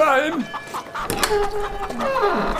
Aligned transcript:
rein. 0.00 0.46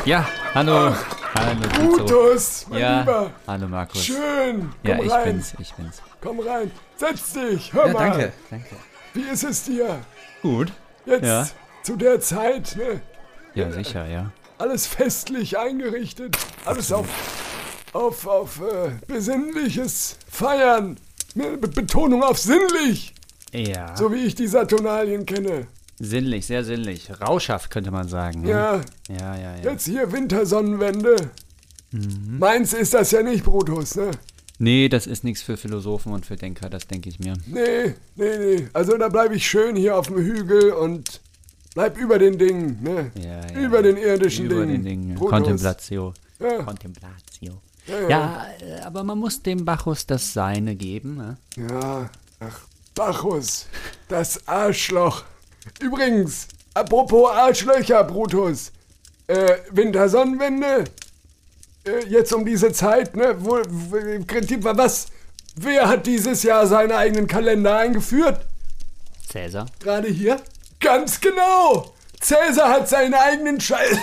Ja, 0.04 0.26
hallo. 0.54 0.94
hallo, 1.34 1.60
Tizo. 1.68 1.96
Brutus, 1.96 2.66
mein 2.68 2.80
Ja, 2.80 3.00
Lieber. 3.00 3.30
hallo 3.46 3.68
Markus. 3.68 4.04
Schön. 4.04 4.70
Komm 4.84 4.90
Ja, 4.90 5.02
ich 5.02 5.10
rein. 5.10 5.24
bin's, 5.24 5.54
ich 5.58 5.74
bin's. 5.74 6.02
Komm 6.20 6.40
rein. 6.40 6.70
Setz 6.96 7.32
dich. 7.32 7.72
Hör 7.72 7.86
Ja, 7.86 7.92
mal. 7.92 7.98
danke, 8.10 8.32
danke. 8.50 8.76
Wie 9.14 9.22
ist 9.22 9.44
es 9.44 9.64
dir? 9.64 10.00
Gut. 10.42 10.72
Jetzt 11.06 11.24
Ja. 11.24 11.46
zu 11.82 11.96
der 11.96 12.20
Zeit, 12.20 12.76
ne? 12.76 13.00
Ja, 13.54 13.70
sicher, 13.70 14.06
ja. 14.06 14.30
Alles 14.58 14.86
festlich 14.86 15.58
eingerichtet. 15.58 16.36
Alles 16.64 16.92
auf, 16.92 17.06
auf, 17.92 18.26
auf 18.26 18.60
äh, 18.60 18.90
besinnliches 19.06 20.16
Feiern. 20.30 20.98
Ne? 21.34 21.56
Be 21.56 21.68
Betonung 21.68 22.22
auf 22.22 22.38
sinnlich. 22.38 23.14
Ja. 23.52 23.96
So 23.96 24.12
wie 24.12 24.24
ich 24.26 24.34
die 24.34 24.46
Saturnalien 24.46 25.24
kenne. 25.26 25.66
Sinnlich, 26.02 26.46
sehr 26.46 26.64
sinnlich. 26.64 27.10
Rauschhaft 27.20 27.70
könnte 27.70 27.90
man 27.90 28.08
sagen. 28.08 28.40
ne? 28.40 28.50
Ja, 28.50 28.80
Ja, 29.08 29.36
ja, 29.36 29.56
ja. 29.56 29.70
jetzt 29.72 29.84
hier 29.86 30.10
Wintersonnenwende. 30.10 31.30
Mhm. 31.92 32.38
Meins 32.38 32.72
ist 32.72 32.94
das 32.94 33.10
ja 33.10 33.22
nicht, 33.22 33.44
Brutus, 33.44 33.96
ne? 33.96 34.10
Nee, 34.58 34.88
das 34.88 35.06
ist 35.06 35.24
nichts 35.24 35.42
für 35.42 35.56
Philosophen 35.56 36.12
und 36.12 36.24
für 36.26 36.36
Denker, 36.36 36.70
das 36.70 36.86
denke 36.86 37.08
ich 37.08 37.18
mir. 37.20 37.34
Nee, 37.46 37.94
nee, 38.16 38.38
nee. 38.38 38.68
Also 38.72 38.96
da 38.96 39.08
bleibe 39.08 39.34
ich 39.34 39.46
schön 39.46 39.76
hier 39.76 39.96
auf 39.96 40.06
dem 40.08 40.16
Hügel 40.18 40.72
und 40.72 41.20
bleib 41.74 41.98
über 41.98 42.18
den 42.18 42.38
Dingen, 42.38 42.78
ne? 42.82 43.10
Ja, 43.14 43.40
ja, 43.54 43.60
über 43.60 43.76
ja. 43.76 43.82
den 43.82 43.96
irdischen 43.96 44.46
Über 44.46 44.60
Dingen. 44.66 44.68
den 44.68 44.84
Dingen. 44.84 45.14
Brutus. 45.16 45.30
Kontemplatio. 45.30 46.14
Ja. 46.38 46.62
Kontemplatio. 46.62 47.60
Ja, 47.86 48.00
ja. 48.00 48.08
Ja, 48.08 48.46
äh, 48.60 48.80
aber 48.82 49.02
man 49.04 49.18
muss 49.18 49.42
dem 49.42 49.64
Bacchus 49.64 50.06
das 50.06 50.32
Seine 50.32 50.76
geben. 50.76 51.16
Ne? 51.16 51.36
Ja, 51.56 52.10
ach, 52.40 52.60
Bacchus, 52.94 53.66
das 54.08 54.46
Arschloch. 54.48 55.24
Übrigens, 55.78 56.48
apropos 56.74 57.30
Arschlöcher, 57.30 58.04
Brutus. 58.04 58.72
Äh, 59.26 59.58
Wintersonnenwende, 59.70 60.84
äh, 61.86 62.04
jetzt 62.08 62.32
um 62.32 62.44
diese 62.44 62.72
Zeit, 62.72 63.14
ne, 63.14 63.36
wo, 63.38 63.60
wo, 63.68 63.96
im 63.96 64.26
Prinzip 64.26 64.64
war 64.64 64.76
was, 64.76 65.06
wer 65.54 65.88
hat 65.88 66.06
dieses 66.06 66.42
Jahr 66.42 66.66
seinen 66.66 66.92
eigenen 66.92 67.28
Kalender 67.28 67.76
eingeführt? 67.76 68.44
Cäsar. 69.28 69.66
Gerade 69.78 70.08
hier? 70.08 70.40
Ganz 70.80 71.20
genau! 71.20 71.94
Cäsar 72.20 72.70
hat 72.70 72.88
seinen 72.88 73.14
eigenen 73.14 73.60
Scheiß 73.60 73.96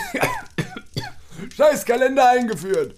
Scheißkalender 1.58 2.30
eingeführt. 2.30 2.96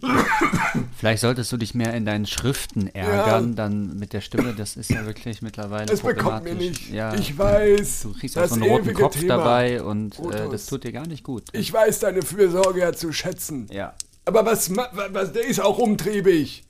Vielleicht 0.98 1.20
solltest 1.20 1.52
du 1.52 1.56
dich 1.56 1.74
mehr 1.74 1.94
in 1.94 2.04
deinen 2.04 2.26
Schriften 2.26 2.88
ärgern, 2.92 3.54
dann 3.54 3.96
mit 3.98 4.12
der 4.12 4.20
Stimme, 4.20 4.52
das 4.52 4.76
ist 4.76 4.90
ja 4.90 5.06
wirklich 5.06 5.42
mittlerweile 5.42 5.86
Das 5.86 6.00
bekommt 6.00 6.42
mir 6.44 6.50
problematisch. 6.50 6.80
nicht. 6.80 6.90
Ja, 6.92 7.14
Ich 7.14 7.38
weiß, 7.38 8.00
Du 8.02 8.12
kriegst 8.14 8.36
auch 8.36 8.42
das 8.42 8.50
so 8.50 8.56
einen 8.56 8.64
roten 8.70 8.94
Kopf 8.94 9.18
Thema. 9.18 9.36
dabei 9.36 9.80
und 9.82 10.18
äh, 10.18 10.48
das 10.50 10.66
tut 10.66 10.82
dir 10.82 10.90
gar 10.92 11.06
nicht 11.06 11.22
gut. 11.22 11.44
Ich 11.52 11.72
weiß 11.72 12.00
deine 12.00 12.22
Fürsorge 12.22 12.80
ja 12.80 12.92
zu 12.92 13.12
schätzen. 13.12 13.66
ja. 13.70 13.94
Aber 14.24 14.44
was, 14.44 14.74
was, 14.76 15.32
der 15.32 15.46
ist 15.46 15.58
auch 15.60 15.78
umtriebig. 15.78 16.62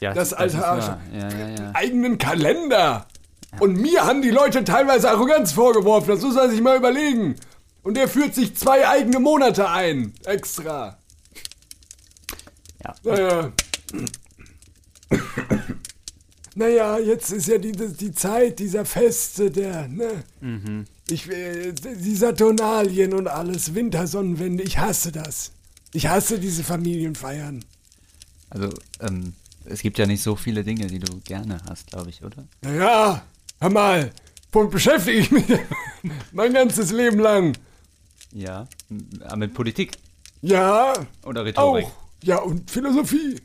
ja. 0.00 0.12
Das 0.12 0.32
alte 0.32 0.56
ist 0.56 0.62
Arsch. 0.64 0.86
Ja, 1.14 1.28
ja, 1.30 1.48
ja. 1.50 1.70
Eigenen 1.74 2.18
Kalender. 2.18 3.06
Und 3.60 3.76
mir 3.80 4.04
haben 4.04 4.22
die 4.22 4.30
Leute 4.30 4.64
teilweise 4.64 5.10
Arroganz 5.10 5.52
vorgeworfen. 5.52 6.08
Das 6.08 6.22
muss 6.22 6.34
man 6.34 6.50
sich 6.50 6.60
mal 6.60 6.76
überlegen. 6.76 7.36
Und 7.84 7.96
der 7.96 8.08
führt 8.08 8.34
sich 8.34 8.56
zwei 8.56 8.88
eigene 8.88 9.20
Monate 9.20 9.70
ein. 9.70 10.14
Extra. 10.24 10.98
ja. 12.84 12.94
Naja. 13.04 13.52
Naja, 16.54 16.98
jetzt 16.98 17.30
ist 17.32 17.48
ja 17.48 17.58
die, 17.58 17.72
die 17.72 18.12
Zeit 18.12 18.58
dieser 18.58 18.84
Feste, 18.86 19.50
der, 19.50 19.88
ne? 19.88 20.24
Ich, 21.10 21.28
äh, 21.30 21.72
die 21.72 22.16
Saturnalien 22.16 23.12
und 23.12 23.28
alles, 23.28 23.74
Wintersonnenwende, 23.74 24.62
ich 24.62 24.78
hasse 24.78 25.12
das. 25.12 25.52
Ich 25.92 26.06
hasse 26.08 26.38
diese 26.38 26.64
Familienfeiern. 26.64 27.62
Also, 28.48 28.70
ähm, 29.00 29.34
es 29.66 29.80
gibt 29.82 29.98
ja 29.98 30.06
nicht 30.06 30.22
so 30.22 30.34
viele 30.34 30.64
Dinge, 30.64 30.86
die 30.86 30.98
du 30.98 31.20
gerne 31.20 31.60
hast, 31.68 31.88
glaube 31.88 32.08
ich, 32.08 32.22
oder? 32.24 32.46
Naja, 32.62 33.22
hör 33.60 33.70
mal, 33.70 34.10
womit 34.50 34.70
beschäftige 34.70 35.18
ich 35.18 35.30
mich 35.30 35.44
mein 36.32 36.54
ganzes 36.54 36.90
Leben 36.90 37.18
lang? 37.18 37.56
Ja. 38.32 38.66
Mit 39.36 39.52
Politik 39.52 39.92
Ja, 40.40 40.94
oder 41.22 41.44
Rhetorik? 41.44 41.84
auch. 41.84 41.92
Ja, 42.22 42.38
und 42.38 42.70
Philosophie. 42.70 43.36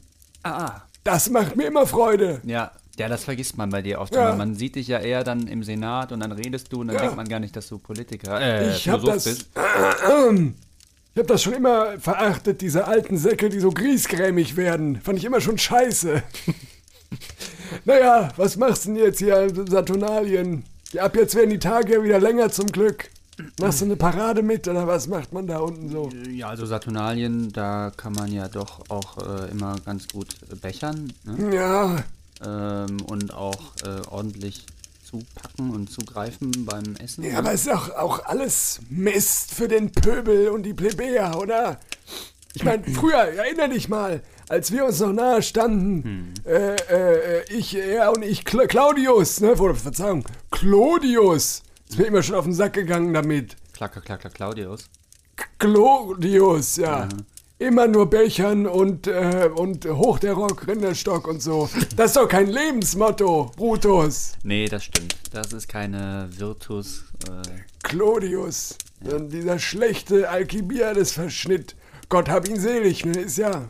Ah, 0.44 0.66
ah. 0.66 0.82
Das 1.04 1.30
macht 1.30 1.56
mir 1.56 1.68
immer 1.68 1.86
Freude. 1.88 2.42
Ja. 2.46 2.72
Ja, 3.00 3.08
das 3.08 3.24
vergisst 3.24 3.58
man 3.58 3.70
bei 3.70 3.82
dir 3.82 4.00
oft. 4.00 4.14
Ja. 4.14 4.30
immer. 4.30 4.38
Man 4.38 4.56
sieht 4.56 4.76
dich 4.76 4.88
ja 4.88 5.00
eher 5.00 5.24
dann 5.24 5.48
im 5.48 5.64
Senat 5.64 6.12
und 6.12 6.20
dann 6.20 6.32
redest 6.32 6.72
du 6.72 6.82
und 6.82 6.88
dann 6.88 6.96
Ja. 6.98 7.02
denkt 7.04 7.16
man 7.16 7.28
gar 7.28 7.40
nicht, 7.40 7.56
dass 7.56 7.68
du 7.68 7.80
Politiker, 7.80 8.40
äh, 8.40 8.76
ich 8.76 8.88
habe 8.90 9.00
Philosoph 9.02 9.14
das, 9.16 9.24
bist. 9.24 9.50
ich 11.16 11.20
hab 11.20 11.28
das 11.28 11.42
schon 11.42 11.54
immer 11.54 11.98
verachtet, 12.00 12.62
diese 12.62 12.86
alten 12.86 13.18
Säcke, 13.18 13.50
die 13.50 13.60
so 13.60 13.72
griesgrämig 13.72 14.56
werden. 14.58 15.02
Fand 15.02 15.18
ich 15.18 15.26
immer 15.26 15.42
schon 15.42 15.58
scheiße. 15.58 16.22
naja, 17.86 18.30
was 18.38 18.58
machst 18.58 18.86
du 18.86 18.94
denn 18.94 19.04
jetzt 19.04 19.20
hier, 19.20 19.48
Saturnalien? 19.68 20.64
Ja, 20.92 21.04
ab 21.04 21.16
jetzt 21.16 21.36
werden 21.36 21.50
die 21.50 21.60
Tage 21.60 21.94
ja 21.94 22.04
wieder 22.04 22.20
länger 22.20 22.52
zum 22.52 22.68
Glück. 22.68 23.10
Machst 23.60 23.82
du 23.82 23.86
eine 23.86 23.96
Parade 23.96 24.42
mit 24.42 24.68
oder 24.68 24.88
was 24.88 25.08
macht 25.08 25.34
man 25.34 25.48
da 25.48 25.60
unten 25.60 25.90
so? 25.90 26.10
Ja, 26.30 26.50
also 26.50 26.66
Saturnalien, 26.66 27.52
da 27.52 27.92
kann 27.96 28.14
man 28.14 28.32
ja 28.32 28.48
doch 28.48 28.90
auch 28.90 29.18
äh, 29.18 29.52
immer 29.52 29.76
ganz 29.86 30.08
gut 30.08 30.36
äh, 30.52 30.56
bechern 30.56 31.14
ne? 31.24 31.56
Ja, 31.56 32.04
ähm, 32.44 33.02
und 33.08 33.34
auch 33.34 33.76
äh, 33.84 34.08
ordentlich 34.10 34.66
zupacken 35.04 35.72
und 35.72 35.92
zugreifen 35.92 36.52
beim 36.66 36.96
Essen. 36.96 37.24
ja 37.24 37.38
aber 37.38 37.54
es 37.54 37.62
ist 37.62 37.72
auch, 37.74 37.90
auch 37.92 38.26
alles 38.26 38.80
Mist 38.90 39.54
für 39.54 39.68
den 39.68 39.92
Pöbel 39.92 40.50
und 40.50 40.64
die 40.64 40.74
Plebejer, 40.74 41.38
oder? 41.38 41.80
Ich 42.54 42.64
meine, 42.64 42.84
früher, 42.94 43.18
erinner 43.18 43.68
dich 43.68 43.90
mal, 43.90 44.22
als 44.48 44.72
wir 44.72 44.86
uns 44.86 45.00
noch 45.00 45.14
nahe 45.14 45.42
standen, 45.42 46.34
äh, 46.46 46.76
äh, 46.76 47.44
ich, 47.54 47.76
er 47.76 48.12
und 48.12 48.24
ich, 48.24 48.46
Cla 48.46 48.68
Claudius, 48.68 49.40
ne, 49.42 49.56
Verzeihung, 49.56 50.26
Claudius, 50.50 51.64
ist 51.92 52.00
mir 52.00 52.06
immer 52.06 52.24
schon 52.24 52.36
auf 52.36 52.46
den 52.46 52.54
Sack 52.54 52.74
gegangen 52.74 53.14
damit. 53.14 53.58
Klacker, 53.74 54.00
klacker, 54.00 54.30
Claudius. 54.30 54.86
Claudius, 55.60 56.78
ja. 56.78 57.10
Immer 57.60 57.88
nur 57.88 58.10
Bechern 58.10 58.66
und, 58.66 59.08
äh, 59.08 59.50
und 59.54 59.86
hoch 59.86 60.18
der 60.20 60.34
Rock, 60.34 60.68
Rinderstock 60.68 61.28
und 61.28 61.42
so. 61.42 61.70
Das 61.98 62.12
ist 62.12 62.16
doch 62.16 62.30
kein 62.30 62.48
Lebensmotto, 62.48 63.52
Brutus. 63.58 64.32
Nee, 64.44 64.68
das 64.70 64.86
stimmt. 64.86 65.18
Das 65.34 65.52
ist 65.52 65.68
keine 65.68 66.30
Virtus. 66.32 67.04
Äh, 67.28 67.42
Claudius, 67.84 68.78
dann 69.02 69.30
dieser 69.30 69.60
schlechte 69.60 70.30
Alkibiades-Verschnitt. 70.30 71.76
Gott 72.08 72.30
hab 72.30 72.48
ihn 72.48 72.60
selig, 72.60 73.04
ne, 73.04 73.20
ist 73.20 73.38
ja 73.38 73.68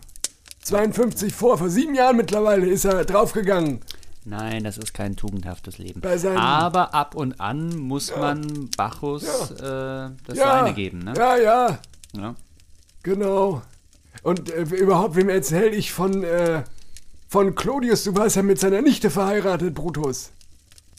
52 0.61 1.33
vor, 1.33 1.57
vor 1.57 1.69
sieben 1.69 1.95
Jahren 1.95 2.17
mittlerweile 2.17 2.67
ist 2.67 2.85
er 2.85 3.03
draufgegangen. 3.03 3.81
Nein, 4.25 4.63
das 4.63 4.77
ist 4.77 4.93
kein 4.93 5.15
tugendhaftes 5.15 5.77
Leben. 5.77 6.01
Aber 6.37 6.93
ab 6.93 7.15
und 7.15 7.39
an 7.39 7.77
muss 7.77 8.15
man 8.15 8.69
Bacchus 8.77 9.23
äh, 9.51 10.09
das 10.25 10.37
Ja, 10.37 10.59
Seine 10.59 10.73
geben, 10.73 10.99
ne? 10.99 11.13
ja, 11.17 11.37
ja, 11.37 11.79
Ja. 12.15 12.35
genau. 13.03 13.61
Und 14.23 14.49
äh, 14.51 14.61
überhaupt, 14.63 15.15
wem 15.15 15.29
erzähl 15.29 15.73
ich 15.73 15.91
von, 15.91 16.23
äh, 16.23 16.63
von 17.27 17.55
Claudius? 17.55 18.03
Du 18.03 18.15
warst 18.15 18.35
ja 18.35 18.43
mit 18.43 18.59
seiner 18.59 18.81
Nichte 18.81 19.09
verheiratet, 19.09 19.73
Brutus. 19.73 20.31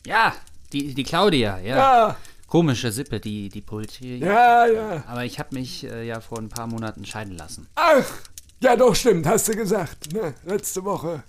Ja, 0.06 0.32
die, 0.72 0.94
die 0.94 1.04
Claudia, 1.04 1.58
ja. 1.58 1.76
Ja, 1.76 2.16
Komische 2.48 2.92
Sippe, 2.92 3.18
die, 3.20 3.48
die 3.48 3.60
Pulci. 3.62 4.16
ja, 4.16 4.66
ja. 4.66 5.04
Aber 5.06 5.24
ich 5.24 5.38
habe 5.38 5.54
mich 5.54 5.84
äh, 5.84 6.06
ja 6.06 6.20
vor 6.20 6.38
ein 6.38 6.48
paar 6.50 6.66
Monaten 6.66 7.04
scheiden 7.06 7.36
lassen. 7.36 7.66
Ach, 7.76 8.04
ja 8.60 8.76
doch, 8.76 8.94
stimmt, 8.94 9.26
hast 9.26 9.48
du 9.48 9.52
gesagt, 9.56 10.12
ne, 10.12 10.34
letzte 10.44 10.84
Woche. 10.84 11.22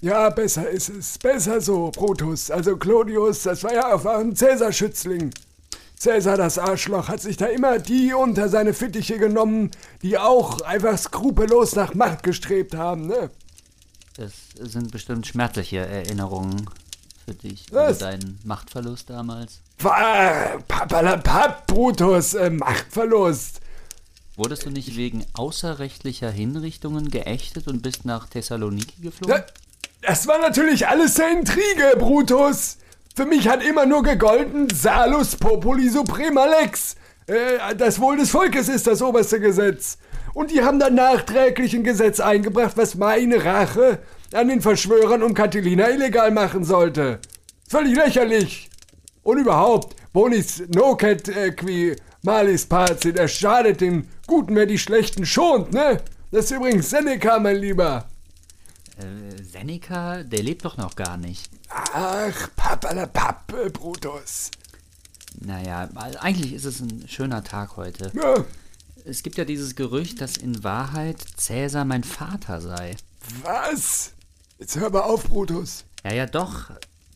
Ja. 0.00 0.30
Besser 0.30 0.68
ist 0.68 0.88
es. 0.88 1.18
Besser 1.18 1.60
so, 1.60 1.90
Brutus. 1.90 2.50
Also 2.50 2.76
Claudius, 2.76 3.42
das 3.42 3.62
war 3.64 3.74
ja 3.74 3.94
auch 3.94 4.04
ein 4.06 4.34
Cäsar-Schützling. 4.34 5.30
Cäsar, 5.96 6.38
das 6.38 6.58
Arschloch, 6.58 7.08
hat 7.08 7.20
sich 7.20 7.36
da 7.36 7.46
immer 7.46 7.78
die 7.78 8.14
unter 8.14 8.48
seine 8.48 8.72
Fittiche 8.72 9.18
genommen, 9.18 9.70
die 10.00 10.16
auch 10.16 10.62
einfach 10.62 10.96
skrupellos 10.96 11.74
nach 11.74 11.92
Macht 11.92 12.22
gestrebt 12.22 12.74
haben, 12.74 13.06
ne? 13.06 13.30
Das 14.16 14.32
sind 14.58 14.90
bestimmt 14.92 15.26
schmerzliche 15.26 15.78
Erinnerungen 15.78 16.68
für 17.26 17.34
dich 17.34 17.66
Was? 17.70 17.98
über 17.98 18.06
deinen 18.10 18.38
Machtverlust 18.44 19.10
damals. 19.10 19.60
Papalapap, 19.78 21.66
Brutus, 21.66 22.32
äh, 22.34 22.48
Machtverlust. 22.48 23.60
Wurdest 24.36 24.64
du 24.64 24.70
nicht 24.70 24.96
wegen 24.96 25.26
außerrechtlicher 25.34 26.30
Hinrichtungen 26.30 27.10
geächtet 27.10 27.68
und 27.68 27.82
bist 27.82 28.06
nach 28.06 28.26
Thessaloniki 28.26 29.02
geflogen? 29.02 29.42
Da- 30.02 30.08
Das 30.08 30.26
war 30.26 30.38
natürlich 30.38 30.86
alles 30.88 31.18
eine 31.20 31.40
Intrige, 31.40 31.96
Brutus. 31.98 32.78
Für 33.16 33.26
mich 33.26 33.48
hat 33.48 33.62
immer 33.64 33.86
nur 33.86 34.02
gegolten, 34.02 34.68
Salus 34.72 35.36
Populi 35.36 35.88
Suprema 35.88 36.46
Lex. 36.46 36.96
Äh, 37.26 37.74
das 37.76 38.00
Wohl 38.00 38.16
des 38.16 38.30
Volkes 38.30 38.68
ist 38.68 38.86
das 38.86 39.02
oberste 39.02 39.40
Gesetz. 39.40 39.98
Und 40.32 40.50
die 40.52 40.62
haben 40.62 40.78
dann 40.78 40.94
nachträglich 40.94 41.74
ein 41.74 41.82
Gesetz 41.84 42.20
eingebracht, 42.20 42.72
was 42.76 42.94
meine 42.94 43.44
Rache 43.44 43.98
an 44.32 44.48
den 44.48 44.60
Verschwörern 44.60 45.22
um 45.24 45.34
Catilina 45.34 45.90
illegal 45.90 46.30
machen 46.30 46.64
sollte. 46.64 47.18
Völlig 47.68 47.96
lächerlich. 47.96 48.70
Und 49.22 49.38
überhaupt, 49.38 49.96
Bonis 50.12 50.62
Noket 50.68 51.28
äh, 51.28 51.50
qui 51.52 51.96
malis 52.22 52.66
pace, 52.66 53.00
der 53.12 53.28
schadet 53.28 53.80
den 53.80 54.08
Guten, 54.26 54.54
wer 54.54 54.66
die 54.66 54.78
Schlechten 54.78 55.26
schont, 55.26 55.72
ne? 55.72 56.00
Das 56.30 56.44
ist 56.46 56.52
übrigens 56.52 56.90
Seneca, 56.90 57.38
mein 57.40 57.56
Lieber. 57.56 58.04
Äh, 59.00 59.42
Seneca, 59.42 60.22
der 60.22 60.42
lebt 60.42 60.64
doch 60.64 60.76
noch 60.76 60.94
gar 60.96 61.16
nicht. 61.16 61.50
Ach, 61.68 62.48
Pappalapapp, 62.56 63.52
äh, 63.52 63.70
Brutus. 63.70 64.50
Naja, 65.40 65.88
weil 65.92 66.16
eigentlich 66.18 66.52
ist 66.52 66.64
es 66.64 66.80
ein 66.80 67.06
schöner 67.08 67.44
Tag 67.44 67.76
heute. 67.76 68.10
Ja, 68.14 68.44
Es 69.04 69.22
gibt 69.22 69.38
ja 69.38 69.44
dieses 69.44 69.74
Gerücht, 69.76 70.20
dass 70.20 70.36
in 70.36 70.62
Wahrheit 70.64 71.24
Cäsar 71.36 71.84
mein 71.84 72.04
Vater 72.04 72.60
sei. 72.60 72.96
was? 73.42 74.12
Jetzt 74.58 74.76
hör 74.76 74.90
mal 74.90 75.00
auf, 75.02 75.24
Brutus. 75.24 75.84
Ja, 76.04 76.12
ja, 76.12 76.26
doch. 76.26 76.70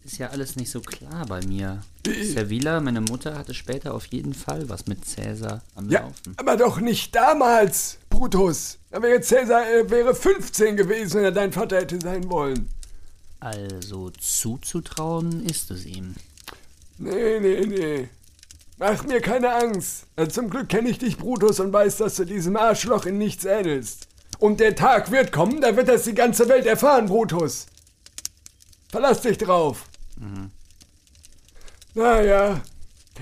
Ist 0.05 0.19
ja 0.19 0.29
alles 0.29 0.57
nicht 0.57 0.71
so 0.71 0.81
klar 0.81 1.25
bei 1.27 1.41
mir. 1.47 1.83
Servila, 2.07 2.81
meine 2.81 3.01
Mutter, 3.01 3.39
hatte 3.39 3.55
später 3.55 3.95
auf 3.95 4.05
jeden 4.07 4.35
Fall 4.35 4.69
was 4.69 4.87
mit 4.87 5.05
Cäsar 5.07 5.63
am 5.75 5.89
Ja, 5.91 6.01
Laufen. 6.01 6.35
aber 6.37 6.57
doch 6.59 6.79
nicht 6.79 7.15
damals, 7.15 7.97
Brutus. 8.11 8.79
Da 8.91 9.01
wäre 9.01 9.21
Cäsar 9.23 9.67
äh, 9.67 9.89
wäre 9.91 10.15
15 10.15 10.77
gewesen, 10.77 11.17
wenn 11.19 11.25
er 11.25 11.33
dein 11.33 11.53
Vater 11.53 11.77
hätte 11.79 11.99
sein 12.01 12.29
wollen. 12.31 12.69
Also 13.41 14.11
zuzutrauen 14.11 15.45
ist 15.47 15.71
es 15.71 15.87
ihm. 15.87 16.15
Nee, 16.99 17.41
nee, 17.41 17.65
nee. 17.67 18.09
Mach 18.77 19.05
mir 19.05 19.21
keine 19.21 19.55
Angst. 19.55 20.05
Zum 20.31 20.51
Glück 20.51 20.69
kenne 20.69 20.91
ich 20.91 20.99
dich, 20.99 21.17
Brutus, 21.17 21.61
und 21.61 21.73
weiß, 21.73 21.97
dass 21.99 22.17
du 22.17 22.25
diesem 22.27 22.57
Arschloch 22.57 23.07
in 23.07 23.17
nichts 23.19 23.45
ähnelst. 23.47 24.09
Und 24.39 24.61
der 24.61 24.75
Tag 24.75 25.11
wird 25.11 25.33
kommen, 25.33 25.61
da 25.63 25.77
wird 25.77 25.89
das 25.89 26.05
die 26.05 26.15
ganze 26.15 26.49
Welt 26.49 26.67
erfahren, 26.67 27.07
Brutus. 27.07 27.67
Verlass 28.91 29.23
dich 29.23 29.39
drauf. 29.39 29.85
Naja. 31.95 32.61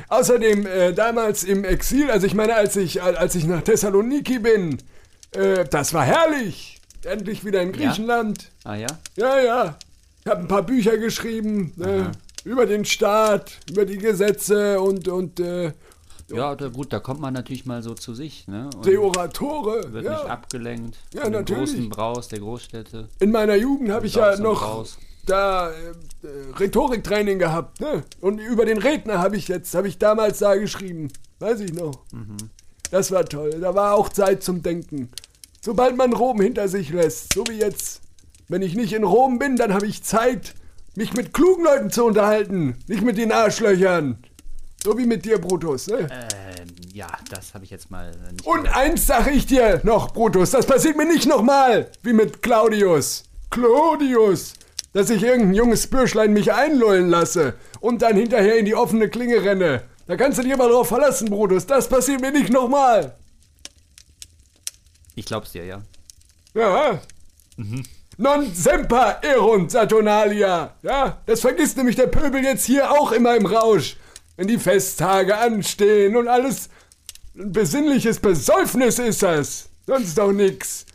Außerdem, 0.08 0.66
äh, 0.66 0.92
damals 0.94 1.44
im 1.44 1.64
Exil, 1.64 2.10
also 2.10 2.26
ich 2.26 2.34
meine, 2.34 2.54
als 2.54 2.76
ich, 2.76 3.02
als 3.02 3.34
ich 3.34 3.44
nach 3.44 3.60
Thessaloniki 3.62 4.38
bin, 4.38 4.78
äh, 5.32 5.64
das 5.66 5.92
war 5.92 6.04
herrlich. 6.04 6.80
Endlich 7.04 7.44
wieder 7.44 7.60
in 7.60 7.72
Griechenland. 7.72 8.50
Ah 8.64 8.74
ja? 8.76 8.86
Ja, 9.16 9.40
ja. 9.40 9.78
Ich 10.24 10.30
habe 10.30 10.40
ein 10.42 10.48
paar 10.48 10.62
Bücher 10.62 10.96
geschrieben 10.98 11.72
ne, 11.76 12.12
über 12.44 12.64
den 12.64 12.84
Staat, 12.84 13.58
über 13.70 13.84
die 13.84 13.98
Gesetze 13.98 14.80
und, 14.80 15.08
und 15.08 15.40
äh, 15.40 15.72
Ja, 16.32 16.54
da, 16.54 16.68
gut, 16.68 16.92
da 16.92 17.00
kommt 17.00 17.20
man 17.20 17.34
natürlich 17.34 17.66
mal 17.66 17.82
so 17.82 17.92
zu 17.94 18.14
sich, 18.14 18.46
ne? 18.46 18.70
Und 18.76 18.86
die 18.86 18.96
Oratore. 18.96 19.92
wird 19.92 20.04
Ja. 20.04 20.12
nicht 20.12 20.26
abgelenkt 20.30 20.96
Ja, 21.12 21.22
von 21.22 21.32
dem 21.32 21.40
natürlich. 21.40 21.70
großen 21.72 21.88
Braus 21.90 22.28
der 22.28 22.38
Großstädte. 22.38 23.08
In 23.18 23.32
meiner 23.32 23.56
Jugend 23.56 23.90
habe 23.90 24.06
ich 24.06 24.14
ja 24.14 24.36
noch 24.38 24.60
Braus. 24.62 24.96
Da 25.26 25.70
äh, 25.70 25.74
äh, 26.26 26.52
Rhetoriktraining 26.58 27.38
gehabt. 27.38 27.80
Ne? 27.80 28.04
Und 28.20 28.38
über 28.38 28.64
den 28.64 28.78
Redner 28.78 29.18
habe 29.18 29.36
ich 29.36 29.48
jetzt, 29.48 29.74
habe 29.74 29.88
ich 29.88 29.98
damals 29.98 30.38
da 30.38 30.54
geschrieben. 30.56 31.08
Weiß 31.38 31.60
ich 31.60 31.72
noch. 31.72 32.04
Mhm. 32.12 32.36
Das 32.90 33.10
war 33.10 33.24
toll. 33.24 33.58
Da 33.60 33.74
war 33.74 33.94
auch 33.94 34.08
Zeit 34.08 34.42
zum 34.42 34.62
Denken. 34.62 35.10
Sobald 35.60 35.96
man 35.96 36.12
Rom 36.12 36.40
hinter 36.40 36.68
sich 36.68 36.90
lässt, 36.90 37.34
so 37.34 37.44
wie 37.48 37.58
jetzt. 37.58 38.00
Wenn 38.48 38.62
ich 38.62 38.74
nicht 38.74 38.92
in 38.92 39.04
Rom 39.04 39.38
bin, 39.38 39.56
dann 39.56 39.72
habe 39.72 39.86
ich 39.86 40.02
Zeit, 40.02 40.54
mich 40.94 41.14
mit 41.14 41.32
klugen 41.32 41.64
Leuten 41.64 41.90
zu 41.90 42.04
unterhalten. 42.04 42.76
Nicht 42.86 43.02
mit 43.02 43.16
den 43.16 43.32
Arschlöchern. 43.32 44.18
So 44.82 44.98
wie 44.98 45.06
mit 45.06 45.24
dir, 45.24 45.38
Brutus. 45.38 45.86
Ne? 45.86 46.08
Ähm, 46.10 46.66
ja, 46.92 47.06
das 47.30 47.54
habe 47.54 47.64
ich 47.64 47.70
jetzt 47.70 47.90
mal 47.90 48.10
äh, 48.10 48.32
nicht 48.32 48.44
Und 48.46 48.64
gesagt. 48.64 48.76
eins 48.76 49.06
sage 49.06 49.30
ich 49.30 49.46
dir 49.46 49.80
noch, 49.84 50.12
Brutus, 50.12 50.50
das 50.50 50.66
passiert 50.66 50.96
mir 50.96 51.06
nicht 51.06 51.26
nochmal, 51.26 51.90
wie 52.02 52.12
mit 52.12 52.42
Claudius. 52.42 53.22
Claudius! 53.50 54.54
Dass 54.92 55.10
ich 55.10 55.22
irgendein 55.22 55.54
junges 55.54 55.86
Bürschlein 55.86 56.32
mich 56.32 56.52
einlullen 56.52 57.08
lasse 57.08 57.54
und 57.80 58.02
dann 58.02 58.16
hinterher 58.16 58.58
in 58.58 58.66
die 58.66 58.74
offene 58.74 59.08
Klinge 59.08 59.42
renne. 59.42 59.82
Da 60.06 60.16
kannst 60.16 60.38
du 60.38 60.42
dich 60.42 60.52
aber 60.52 60.68
drauf 60.68 60.88
verlassen, 60.88 61.30
Brutus, 61.30 61.66
das 61.66 61.88
passiert 61.88 62.20
mir 62.20 62.32
nicht 62.32 62.50
nochmal. 62.50 63.16
Ich 65.14 65.26
glaub's 65.26 65.52
dir, 65.52 65.64
ja. 65.64 65.82
Ja. 66.54 67.00
Non 68.18 68.54
semper 68.54 69.20
erunt 69.22 69.70
Saturnalia. 69.70 70.74
Ja, 70.82 71.22
das 71.26 71.40
vergisst 71.40 71.76
nämlich 71.76 71.96
der 71.96 72.06
Pöbel 72.08 72.44
jetzt 72.44 72.64
hier 72.64 72.90
auch 72.90 73.12
immer 73.12 73.36
im 73.36 73.46
Rausch. 73.46 73.96
Wenn 74.36 74.48
die 74.48 74.58
Festtage 74.58 75.36
anstehen 75.36 76.16
und 76.16 76.28
alles 76.28 76.68
ein 77.34 77.52
besinnliches 77.52 78.20
Besäufnis 78.20 78.98
ist 78.98 79.22
das. 79.22 79.68
Sonst 79.86 80.16
doch 80.18 80.32
nix. 80.32 80.86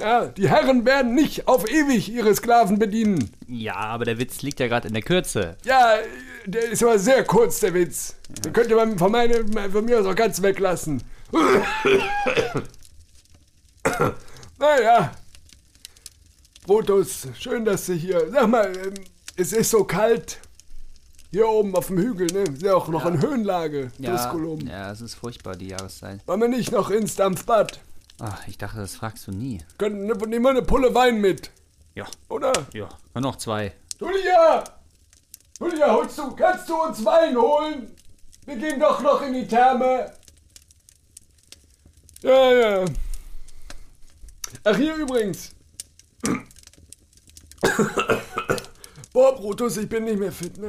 Ja, 0.00 0.26
die 0.26 0.48
Herren 0.48 0.84
werden 0.86 1.14
nicht 1.14 1.46
auf 1.46 1.70
ewig 1.70 2.08
ihre 2.10 2.34
Sklaven 2.34 2.78
bedienen. 2.78 3.30
Ja, 3.46 3.76
aber 3.76 4.04
der 4.06 4.18
Witz 4.18 4.42
liegt 4.42 4.58
ja 4.60 4.66
gerade 4.66 4.88
in 4.88 4.94
der 4.94 5.02
Kürze. 5.02 5.56
Ja, 5.64 5.96
der 6.46 6.70
ist 6.70 6.82
aber 6.82 6.98
sehr 6.98 7.22
kurz, 7.24 7.60
der 7.60 7.74
Witz. 7.74 8.16
Den 8.44 8.52
könnte 8.52 8.74
man 8.74 8.98
von, 8.98 9.12
meine, 9.12 9.44
von 9.70 9.84
mir 9.84 10.00
aus 10.00 10.06
auch 10.06 10.14
ganz 10.14 10.40
weglassen. 10.42 11.02
naja. 14.58 15.12
Brutus, 16.66 17.26
schön, 17.38 17.64
dass 17.64 17.86
du 17.86 17.94
hier. 17.94 18.30
Sag 18.30 18.48
mal, 18.48 18.72
ähm, 18.76 18.94
es 19.36 19.52
ist 19.52 19.70
so 19.70 19.84
kalt. 19.84 20.38
Hier 21.32 21.48
oben 21.48 21.76
auf 21.76 21.86
dem 21.86 21.98
Hügel, 21.98 22.26
ne? 22.26 22.42
Ist 22.52 22.62
ja 22.62 22.74
auch 22.74 22.88
noch 22.88 23.06
in 23.06 23.22
Höhenlage. 23.22 23.92
Ja, 23.98 24.16
Tusculum. 24.16 24.66
ja, 24.66 24.90
es 24.90 25.00
ist 25.00 25.14
furchtbar, 25.14 25.54
die 25.56 25.68
Jahreszeit. 25.68 26.20
Wollen 26.26 26.40
wir 26.40 26.48
nicht 26.48 26.72
noch 26.72 26.90
ins 26.90 27.14
Dampfbad? 27.14 27.80
Ach, 28.20 28.46
ich 28.48 28.58
dachte, 28.58 28.76
das 28.78 28.94
fragst 28.96 29.26
du 29.26 29.32
nie. 29.32 29.62
Können, 29.78 30.06
ne, 30.06 30.12
nehmen 30.14 30.44
wir 30.44 30.50
eine 30.50 30.62
Pulle 30.62 30.94
Wein 30.94 31.20
mit, 31.20 31.50
Ja, 31.94 32.06
oder? 32.28 32.52
ja. 32.74 32.88
Und 33.14 33.22
noch 33.22 33.36
zwei. 33.36 33.72
Julia! 33.98 34.62
Julia, 35.58 35.92
holst 35.92 36.18
du, 36.18 36.30
kannst 36.36 36.68
du 36.68 36.74
uns 36.82 37.04
Wein 37.04 37.36
holen? 37.36 37.94
Wir 38.46 38.56
gehen 38.56 38.78
doch 38.80 39.00
noch 39.02 39.22
in 39.22 39.32
die 39.34 39.46
Therme. 39.46 40.12
Ja, 42.22 42.52
ja. 42.52 42.84
Ach, 44.64 44.76
hier 44.76 44.94
übrigens. 44.96 45.52
Boah, 49.12 49.34
Brutus, 49.36 49.76
ich 49.76 49.88
bin 49.88 50.04
nicht 50.04 50.18
mehr 50.18 50.32
fit, 50.32 50.56
ne? 50.58 50.68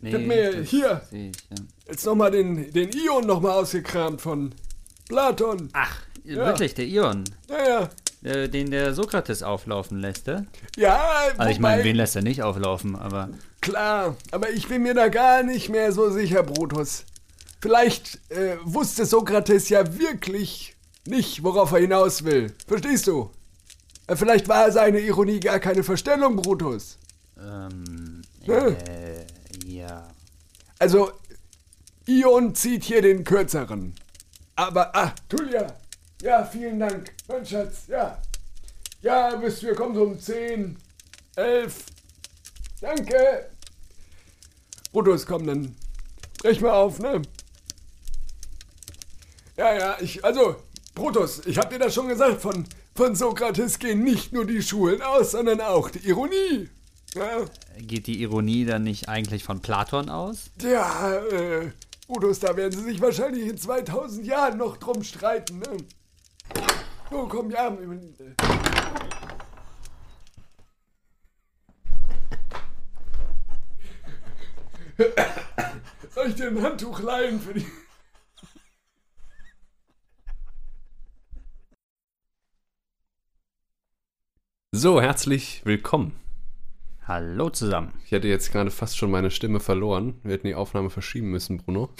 Nee, 0.00 0.12
hab 0.12 0.20
mir 0.20 0.62
hier- 0.62 1.02
ich, 1.10 1.32
ja. 1.50 1.56
Jetzt 1.88 2.04
nochmal 2.04 2.30
den, 2.30 2.72
den 2.72 2.90
Ion 2.92 3.26
nochmal 3.26 3.52
ausgekramt 3.52 4.20
von 4.20 4.54
Platon. 5.08 5.70
Ach, 5.72 6.02
wirklich, 6.26 6.74
der 6.74 6.86
Ion. 6.86 7.24
Ja, 7.48 7.68
ja. 7.68 7.90
Äh, 8.30 8.48
den 8.48 8.70
der 8.70 8.94
Sokrates 8.94 9.42
auflaufen 9.42 10.00
lässt, 10.00 10.26
ja? 10.26 10.44
Ja, 10.76 11.00
Also 11.36 11.52
ich 11.52 11.60
meine, 11.60 11.84
wen 11.84 11.96
lässt 11.96 12.16
er 12.16 12.22
nicht 12.22 12.42
auflaufen, 12.42 12.96
aber 12.96 13.28
Klar, 13.60 14.16
aber 14.30 14.50
ich 14.50 14.68
bin 14.68 14.82
mir 14.82 14.94
da 14.94 15.08
gar 15.08 15.42
nicht 15.42 15.68
mehr 15.68 15.92
so 15.92 16.10
sicher, 16.10 16.42
Brutus. 16.42 17.04
Vielleicht 17.60 18.18
äh, 18.30 18.56
wusste 18.64 19.06
Sokrates 19.06 19.68
ja 19.68 19.98
wirklich 19.98 20.76
nicht, 21.04 21.42
worauf 21.42 21.72
er 21.72 21.80
hinaus 21.80 22.24
will. 22.24 22.52
Verstehst 22.66 23.06
du? 23.06 23.30
Äh, 24.06 24.16
vielleicht 24.16 24.48
war 24.48 24.70
seine 24.70 25.00
Ironie 25.00 25.40
gar 25.40 25.58
keine 25.58 25.82
Verstellung, 25.82 26.36
Brutus. 26.36 26.98
ähm, 27.40 28.22
Ja. 28.44 28.68
äh, 28.68 29.26
ja. 29.66 30.08
Also, 30.78 31.10
Ion 32.06 32.54
zieht 32.54 32.84
hier 32.84 33.02
den 33.02 33.24
kürzeren. 33.24 33.94
Aber, 34.54 34.94
ah, 34.94 35.12
Tulia. 35.28 35.74
Ja, 36.22 36.44
vielen 36.44 36.78
Dank, 36.80 37.12
mein 37.28 37.44
Schatz, 37.44 37.86
ja. 37.88 38.20
Ja, 39.02 39.36
bis 39.36 39.62
wir 39.62 39.74
kommen 39.74 39.94
so 39.94 40.02
um 40.02 40.18
10, 40.18 40.76
11. 41.36 41.84
Danke. 42.80 43.50
Brutus, 44.92 45.26
komm, 45.26 45.46
dann 45.46 45.76
brech 46.38 46.60
mal 46.60 46.72
auf, 46.72 46.98
ne? 46.98 47.22
Ja, 49.56 49.74
ja, 49.74 49.96
ich, 50.00 50.24
also, 50.24 50.56
Brutus, 50.94 51.42
ich 51.46 51.58
hab 51.58 51.70
dir 51.70 51.78
das 51.78 51.94
schon 51.94 52.08
gesagt, 52.08 52.40
von, 52.40 52.66
von 52.94 53.14
Sokrates 53.14 53.78
gehen 53.78 54.02
nicht 54.02 54.32
nur 54.32 54.46
die 54.46 54.62
Schulen 54.62 55.02
aus, 55.02 55.32
sondern 55.32 55.60
auch 55.60 55.90
die 55.90 56.06
Ironie. 56.08 56.68
Ja, 57.14 57.44
Geht 57.78 58.06
die 58.06 58.20
Ironie 58.22 58.64
dann 58.64 58.82
nicht 58.84 59.08
eigentlich 59.08 59.44
von 59.44 59.60
Platon 59.60 60.08
aus? 60.10 60.50
ja 60.62 61.14
äh, 61.16 61.70
Brutus, 62.06 62.40
da 62.40 62.56
werden 62.56 62.72
sie 62.72 62.84
sich 62.84 63.00
wahrscheinlich 63.00 63.48
in 63.48 63.56
2000 63.58 64.26
Jahren 64.26 64.58
noch 64.58 64.76
drum 64.76 65.02
streiten, 65.02 65.58
ne? 65.58 65.76
Oh, 67.10 67.26
komm, 67.28 67.50
ja. 67.50 67.76
Soll 76.10 76.28
ich 76.28 76.34
dir 76.34 76.48
ein 76.48 76.62
Handtuch 76.62 77.00
leihen 77.00 77.40
für 77.40 77.54
die... 77.54 77.66
So, 84.72 85.00
herzlich 85.00 85.62
willkommen. 85.64 86.18
Hallo 87.06 87.50
zusammen. 87.50 87.94
Ich 88.04 88.12
hätte 88.12 88.28
jetzt 88.28 88.52
gerade 88.52 88.70
fast 88.70 88.98
schon 88.98 89.10
meine 89.10 89.30
Stimme 89.30 89.60
verloren. 89.60 90.20
Wir 90.22 90.34
hätten 90.34 90.48
die 90.48 90.54
Aufnahme 90.54 90.90
verschieben 90.90 91.30
müssen, 91.30 91.56
Bruno. 91.58 91.94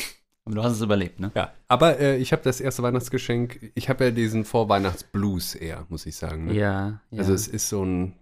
Aber 0.47 0.55
du 0.55 0.63
hast 0.63 0.73
es 0.73 0.81
überlebt, 0.81 1.21
ne? 1.21 1.31
Ja. 1.35 1.53
Aber 1.69 1.99
äh, 2.01 2.17
ich 2.17 2.33
habe 2.33 2.43
das 2.43 2.61
erste 2.61 2.83
Weihnachtsgeschenk. 2.83 3.73
Ich 3.75 3.89
habe 3.91 4.05
ja 4.05 4.11
diesen 4.13 4.45
Vorweihnachtsblues 4.45 5.55
eher, 5.57 5.85
muss 5.91 6.07
ich 6.07 6.17
sagen. 6.17 6.47
Ne? 6.47 6.55
Ja, 6.55 7.01
ja. 7.11 7.19
Also 7.19 7.35
es 7.35 7.49
ist 7.49 7.69
so 7.69 7.85
ein, 7.85 8.15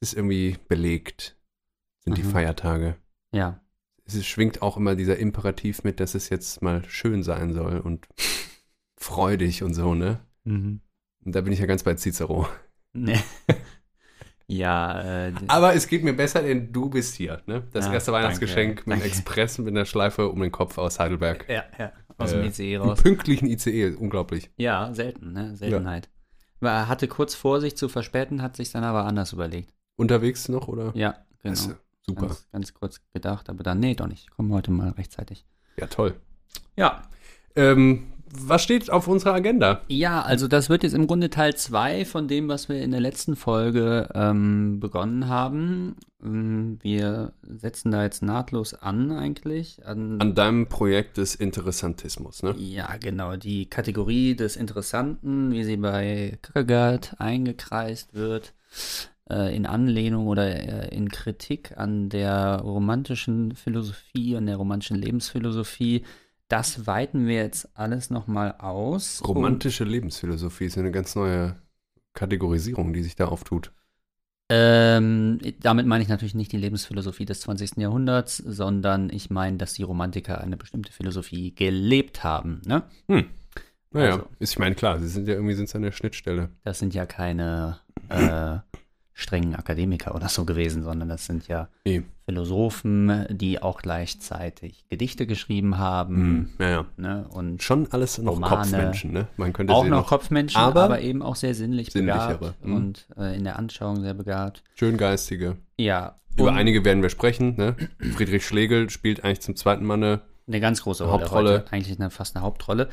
es 0.00 0.10
ist 0.12 0.16
irgendwie 0.18 0.56
belegt, 0.68 1.36
sind 2.04 2.16
die 2.18 2.22
Mhm. 2.24 2.30
Feiertage. 2.30 2.96
ja. 3.32 3.60
es 4.06 4.26
schwingt 4.26 4.62
auch 4.62 4.78
immer 4.78 4.96
dieser 4.96 5.18
Imperativ 5.18 5.84
mit, 5.84 6.00
dass 6.00 6.14
es 6.14 6.30
jetzt 6.30 6.62
mal 6.62 6.82
schön 6.88 7.22
sein 7.22 7.52
soll 7.52 7.78
und 7.80 8.08
freudig 8.98 9.62
und 9.62 9.74
so, 9.74 9.94
ne? 9.94 10.20
Mhm. 10.44 10.80
Und 11.26 11.34
da 11.34 11.42
bin 11.42 11.52
ich 11.52 11.58
ja 11.58 11.66
ganz 11.66 11.82
bei 11.84 11.94
Cicero. 11.94 12.48
Nee. 12.94 13.20
Ja, 14.50 15.26
äh, 15.28 15.32
Aber 15.46 15.74
es 15.74 15.86
geht 15.86 16.02
mir 16.04 16.14
besser, 16.14 16.42
denn 16.42 16.72
du 16.72 16.88
bist 16.90 17.14
hier, 17.14 17.42
ne? 17.46 17.62
Das 17.72 17.86
Ja, 17.86 17.92
erste 17.92 18.12
Weihnachtsgeschenk 18.12 18.76
danke, 18.78 18.90
mit 18.90 18.96
dem 18.98 19.00
danke. 19.02 19.06
Express 19.06 19.58
mit 19.58 19.68
einer 19.68 19.84
Schleife 19.84 20.28
um 20.28 20.40
den 20.40 20.50
Kopf 20.50 20.78
aus 20.78 20.98
Heidelberg. 20.98 21.46
ja, 21.48 21.64
ja, 21.78 21.92
aus 22.16 22.30
dem 22.32 22.42
Äh, 22.42 22.46
ICE 22.48 22.76
raus. 22.78 23.02
pünktlichen 23.02 23.46
ICE, 23.46 23.94
unglaublich. 23.94 24.50
Ja, 24.56 24.92
selten, 24.94 25.32
ne? 25.32 25.54
Seltenheit. 25.56 26.08
Er 26.60 26.88
hatte 26.88 27.06
kurz 27.06 27.34
vor, 27.36 27.60
sich 27.60 27.76
zu 27.76 27.88
verspäten, 27.88 28.42
hat 28.42 28.56
sich 28.56 28.72
dann 28.72 28.82
aber 28.84 29.04
anders 29.04 29.32
überlegt. 29.32 29.72
Unterwegs 29.96 30.48
noch, 30.48 30.66
oder? 30.66 30.90
Ja, 30.94 31.14
genau. 31.42 31.52
Ist 31.52 31.70
super. 32.06 32.26
Ganz, 32.26 32.48
ganz 32.50 32.74
kurz 32.74 33.00
gedacht, 33.12 33.48
aber 33.50 33.62
dann, 33.62 33.78
nee, 33.80 33.94
doch 33.94 34.08
nicht. 34.08 34.24
Ich 34.24 34.30
komme 34.30 34.54
heute 34.54 34.70
mal 34.72 34.90
rechtzeitig. 34.90 35.44
Ja, 35.76 35.86
toll. 35.86 36.14
Ja. 36.74 37.02
Ähm, 37.54 38.06
was 38.32 38.62
steht 38.62 38.90
auf 38.90 39.08
unserer 39.08 39.34
Agenda? 39.34 39.82
Ja, 39.88 40.22
also 40.22 40.48
das 40.48 40.68
wird 40.68 40.82
jetzt 40.82 40.94
im 40.94 41.06
Grunde 41.06 41.30
Teil 41.30 41.54
2 41.54 42.04
von 42.04 42.28
dem, 42.28 42.48
was 42.48 42.68
wir 42.68 42.82
in 42.82 42.90
der 42.90 43.00
letzten 43.00 43.36
Folge 43.36 44.08
ähm, 44.14 44.80
begonnen 44.80 45.28
haben. 45.28 45.96
Ähm, 46.22 46.78
Wir 46.82 47.32
setzen 47.42 47.90
da 47.90 48.02
jetzt 48.02 48.22
nahtlos 48.22 48.74
an 48.74 49.12
eigentlich. 49.12 49.84
An, 49.84 50.20
An 50.20 50.34
deinem 50.34 50.66
Projekt 50.66 51.16
des 51.16 51.34
Interessantismus, 51.34 52.42
ne? 52.42 52.54
ja, 52.58 52.96
genau, 53.00 53.36
die 53.36 53.66
Kategorie 53.66 54.34
des 54.34 54.56
Interessanten, 54.56 55.52
wie 55.52 55.64
sie 55.64 55.76
bei 55.76 56.38
Kierkegaard 56.42 57.16
eingekreist 57.18 58.14
wird, 58.14 58.54
äh, 59.30 59.54
in 59.54 59.66
Anlehnung 59.66 60.26
oder 60.26 60.46
äh, 60.46 60.94
in 60.94 61.08
Kritik 61.08 61.76
an 61.76 62.08
der 62.08 62.60
romantischen 62.60 63.54
Philosophie, 63.54 64.36
an 64.36 64.46
der 64.46 64.56
romantischen 64.56 64.96
Lebensphilosophie. 64.96 66.04
Das 66.48 66.86
weiten 66.86 67.26
wir 67.26 67.36
jetzt 67.36 67.68
alles 67.76 68.10
nochmal 68.10 68.54
aus. 68.58 69.22
Romantische 69.26 69.84
Lebensphilosophie 69.84 70.64
ist 70.64 70.76
ja 70.76 70.82
eine 70.82 70.90
ganz 70.90 71.14
neue 71.14 71.56
Kategorisierung, 72.14 72.92
die 72.92 73.02
sich 73.02 73.16
da 73.16 73.26
auftut. 73.26 73.72
Ähm, 74.50 75.40
damit 75.60 75.86
meine 75.86 76.02
ich 76.02 76.08
natürlich 76.08 76.34
nicht 76.34 76.52
die 76.52 76.56
Lebensphilosophie 76.56 77.26
des 77.26 77.40
20. 77.40 77.76
Jahrhunderts, 77.76 78.38
sondern 78.38 79.10
ich 79.10 79.28
meine, 79.28 79.58
dass 79.58 79.74
die 79.74 79.82
Romantiker 79.82 80.40
eine 80.40 80.56
bestimmte 80.56 80.90
Philosophie 80.90 81.54
gelebt 81.54 82.24
haben. 82.24 82.62
Ne? 82.64 82.82
Naja, 83.90 84.12
Also. 84.12 84.28
ist, 84.38 84.52
ich 84.52 84.58
meine, 84.58 84.74
klar, 84.74 84.98
sie 85.00 85.08
sind 85.08 85.28
ja 85.28 85.34
irgendwie 85.34 85.54
sind's 85.54 85.74
an 85.74 85.82
der 85.82 85.92
Schnittstelle. 85.92 86.48
Das 86.64 86.78
sind 86.78 86.94
ja 86.94 87.04
keine 87.04 87.78
äh, 88.08 88.58
strengen 89.18 89.56
Akademiker 89.56 90.14
oder 90.14 90.28
so 90.28 90.44
gewesen, 90.44 90.84
sondern 90.84 91.08
das 91.08 91.26
sind 91.26 91.48
ja 91.48 91.68
Nee. 91.84 92.04
Philosophen, 92.24 93.26
die 93.30 93.60
auch 93.60 93.82
gleichzeitig 93.82 94.84
Gedichte 94.90 95.26
geschrieben 95.26 95.76
haben. 95.76 96.54
Naja. 96.58 96.84
Ne? 96.96 97.26
Und 97.28 97.60
Schon 97.60 97.90
alles 97.90 98.18
noch 98.18 98.34
Romane. 98.34 98.56
Kopfmenschen, 98.56 99.12
ne? 99.12 99.26
Man 99.36 99.52
könnte 99.52 99.72
auch 99.72 99.82
sie 99.82 99.90
noch 99.90 100.06
Kopfmenschen, 100.06 100.60
aber 100.60 100.84
aber, 100.84 101.00
eben 101.00 101.22
auch 101.22 101.34
sehr 101.34 101.54
sinnlich 101.54 101.92
begabt 101.92 102.64
mhm. 102.64 102.74
und 102.76 103.08
äh, 103.16 103.36
in 103.36 103.42
der 103.42 103.58
Anschauung 103.58 104.00
sehr 104.02 104.14
begabt. 104.14 104.62
Schöngeistige. 104.76 105.56
Ja. 105.76 106.14
Über 106.36 106.52
einige 106.52 106.84
werden 106.84 107.02
wir 107.02 107.10
sprechen, 107.10 107.56
ne? 107.56 107.74
Friedrich 108.14 108.46
Schlegel 108.46 108.88
spielt 108.88 109.24
eigentlich 109.24 109.40
zum 109.40 109.56
zweiten 109.56 109.84
Mal 109.84 109.94
eine 109.94 110.20
Eine 110.46 110.60
ganz 110.60 110.82
große 110.82 111.02
Rolle. 111.02 111.22
Hauptrolle. 111.24 111.52
Heute. 111.54 111.72
Eigentlich 111.72 111.98
eine, 111.98 112.10
fast 112.10 112.36
eine 112.36 112.44
Hauptrolle. 112.44 112.88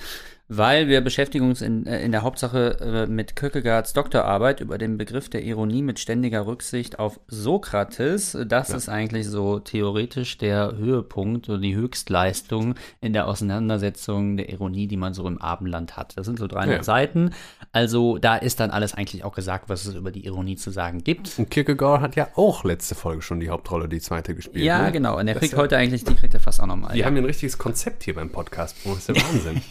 Weil 0.47 0.87
wir 0.87 1.01
beschäftigen 1.01 1.49
uns 1.49 1.61
in, 1.61 1.87
äh, 1.87 2.03
in 2.03 2.11
der 2.11 2.21
Hauptsache 2.21 2.77
äh, 2.79 3.07
mit 3.07 3.35
Kierkegaards 3.35 3.93
Doktorarbeit 3.93 4.61
über 4.61 4.77
den 4.77 4.95
Begriff 4.97 5.27
der 5.27 5.43
Ironie 5.43 5.81
mit 5.81 5.97
ständiger 5.99 6.45
Rücksicht 6.45 6.99
auf 6.99 7.19
Sokrates. 7.27 8.37
Das 8.47 8.69
ist 8.69 8.87
eigentlich 8.87 9.27
so 9.27 9.57
theoretisch 9.59 10.37
der 10.37 10.77
Höhepunkt 10.77 11.49
oder 11.49 11.57
die 11.57 11.75
Höchstleistung 11.75 12.75
in 13.01 13.13
der 13.13 13.27
Auseinandersetzung 13.27 14.37
der 14.37 14.49
Ironie, 14.49 14.85
die 14.87 14.97
man 14.97 15.15
so 15.15 15.27
im 15.27 15.41
Abendland 15.41 15.97
hat. 15.97 16.15
Das 16.15 16.27
sind 16.27 16.37
so 16.37 16.45
300 16.45 16.77
Ja. 16.77 16.83
Seiten. 16.83 17.31
Also 17.71 18.19
da 18.19 18.35
ist 18.35 18.59
dann 18.59 18.69
alles 18.69 18.93
eigentlich 18.93 19.23
auch 19.23 19.33
gesagt, 19.33 19.67
was 19.67 19.85
es 19.85 19.95
über 19.95 20.11
die 20.11 20.25
Ironie 20.25 20.57
zu 20.57 20.69
sagen 20.69 21.03
gibt. 21.03 21.39
Und 21.39 21.49
Kierkegaard 21.49 22.01
hat 22.01 22.15
ja 22.15 22.27
auch 22.35 22.63
letzte 22.63 22.93
Folge 22.93 23.23
schon 23.23 23.39
die 23.39 23.49
Hauptrolle, 23.49 23.89
die 23.89 23.99
zweite 23.99 24.35
gespielt. 24.35 24.63
Ja, 24.63 24.83
ne? 24.83 24.91
genau. 24.91 25.17
Und 25.17 25.27
er 25.27 25.33
kriegt 25.35 25.53
ja- 25.53 25.59
heute 25.59 25.75
eigentlich, 25.77 26.03
die 26.03 26.13
kriegt 26.13 26.35
er 26.35 26.39
fast 26.39 26.61
auch 26.61 26.67
nochmal. 26.67 26.93
Die 26.93 26.99
ja. 26.99 27.07
haben 27.07 27.15
ja 27.15 27.23
ein 27.23 27.25
richtiges 27.25 27.57
Konzept 27.57 28.03
hier 28.03 28.13
beim 28.13 28.29
Podcast. 28.29 28.77
Das 28.85 28.97
ist 28.97 29.09
der 29.09 29.15
Wahnsinn. 29.23 29.61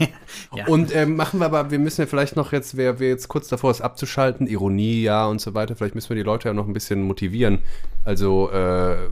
Ja. 0.55 0.64
Und 0.69 0.95
ähm, 0.95 1.17
machen 1.17 1.41
wir 1.41 1.47
aber, 1.47 1.71
wir 1.71 1.79
müssen 1.79 2.01
ja 2.03 2.07
vielleicht 2.07 2.37
noch 2.37 2.53
jetzt, 2.53 2.77
wer, 2.77 2.99
wer 2.99 3.09
jetzt 3.09 3.29
kurz 3.29 3.49
davor 3.49 3.71
ist 3.71 3.81
abzuschalten, 3.81 4.47
Ironie, 4.47 5.03
ja 5.03 5.27
und 5.27 5.41
so 5.41 5.55
weiter, 5.55 5.77
vielleicht 5.77 5.95
müssen 5.95 6.09
wir 6.11 6.17
die 6.17 6.23
Leute 6.23 6.49
ja 6.49 6.55
noch 6.55 6.67
ein 6.67 6.73
bisschen 6.73 7.03
motivieren. 7.03 7.59
Also, 8.05 8.51
äh, 8.51 9.09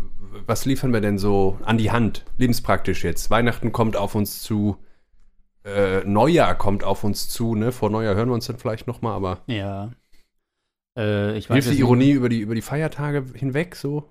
was 0.46 0.64
liefern 0.64 0.92
wir 0.92 1.00
denn 1.00 1.18
so 1.18 1.58
an 1.64 1.78
die 1.78 1.90
Hand, 1.90 2.24
lebenspraktisch 2.38 3.04
jetzt? 3.04 3.30
Weihnachten 3.30 3.72
kommt 3.72 3.96
auf 3.96 4.14
uns 4.14 4.42
zu, 4.42 4.76
äh, 5.64 6.00
Neujahr 6.04 6.54
kommt 6.56 6.84
auf 6.84 7.04
uns 7.04 7.28
zu, 7.28 7.54
ne? 7.54 7.70
Vor 7.72 7.90
Neujahr 7.90 8.14
hören 8.14 8.28
wir 8.28 8.34
uns 8.34 8.46
dann 8.46 8.58
vielleicht 8.58 8.86
nochmal, 8.86 9.14
aber 9.14 9.38
Ja. 9.46 9.90
Äh, 10.98 11.36
ich 11.38 11.48
weiß 11.48 11.54
hilft 11.54 11.68
die 11.68 11.72
nicht- 11.72 11.80
Ironie 11.80 12.10
über 12.10 12.28
die, 12.28 12.40
über 12.40 12.54
die 12.54 12.62
Feiertage 12.62 13.24
hinweg 13.34 13.76
so? 13.76 14.08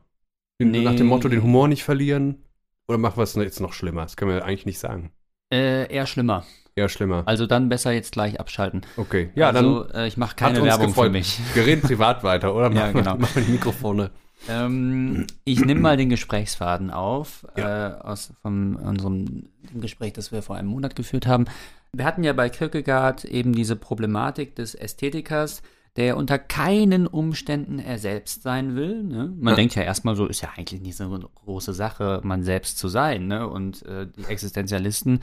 Nee. 0.59 0.81
Nach 0.83 0.95
dem 0.95 1.07
Motto, 1.07 1.27
den 1.27 1.41
Humor 1.41 1.67
nicht 1.67 1.83
verlieren? 1.83 2.43
Oder 2.87 2.97
machen 2.99 3.17
wir 3.17 3.23
es 3.23 3.33
jetzt 3.35 3.59
noch 3.59 3.73
schlimmer? 3.73 4.03
Das 4.03 4.15
können 4.15 4.31
wir 4.31 4.45
eigentlich 4.45 4.65
nicht 4.67 4.79
sagen. 4.79 5.11
Äh, 5.51 5.91
eher 5.93 6.05
schlimmer. 6.05 6.45
Eher 6.75 6.87
schlimmer. 6.89 7.23
Also 7.25 7.47
dann 7.47 7.67
besser 7.69 7.91
jetzt 7.91 8.13
gleich 8.13 8.39
abschalten. 8.39 8.81
Okay. 8.97 9.29
Ja, 9.35 9.49
also, 9.49 9.83
dann 9.83 10.01
äh, 10.03 10.07
ich 10.07 10.15
mache 10.17 10.35
keine 10.35 10.63
Werbung 10.63 10.87
gefreut. 10.87 11.05
für 11.07 11.11
mich. 11.11 11.39
Wir 11.53 11.65
reden 11.65 11.81
privat 11.81 12.23
weiter, 12.23 12.55
oder? 12.55 12.71
Ja, 12.73 12.91
genau. 12.91 13.17
Machen 13.17 13.43
die 13.45 13.51
Mikrofone. 13.51 14.09
ähm, 14.47 15.27
ich 15.43 15.63
nehme 15.65 15.81
mal 15.81 15.97
den 15.97 16.09
Gesprächsfaden 16.09 16.89
auf 16.91 17.45
Ja. 17.57 17.89
äh, 17.89 18.01
aus 18.01 18.33
von 18.41 18.75
unserem 18.77 19.49
Gespräch, 19.73 20.13
das 20.13 20.31
wir 20.31 20.41
vor 20.41 20.55
einem 20.55 20.69
Monat 20.69 20.95
geführt 20.95 21.27
haben. 21.27 21.45
Wir 21.93 22.05
hatten 22.05 22.23
ja 22.23 22.31
bei 22.33 22.49
Kierkegaard 22.49 23.25
eben 23.25 23.53
diese 23.53 23.75
Problematik 23.75 24.55
des 24.55 24.73
Ästhetikers, 24.73 25.61
der 25.97 26.15
unter 26.15 26.39
keinen 26.39 27.05
Umständen 27.05 27.77
er 27.79 27.97
selbst 27.97 28.43
sein 28.43 28.75
will. 28.77 29.03
Ne? 29.03 29.33
Man 29.37 29.51
Ja. 29.51 29.55
denkt 29.55 29.75
ja 29.75 29.83
erstmal 29.83 30.15
so, 30.15 30.25
ist 30.25 30.39
ja 30.41 30.49
eigentlich 30.55 30.79
nicht 30.81 30.95
so 30.95 31.03
eine 31.03 31.19
große 31.19 31.73
Sache, 31.73 32.21
man 32.23 32.43
selbst 32.43 32.77
zu 32.77 32.87
sein. 32.87 33.27
Ne? 33.27 33.45
Und 33.45 33.85
äh, 33.85 34.07
die 34.07 34.23
Existenzialisten 34.23 35.19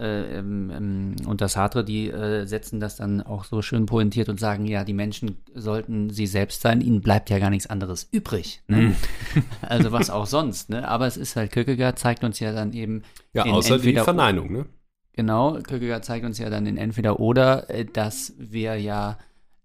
äh, 0.00 0.38
ähm, 0.38 0.70
ähm, 0.74 1.16
und 1.26 1.40
das 1.40 1.52
Sartre, 1.52 1.84
die 1.84 2.08
äh, 2.08 2.46
setzen 2.46 2.80
das 2.80 2.96
dann 2.96 3.20
auch 3.20 3.44
so 3.44 3.60
schön 3.60 3.84
pointiert 3.86 4.28
und 4.30 4.40
sagen, 4.40 4.64
ja, 4.64 4.82
die 4.82 4.94
Menschen 4.94 5.36
sollten 5.54 6.08
sie 6.10 6.26
selbst 6.26 6.62
sein, 6.62 6.80
ihnen 6.80 7.02
bleibt 7.02 7.28
ja 7.28 7.38
gar 7.38 7.50
nichts 7.50 7.68
anderes 7.68 8.08
übrig. 8.10 8.62
Mhm. 8.66 8.76
Ne? 8.76 8.94
Also 9.62 9.92
was 9.92 10.10
auch 10.10 10.26
sonst, 10.26 10.70
ne? 10.70 10.88
Aber 10.88 11.06
es 11.06 11.16
ist 11.16 11.36
halt, 11.36 11.52
Kierkegaard 11.52 11.98
zeigt 11.98 12.24
uns 12.24 12.40
ja 12.40 12.52
dann 12.52 12.72
eben, 12.72 13.02
Ja, 13.32 13.44
außer 13.44 13.78
die 13.78 13.94
Verneinung, 13.94 14.52
ne? 14.52 14.66
genau, 15.12 15.58
Kierkegaard 15.60 16.04
zeigt 16.04 16.24
uns 16.24 16.38
ja 16.38 16.50
dann 16.50 16.66
in 16.66 16.76
entweder 16.76 17.20
oder, 17.20 17.68
äh, 17.70 17.84
dass 17.84 18.32
wir 18.38 18.76
ja 18.76 19.18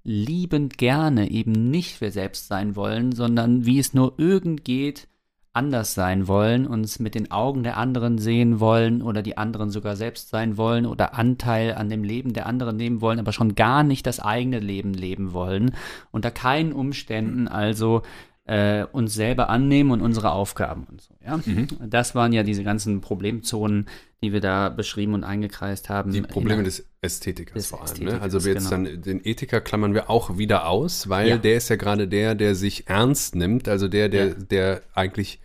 liebend 0.04 0.78
gerne 0.78 1.32
eben 1.32 1.52
nicht 1.72 2.02
wir 2.02 2.12
selbst 2.12 2.48
sein 2.48 2.76
wollen, 2.76 3.12
sondern 3.14 3.66
wie 3.66 3.80
es 3.80 3.94
nur 3.94 4.14
irgend 4.18 4.64
geht, 4.66 5.08
anders 5.56 5.94
sein 5.94 6.28
wollen, 6.28 6.68
uns 6.68 7.00
mit 7.00 7.16
den 7.16 7.32
Augen 7.32 7.64
der 7.64 7.78
anderen 7.78 8.18
sehen 8.18 8.60
wollen 8.60 9.02
oder 9.02 9.22
die 9.22 9.38
anderen 9.38 9.70
sogar 9.70 9.96
selbst 9.96 10.30
sein 10.30 10.58
wollen 10.58 10.86
oder 10.86 11.16
Anteil 11.16 11.74
an 11.76 11.90
dem 11.90 12.04
Leben 12.04 12.34
der 12.34 12.46
anderen 12.46 12.78
nehmen 12.78 13.02
wollen, 13.02 13.20
aber 13.20 13.32
schon 13.32 13.56
gar 13.56 13.84
nicht 13.84 14.06
das 14.06 14.20
eigene 14.20 14.60
Leben 14.60 14.94
leben 14.94 15.34
wollen, 15.34 15.72
unter 16.12 16.32
keinen 16.32 16.74
Umständen 16.74 17.48
also 17.48 18.02
äh, 18.48 18.86
uns 18.92 19.16
selber 19.16 19.50
annehmen 19.50 19.90
und 19.92 20.02
unsere 20.02 20.32
Aufgaben 20.32 20.86
und 20.92 21.02
so. 21.02 21.16
Ja? 21.26 21.40
Das 21.88 22.14
waren 22.14 22.32
ja 22.32 22.44
diese 22.44 22.64
ganzen 22.64 23.02
Problemzonen, 23.02 23.88
die 24.22 24.34
wir 24.34 24.42
da 24.42 24.70
beschrieben 24.70 25.16
und 25.16 25.24
eingekreist 25.24 25.90
haben. 25.90 26.12
Die 26.12 26.22
Probleme 26.22 26.62
des 26.62 26.86
Ästhetikers 27.02 27.54
Des 27.56 27.68
vor 27.68 27.80
allem. 27.80 27.86
Ästhetikers, 27.86 28.14
ne? 28.16 28.22
Also 28.22 28.46
wir 28.46 28.54
jetzt 28.54 28.70
genau. 28.70 28.88
dann 28.90 29.02
den 29.02 29.22
Ethiker 29.26 29.62
klammern 29.62 29.94
wir 29.96 30.12
auch 30.12 30.38
wieder 30.38 30.68
aus, 30.68 31.10
weil 31.10 31.28
Ja. 31.30 31.38
der 31.38 31.58
ist 31.58 31.70
ja 31.70 31.76
gerade 31.76 32.08
der, 32.08 32.36
der 32.36 32.54
sich 32.54 32.88
ernst 32.88 33.36
nimmt, 33.36 33.68
also 33.68 33.88
der, 33.88 34.10
der, 34.10 34.28
Ja. 34.28 34.34
der 34.36 34.82
eigentlich 34.94 35.40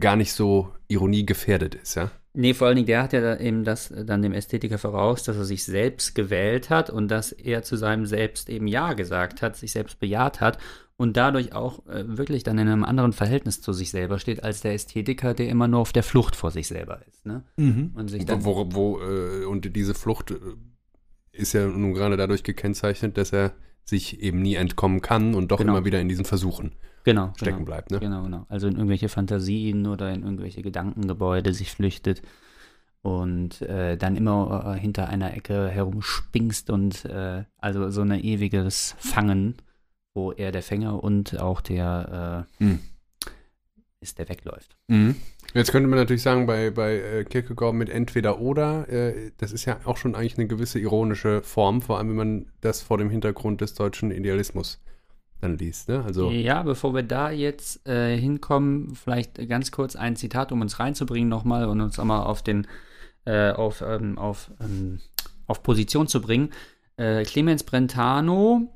gar 0.00 0.16
nicht 0.16 0.32
so 0.32 0.72
Ironie 0.88 1.24
gefährdet 1.26 1.74
ist, 1.74 1.94
ja. 1.94 2.10
Nee, 2.36 2.52
vor 2.52 2.66
allen 2.66 2.74
Dingen, 2.74 2.88
der 2.88 3.02
hat 3.04 3.12
ja 3.12 3.38
eben 3.38 3.62
das 3.62 3.92
äh, 3.92 4.04
dann 4.04 4.22
dem 4.22 4.32
Ästhetiker 4.32 4.78
voraus, 4.78 5.22
dass 5.22 5.36
er 5.36 5.44
sich 5.44 5.64
selbst 5.64 6.16
gewählt 6.16 6.68
hat 6.68 6.90
und 6.90 7.08
dass 7.08 7.30
er 7.30 7.62
zu 7.62 7.76
seinem 7.76 8.06
Selbst 8.06 8.48
eben 8.48 8.66
Ja 8.66 8.94
gesagt 8.94 9.40
hat, 9.40 9.56
sich 9.56 9.70
selbst 9.70 10.00
bejaht 10.00 10.40
hat 10.40 10.58
und 10.96 11.16
dadurch 11.16 11.52
auch 11.52 11.86
äh, 11.86 12.04
wirklich 12.18 12.42
dann 12.42 12.58
in 12.58 12.66
einem 12.66 12.84
anderen 12.84 13.12
Verhältnis 13.12 13.60
zu 13.60 13.72
sich 13.72 13.90
selber 13.92 14.18
steht, 14.18 14.42
als 14.42 14.62
der 14.62 14.74
Ästhetiker, 14.74 15.32
der 15.32 15.48
immer 15.48 15.68
nur 15.68 15.80
auf 15.80 15.92
der 15.92 16.02
Flucht 16.02 16.34
vor 16.34 16.50
sich 16.50 16.66
selber 16.66 17.00
ist. 17.08 17.24
Ne? 17.24 17.44
Und 17.94 18.08
sich 18.08 18.26
dann, 18.26 18.44
Wo, 18.44 18.66
wo, 18.72 19.00
äh, 19.00 19.44
und 19.44 19.76
diese 19.76 19.94
Flucht 19.94 20.32
äh, 20.32 20.36
ist 21.30 21.52
ja 21.52 21.66
nun 21.66 21.94
gerade 21.94 22.16
dadurch 22.16 22.42
gekennzeichnet, 22.42 23.16
dass 23.16 23.32
er 23.32 23.52
sich 23.84 24.20
eben 24.20 24.40
nie 24.42 24.54
entkommen 24.54 25.00
kann 25.00 25.34
und 25.34 25.50
doch 25.50 25.58
Genau. 25.58 25.72
immer 25.76 25.84
wieder 25.84 26.00
in 26.00 26.08
diesen 26.08 26.24
Versuchen 26.24 26.72
genau, 27.04 27.32
stecken 27.36 27.58
genau. 27.58 27.66
bleibt. 27.66 27.90
Ne? 27.90 28.00
Genau, 28.00 28.22
genau. 28.22 28.46
Also 28.48 28.66
in 28.66 28.74
irgendwelche 28.74 29.08
Fantasien 29.08 29.86
oder 29.86 30.12
in 30.12 30.22
irgendwelche 30.22 30.62
Gedankengebäude 30.62 31.52
sich 31.52 31.70
flüchtet 31.70 32.22
und 33.02 33.60
äh, 33.62 33.96
dann 33.98 34.16
immer 34.16 34.74
äh, 34.74 34.80
hinter 34.80 35.08
einer 35.08 35.34
Ecke 35.34 35.68
herumspingst 35.68 36.70
und 36.70 37.04
äh, 37.04 37.44
also 37.58 37.90
so 37.90 38.00
ein 38.00 38.12
ewiges 38.12 38.94
Fangen, 38.98 39.56
wo 40.14 40.32
er 40.32 40.52
der 40.52 40.62
Fänger 40.62 41.02
und 41.04 41.38
auch 41.38 41.60
der, 41.60 42.46
Hm. 42.58 42.78
Ist, 44.04 44.18
der 44.18 44.28
wegläuft. 44.28 44.76
Mhm. 44.86 45.16
Jetzt 45.54 45.72
könnte 45.72 45.88
man 45.88 45.98
natürlich 45.98 46.22
sagen, 46.22 46.46
bei, 46.46 46.70
bei 46.70 46.96
äh, 46.96 47.24
Kierkegaard 47.24 47.74
mit 47.74 47.88
entweder 47.88 48.40
oder, 48.40 48.88
äh, 48.88 49.32
das 49.38 49.52
ist 49.52 49.64
ja 49.64 49.78
auch 49.84 49.96
schon 49.96 50.14
eigentlich 50.14 50.38
eine 50.38 50.46
gewisse 50.46 50.78
ironische 50.78 51.42
Form, 51.42 51.80
vor 51.80 51.98
allem 51.98 52.10
wenn 52.10 52.16
man 52.16 52.46
das 52.60 52.82
vor 52.82 52.98
dem 52.98 53.10
Hintergrund 53.10 53.60
des 53.60 53.74
deutschen 53.74 54.10
Idealismus 54.10 54.80
dann 55.40 55.58
liest. 55.58 55.88
Ne? 55.88 56.02
Also, 56.04 56.30
Ja, 56.30 56.62
bevor 56.62 56.94
wir 56.94 57.02
da 57.02 57.30
jetzt 57.30 57.86
äh, 57.88 58.16
hinkommen, 58.16 58.94
vielleicht 58.94 59.48
ganz 59.48 59.70
kurz 59.70 59.96
ein 59.96 60.16
Zitat, 60.16 60.52
um 60.52 60.60
uns 60.60 60.78
reinzubringen 60.78 61.28
nochmal 61.28 61.66
und 61.66 61.80
uns 61.80 61.98
auch 61.98 62.04
mal 62.04 62.22
auf 62.22 62.42
den 62.42 62.66
äh, 63.26 63.52
auf, 63.52 63.82
ähm, 63.86 64.18
auf, 64.18 64.50
ähm, 64.60 65.00
auf 65.46 65.62
Position 65.62 66.08
zu 66.08 66.20
bringen. 66.20 66.50
Äh, 66.96 67.24
Clemens 67.24 67.62
Brentano, 67.62 68.68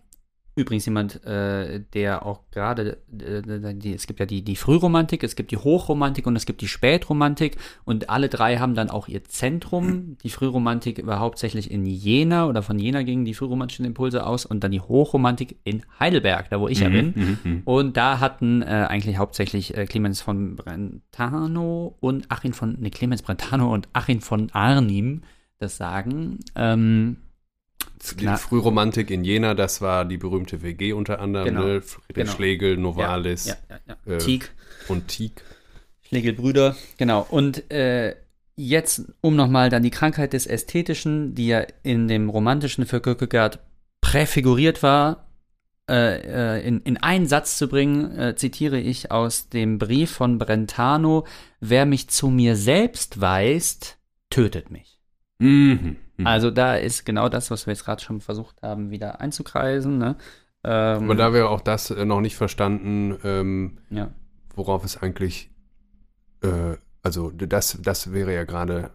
übrigens 0.58 0.84
jemand, 0.84 1.24
äh, 1.24 1.80
der 1.94 2.26
auch 2.26 2.40
gerade, 2.50 2.98
äh, 3.18 3.74
die- 3.74 3.94
es 3.94 4.06
gibt 4.06 4.20
ja 4.20 4.26
die, 4.26 4.42
die 4.42 4.56
Frühromantik, 4.56 5.22
es 5.22 5.36
gibt 5.36 5.50
die 5.50 5.56
Hochromantik 5.56 6.26
und 6.26 6.36
es 6.36 6.44
gibt 6.44 6.60
die 6.60 6.68
Spätromantik 6.68 7.56
und 7.84 8.10
alle 8.10 8.28
drei 8.28 8.58
haben 8.58 8.74
dann 8.74 8.90
auch 8.90 9.08
ihr 9.08 9.24
Zentrum. 9.24 10.16
Die 10.22 10.30
Frühromantik 10.30 11.06
war 11.06 11.20
hauptsächlich 11.20 11.70
in 11.70 11.86
Jena 11.86 12.46
oder 12.46 12.62
von 12.62 12.78
Jena 12.78 13.02
gingen 13.02 13.24
die 13.24 13.34
frühromantischen 13.34 13.84
Impulse 13.84 14.26
aus 14.26 14.44
und 14.44 14.62
dann 14.64 14.70
die 14.72 14.80
Hochromantik 14.80 15.56
in 15.64 15.82
Heidelberg, 15.98 16.50
da 16.50 16.60
wo 16.60 16.68
ich 16.68 16.80
ja 16.80 16.88
bin. 16.88 17.12
Mhm, 17.14 17.38
mhm. 17.44 17.62
Und 17.64 17.96
da 17.96 18.20
hatten 18.20 18.62
äh, 18.62 18.66
eigentlich 18.88 19.16
hauptsächlich 19.18 19.76
äh, 19.76 19.86
Clemens 19.86 20.20
von 20.20 20.56
Brentano 20.56 21.96
und 22.00 22.30
Achim 22.30 22.52
von, 22.52 22.76
ne, 22.80 22.90
Clemens 22.90 23.22
Brentano 23.22 23.72
und 23.72 23.88
Achim 23.92 24.20
von 24.20 24.50
Arnim 24.52 25.22
das 25.58 25.76
Sagen. 25.76 26.38
Ähm, 26.54 27.16
Die. 28.20 28.26
Frühromantik 28.36 29.10
in 29.10 29.24
Jena, 29.24 29.54
das 29.54 29.80
war 29.80 30.04
die 30.04 30.18
berühmte 30.18 30.62
WG 30.62 30.92
unter 30.92 31.20
anderem, 31.20 31.46
Genau. 31.46 31.62
ne? 31.64 31.82
Friedrich 31.82 32.14
Genau. 32.14 32.32
Schlegel, 32.32 32.76
Novalis 32.76 33.46
ja, 33.46 33.56
ja, 33.68 33.96
ja. 34.06 34.14
äh, 34.14 34.18
Tieck, 34.18 34.50
und 34.88 35.08
Tieck. 35.08 35.42
Schlegelbrüder, 36.02 36.76
genau. 36.96 37.26
Und 37.28 37.70
äh, 37.70 38.14
jetzt, 38.56 39.02
um 39.20 39.36
nochmal 39.36 39.68
dann 39.68 39.82
die 39.82 39.90
Krankheit 39.90 40.32
des 40.32 40.46
Ästhetischen, 40.46 41.34
die 41.34 41.48
ja 41.48 41.64
in 41.82 42.08
dem 42.08 42.28
Romantischen 42.30 42.86
für 42.86 43.00
Kierkegaard 43.00 43.58
präfiguriert 44.00 44.82
war, 44.82 45.26
äh, 45.88 46.58
äh, 46.58 46.66
in, 46.66 46.80
in 46.82 46.96
einen 46.98 47.26
Satz 47.26 47.58
zu 47.58 47.68
bringen, 47.68 48.16
äh, 48.18 48.36
zitiere 48.36 48.78
ich 48.78 49.10
aus 49.10 49.48
dem 49.48 49.78
Brief 49.78 50.10
von 50.10 50.38
Brentano, 50.38 51.26
wer 51.60 51.86
mich 51.86 52.08
zu 52.08 52.28
mir 52.28 52.56
selbst 52.56 53.20
weist, 53.20 53.98
tötet 54.30 54.70
mich. 54.70 54.98
Mhm. 55.38 55.96
Mhm. 56.18 56.26
Also 56.26 56.50
da 56.50 56.76
ist 56.76 57.06
genau 57.06 57.28
das, 57.28 57.50
was 57.50 57.66
wir 57.66 57.72
jetzt 57.72 57.84
gerade 57.84 58.02
schon 58.02 58.20
versucht 58.20 58.62
haben, 58.62 58.90
wieder 58.90 59.20
einzukreisen. 59.20 59.98
Ne? 59.98 60.16
Ähm, 60.64 61.04
Aber 61.04 61.14
da 61.14 61.32
wir 61.32 61.48
auch 61.48 61.60
das 61.60 61.90
äh, 61.90 62.04
noch 62.04 62.20
nicht 62.20 62.36
verstanden, 62.36 63.16
ähm, 63.24 63.78
ja. 63.90 64.10
worauf 64.54 64.84
es 64.84 65.00
eigentlich, 65.00 65.50
äh, 66.42 66.76
also 67.02 67.30
das, 67.30 67.78
das 67.80 68.12
wäre 68.12 68.34
ja 68.34 68.44
gerade 68.44 68.90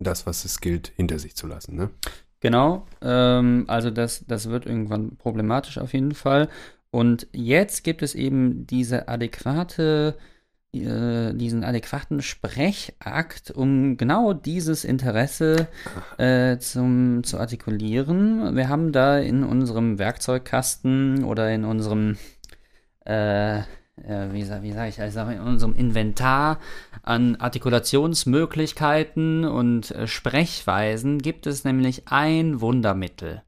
das, 0.00 0.26
was 0.26 0.44
es 0.44 0.60
gilt, 0.60 0.92
hinter 0.96 1.18
sich 1.18 1.36
zu 1.36 1.46
lassen. 1.46 1.76
Ne? 1.76 1.90
Genau, 2.40 2.86
ähm, 3.00 3.64
also 3.68 3.90
das, 3.90 4.26
das 4.26 4.50
wird 4.50 4.66
irgendwann 4.66 5.16
problematisch 5.16 5.78
auf 5.78 5.94
jeden 5.94 6.14
Fall. 6.14 6.48
Und 6.90 7.26
jetzt 7.32 7.84
gibt 7.84 8.02
es 8.02 8.14
eben 8.14 8.66
diese 8.66 9.08
adäquate, 9.08 10.16
diesen 10.80 11.64
adäquaten 11.64 12.22
Sprechakt, 12.22 13.50
um 13.50 13.96
genau 13.96 14.32
dieses 14.32 14.84
Interesse 14.84 15.68
äh, 16.18 16.58
zum, 16.58 17.24
zu 17.24 17.38
artikulieren. 17.38 18.56
Wir 18.56 18.68
haben 18.68 18.92
da 18.92 19.18
in 19.18 19.44
unserem 19.44 19.98
Werkzeugkasten 19.98 21.24
oder 21.24 21.52
in 21.52 21.64
unserem 21.64 22.16
äh, 23.06 23.62
äh, 24.02 24.32
wie 24.32 24.42
sage 24.44 24.88
ich, 24.88 25.00
also 25.00 25.20
in 25.20 25.40
unserem 25.40 25.74
Inventar 25.74 26.58
an 27.02 27.36
Artikulationsmöglichkeiten 27.36 29.44
und 29.44 29.92
äh, 29.92 30.06
Sprechweisen 30.06 31.18
gibt 31.18 31.46
es 31.46 31.64
nämlich 31.64 32.08
ein 32.08 32.60
Wundermittel, 32.60 33.42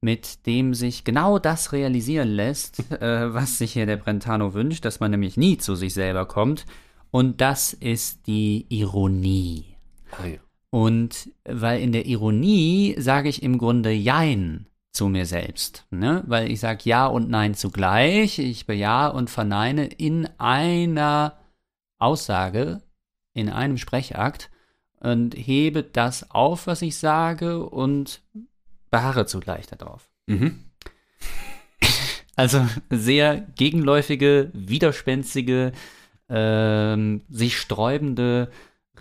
mit 0.00 0.46
dem 0.46 0.74
sich 0.74 1.04
genau 1.04 1.38
das 1.38 1.72
realisieren 1.72 2.28
lässt, 2.28 2.90
äh, 3.00 3.32
was 3.32 3.58
sich 3.58 3.72
hier 3.72 3.86
der 3.86 3.96
Brentano 3.96 4.54
wünscht, 4.54 4.84
dass 4.84 5.00
man 5.00 5.10
nämlich 5.10 5.36
nie 5.36 5.58
zu 5.58 5.74
sich 5.74 5.94
selber 5.94 6.26
kommt. 6.26 6.66
Und 7.10 7.40
das 7.40 7.72
ist 7.72 8.26
die 8.26 8.66
Ironie. 8.68 9.76
Ah, 10.12 10.26
ja. 10.26 10.38
Und 10.70 11.30
weil 11.44 11.80
in 11.80 11.92
der 11.92 12.06
Ironie 12.06 12.94
sage 12.98 13.28
ich 13.30 13.42
im 13.42 13.56
Grunde 13.56 13.90
Jein 13.90 14.66
zu 14.92 15.08
mir 15.08 15.26
selbst. 15.26 15.86
Ne? 15.90 16.22
Weil 16.26 16.50
ich 16.50 16.60
sage 16.60 16.80
Ja 16.84 17.06
und 17.06 17.30
Nein 17.30 17.54
zugleich. 17.54 18.38
Ich 18.38 18.66
bejahe 18.66 19.12
und 19.12 19.30
verneine 19.30 19.86
in 19.86 20.28
einer 20.38 21.38
Aussage, 21.98 22.82
in 23.32 23.48
einem 23.48 23.78
Sprechakt 23.78 24.50
und 25.00 25.34
hebe 25.34 25.82
das 25.82 26.30
auf, 26.30 26.66
was 26.66 26.82
ich 26.82 26.98
sage 26.98 27.64
und 27.64 28.22
beharre 28.90 29.26
zugleich 29.26 29.66
darauf. 29.66 30.08
Mhm. 30.26 30.64
Also 32.36 32.64
sehr 32.90 33.46
gegenläufige, 33.56 34.50
widerspenstige, 34.52 35.72
ähm, 36.28 37.22
sich 37.28 37.58
sträubende 37.58 38.50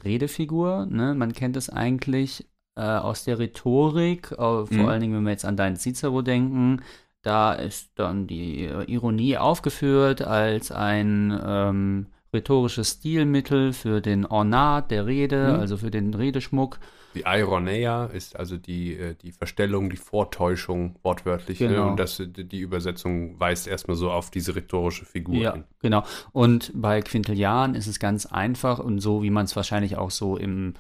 Redefigur. 0.04 0.88
Ne? 0.89 1.13
Man 1.13 1.34
kennt 1.34 1.56
es 1.56 1.69
eigentlich 1.69 2.47
äh, 2.76 2.82
aus 2.82 3.23
der 3.26 3.38
Rhetorik, 3.39 4.32
äh, 4.32 4.36
vor 4.36 4.67
Mhm. 4.71 4.86
allen 4.88 5.02
Dingen, 5.02 5.15
wenn 5.15 5.23
wir 5.23 5.32
jetzt 5.32 5.45
an 5.45 5.58
deinen 5.58 5.76
Cicero 5.76 6.21
denken. 6.21 6.82
Da 7.21 7.54
ist 7.54 7.91
dann 7.95 8.26
die 8.28 8.65
äh, 8.65 8.84
Ironie 8.86 9.38
aufgeführt 9.38 10.21
als 10.21 10.71
ein 10.71 11.38
ähm, 11.45 12.08
rhetorisches 12.34 12.91
Stilmittel 12.91 13.73
für 13.73 14.02
den 14.02 14.26
Ornat 14.26 14.89
der 14.91 15.06
Rede, 15.06 15.54
Mhm. 15.54 15.60
also 15.60 15.78
für 15.78 15.91
den 15.91 16.13
Redeschmuck. 16.13 16.80
Die 17.15 17.24
Ironeia 17.26 18.06
ist 18.06 18.36
also 18.36 18.58
die, 18.58 18.93
äh, 18.96 19.15
die 19.15 19.32
Verstellung, 19.32 19.89
die 19.89 19.98
Vortäuschung 19.98 20.98
wortwörtlich. 21.04 21.60
Ne? 21.60 21.70
Genau. 21.70 21.88
Und 21.91 21.98
das, 21.98 22.22
die 22.24 22.60
Übersetzung 22.60 23.39
weist 23.39 23.65
erstmal 23.67 23.98
so 23.98 24.12
auf 24.12 24.30
diese 24.30 24.56
rhetorische 24.56 25.06
Figur 25.06 25.36
Ja, 25.36 25.54
hin. 25.54 25.63
genau. 25.82 26.04
Und 26.32 26.72
bei 26.76 27.02
Quintilian 27.02 27.74
ist 27.76 27.88
es 27.88 28.00
ganz 28.00 28.26
einfach 28.28 28.78
und 28.80 29.00
so, 29.00 29.24
wie 29.24 29.32
man 29.32 29.46
es 29.46 29.56
wahrscheinlich 29.56 29.98
auch 29.98 30.12
so 30.12 30.38
im, 30.38 30.74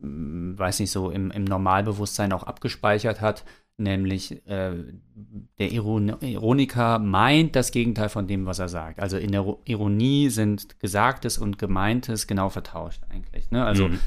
mm, 0.00 0.58
weiß 0.58 0.80
nicht, 0.80 0.90
so 0.90 1.10
im, 1.10 1.30
im 1.30 1.44
Normalbewusstsein 1.44 2.32
auch 2.32 2.42
abgespeichert 2.42 3.20
hat, 3.20 3.44
nämlich 3.76 4.46
äh, 4.46 4.72
der 5.58 5.72
Iron 5.72 6.14
Ironiker 6.20 6.98
meint 6.98 7.56
das 7.56 7.72
Gegenteil 7.72 8.08
von 8.08 8.26
dem, 8.26 8.46
was 8.46 8.58
er 8.58 8.68
sagt. 8.68 9.00
Also 9.00 9.16
in 9.16 9.32
der 9.32 9.40
Ro- 9.40 9.60
Ironie 9.64 10.28
sind 10.30 10.78
Gesagtes 10.78 11.38
und 11.38 11.58
Gemeintes 11.58 12.26
genau 12.26 12.50
vertauscht 12.50 13.02
eigentlich. 13.08 13.50
Ne? 13.50 13.64
Also 13.64 13.88
Mhm. 13.88 13.98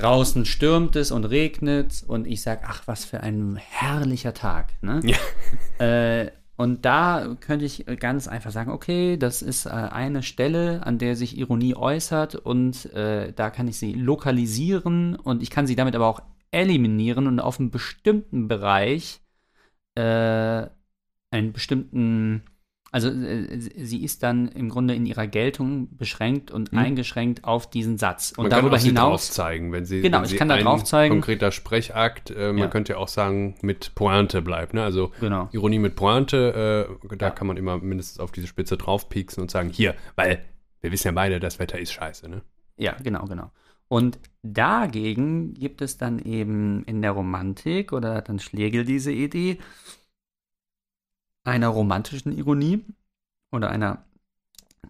Draußen 0.00 0.44
stürmt 0.44 0.96
es 0.96 1.10
und 1.10 1.24
regnet 1.24 2.04
und 2.06 2.26
ich 2.26 2.42
sage, 2.42 2.62
ach, 2.66 2.82
was 2.86 3.04
für 3.04 3.20
ein 3.20 3.56
herrlicher 3.56 4.34
Tag. 4.34 4.72
Ne? 4.82 5.00
Ja. 5.04 5.16
Äh, 5.78 6.30
und 6.56 6.84
da 6.84 7.38
könnte 7.40 7.64
ich 7.64 7.86
ganz 7.98 8.28
einfach 8.28 8.50
sagen, 8.50 8.70
okay, 8.70 9.16
das 9.16 9.40
ist 9.40 9.64
äh, 9.64 9.70
eine 9.70 10.22
Stelle, 10.22 10.84
an 10.84 10.98
der 10.98 11.16
sich 11.16 11.38
Ironie 11.38 11.74
äußert 11.74 12.34
und 12.34 12.92
äh, 12.92 13.32
da 13.32 13.48
kann 13.48 13.66
ich 13.66 13.78
sie 13.78 13.94
lokalisieren 13.94 15.16
und 15.16 15.42
ich 15.42 15.48
kann 15.48 15.66
sie 15.66 15.74
damit 15.74 15.94
aber 15.94 16.06
auch 16.06 16.20
eliminieren 16.50 17.26
und 17.26 17.40
auf 17.40 17.58
einen 17.58 17.70
bestimmten 17.70 18.46
Bereich 18.46 19.22
äh, 19.94 20.66
einen 21.30 21.52
bestimmten, 21.52 22.42
also 22.92 23.08
äh, 23.08 23.58
sie 23.60 24.02
ist 24.02 24.22
dann 24.22 24.48
im 24.48 24.68
Grunde 24.68 24.94
in 24.94 25.06
ihrer 25.06 25.26
Geltung 25.26 25.96
beschränkt 25.96 26.50
und 26.50 26.72
Mhm. 26.72 26.78
eingeschränkt 26.78 27.44
auf 27.44 27.70
diesen 27.70 27.98
Satz. 27.98 28.32
Und 28.36 28.44
Man 28.44 28.50
darüber 28.50 28.70
kann 28.70 28.76
auch 28.76 28.80
sie 28.82 28.88
hinaus 28.88 29.30
zeigen, 29.30 29.72
wenn 29.72 29.84
sie, 29.84 30.00
Genau, 30.00 30.18
wenn 30.18 30.24
ich 30.24 30.30
sie 30.30 30.36
kann 30.36 30.48
da 30.48 30.56
drauf 30.58 30.82
zeigen. 30.84 31.14
konkreter 31.14 31.52
Sprechakt, 31.52 32.30
äh, 32.30 32.48
man 32.48 32.58
Ja. 32.58 32.66
könnte 32.68 32.92
ja 32.94 32.98
auch 32.98 33.08
sagen, 33.08 33.54
mit 33.62 33.94
Pointe 33.94 34.42
bleibt. 34.42 34.74
Ne? 34.74 34.82
Also 34.82 35.12
Genau. 35.20 35.48
Ironie 35.52 35.78
mit 35.78 35.94
Pointe, 35.94 36.88
äh, 37.08 37.16
da 37.16 37.26
Ja. 37.26 37.30
kann 37.30 37.46
man 37.46 37.56
immer 37.56 37.78
mindestens 37.78 38.18
auf 38.18 38.32
diese 38.32 38.46
Spitze 38.48 38.76
draufpieksen 38.76 39.40
und 39.42 39.50
sagen, 39.50 39.70
hier, 39.70 39.94
weil 40.16 40.44
wir 40.80 40.90
wissen 40.92 41.08
ja 41.08 41.12
beide, 41.12 41.38
das 41.40 41.58
Wetter 41.58 41.78
ist 41.78 41.92
scheiße. 41.92 42.28
Ne? 42.28 42.42
Ja, 42.76 42.96
genau, 43.02 43.24
genau. 43.26 43.50
Und 43.88 44.18
dagegen 44.42 45.54
gibt 45.54 45.82
es 45.82 45.98
dann 45.98 46.18
eben 46.20 46.84
in 46.84 47.02
der 47.02 47.10
Romantik, 47.12 47.92
oder 47.92 48.22
dann 48.22 48.38
Schlegel 48.38 48.84
diese 48.84 49.10
Idee, 49.12 49.58
einer 51.50 51.68
romantischen 51.68 52.32
Ironie 52.32 52.84
oder 53.50 53.70
einer 53.70 54.04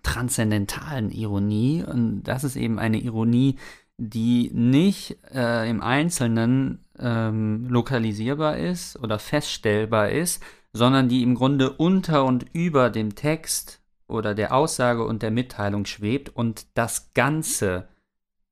transzendentalen 0.03 1.11
Ironie. 1.11 1.83
Und 1.83 2.23
das 2.25 2.44
ist 2.44 2.57
eben 2.57 2.79
eine 2.79 2.99
Ironie, 2.99 3.57
die 3.96 4.51
nicht 4.53 5.18
äh, 5.35 5.68
im 5.68 5.83
Einzelnen 5.83 6.85
ähm, 6.99 7.66
lokalisierbar 7.68 8.59
ist 8.59 8.99
oder 8.99 9.18
feststellbar 9.18 10.11
ist, 10.11 10.42
sondern 10.73 11.09
die 11.09 11.23
im 11.23 11.35
Grunde 11.35 11.70
unter 11.70 12.25
und 12.25 12.46
über 12.53 12.90
dem 12.90 13.14
Text 13.14 13.81
oder 14.07 14.35
der 14.35 14.55
Aussage 14.55 15.05
und 15.05 15.23
der 15.23 15.31
Mitteilung 15.31 15.87
schwebt 15.87 16.29
und 16.29 16.66
das 16.75 17.12
Ganze 17.14 17.88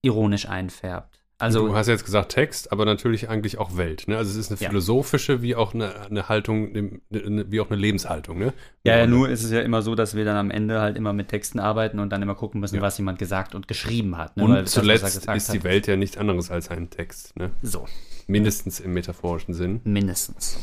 ironisch 0.03 0.49
einfärbt. 0.49 1.18
Also 1.41 1.69
du 1.69 1.77
hast 1.77 1.87
jetzt 1.87 2.05
gesagt 2.05 2.33
Text, 2.33 2.73
aber 2.73 2.85
natürlich 2.85 3.29
eigentlich 3.29 3.59
auch 3.59 3.77
Welt. 3.77 4.09
Ne? 4.09 4.17
Also 4.17 4.31
es 4.33 4.37
ist 4.37 4.51
eine 4.51 4.61
Ja. 4.61 4.69
philosophische 4.71 5.41
wie 5.41 5.55
auch 5.55 5.73
eine, 5.73 5.95
eine 6.07 6.29
Haltung, 6.29 6.69
eine- 6.75 7.01
eine- 7.13 7.53
wie 7.53 7.61
auch 7.61 7.71
eine 7.71 7.77
Lebenshaltung. 7.81 8.39
Ne? 8.41 8.53
Ja, 8.83 8.97
ja, 8.99 9.07
nur 9.07 9.29
ist 9.29 9.45
es 9.45 9.53
ja 9.53 9.61
immer 9.61 9.81
so, 9.83 9.95
dass 9.95 10.17
wir 10.17 10.25
dann 10.25 10.37
am 10.37 10.51
Ende 10.51 10.81
halt 10.81 10.97
immer 10.97 11.13
mit 11.13 11.29
Texten 11.29 11.61
arbeiten 11.61 12.01
und 12.01 12.11
dann 12.11 12.23
immer 12.23 12.35
gucken 12.35 12.61
müssen, 12.61 12.75
Ja. 12.77 12.83
was 12.83 12.99
jemand 12.99 13.21
gesagt 13.21 13.55
und 13.55 13.69
geschrieben 13.69 14.17
hat. 14.17 14.37
Ne? 14.37 14.43
Und 14.45 14.53
Weil 14.53 14.67
zuletzt 14.67 15.27
ist 15.29 15.53
die 15.53 15.63
Welt 15.63 15.87
ja 15.87 15.95
nichts 15.97 16.17
anderes 16.19 16.51
als 16.51 16.71
ein 16.71 16.91
Text. 16.91 17.37
Ne? 17.37 17.51
So, 17.63 17.87
Mindestens 18.27 18.81
im 18.81 18.93
metaphorischen 18.93 19.55
Sinn. 19.55 19.81
mindestens. 19.85 20.59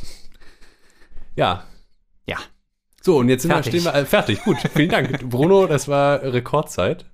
Ja. 1.38 1.64
Ja. 2.28 2.38
So, 3.02 3.18
und 3.20 3.30
jetzt 3.30 3.46
Fertig. 3.46 3.72
wir, 3.74 3.80
stehen 3.82 3.94
wir 3.94 4.00
äh, 4.02 4.06
fertig. 4.06 4.44
Gut, 4.44 4.58
vielen 4.74 4.90
Dank. 4.90 5.30
Bruno, 5.30 5.68
das 5.68 5.88
war 5.88 6.22
Rekordzeit. 6.22 7.06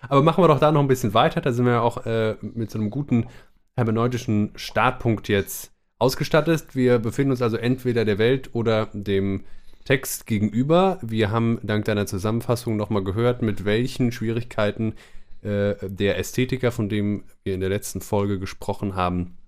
Aber 0.00 0.22
machen 0.22 0.42
wir 0.42 0.48
doch 0.48 0.60
da 0.60 0.70
noch 0.72 0.80
ein 0.80 0.88
bisschen 0.88 1.14
weiter. 1.14 1.40
Da 1.40 1.52
sind 1.52 1.64
wir 1.64 1.72
ja 1.72 1.80
auch 1.80 2.06
äh, 2.06 2.36
mit 2.40 2.70
so 2.70 2.78
einem 2.78 2.90
guten 2.90 3.26
hermeneutischen 3.74 4.52
Startpunkt 4.54 5.28
jetzt 5.28 5.72
ausgestattet. 5.98 6.74
Wir 6.74 6.98
befinden 6.98 7.32
uns 7.32 7.42
also 7.42 7.56
entweder 7.56 8.04
der 8.04 8.18
Welt 8.18 8.50
oder 8.54 8.86
dem 8.92 9.44
Text 9.84 10.26
gegenüber. 10.26 10.98
Wir 11.02 11.30
haben 11.30 11.58
dank 11.62 11.84
deiner 11.84 12.06
Zusammenfassung 12.06 12.76
nochmal 12.76 13.02
gehört, 13.02 13.42
mit 13.42 13.64
welchen 13.64 14.12
Schwierigkeiten 14.12 14.94
äh, 15.42 15.74
der 15.82 16.18
Ästhetiker, 16.18 16.72
von 16.72 16.88
dem 16.88 17.24
wir 17.42 17.54
in 17.54 17.60
der 17.60 17.68
letzten 17.68 18.00
Folge 18.00 18.38
gesprochen 18.38 18.94
haben, 18.94 19.38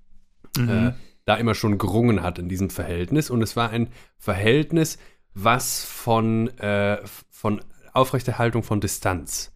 äh, 0.56 0.92
da 1.24 1.36
immer 1.36 1.54
schon 1.54 1.78
gerungen 1.78 2.22
hat 2.22 2.38
in 2.38 2.48
diesem 2.48 2.70
Verhältnis. 2.70 3.30
Und 3.30 3.42
es 3.42 3.54
war 3.54 3.70
ein 3.70 3.88
Verhältnis, 4.18 4.98
was 5.34 5.84
von, 5.84 6.48
äh, 6.58 6.98
von 7.28 7.60
Aufrechterhaltung 7.92 8.62
von 8.62 8.80
Distanz 8.80 9.52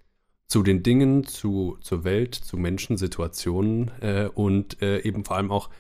zu 0.46 0.62
den 0.62 0.82
Dingen, 0.82 1.24
zu, 1.26 1.78
zur 1.80 2.04
Welt, 2.04 2.34
zu 2.34 2.56
Menschen, 2.56 2.96
Situationen 2.96 3.90
äh, 4.00 4.28
und 4.32 4.80
äh, 4.82 5.00
eben 5.00 5.24
vor 5.24 5.36
allem 5.36 5.50
auch 5.50 5.70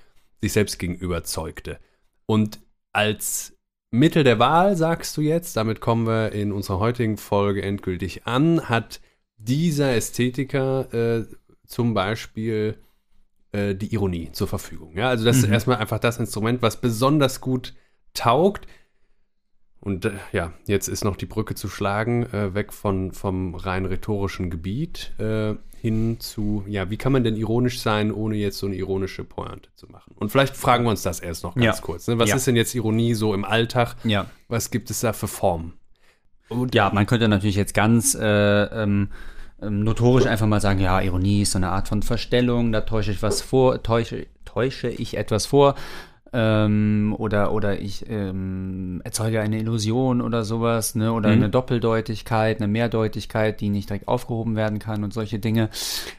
sich 0.40 0.52
selbst 0.52 0.78
gegenüber 0.78 1.24
zeugte. 1.24 1.78
Und 2.26 2.60
als 2.92 3.56
Mittel 3.90 4.24
der 4.24 4.38
Wahl, 4.38 4.76
sagst 4.76 5.16
du 5.16 5.20
jetzt, 5.20 5.56
damit 5.56 5.80
kommen 5.80 6.06
wir 6.06 6.32
in 6.32 6.52
unserer 6.52 6.80
heutigen 6.80 7.16
Folge 7.16 7.62
endgültig 7.62 8.26
an, 8.26 8.68
hat 8.68 9.00
dieser 9.36 9.94
Ästhetiker 9.94 10.92
äh, 10.92 11.26
zum 11.66 11.94
Beispiel 11.94 12.78
äh, 13.52 13.74
die 13.74 13.92
Ironie 13.94 14.30
zur 14.32 14.48
Verfügung. 14.48 14.96
Ja, 14.96 15.08
also 15.08 15.24
das 15.24 15.36
ist 15.38 15.46
Mhm. 15.46 15.52
erstmal 15.52 15.76
einfach 15.76 15.98
das 15.98 16.18
Instrument, 16.18 16.62
was 16.62 16.80
besonders 16.80 17.40
gut 17.40 17.74
taugt. 18.14 18.66
Und 19.84 20.06
äh, 20.06 20.12
ja, 20.32 20.52
jetzt 20.66 20.88
ist 20.88 21.04
noch 21.04 21.16
die 21.16 21.26
Brücke 21.26 21.54
zu 21.54 21.68
schlagen, 21.68 22.22
äh, 22.32 22.54
weg 22.54 22.72
von, 22.72 23.12
vom 23.12 23.54
rein 23.54 23.84
rhetorischen 23.84 24.48
Gebiet 24.48 25.12
äh, 25.18 25.54
hin 25.78 26.18
zu, 26.20 26.64
ja, 26.66 26.88
wie 26.88 26.96
kann 26.96 27.12
man 27.12 27.22
denn 27.22 27.36
ironisch 27.36 27.80
sein, 27.80 28.10
ohne 28.10 28.36
jetzt 28.36 28.56
so 28.56 28.66
eine 28.66 28.76
ironische 28.76 29.24
Pointe 29.24 29.68
zu 29.74 29.86
machen? 29.88 30.14
Und 30.16 30.30
vielleicht 30.30 30.56
fragen 30.56 30.84
wir 30.84 30.90
uns 30.90 31.02
das 31.02 31.20
erst 31.20 31.44
noch 31.44 31.54
ganz 31.54 31.76
Ja. 31.78 31.82
kurz. 31.82 32.08
Ne? 32.08 32.18
Was 32.18 32.30
Ja. 32.30 32.36
ist 32.36 32.46
denn 32.46 32.56
jetzt 32.56 32.74
Ironie 32.74 33.12
so 33.12 33.34
im 33.34 33.44
Alltag? 33.44 33.96
Ja. 34.04 34.24
Was 34.48 34.70
gibt 34.70 34.88
es 34.90 35.00
da 35.00 35.12
für 35.12 35.28
Formen? 35.28 35.74
Und 36.48 36.74
Ja, 36.74 36.90
man 36.94 37.04
könnte 37.04 37.28
natürlich 37.28 37.56
jetzt 37.56 37.74
ganz 37.74 38.14
äh, 38.14 38.24
ähm, 38.64 39.10
ähm, 39.60 39.84
notorisch 39.84 40.24
einfach 40.26 40.46
mal 40.46 40.62
sagen, 40.62 40.80
ja, 40.80 40.98
Ironie 41.02 41.42
ist 41.42 41.52
so 41.52 41.58
eine 41.58 41.68
Art 41.68 41.88
von 41.88 42.02
Verstellung, 42.02 42.72
da 42.72 42.80
täusche 42.80 43.10
ich 43.12 43.22
was 43.22 43.42
vor, 43.42 43.82
täusche, 43.82 44.26
täusche 44.46 44.88
ich 44.88 45.18
etwas 45.18 45.44
vor. 45.44 45.74
Ähm, 46.36 47.14
oder, 47.16 47.52
oder 47.52 47.80
ich 47.80 48.04
ähm, 48.08 49.00
erzeuge 49.04 49.40
eine 49.40 49.58
Illusion 49.60 50.20
oder 50.20 50.42
sowas, 50.42 50.96
ne? 50.96 51.12
Oder 51.12 51.28
Mhm. 51.28 51.34
eine 51.36 51.48
Doppeldeutigkeit, 51.50 52.58
eine 52.58 52.66
Mehrdeutigkeit, 52.66 53.60
die 53.60 53.68
nicht 53.68 53.88
direkt 53.88 54.08
aufgehoben 54.08 54.56
werden 54.56 54.80
kann 54.80 55.04
und 55.04 55.12
solche 55.14 55.38
Dinge. 55.38 55.70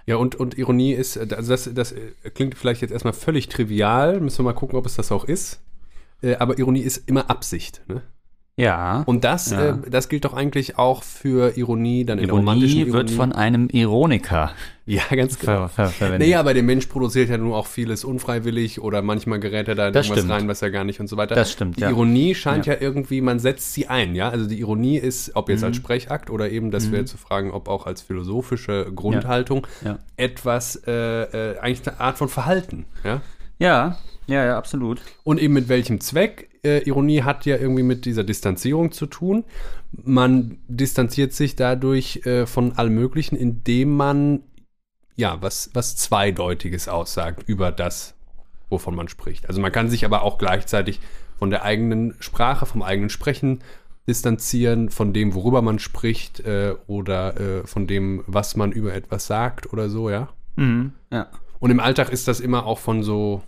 Ja, 0.06 0.15
und, 0.15 0.36
und 0.36 0.58
Ironie 0.58 0.93
ist, 0.93 1.17
äh, 1.17 1.28
also 1.36 1.51
das, 1.51 1.69
das 1.73 1.91
äh, 1.91 2.13
klingt 2.34 2.56
vielleicht 2.56 2.82
jetzt 2.82 2.91
erstmal 2.91 3.13
völlig 3.13 3.49
trivial, 3.49 4.21
müssen 4.21 4.39
wir 4.39 4.51
mal 4.51 4.54
gucken, 4.54 4.80
ob 4.80 4.86
es 4.86 4.95
das 4.95 5.12
auch 5.12 5.25
ist. 5.25 5.60
Äh, 6.21 6.36
Aber 6.36 6.58
Ironie 6.58 6.80
ist 6.82 7.10
immer 7.10 7.30
Absicht. 7.30 7.82
Ne? 7.88 8.01
Ja. 8.58 9.04
Und 9.06 9.26
das, 9.26 9.52
Ja. 9.52 9.72
äh, 9.72 9.76
das 9.89 10.08
gilt 10.08 10.24
doch 10.24 10.34
eigentlich 10.34 10.78
auch 10.78 11.04
für 11.04 11.58
Ironie, 11.58 12.06
dann 12.06 12.20
in 12.20 12.28
der 12.28 12.36
romantischen 12.36 12.80
Ironie 12.80 12.94
wird 12.94 13.12
von 13.12 13.34
einem 13.34 13.68
Ironiker 13.70 14.52
Ja, 14.86 15.02
ganz 15.13 15.38
genau. 15.39 15.68
ver 15.68 15.70
ver 15.70 15.88
verwendet. 15.88 16.22
Naja, 16.28 16.39
aber 16.39 16.54
der 16.54 16.62
Mensch 16.63 16.86
produziert 16.86 17.30
ja 17.30 17.38
nur 17.38 17.58
auch 17.58 17.65
vieles 17.68 18.06
unfreiwillig 18.06 18.80
oder 18.80 19.02
manchmal 19.02 19.39
gerät 19.41 19.68
er 19.68 19.76
da 19.76 19.91
Das 19.91 20.06
irgendwas 20.06 20.24
stimmt. 20.26 20.32
rein, 20.41 20.48
was 20.48 20.62
er 20.62 20.72
gar 20.72 20.84
nicht 20.86 21.00
und 21.02 21.08
so 21.08 21.18
weiter. 21.18 21.36
Das 21.36 21.52
stimmt, 21.52 21.78
Die 21.78 21.82
ja. 21.82 21.89
Ironie 21.89 22.34
scheint 22.36 22.65
ja. 22.65 22.76
irgendwie, 22.80 23.20
man 23.20 23.39
setzt 23.39 23.74
sie 23.74 23.88
ein, 23.88 24.15
ja. 24.15 24.30
Also 24.30 24.48
die 24.48 24.60
Ironie 24.60 24.98
ist, 24.98 25.36
ob 25.36 25.50
jetzt 25.50 25.62
Mhm. 25.62 25.65
als 25.68 25.76
Sprechakt 25.78 26.30
oder 26.30 26.50
eben, 26.52 26.72
das 26.72 26.91
wäre 26.91 27.04
zu 27.06 27.18
fragen, 27.18 27.52
ob 27.52 27.68
auch 27.68 27.86
als 27.88 28.02
philosophische 28.04 28.91
Grundhaltung, 28.96 29.65
Ja. 29.84 29.98
etwas, 30.18 30.82
äh, 30.88 30.91
äh, 31.54 31.58
eigentlich 31.60 31.88
eine 31.89 32.00
Art 32.00 32.18
von 32.18 32.30
Verhalten, 32.30 32.86
ja. 33.04 33.22
ja, 33.60 33.98
ja, 34.28 34.46
ja, 34.46 34.58
absolut. 34.58 35.02
Und 35.24 35.41
eben 35.41 35.54
mit 35.56 35.68
welchem 35.68 36.00
Zweck? 36.00 36.50
Äh, 36.65 36.80
Ironie 36.80 37.21
hat 37.21 37.45
ja 37.45 37.58
irgendwie 37.58 37.84
mit 37.84 38.06
dieser 38.06 38.23
Distanzierung 38.23 38.91
zu 38.91 39.06
tun. 39.06 39.43
Man 39.91 40.58
distanziert 40.67 41.34
sich 41.34 41.56
dadurch 41.56 42.25
äh, 42.25 42.45
von 42.45 42.73
allem 42.78 42.95
Möglichen, 42.95 43.36
indem 43.36 43.95
man 43.95 44.41
ja 45.15 45.41
was, 45.41 45.69
was 45.73 45.95
Zweideutiges 45.95 46.88
aussagt 46.88 47.43
über 47.47 47.71
das, 47.71 48.15
wovon 48.69 48.95
man 48.95 49.08
spricht. 49.08 49.47
Also 49.47 49.62
man 49.62 49.71
kann 49.71 49.89
sich 49.89 50.04
aber 50.06 50.23
auch 50.23 50.38
gleichzeitig 50.38 50.99
von 51.38 51.49
der 51.49 51.63
eigenen 51.63 52.15
Sprache, 52.19 52.65
vom 52.65 52.82
eigenen 52.82 53.10
Sprechen 53.10 53.60
distanzieren, 54.08 54.89
von 54.89 55.13
dem, 55.13 55.34
worüber 55.34 55.62
man 55.62 55.80
spricht 55.80 56.39
äh, 56.41 56.75
oder 56.88 57.39
äh, 57.39 57.67
von 57.67 57.88
dem, 57.88 58.23
was 58.28 58.56
man 58.56 58.71
über 58.71 58.93
etwas 58.93 59.28
sagt 59.28 59.71
oder 59.73 59.89
so, 59.89 60.10
ja. 60.10 60.30
Mhm. 60.56 60.93
Ja. 61.12 61.28
Und 61.60 61.71
im 61.71 61.80
Alltag 61.80 62.12
ist 62.12 62.28
das 62.28 62.39
immer 62.39 62.65
auch 62.65 62.80
von 62.80 63.01
so, 63.01 63.41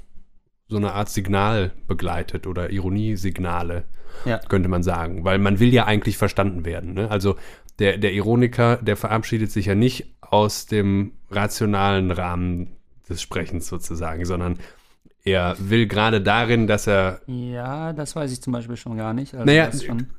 so 0.68 0.78
einer 0.78 0.94
Art 0.94 1.10
Signal 1.10 1.72
begleitet 1.88 2.46
oder 2.48 2.70
Ironiesignale, 2.72 3.86
Ja. 4.26 4.40
könnte 4.50 4.70
man 4.70 4.84
sagen. 4.84 5.24
Weil 5.24 5.40
man 5.40 5.60
will 5.60 5.74
ja 5.74 5.86
eigentlich 5.86 6.18
verstanden 6.18 6.66
werden. 6.66 6.94
Ne? 6.94 7.10
Also 7.10 7.36
der, 7.80 7.98
der 7.98 8.14
Ironiker, 8.14 8.78
der 8.78 8.98
verabschiedet 8.98 9.52
sich 9.52 9.68
ja 9.68 9.76
nicht 9.76 10.16
aus 10.22 10.66
dem 10.66 11.14
rationalen 11.30 12.12
Rahmen 12.12 12.76
des 13.08 13.22
Sprechens 13.22 13.68
sozusagen, 13.68 14.26
sondern 14.26 14.60
er 15.28 15.56
will 15.60 15.88
gerade 15.88 16.22
darin, 16.22 16.68
dass 16.68 16.88
er 16.88 17.22
Ja, 17.28 17.94
das 17.94 18.16
weiß 18.16 18.32
ich 18.32 18.42
zum 18.42 18.54
Beispiel 18.54 18.78
schon 18.78 18.98
gar 18.98 19.14
nicht. 19.14 19.34
Also 19.34 19.46
naja, 19.46 19.70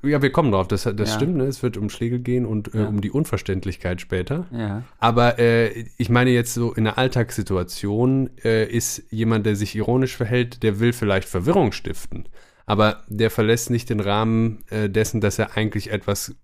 ja, 0.03 0.23
wir 0.23 0.31
kommen 0.31 0.53
drauf, 0.53 0.69
das, 0.69 0.83
das 0.85 0.97
Ja. 1.11 1.15
stimmt, 1.17 1.37
ne? 1.37 1.45
es 1.45 1.63
wird 1.63 1.77
um 1.77 1.89
Schlegel 1.91 2.19
gehen 2.19 2.45
und 2.47 2.75
äh, 2.75 2.81
Ja. 2.83 2.87
um 2.89 3.01
die 3.01 3.11
Unverständlichkeit 3.11 4.01
später. 4.01 4.47
ja. 4.53 4.83
Aber 4.99 5.39
äh, 5.39 5.85
ich 5.97 6.11
meine 6.11 6.31
jetzt 6.31 6.55
so 6.55 6.73
in 6.75 6.87
einer 6.87 6.99
Alltagssituation 6.99 8.31
äh, 8.45 8.65
ist 8.67 9.03
jemand, 9.11 9.47
der 9.47 9.57
sich 9.57 9.75
ironisch 9.75 10.17
verhält, 10.17 10.63
der 10.63 10.81
will 10.81 10.93
vielleicht 10.93 11.29
Verwirrung 11.29 11.73
stiften. 11.73 12.29
Aber 12.67 13.05
der 13.09 13.31
verlässt 13.31 13.71
nicht 13.71 13.89
den 13.89 14.01
Rahmen 14.01 14.65
äh, 14.71 14.91
dessen, 14.91 15.21
dass 15.23 15.39
er 15.39 15.57
eigentlich 15.57 15.91
etwas 15.91 16.35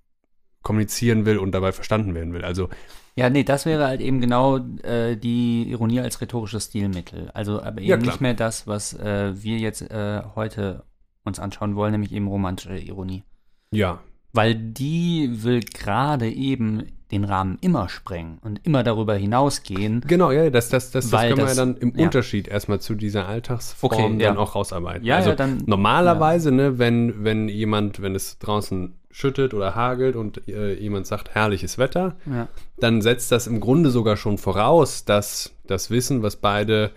kommunizieren 0.64 1.24
will 1.26 1.38
und 1.38 1.52
dabei 1.52 1.70
verstanden 1.70 2.12
werden 2.16 2.32
will. 2.32 2.44
Also 2.44 2.68
Ja, 3.14 3.30
nee, 3.30 3.44
das 3.44 3.64
wäre 3.66 3.86
halt 3.86 4.00
eben 4.00 4.20
genau 4.20 4.56
äh, 4.82 5.16
die 5.16 5.70
Ironie 5.70 6.00
als 6.00 6.20
rhetorisches 6.20 6.64
Stilmittel. 6.64 7.30
Also 7.32 7.62
aber 7.62 7.78
eben 7.80 7.88
Ja, 7.90 7.96
nicht 7.96 8.20
mehr 8.20 8.34
das, 8.34 8.66
was 8.66 8.92
äh, 8.94 9.32
wir 9.40 9.58
jetzt 9.58 9.82
äh, 9.82 10.22
heute 10.34 10.82
uns 11.24 11.38
anschauen 11.38 11.76
wollen, 11.76 11.92
nämlich 11.92 12.10
eben 12.12 12.26
romantische 12.26 12.76
Ironie. 12.76 13.22
ja, 13.70 14.00
Weil 14.32 14.54
die 14.56 15.30
will 15.44 15.60
gerade 15.60 16.28
eben 16.28 16.86
den 17.12 17.24
Rahmen 17.24 17.58
immer 17.60 17.88
sprengen 17.88 18.38
und 18.42 18.66
immer 18.66 18.82
darüber 18.82 19.14
hinausgehen. 19.14 20.00
genau, 20.06 20.32
ja, 20.32 20.50
das, 20.50 20.68
das, 20.70 20.90
das, 20.90 21.10
das 21.10 21.20
können 21.22 21.36
wir 21.36 21.46
ja 21.46 21.54
dann 21.54 21.76
im 21.76 21.94
ja. 21.96 22.06
Unterschied 22.06 22.48
erstmal 22.48 22.80
zu 22.80 22.94
dieser 22.96 23.28
Alltagsform 23.28 23.92
Okay, 23.92 24.02
dann 24.08 24.18
ja. 24.20 24.36
auch 24.36 24.54
rausarbeiten. 24.56 25.04
Ja, 25.06 25.16
also 25.16 25.30
ja, 25.30 25.36
dann- 25.36 25.62
normalerweise, 25.66 26.50
ne, 26.50 26.78
wenn, 26.78 27.22
wenn 27.22 27.48
jemand, 27.48 28.02
wenn 28.02 28.14
es 28.16 28.38
draußen 28.40 28.94
schüttet 29.16 29.54
oder 29.54 29.76
hagelt 29.76 30.16
und 30.16 30.48
äh, 30.48 30.74
jemand 30.74 31.06
sagt 31.06 31.34
herrliches 31.34 31.78
Wetter, 31.78 32.16
Ja. 32.26 32.48
dann 32.78 33.00
setzt 33.00 33.30
das 33.30 33.46
im 33.46 33.60
Grunde 33.60 33.90
sogar 33.90 34.16
schon 34.16 34.38
voraus, 34.38 35.04
dass 35.04 35.54
das 35.66 35.88
Wissen, 35.90 36.22
was 36.24 36.34
beide, 36.36 36.90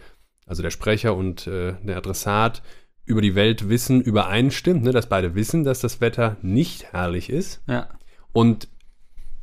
also 0.47 0.63
der 0.63 0.71
Sprecher 0.71 1.15
und 1.15 1.45
äh, 1.45 1.75
der 1.83 1.97
Adressat, 1.97 2.63
über 3.05 3.21
die 3.21 3.35
Welt 3.35 3.69
wissen, 3.69 4.01
übereinstimmt, 4.01 4.83
ne? 4.83 4.91
dass 4.91 5.07
beide 5.07 5.35
wissen, 5.35 5.63
dass 5.63 5.79
das 5.79 6.01
Wetter 6.01 6.37
nicht 6.41 6.91
herrlich 6.91 7.29
ist. 7.29 7.61
Ja. 7.67 7.87
Und 8.33 8.67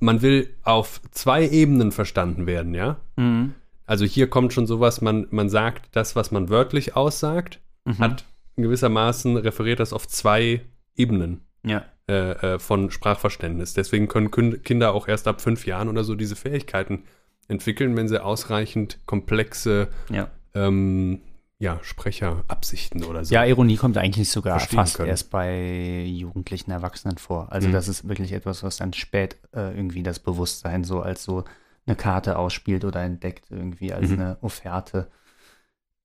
man 0.01 0.21
will 0.21 0.51
auf 0.65 1.01
zwei 1.13 1.49
Ebenen 1.49 1.93
verstanden 1.93 2.47
werden, 2.47 2.75
ja. 2.75 2.97
Mhm. 3.17 3.55
Also 3.87 4.05
hier 4.05 4.29
kommt 4.29 4.53
schon 4.53 4.67
sowas, 4.67 5.01
man, 5.01 5.29
man 5.31 5.49
sagt 5.49 5.91
das, 5.93 6.17
was 6.17 6.33
man 6.33 6.49
wörtlich 6.49 6.97
aussagt, 6.97 7.61
Mhm. 7.85 7.99
hat 7.99 8.25
gewissermaßen 8.57 9.37
referiert 9.37 9.79
das 9.79 9.93
auf 9.93 10.09
zwei 10.09 10.63
Ebenen 10.97 11.43
Ja. 11.65 11.85
Äh, 12.09 12.55
äh, 12.55 12.59
von 12.59 12.91
Sprachverständnis. 12.91 13.75
Deswegen 13.75 14.09
können 14.09 14.63
Kinder 14.63 14.93
auch 14.93 15.09
erst 15.09 15.27
ab 15.29 15.41
fünf 15.41 15.67
Jahren 15.67 15.89
oder 15.89 16.05
so 16.05 16.15
diese 16.15 16.37
Fähigkeiten 16.37 17.05
entwickeln, 17.49 17.97
wenn 17.97 18.09
sie 18.09 18.23
ausreichend 18.23 18.99
komplexe 19.07 19.89
Ja. 20.11 20.29
ähm, 20.55 21.21
ja, 21.59 21.79
Sprecherabsichten 21.83 23.05
oder 23.05 23.25
so. 23.25 23.35
Ja, 23.35 23.45
Ironie 23.45 23.77
kommt 23.77 23.97
eigentlich 23.97 24.29
sogar 24.31 24.59
fast 24.61 24.97
können. 24.97 25.09
erst 25.09 25.31
bei 25.31 26.03
jugendlichen 26.05 26.71
Erwachsenen 26.71 27.17
vor. 27.19 27.53
Also 27.53 27.69
Mhm. 27.69 27.73
das 27.73 27.89
ist 27.89 28.09
wirklich 28.09 28.33
etwas, 28.33 28.63
was 28.63 28.79
dann 28.79 28.93
spät 28.93 29.37
äh, 29.55 29.75
irgendwie 29.75 30.03
das 30.03 30.19
Bewusstsein 30.19 30.85
so 30.85 31.01
als 31.01 31.25
so 31.25 31.45
eine 31.87 31.97
Karte 31.97 32.39
ausspielt 32.39 32.85
oder 32.85 33.03
entdeckt 33.03 33.47
irgendwie 33.51 33.93
als 33.93 34.09
Mhm. 34.11 34.19
eine 34.21 34.39
Offerte. 34.41 35.09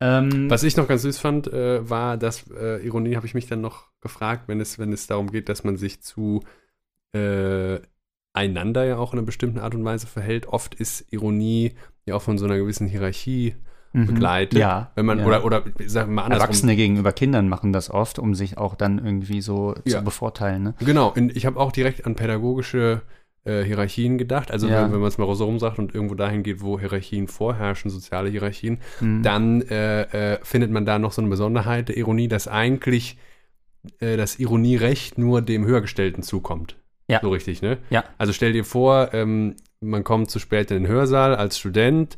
Ähm, 0.01 0.49
Was 0.49 0.63
ich 0.63 0.77
noch 0.77 0.87
ganz 0.87 1.01
süß 1.01 1.19
fand, 1.19 1.51
äh, 1.51 1.89
war, 1.89 2.17
dass 2.17 2.49
äh, 2.51 2.85
Ironie 2.85 3.15
habe 3.15 3.25
ich 3.25 3.33
mich 3.33 3.47
dann 3.47 3.61
noch 3.61 3.87
gefragt, 4.01 4.43
wenn 4.47 4.61
es, 4.61 4.79
wenn 4.79 4.93
es 4.93 5.07
darum 5.07 5.29
geht, 5.29 5.49
dass 5.49 5.63
man 5.63 5.75
sich 5.77 6.01
zu 6.01 6.41
äh, 7.13 7.79
einander 8.33 8.85
ja 8.85 8.97
auch 8.97 9.13
in 9.13 9.19
einer 9.19 9.25
bestimmten 9.25 9.59
Art 9.59 9.75
und 9.75 9.83
Weise 9.83 10.07
verhält. 10.07 10.47
Oft 10.47 10.75
ist 10.75 11.11
Ironie 11.11 11.73
ja 12.05 12.15
auch 12.15 12.21
von 12.21 12.37
so 12.37 12.45
einer 12.45 12.57
gewissen 12.57 12.87
Hierarchie 12.87 13.55
mhm. 13.93 14.07
begleitet. 14.07 14.57
Ja. 14.57 14.91
Wenn 14.95 15.05
man, 15.05 15.19
ja. 15.19 15.25
oder, 15.25 15.43
oder 15.43 15.63
sagen 15.85 16.11
wir 16.11 16.15
mal 16.15 16.23
andersrum. 16.23 16.43
Erwachsene 16.43 16.75
gegenüber 16.75 17.11
Kindern 17.11 17.49
machen 17.49 17.73
das 17.73 17.89
oft, 17.89 18.19
um 18.19 18.35
sich 18.35 18.57
auch 18.57 18.75
dann 18.75 19.03
irgendwie 19.03 19.41
so 19.41 19.75
Ja. 19.83 19.97
zu 19.97 20.03
bevorteilen. 20.05 20.63
Ne? 20.63 20.75
Genau, 20.79 21.11
und 21.13 21.35
ich 21.35 21.45
habe 21.45 21.59
auch 21.59 21.71
direkt 21.71 22.05
an 22.05 22.15
pädagogische 22.15 23.01
äh, 23.49 23.63
Hierarchien 23.65 24.17
gedacht. 24.17 24.51
Also 24.51 24.67
Ja. 24.67 24.83
wenn, 24.83 24.91
wenn 24.93 24.99
man 24.99 25.07
es 25.07 25.17
mal 25.17 25.33
so 25.35 25.45
rum 25.45 25.59
sagt 25.59 25.79
und 25.79 25.93
irgendwo 25.95 26.15
dahin 26.15 26.43
geht, 26.43 26.61
wo 26.61 26.79
Hierarchien 26.79 27.27
vorherrschen, 27.27 27.89
soziale 27.91 28.29
Hierarchien, 28.29 28.77
Mhm. 29.01 29.23
dann 29.23 29.61
äh, 29.63 30.33
äh, 30.35 30.39
findet 30.43 30.71
man 30.71 30.85
da 30.85 30.99
noch 30.99 31.11
so 31.11 31.21
eine 31.21 31.29
Besonderheit 31.29 31.89
der 31.89 31.97
Ironie, 31.97 32.27
dass 32.27 32.47
eigentlich 32.47 33.17
äh, 33.99 34.17
das 34.17 34.39
Ironierecht 34.39 35.17
nur 35.17 35.41
dem 35.41 35.65
Höhergestellten 35.65 36.21
zukommt. 36.23 36.75
Ja. 37.07 37.19
So 37.21 37.29
richtig, 37.29 37.61
ne? 37.61 37.77
Ja. 37.89 38.03
Also 38.17 38.33
stell 38.33 38.53
dir 38.53 38.65
vor, 38.65 39.13
ähm, 39.13 39.55
man 39.81 40.03
kommt 40.03 40.29
zu 40.29 40.37
spät 40.39 40.69
in 40.71 40.83
den 40.83 40.87
Hörsaal 40.91 41.33
als 41.35 41.57
Student, 41.57 42.17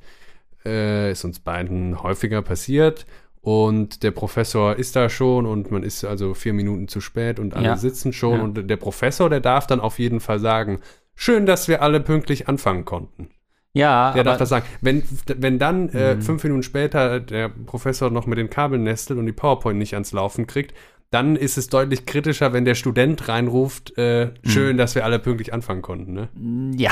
äh, 0.66 1.12
ist 1.12 1.24
uns 1.24 1.40
beiden 1.40 2.02
häufiger 2.04 2.42
passiert 2.42 3.06
und 3.42 4.04
der 4.04 4.12
Professor 4.12 4.76
ist 4.76 4.96
da 4.96 5.10
schon 5.10 5.46
und 5.46 5.72
man 5.72 5.84
ist 5.84 6.04
also 6.04 6.34
vier 6.34 6.54
Minuten 6.54 6.88
zu 6.88 7.02
spät 7.02 7.40
und 7.40 7.56
alle 7.56 7.66
Ja. 7.68 7.78
sitzen 7.78 8.14
schon 8.14 8.38
Ja. 8.38 8.44
und 8.44 8.68
der 8.70 8.78
Professor, 8.78 9.30
der 9.30 9.40
darf 9.40 9.66
dann 9.68 9.80
auf 9.80 9.98
jeden 10.00 10.20
Fall 10.20 10.40
sagen, 10.40 10.80
schön, 11.16 11.46
dass 11.46 11.68
wir 11.68 11.82
alle 11.82 12.00
pünktlich 12.00 12.48
anfangen 12.48 12.86
konnten. 12.86 13.30
Ja, 13.74 14.12
Der 14.14 14.24
darf 14.26 14.38
das 14.38 14.50
sagen. 14.50 14.66
Wenn, 14.82 15.02
wenn 15.28 15.58
dann 15.58 15.88
äh, 15.90 16.16
Mhm. 16.16 16.22
fünf 16.22 16.44
Minuten 16.44 16.64
später 16.64 17.20
der 17.22 17.48
Professor 17.50 18.10
noch 18.10 18.26
mit 18.26 18.38
den 18.38 18.50
Kabeln 18.50 18.84
nestelt 18.84 19.18
und 19.18 19.26
die 19.26 19.32
PowerPoint 19.32 19.80
nicht 19.80 19.94
ans 19.94 20.12
Laufen 20.12 20.46
kriegt, 20.46 20.74
dann 21.10 21.36
ist 21.38 21.58
es 21.58 21.68
deutlich 21.70 22.06
kritischer, 22.06 22.52
wenn 22.54 22.66
der 22.66 22.76
Student 22.76 23.28
reinruft, 23.30 23.98
äh, 23.98 24.26
Mhm. 24.44 24.50
schön, 24.50 24.78
dass 24.78 24.96
wir 24.96 25.06
alle 25.06 25.20
pünktlich 25.20 25.54
anfangen 25.54 25.82
konnten. 25.82 26.14
Ne? 26.14 26.74
ja, 26.78 26.92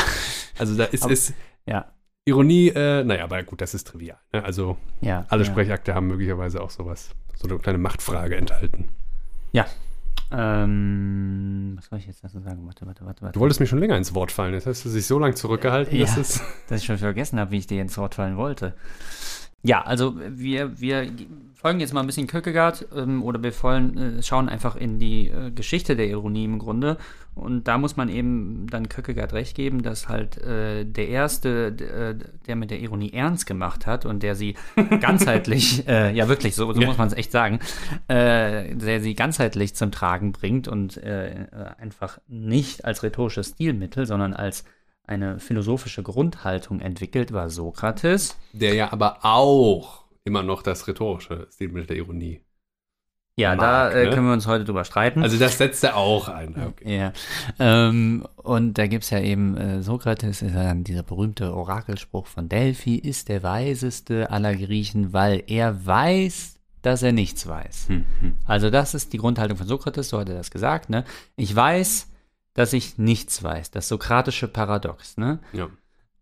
Also 0.57 0.75
da 0.75 0.85
ist 0.85 1.05
es 1.09 1.33
ja, 1.65 1.85
Ironie, 2.25 2.69
äh, 2.69 3.03
naja, 3.03 3.23
aber 3.25 3.43
gut, 3.43 3.59
das 3.61 3.73
ist 3.73 3.85
trivial. 3.87 4.17
Ne? 4.31 4.43
Also 4.43 4.77
ja. 5.01 5.25
alle 5.29 5.43
ja. 5.43 5.49
Sprechakte 5.51 5.95
haben 5.95 6.07
möglicherweise 6.07 6.61
auch 6.61 6.69
sowas, 6.69 7.09
so 7.35 7.47
eine 7.47 7.57
kleine 7.59 7.77
Machtfrage 7.77 8.35
enthalten. 8.37 8.87
Ja. 9.51 9.65
Ähm, 10.31 11.73
was 11.75 11.85
soll 11.87 11.99
ich 11.99 12.07
jetzt 12.07 12.23
dazu 12.23 12.39
sagen? 12.39 12.65
Warte, 12.65 12.85
warte, 12.85 13.05
warte, 13.05 13.21
warte. 13.23 13.33
Du 13.33 13.39
wolltest 13.39 13.59
mir 13.59 13.65
schon 13.67 13.79
länger 13.79 13.97
ins 13.97 14.13
Wort 14.13 14.31
fallen, 14.31 14.53
jetzt 14.53 14.67
hast 14.67 14.85
du 14.85 14.89
dich 14.89 15.05
so 15.07 15.17
lange 15.19 15.33
zurückgehalten, 15.35 15.95
Ja. 15.97 16.05
dass 16.05 16.17
es. 16.17 16.41
dass 16.67 16.81
ich 16.81 16.85
schon 16.85 16.97
vergessen 16.97 17.39
habe, 17.39 17.51
wie 17.51 17.57
ich 17.57 17.67
dir 17.67 17.81
ins 17.81 17.97
Wort 17.97 18.15
fallen 18.15 18.37
wollte. 18.37 18.73
Ja, 19.61 19.81
also 19.81 20.15
wir, 20.17 20.79
wir 20.79 21.07
folgen 21.53 21.81
jetzt 21.81 21.93
mal 21.93 21.99
ein 21.99 22.05
bisschen 22.07 22.27
Kierkegaard 22.27 22.87
ähm, 22.95 23.21
oder 23.23 23.43
wir 23.43 23.51
wollen, 23.61 23.97
äh, 24.19 24.23
schauen 24.23 24.47
einfach 24.47 24.77
in 24.77 24.99
die 24.99 25.27
äh, 25.27 25.51
Geschichte 25.51 25.97
der 25.97 26.07
Ironie 26.07 26.45
im 26.45 26.59
Grunde. 26.59 26.97
Und 27.35 27.67
da 27.67 27.77
muss 27.77 27.95
man 27.97 28.09
eben 28.09 28.67
dann 28.69 28.87
Kierkegaard 28.89 29.33
recht 29.33 29.55
geben, 29.55 29.81
dass 29.81 30.07
halt 30.09 30.37
äh, 30.37 30.85
der 30.85 31.09
Erste, 31.09 31.67
äh, 31.67 32.25
der 32.47 32.55
mit 32.55 32.71
der 32.71 32.79
Ironie 32.79 33.11
ernst 33.13 33.45
gemacht 33.45 33.85
hat 33.85 34.05
und 34.05 34.23
der 34.23 34.35
sie 34.35 34.55
ganzheitlich, 35.01 35.85
äh, 35.87 36.13
ja 36.13 36.27
wirklich, 36.29 36.55
so, 36.55 36.71
so 36.73 36.79
Ja. 36.81 36.87
muss 36.87 36.97
man 36.97 37.07
es 37.07 37.13
echt 37.13 37.31
sagen, 37.31 37.59
äh, 38.07 38.75
der 38.75 39.01
sie 39.01 39.13
ganzheitlich 39.13 39.75
zum 39.75 39.91
Tragen 39.91 40.31
bringt 40.31 40.67
und 40.69 40.97
äh, 40.97 41.31
äh, 41.31 41.45
einfach 41.77 42.19
nicht 42.27 42.85
als 42.85 43.03
rhetorisches 43.03 43.49
Stilmittel, 43.49 44.05
sondern 44.05 44.33
als 44.33 44.63
eine 45.09 45.39
philosophische 45.39 46.03
Grundhaltung 46.03 46.79
entwickelt, 46.79 47.33
war 47.33 47.49
Sokrates. 47.49 48.37
Der 48.53 48.75
ja 48.75 48.93
aber 48.93 49.19
auch 49.23 50.05
immer 50.23 50.43
noch 50.43 50.61
das 50.61 50.87
rhetorische 50.87 51.47
Stilmittel 51.51 51.87
der 51.87 51.97
Ironie. 51.97 52.41
Ja, 53.35 53.55
Mag, 53.55 53.59
da 53.59 53.91
äh, 53.91 54.05
ne? 54.05 54.09
können 54.11 54.27
wir 54.27 54.33
uns 54.33 54.47
heute 54.47 54.65
drüber 54.65 54.83
streiten. 54.83 55.23
Also 55.23 55.39
das 55.39 55.57
setzt 55.57 55.83
er 55.85 55.95
auch 55.95 56.27
ein. 56.27 56.55
Okay. 56.61 56.97
ja. 56.97 57.13
Ähm, 57.57 58.27
und 58.35 58.77
da 58.77 58.87
gibt 58.87 59.05
es 59.05 59.11
ja 59.11 59.21
eben 59.21 59.55
äh, 59.55 59.81
Sokrates, 59.81 60.41
ist 60.41 60.53
ja 60.53 60.63
dann 60.63 60.83
dieser 60.83 61.03
berühmte 61.03 61.53
Orakelspruch 61.55 62.27
von 62.27 62.49
Delphi, 62.49 62.95
ist 62.95 63.29
der 63.29 63.41
weiseste 63.41 64.29
aller 64.29 64.55
Griechen, 64.55 65.13
weil 65.13 65.41
er 65.47 65.85
weiß, 65.85 66.59
dass 66.81 67.01
er 67.01 67.13
nichts 67.13 67.47
weiß. 67.47 67.87
Hm, 67.87 68.05
hm. 68.19 68.33
Also 68.45 68.69
das 68.69 68.93
ist 68.93 69.13
die 69.13 69.17
Grundhaltung 69.17 69.57
von 69.57 69.67
Sokrates, 69.67 70.09
so 70.09 70.19
hat 70.19 70.27
er 70.27 70.35
das 70.35 70.51
gesagt. 70.51 70.89
Ne? 70.89 71.05
Ich 71.37 71.55
weiß, 71.55 72.08
dass 72.59 72.73
ich 72.73 72.97
nichts 72.97 73.41
weiß, 73.41 73.71
das 73.71 73.87
sokratische 73.87 74.49
Paradox. 74.49 75.15
Ne? 75.15 75.39
Ja. 75.53 75.69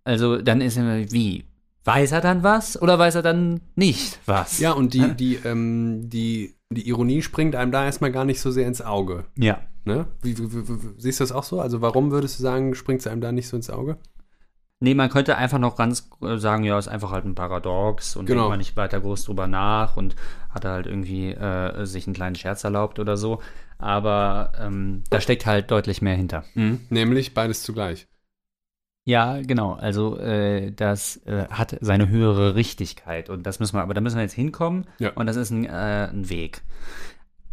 Also 0.04 0.40
dann 0.40 0.62
ist 0.62 0.78
immer 0.78 1.12
wie, 1.12 1.46
weiß 1.84 2.12
er 2.12 2.22
dann 2.22 2.44
was 2.44 2.80
oder 2.80 3.00
weiß 3.00 3.16
er 3.16 3.24
dann 3.24 3.62
nicht 3.76 4.20
was? 4.28 4.60
ja, 4.60 4.72
und 4.74 4.94
die, 4.94 5.16
die, 5.16 5.40
ähm, 5.44 6.12
die, 6.12 6.54
die 6.70 6.88
Ironie 6.88 7.24
springt 7.24 7.56
einem 7.56 7.72
da 7.72 7.86
erstmal 7.86 8.12
gar 8.12 8.24
nicht 8.24 8.40
so 8.40 8.52
sehr 8.52 8.68
ins 8.68 8.84
Auge. 8.84 9.26
Ja. 9.36 9.62
Ne? 9.84 10.06
Wie, 10.22 10.38
wie, 10.38 10.68
wie, 10.68 10.78
siehst 10.98 11.20
du 11.20 11.24
das 11.24 11.32
auch 11.32 11.44
so? 11.44 11.60
Also 11.60 11.82
warum 11.82 12.12
würdest 12.12 12.38
du 12.38 12.44
sagen, 12.44 12.76
springt 12.76 13.00
es 13.00 13.08
einem 13.08 13.22
da 13.22 13.32
nicht 13.32 13.48
so 13.48 13.56
ins 13.58 13.72
Auge? 13.72 13.98
Nee, 14.80 14.94
man 14.94 15.10
könnte 15.10 15.38
einfach 15.38 15.58
noch 15.58 15.76
ganz 15.76 16.08
äh, 16.22 16.38
sagen, 16.38 16.64
ja, 16.64 16.78
ist 16.78 16.88
einfach 16.88 17.10
halt 17.10 17.26
ein 17.26 17.34
Paradox 17.34 18.16
und 18.16 18.28
Genau. 18.28 18.42
denkt 18.42 18.50
man 18.52 18.60
nicht 18.60 18.78
weiter 18.78 19.02
groß 19.02 19.24
drüber 19.24 19.48
nach 19.48 19.98
und 19.98 20.16
hat 20.52 20.66
er 20.66 20.72
halt 20.74 20.86
irgendwie 20.86 21.32
äh, 21.32 21.84
sich 21.86 22.06
einen 22.06 22.14
kleinen 22.14 22.36
Scherz 22.36 22.64
erlaubt 22.64 23.00
oder 23.00 23.18
so. 23.18 23.42
Aber 23.80 24.54
ähm, 24.60 25.04
da 25.10 25.22
steckt 25.22 25.46
halt 25.46 25.70
deutlich 25.72 26.02
mehr 26.02 26.16
hinter. 26.16 26.44
Nämlich 26.90 27.34
beides 27.34 27.64
zugleich. 27.64 28.08
Ja, 29.06 29.40
genau. 29.42 29.74
Also 29.74 30.18
äh, 30.20 30.72
das 30.72 31.18
äh, 31.26 31.46
hat 31.50 31.78
seine 31.80 32.10
höhere 32.10 32.56
Richtigkeit 32.56 33.30
und 33.30 33.44
das 33.44 33.60
müssen 33.60 33.76
wir, 33.78 33.82
aber 33.84 33.94
da 33.94 34.02
müssen 34.02 34.18
wir 34.18 34.24
jetzt 34.24 34.34
hinkommen 34.34 34.86
Ja. 35.00 35.12
und 35.14 35.28
das 35.28 35.38
ist 35.38 35.50
ein, 35.52 35.66
äh, 35.66 36.10
ein 36.12 36.30
Weg. 36.30 36.62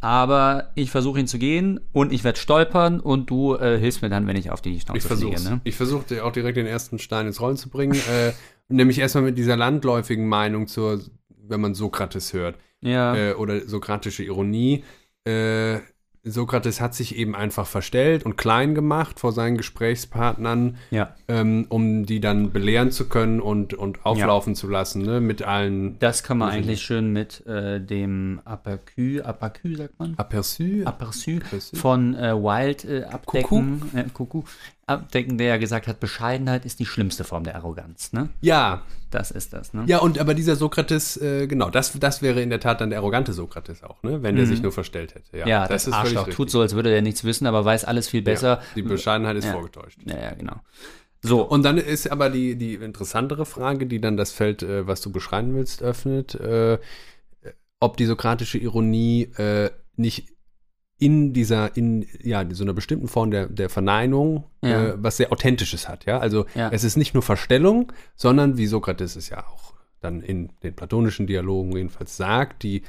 Aber 0.01 0.73
ich 0.75 0.91
versuche 0.91 1.19
ihn 1.21 1.27
zu 1.27 1.39
gehen 1.39 1.81
und 1.93 2.13
ich 2.13 2.25
werde 2.25 2.39
stolpern 2.39 3.01
und 3.01 3.31
du 3.31 3.55
äh, 3.55 3.79
hilfst 3.79 4.03
mir 4.03 4.09
dann, 4.11 4.27
wenn 4.27 4.37
ich 4.37 4.51
auf 4.51 4.61
die 4.61 4.79
Schnauze 4.81 4.99
Ich 4.99 5.05
versuche 5.05 5.37
fliege. 5.37 5.51
Ne? 5.55 5.61
Ich 5.65 5.77
versuche 5.77 6.25
auch 6.25 6.33
direkt 6.33 6.57
den 6.59 6.67
ersten 6.67 6.99
Stein 6.99 7.27
ins 7.27 7.41
Rollen 7.41 7.57
zu 7.57 7.71
bringen. 7.71 7.95
äh, 7.95 8.33
nämlich 8.69 8.99
erstmal 8.99 9.25
mit 9.25 9.39
dieser 9.39 9.57
landläufigen 9.57 10.27
Meinung 10.29 10.67
zur, 10.67 11.01
wenn 11.29 11.61
man 11.61 11.75
Sokrates 11.75 12.33
hört. 12.33 12.59
Ja. 12.83 13.15
äh, 13.17 13.33
oder 13.35 13.61
sokratische 13.67 14.25
Ironie. 14.25 14.85
Äh, 16.25 16.31
Sokrates 16.31 16.81
hat 16.81 16.95
sich 16.95 17.17
eben 17.17 17.35
einfach 17.35 17.67
verstellt 17.67 18.25
und 18.25 18.37
klein 18.37 18.75
gemacht 18.75 19.21
vor 19.21 19.33
seinen 19.33 19.57
Gesprächspartnern, 19.57 20.77
ja. 20.91 21.15
ähm, 21.29 21.67
um 21.69 22.07
die 22.07 22.21
dann 22.21 22.51
belehren 22.53 22.91
zu 22.91 23.09
können 23.09 23.41
und, 23.41 23.75
und 23.75 24.05
auflaufen 24.05 24.55
zu 24.55 24.69
lassen, 24.69 25.03
ne? 25.03 25.21
mit 25.21 25.43
allen 25.43 25.99
Das 25.99 26.23
kann 26.23 26.39
man 26.39 26.51
eigentlich 26.51 26.83
schön 26.83 27.13
mit 27.13 27.47
äh, 27.47 27.81
dem 27.81 28.41
Aperçu, 28.45 29.23
Aperçu 29.23 29.77
sagt 29.77 29.99
man? 29.99 30.15
Aperçu. 30.17 30.85
Aperçu 30.85 31.41
Aperçu. 31.41 31.77
von 31.77 32.15
äh, 32.15 32.35
Wild 32.35 32.85
äh, 32.85 33.05
abdecken. 33.05 33.83
Äh, 33.95 34.05
Kuckuck. 34.13 34.47
Abdecken, 34.87 35.39
der 35.39 35.47
ja 35.49 35.57
gesagt 35.57 35.87
hat, 35.87 35.99
Bescheidenheit 36.01 36.65
ist 36.67 36.79
die 36.79 36.87
schlimmste 36.87 37.25
Form 37.25 37.45
der 37.45 37.57
Arroganz. 37.57 38.13
Ne? 38.13 38.29
Ja, 38.41 38.83
Das 39.11 39.31
ist 39.31 39.53
das. 39.53 39.73
Ne? 39.73 39.85
ja, 39.87 39.99
und 39.99 40.19
aber 40.19 40.35
dieser 40.35 40.57
Sokrates, 40.57 41.17
äh, 41.17 41.47
genau, 41.47 41.71
das, 41.71 41.93
das 41.99 42.21
wäre 42.21 42.43
in 42.43 42.51
der 42.51 42.59
Tat 42.61 42.81
dann 42.81 42.91
der 42.91 42.99
arrogante 42.99 43.33
Sokrates 43.33 43.83
auch, 43.85 44.03
ne? 44.03 44.23
wenn 44.25 44.35
der 44.37 44.45
Mhm. 44.45 44.49
sich 44.51 44.63
nur 44.63 44.73
verstellt 44.73 45.15
hätte. 45.15 45.39
Ja, 45.39 45.47
Ja, 45.47 45.69
das, 45.69 45.85
völlig 45.85 45.97
Arschloch 45.99 46.21
richtig. 46.23 46.35
tut 46.35 46.51
so, 46.51 46.61
als 46.61 46.75
würde 46.75 46.93
er 46.93 47.01
nichts 47.01 47.23
wissen, 47.25 47.47
aber 47.47 47.65
weiß 47.65 47.85
alles 47.85 48.09
viel 48.09 48.23
besser. 48.23 48.49
Ja, 48.59 48.63
die 48.75 48.83
Bescheidenheit 48.83 49.37
ist 49.37 49.45
Ja. 49.45 49.53
vorgetäuscht. 49.53 50.01
Ja, 50.05 50.19
ja, 50.21 50.35
genau. 50.35 50.57
So, 51.23 51.43
Und 51.43 51.63
dann 51.63 51.79
ist 51.79 52.11
aber 52.11 52.29
die, 52.29 52.57
die 52.57 52.75
interessantere 52.75 53.47
Frage, 53.47 53.87
die 53.87 54.01
dann 54.01 54.17
das 54.19 54.33
Feld, 54.33 54.63
äh, 54.63 54.87
was 54.87 55.01
du 55.01 55.11
beschreiben 55.13 55.55
willst, 55.55 55.83
öffnet, 55.83 56.35
äh, 56.35 56.79
ob 57.81 57.97
die 57.97 58.05
sokratische 58.07 58.59
Ironie 58.59 59.31
äh, 59.37 59.71
nicht 59.97 60.29
in 60.99 61.33
dieser, 61.33 61.77
in 61.77 62.07
ja, 62.23 62.45
so 62.53 62.63
einer 62.65 62.73
bestimmten 62.73 63.09
Form 63.09 63.31
der, 63.31 63.47
der 63.49 63.69
Verneinung 63.69 64.45
Ja. 64.63 64.89
äh, 64.91 64.95
was 64.97 65.17
sehr 65.17 65.33
Authentisches 65.33 65.89
hat. 65.89 66.05
Ja? 66.07 66.19
Also 66.19 66.47
Ja. 66.55 66.71
es 66.71 66.85
ist 66.85 66.97
nicht 66.97 67.15
nur 67.15 67.23
Verstellung, 67.23 67.93
sondern 68.15 68.57
wie 68.57 68.67
Sokrates 68.67 69.17
es 69.17 69.29
ja 69.29 69.45
auch 69.47 69.75
dann 70.01 70.21
in 70.23 70.51
den 70.63 70.75
platonischen 70.77 71.27
Dialogen 71.27 71.75
jedenfalls 71.77 72.17
sagt, 72.17 72.63
die, 72.63 72.83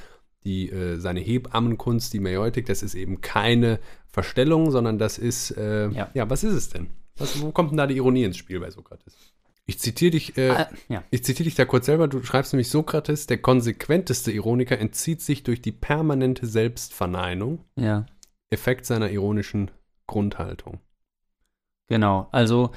die 0.43 0.69
äh, 0.69 0.97
seine 0.99 1.21
Hebammenkunst, 1.21 2.13
die 2.13 2.19
Mäeutik, 2.19 2.65
das 2.67 2.83
ist 2.83 2.93
eben 2.93 3.21
keine 3.21 3.79
Verstellung, 4.07 4.69
sondern 4.69 4.97
das 4.97 5.17
ist, 5.17 5.51
äh, 5.51 5.89
Ja. 5.89 6.09
ja. 6.13 6.29
was 6.29 6.43
ist 6.43 6.53
es 6.53 6.69
denn? 6.69 6.87
Was, 7.17 7.41
wo 7.41 7.51
kommt 7.51 7.71
denn 7.71 7.77
da 7.77 7.87
die 7.87 7.95
Ironie 7.97 8.23
ins 8.25 8.37
Spiel 8.37 8.59
bei 8.59 8.69
Sokrates? 8.69 9.15
Ich 9.67 9.79
zitiere 9.79 10.11
dich, 10.11 10.37
äh, 10.37 10.49
äh, 10.49 10.65
ja. 10.89 11.03
ich 11.09 11.23
zitiere 11.23 11.45
dich 11.45 11.55
da 11.55 11.65
kurz 11.65 11.87
selber. 11.87 12.07
Du 12.07 12.21
schreibst 12.23 12.53
nämlich, 12.53 12.69
Sokrates, 12.69 13.25
der 13.25 13.39
konsequenteste 13.39 14.31
Ironiker, 14.31 14.77
entzieht 14.77 15.21
sich 15.21 15.43
durch 15.43 15.61
die 15.61 15.71
permanente 15.71 16.45
Selbstverneinung, 16.45 17.65
ja, 17.75 18.05
Effekt 18.51 18.85
seiner 18.85 19.09
ironischen 19.09 19.71
Grundhaltung. 20.07 20.79
genau. 21.87 22.27
Also 22.31 22.71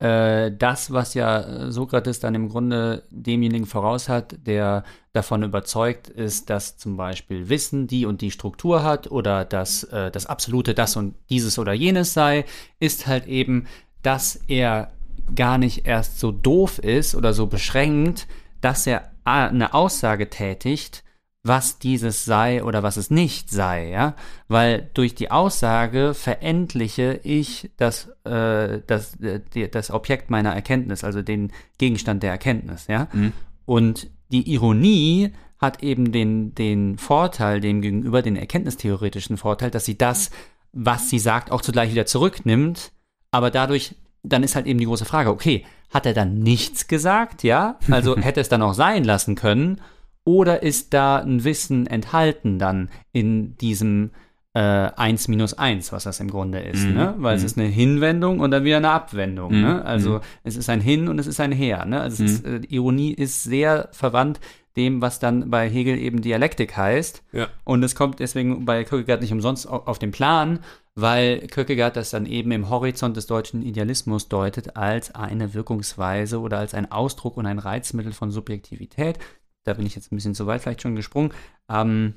äh, 0.00 0.52
das, 0.52 0.92
was 0.92 1.14
ja 1.14 1.40
äh, 1.40 1.72
Sokrates 1.72 2.20
dann 2.20 2.34
im 2.34 2.48
Grunde 2.48 3.04
demjenigen 3.10 3.64
voraus 3.64 4.08
hat, 4.08 4.36
der 4.46 4.84
davon 5.12 5.42
überzeugt 5.44 6.08
ist, 6.08 6.50
dass 6.50 6.76
zum 6.76 6.96
Beispiel 6.96 7.48
Wissen 7.48 7.86
die 7.86 8.04
und 8.04 8.20
die 8.20 8.30
Struktur 8.30 8.82
hat 8.82 9.10
oder 9.10 9.44
dass 9.44 9.84
äh, 9.84 10.10
das 10.10 10.26
Absolute 10.26 10.74
das 10.74 10.96
und 10.96 11.14
dieses 11.30 11.58
oder 11.58 11.72
jenes 11.72 12.12
sei, 12.12 12.44
ist 12.80 13.06
halt 13.06 13.26
eben, 13.26 13.66
dass 14.02 14.36
er 14.48 14.92
gar 15.34 15.58
nicht 15.58 15.86
erst 15.86 16.18
so 16.18 16.32
doof 16.32 16.78
ist 16.78 17.14
oder 17.14 17.32
so 17.32 17.46
beschränkt, 17.46 18.26
dass 18.60 18.86
er 18.86 19.10
eine 19.24 19.74
Aussage 19.74 20.30
tätigt, 20.30 21.04
was 21.44 21.78
dieses 21.78 22.24
sei 22.24 22.64
oder 22.64 22.82
was 22.82 22.96
es 22.96 23.10
nicht 23.10 23.50
sei, 23.50 23.90
ja, 23.90 24.16
weil 24.48 24.90
durch 24.94 25.14
die 25.14 25.30
Aussage 25.30 26.14
verendliche 26.14 27.20
ich 27.22 27.70
das, 27.76 28.08
äh, 28.24 28.80
das, 28.86 29.20
äh, 29.20 29.68
das 29.68 29.90
Objekt 29.90 30.30
meiner 30.30 30.54
Erkenntnis, 30.54 31.04
also 31.04 31.20
den 31.20 31.52
Gegenstand 31.76 32.22
der 32.22 32.30
Erkenntnis, 32.30 32.86
ja. 32.86 33.08
Mhm. 33.12 33.32
Und 33.66 34.10
die 34.32 34.50
Ironie 34.50 35.32
hat 35.58 35.82
eben 35.82 36.12
den, 36.12 36.54
den 36.54 36.96
Vorteil, 36.96 37.60
dem 37.60 37.82
gegenüber 37.82 38.22
den 38.22 38.36
erkenntnistheoretischen 38.36 39.36
Vorteil, 39.36 39.70
dass 39.70 39.84
sie 39.84 39.98
das, 39.98 40.30
was 40.72 41.10
sie 41.10 41.18
sagt, 41.18 41.52
auch 41.52 41.60
zugleich 41.60 41.90
wieder 41.90 42.06
zurücknimmt, 42.06 42.90
aber 43.30 43.50
dadurch, 43.50 43.96
dann 44.24 44.42
ist 44.42 44.56
halt 44.56 44.66
eben 44.66 44.78
die 44.80 44.86
große 44.86 45.04
Frage, 45.04 45.30
okay, 45.30 45.64
hat 45.92 46.06
er 46.06 46.14
dann 46.14 46.38
nichts 46.40 46.88
gesagt, 46.88 47.42
ja? 47.44 47.78
Also 47.90 48.16
hätte 48.18 48.40
es 48.40 48.48
dann 48.48 48.62
auch 48.62 48.74
sein 48.74 49.04
lassen 49.04 49.34
können, 49.36 49.80
oder 50.24 50.62
ist 50.62 50.94
da 50.94 51.18
ein 51.18 51.44
Wissen 51.44 51.86
enthalten 51.86 52.58
dann 52.58 52.88
in 53.12 53.56
diesem 53.58 54.10
äh, 54.56 54.60
1 54.96 55.26
minus 55.28 55.54
1, 55.54 55.92
was 55.92 56.04
das 56.04 56.20
im 56.20 56.30
Grunde 56.30 56.60
ist, 56.60 56.86
Mhm. 56.86 56.94
ne? 56.94 57.14
Weil 57.18 57.34
es 57.36 57.42
Mhm. 57.42 57.46
ist 57.46 57.58
eine 57.58 57.66
Hinwendung 57.68 58.38
und 58.40 58.52
dann 58.52 58.62
wieder 58.64 58.76
eine 58.76 58.90
Abwendung, 58.90 59.52
Mhm. 59.52 59.60
ne? 59.62 59.84
Also 59.84 60.10
Mhm. 60.14 60.20
es 60.44 60.56
ist 60.56 60.70
ein 60.70 60.80
Hin 60.80 61.08
und 61.08 61.18
es 61.18 61.26
ist 61.26 61.40
ein 61.40 61.50
Her, 61.52 61.84
ne? 61.84 62.00
Also 62.00 62.22
es 62.24 62.30
Mhm. 62.44 62.54
ist, 62.54 62.64
äh, 62.64 62.74
Ironie 62.74 63.12
ist 63.12 63.42
sehr 63.42 63.88
verwandt 63.92 64.38
dem, 64.76 65.02
was 65.02 65.18
dann 65.18 65.50
bei 65.50 65.68
Hegel 65.68 65.98
eben 65.98 66.22
Dialektik 66.22 66.76
heißt. 66.76 67.22
Ja. 67.32 67.48
Und 67.64 67.82
es 67.82 67.94
kommt 67.96 68.20
deswegen 68.20 68.64
bei 68.64 68.84
Kierkegaard 68.84 69.20
nicht 69.22 69.32
umsonst 69.32 69.68
au- 69.68 69.82
auf 69.86 69.98
den 69.98 70.12
Plan, 70.12 70.60
weil 70.94 71.46
Kierkegaard 71.48 71.96
das 71.96 72.10
dann 72.10 72.26
eben 72.26 72.52
im 72.52 72.68
Horizont 72.70 73.16
des 73.16 73.26
deutschen 73.26 73.62
Idealismus 73.62 74.28
deutet 74.28 74.76
als 74.76 75.14
eine 75.14 75.52
Wirkungsweise 75.54 76.40
oder 76.40 76.58
als 76.58 76.74
ein 76.74 76.90
Ausdruck 76.92 77.36
und 77.36 77.46
ein 77.46 77.58
Reizmittel 77.58 78.12
von 78.12 78.30
Subjektivität. 78.30 79.18
Da 79.64 79.74
bin 79.74 79.86
ich 79.86 79.94
jetzt 79.96 80.12
ein 80.12 80.16
bisschen 80.16 80.34
zu 80.34 80.46
weit 80.46 80.60
vielleicht 80.62 80.82
schon 80.82 80.94
gesprungen. 80.94 81.32
Ähm, 81.68 82.14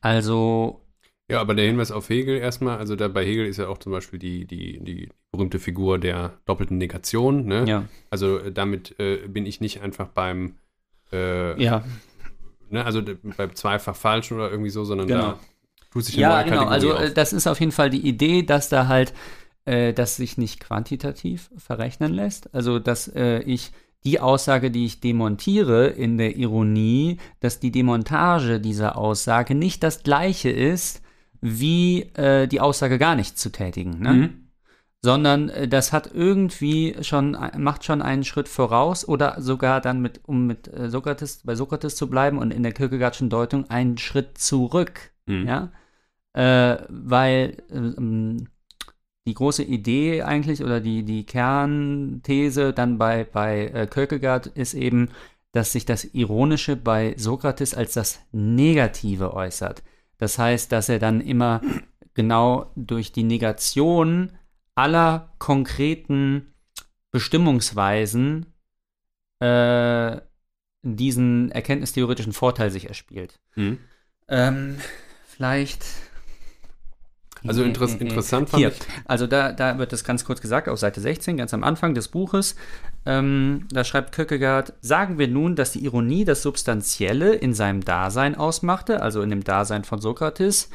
also, 0.00 0.84
Ja, 1.30 1.40
aber 1.40 1.54
der 1.54 1.66
Hinweis 1.66 1.90
auf 1.90 2.08
Hegel 2.08 2.38
erstmal, 2.38 2.78
also 2.78 2.96
da 2.96 3.08
bei 3.08 3.24
Hegel 3.24 3.46
ist 3.46 3.56
ja 3.58 3.68
auch 3.68 3.78
zum 3.78 3.92
Beispiel 3.92 4.18
die, 4.18 4.46
die, 4.46 4.82
die 4.82 5.08
berühmte 5.32 5.58
Figur 5.58 5.98
der 5.98 6.38
doppelten 6.46 6.78
Negation, 6.78 7.44
ne? 7.46 7.64
ja, 7.66 7.84
Also 8.10 8.38
äh, 8.38 8.52
damit 8.52 8.98
äh, 8.98 9.28
bin 9.28 9.46
ich 9.46 9.60
nicht 9.60 9.80
einfach 9.82 10.08
beim, 10.08 10.54
äh, 11.12 11.62
ja, 11.62 11.84
ne, 12.70 12.84
also 12.84 13.02
beim 13.36 13.54
zweifach 13.54 13.96
falschen 13.96 14.34
oder 14.36 14.50
irgendwie 14.50 14.70
so, 14.70 14.84
sondern 14.84 15.06
Genau. 15.06 15.20
da 15.32 15.38
tut 15.98 16.04
sich 16.06 16.14
eine 16.16 16.22
Ja, 16.22 16.34
neue 16.36 16.44
genau. 16.44 16.56
Kategorie 16.66 16.74
Also 16.74 16.94
auf. 16.94 17.10
äh, 17.10 17.14
das 17.14 17.32
ist 17.32 17.46
auf 17.46 17.60
jeden 17.60 17.72
Fall 17.72 17.90
die 17.90 18.06
Idee, 18.06 18.42
dass 18.42 18.68
da 18.68 18.86
halt 18.88 19.12
äh, 19.64 19.92
das 19.92 20.16
sich 20.16 20.38
nicht 20.38 20.60
quantitativ 20.60 21.50
verrechnen 21.56 22.12
lässt. 22.12 22.54
Also 22.54 22.78
dass 22.78 23.08
äh, 23.08 23.40
ich 23.40 23.72
die 24.04 24.20
Aussage, 24.20 24.70
die 24.70 24.86
ich 24.86 25.00
demontiere 25.00 25.88
in 25.88 26.18
der 26.18 26.36
Ironie, 26.36 27.18
dass 27.40 27.58
die 27.60 27.72
Demontage 27.72 28.60
dieser 28.60 28.96
Aussage 28.96 29.54
nicht 29.54 29.82
das 29.82 30.02
gleiche 30.04 30.50
ist, 30.50 31.02
wie 31.40 32.02
äh, 32.14 32.46
die 32.46 32.60
Aussage 32.60 32.98
gar 32.98 33.14
nicht 33.16 33.38
zu 33.38 33.50
tätigen. 33.50 33.98
Ne? 34.00 34.12
Mhm. 34.12 34.30
sondern 35.02 35.48
äh, 35.50 35.68
das 35.68 35.92
hat 35.92 36.10
irgendwie 36.12 36.96
schon, 37.02 37.36
macht 37.56 37.84
schon 37.84 38.02
einen 38.02 38.24
Schritt 38.24 38.48
voraus 38.48 39.06
oder 39.06 39.40
sogar 39.40 39.80
dann 39.80 40.00
mit, 40.00 40.20
um 40.26 40.46
mit 40.46 40.66
äh, 40.72 40.90
Sokrates, 40.90 41.42
bei 41.44 41.54
Sokrates 41.54 41.94
zu 41.96 42.08
bleiben 42.08 42.38
und 42.38 42.52
in 42.52 42.62
der 42.64 42.72
Kierkegaardschen 42.72 43.30
Deutung 43.30 43.68
einen 43.70 43.98
Schritt 43.98 44.38
zurück, 44.38 45.10
Mhm. 45.26 45.46
ja, 45.46 45.70
äh, 46.34 46.76
weil 46.88 47.62
ähm, 47.70 48.48
die 49.26 49.34
große 49.34 49.62
Idee 49.62 50.22
eigentlich 50.22 50.64
oder 50.64 50.80
die, 50.80 51.02
die 51.04 51.26
Kernthese 51.26 52.72
dann 52.72 52.98
bei, 52.98 53.24
bei 53.24 53.66
äh, 53.66 53.86
Kierkegaard 53.86 54.46
ist 54.46 54.74
eben, 54.74 55.10
dass 55.52 55.72
sich 55.72 55.84
das 55.84 56.04
Ironische 56.14 56.76
bei 56.76 57.14
Sokrates 57.16 57.74
als 57.74 57.92
das 57.92 58.20
Negative 58.32 59.34
äußert. 59.34 59.82
Das 60.18 60.38
heißt, 60.38 60.72
dass 60.72 60.88
er 60.88 60.98
dann 60.98 61.20
immer 61.20 61.60
genau 62.14 62.72
durch 62.74 63.12
die 63.12 63.22
Negation 63.22 64.32
aller 64.74 65.34
konkreten 65.38 66.54
Bestimmungsweisen 67.10 68.46
äh, 69.40 70.20
diesen 70.82 71.50
erkenntnistheoretischen 71.50 72.32
Vorteil 72.32 72.70
sich 72.70 72.88
erspielt. 72.88 73.40
Mhm. 73.54 73.78
Ähm, 74.28 74.78
vielleicht. 75.26 75.84
Also 77.48 77.62
interess 77.62 77.94
interessant 77.94 78.50
fand 78.50 78.60
Hier, 78.60 78.68
ich. 78.68 78.78
also 79.04 79.26
da, 79.26 79.52
da 79.52 79.78
wird 79.78 79.92
das 79.92 80.04
ganz 80.04 80.24
kurz 80.24 80.40
gesagt, 80.40 80.68
auf 80.68 80.78
Seite 80.78 81.00
16, 81.00 81.36
ganz 81.36 81.54
am 81.54 81.64
Anfang 81.64 81.94
des 81.94 82.08
Buches. 82.08 82.56
Ähm, 83.06 83.66
da 83.70 83.84
schreibt 83.84 84.14
Kierkegaard, 84.14 84.74
sagen 84.80 85.18
wir 85.18 85.28
nun, 85.28 85.56
dass 85.56 85.72
die 85.72 85.84
Ironie 85.84 86.24
das 86.24 86.42
Substanzielle 86.42 87.34
in 87.34 87.54
seinem 87.54 87.82
Dasein 87.84 88.34
ausmachte, 88.34 89.02
also 89.02 89.22
in 89.22 89.30
dem 89.30 89.44
Dasein 89.44 89.84
von 89.84 90.00
Sokrates. 90.00 90.70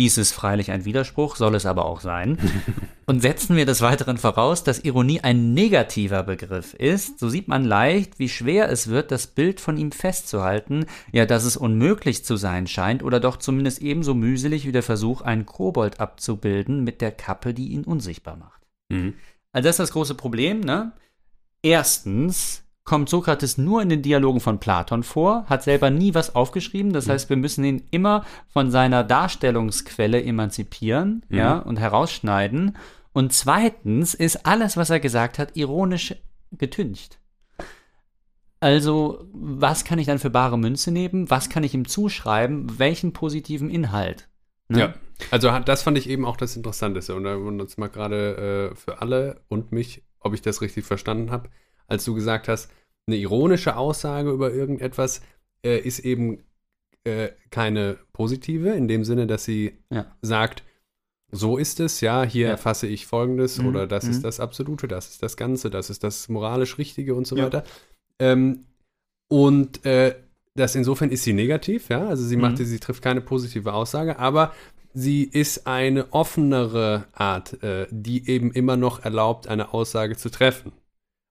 Dies 0.00 0.16
ist 0.16 0.32
freilich 0.32 0.70
ein 0.70 0.86
Widerspruch, 0.86 1.36
soll 1.36 1.54
es 1.54 1.66
aber 1.66 1.84
auch 1.84 2.00
sein. 2.00 2.38
Und 3.06 3.20
setzen 3.20 3.54
wir 3.54 3.66
des 3.66 3.82
Weiteren 3.82 4.16
voraus, 4.16 4.64
dass 4.64 4.78
Ironie 4.78 5.20
ein 5.20 5.52
negativer 5.52 6.22
Begriff 6.22 6.72
ist, 6.72 7.18
so 7.18 7.28
sieht 7.28 7.48
man 7.48 7.66
leicht, 7.66 8.18
wie 8.18 8.30
schwer 8.30 8.70
es 8.70 8.88
wird, 8.88 9.10
das 9.10 9.26
Bild 9.26 9.60
von 9.60 9.76
ihm 9.76 9.92
festzuhalten, 9.92 10.86
ja, 11.12 11.26
dass 11.26 11.44
es 11.44 11.58
unmöglich 11.58 12.24
zu 12.24 12.36
sein 12.36 12.66
scheint 12.66 13.02
oder 13.02 13.20
doch 13.20 13.36
zumindest 13.36 13.82
ebenso 13.82 14.14
mühselig 14.14 14.66
wie 14.66 14.72
der 14.72 14.82
Versuch, 14.82 15.20
einen 15.20 15.44
Kobold 15.44 16.00
abzubilden 16.00 16.82
mit 16.82 17.02
der 17.02 17.12
Kappe, 17.12 17.52
die 17.52 17.68
ihn 17.68 17.84
unsichtbar 17.84 18.36
macht. 18.36 18.62
Mhm. 18.88 19.12
Also 19.52 19.68
das 19.68 19.74
ist 19.74 19.80
das 19.80 19.92
große 19.92 20.14
Problem, 20.14 20.60
ne? 20.60 20.92
Erstens 21.60 22.62
kommt 22.90 23.08
Sokrates 23.08 23.56
nur 23.56 23.80
in 23.82 23.88
den 23.88 24.02
Dialogen 24.02 24.40
von 24.40 24.58
Platon 24.58 25.04
vor, 25.04 25.44
hat 25.46 25.62
selber 25.62 25.90
nie 25.90 26.12
was 26.12 26.34
aufgeschrieben, 26.34 26.92
das 26.92 27.08
heißt, 27.08 27.30
wir 27.30 27.36
müssen 27.36 27.62
ihn 27.62 27.84
immer 27.92 28.24
von 28.48 28.72
seiner 28.72 29.04
Darstellungsquelle 29.04 30.20
emanzipieren, 30.20 31.24
Mhm. 31.28 31.38
ja, 31.38 31.58
und 31.58 31.78
herausschneiden. 31.78 32.76
Und 33.12 33.32
zweitens 33.32 34.14
ist 34.14 34.44
alles, 34.44 34.76
was 34.76 34.90
er 34.90 34.98
gesagt 34.98 35.38
hat, 35.38 35.56
ironisch 35.56 36.16
getüncht. 36.50 37.20
Also, 38.58 39.24
was 39.32 39.84
kann 39.84 40.00
ich 40.00 40.08
dann 40.08 40.18
für 40.18 40.30
bare 40.30 40.58
Münze 40.58 40.90
nehmen? 40.90 41.30
Was 41.30 41.48
kann 41.48 41.62
ich 41.62 41.74
ihm 41.74 41.86
zuschreiben? 41.86 42.76
Welchen 42.80 43.12
positiven 43.12 43.70
Inhalt? 43.70 44.28
Ne? 44.68 44.80
Ja, 44.80 44.94
also 45.30 45.56
das 45.60 45.84
fand 45.84 45.96
ich 45.96 46.10
eben 46.10 46.24
auch 46.24 46.36
das 46.36 46.56
Interessanteste. 46.56 47.14
Und 47.14 47.22
da 47.22 47.40
wundert 47.40 47.68
es 47.68 47.78
mal 47.78 47.88
gerade 47.88 48.72
äh, 48.72 48.74
für 48.74 49.00
alle 49.00 49.42
und 49.46 49.70
mich, 49.70 50.02
ob 50.18 50.34
ich 50.34 50.42
das 50.42 50.60
richtig 50.60 50.84
verstanden 50.84 51.30
habe, 51.30 51.50
als 51.86 52.04
du 52.04 52.14
gesagt 52.14 52.48
hast, 52.48 52.68
eine 53.10 53.16
ironische 53.16 53.76
Aussage 53.76 54.30
über 54.30 54.52
irgendetwas 54.52 55.20
äh, 55.64 55.78
ist 55.78 56.00
eben 56.00 56.44
äh, 57.04 57.28
keine 57.50 57.96
positive, 58.12 58.70
in 58.70 58.86
dem 58.88 59.04
Sinne, 59.04 59.26
dass 59.26 59.44
sie 59.44 59.72
Ja. 59.90 60.06
sagt, 60.22 60.62
so 61.32 61.56
ist 61.58 61.80
es, 61.80 62.00
ja, 62.00 62.24
hier 62.24 62.46
Ja. 62.46 62.50
erfasse 62.52 62.86
ich 62.86 63.06
Folgendes 63.06 63.58
Mhm, 63.58 63.66
oder 63.66 63.86
das 63.86 64.04
mhm. 64.04 64.10
ist 64.10 64.24
das 64.24 64.40
Absolute, 64.40 64.88
das 64.88 65.10
ist 65.10 65.22
das 65.22 65.36
Ganze, 65.36 65.70
das 65.70 65.88
ist 65.90 66.02
das 66.04 66.28
moralisch 66.28 66.76
Richtige 66.78 67.14
und 67.14 67.26
so 67.26 67.36
Ja. 67.36 67.44
weiter. 67.44 67.64
Ähm, 68.18 68.64
und 69.28 69.84
äh, 69.86 70.14
das 70.54 70.74
insofern 70.74 71.10
ist 71.10 71.22
sie 71.24 71.32
negativ, 71.32 71.88
ja, 71.88 72.06
also 72.08 72.24
sie 72.24 72.36
Mhm. 72.36 72.42
macht, 72.42 72.58
sie 72.58 72.78
trifft 72.80 73.02
keine 73.02 73.20
positive 73.20 73.72
Aussage, 73.72 74.18
aber 74.18 74.52
sie 74.92 75.22
ist 75.22 75.66
eine 75.66 76.12
offenere 76.12 77.06
Art, 77.12 77.62
äh, 77.62 77.86
die 77.90 78.28
eben 78.28 78.50
immer 78.52 78.76
noch 78.76 79.04
erlaubt, 79.04 79.46
eine 79.48 79.72
Aussage 79.72 80.16
zu 80.16 80.30
treffen. 80.30 80.72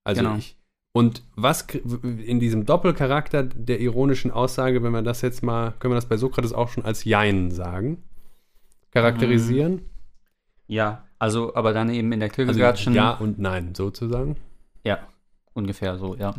Also 0.05 0.21
Genau. 0.21 0.37
ich. 0.37 0.55
Und 0.91 1.21
was 1.35 1.67
in 2.03 2.39
diesem 2.39 2.65
Doppelcharakter 2.65 3.43
der 3.43 3.79
ironischen 3.79 4.31
Aussage, 4.31 4.81
wenn 4.83 4.91
wir 4.91 5.01
das 5.03 5.21
jetzt 5.21 5.43
mal, 5.43 5.71
können 5.79 5.91
wir 5.91 5.95
das 5.95 6.07
bei 6.09 6.17
Sokrates 6.17 6.51
auch 6.51 6.69
schon 6.69 6.83
als 6.83 7.03
Jein 7.03 7.51
sagen, 7.51 8.03
charakterisieren? 8.91 9.83
Ja, 10.67 11.03
also, 11.19 11.55
aber 11.55 11.73
dann 11.73 11.89
eben 11.89 12.11
in 12.11 12.19
der 12.19 12.29
Also 12.29 12.43
Kierkegaardschen. 12.43 12.93
ja 12.93 13.11
und 13.11 13.39
nein, 13.39 13.75
sozusagen. 13.75 14.35
Ja, 14.83 14.99
ungefähr 15.53 15.97
so, 15.97 16.15
ja. 16.15 16.33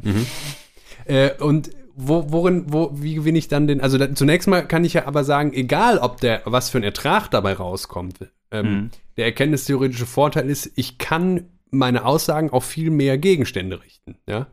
Äh, 1.05 1.35
und 1.39 1.71
wo, 1.95 2.31
worin, 2.33 2.65
wo, 2.73 2.91
wie 2.95 3.15
gewinne 3.15 3.39
ich 3.39 3.49
dann 3.49 3.67
den, 3.67 3.81
also 3.81 3.99
da, 3.99 4.15
zunächst 4.15 4.49
mal 4.49 4.67
kann 4.67 4.85
ich 4.85 4.95
ja 4.95 5.07
aber 5.07 5.25
sagen, 5.25 5.53
egal 5.53 5.99
ob 5.99 6.21
der, 6.21 6.43
was 6.45 6.71
für 6.71 6.79
ein 6.79 6.85
Ertrag 6.85 7.29
dabei 7.31 7.53
rauskommt, 7.55 8.31
ähm, 8.51 8.67
Mhm. 8.73 8.91
der 9.17 9.27
erkenntnistheoretische 9.27 10.07
Vorteil 10.07 10.49
ist, 10.51 10.73
ich 10.77 10.99
kann 10.99 11.49
meine 11.71 12.05
Aussagen 12.05 12.51
auf 12.51 12.65
viel 12.65 12.91
mehr 12.91 13.19
Gegenstände 13.19 13.83
richten, 13.83 14.17
ja. 14.29 14.47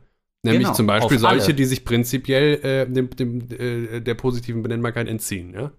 Nämlich 0.44 0.62
Genau, 0.62 0.74
zum 0.74 0.86
Beispiel 0.86 1.18
solche, 1.18 1.46
alle. 1.46 1.54
die 1.54 1.64
sich 1.64 1.84
prinzipiell 1.84 2.54
äh, 2.64 2.86
dem, 2.92 3.10
dem, 3.10 3.40
äh, 3.50 4.00
der 4.00 4.14
positiven 4.14 4.62
Benennbarkeit 4.62 5.08
entziehen, 5.08 5.52
ja. 5.52 5.72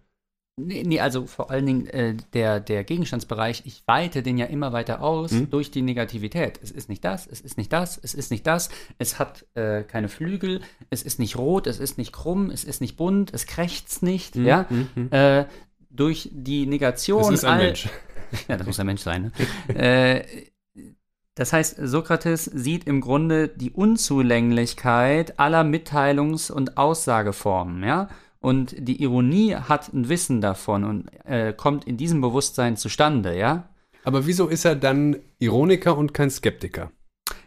Nee, 0.62 0.84
nee, 0.86 1.00
also 1.00 1.26
vor 1.26 1.50
allen 1.52 1.66
Dingen 1.66 1.88
äh, 1.88 2.18
der, 2.34 2.60
der 2.60 2.84
Gegenstandsbereich, 2.84 3.62
ich 3.66 3.82
weite 3.86 4.22
den 4.22 4.38
ja 4.38 4.46
immer 4.48 4.74
weiter 4.74 5.02
aus 5.02 5.32
Mhm. 5.32 5.50
durch 5.50 5.72
die 5.72 5.82
Negativität. 5.82 6.60
Es 6.62 6.70
ist 6.72 6.90
nicht 6.90 7.06
das, 7.06 7.26
es 7.28 7.40
ist 7.40 7.58
nicht 7.58 7.72
das, 7.72 7.98
es 8.04 8.14
ist 8.14 8.30
nicht 8.30 8.46
das, 8.46 8.68
es 8.98 9.18
hat 9.20 9.46
äh, 9.56 9.84
keine 9.84 10.10
Flügel, 10.10 10.60
es 10.90 11.02
ist 11.04 11.18
nicht 11.18 11.38
rot, 11.38 11.66
es 11.66 11.80
ist 11.80 11.98
nicht 11.98 12.12
krumm, 12.12 12.50
es 12.50 12.66
ist 12.66 12.82
nicht 12.82 12.98
bunt, 12.98 13.34
es 13.34 13.46
krächzt 13.46 14.04
nicht, 14.04 14.36
ja. 14.36 14.66
Mhm, 14.70 14.88
mhm. 14.96 15.08
Äh, 15.12 15.46
durch 15.90 16.30
die 16.34 16.66
Negation 16.66 17.22
Es 17.34 17.40
ist 17.40 17.46
ein 17.46 17.60
all- 17.60 17.66
Mensch. 17.68 17.88
ja, 18.50 18.58
das 18.58 18.68
muss 18.68 18.80
ein 18.82 18.86
Mensch 18.86 19.02
sein. 19.02 19.32
Ne? 19.70 20.26
Das 21.40 21.54
heißt, 21.54 21.78
Sokrates 21.82 22.44
sieht 22.44 22.84
im 22.84 23.00
Grunde 23.00 23.48
die 23.48 23.72
Unzulänglichkeit 23.72 25.40
aller 25.40 25.62
Mitteilungs- 25.62 26.52
und 26.52 26.78
Aussageformen, 26.78 27.82
ja. 27.82 28.10
Und 28.42 28.76
die 28.78 29.02
Ironie 29.02 29.56
hat 29.56 29.94
ein 29.94 30.10
Wissen 30.10 30.42
davon 30.42 30.84
und 30.84 31.08
äh, 31.24 31.54
kommt 31.54 31.86
in 31.86 31.96
diesem 31.96 32.20
Bewusstsein 32.20 32.76
zustande, 32.76 33.38
ja. 33.38 33.70
Aber 34.04 34.28
wieso 34.28 34.50
ist 34.50 34.66
er 34.66 34.76
dann 34.76 35.16
Ironiker 35.38 35.98
und 35.98 36.14
kein 36.14 36.30
Skeptiker? 36.30 36.92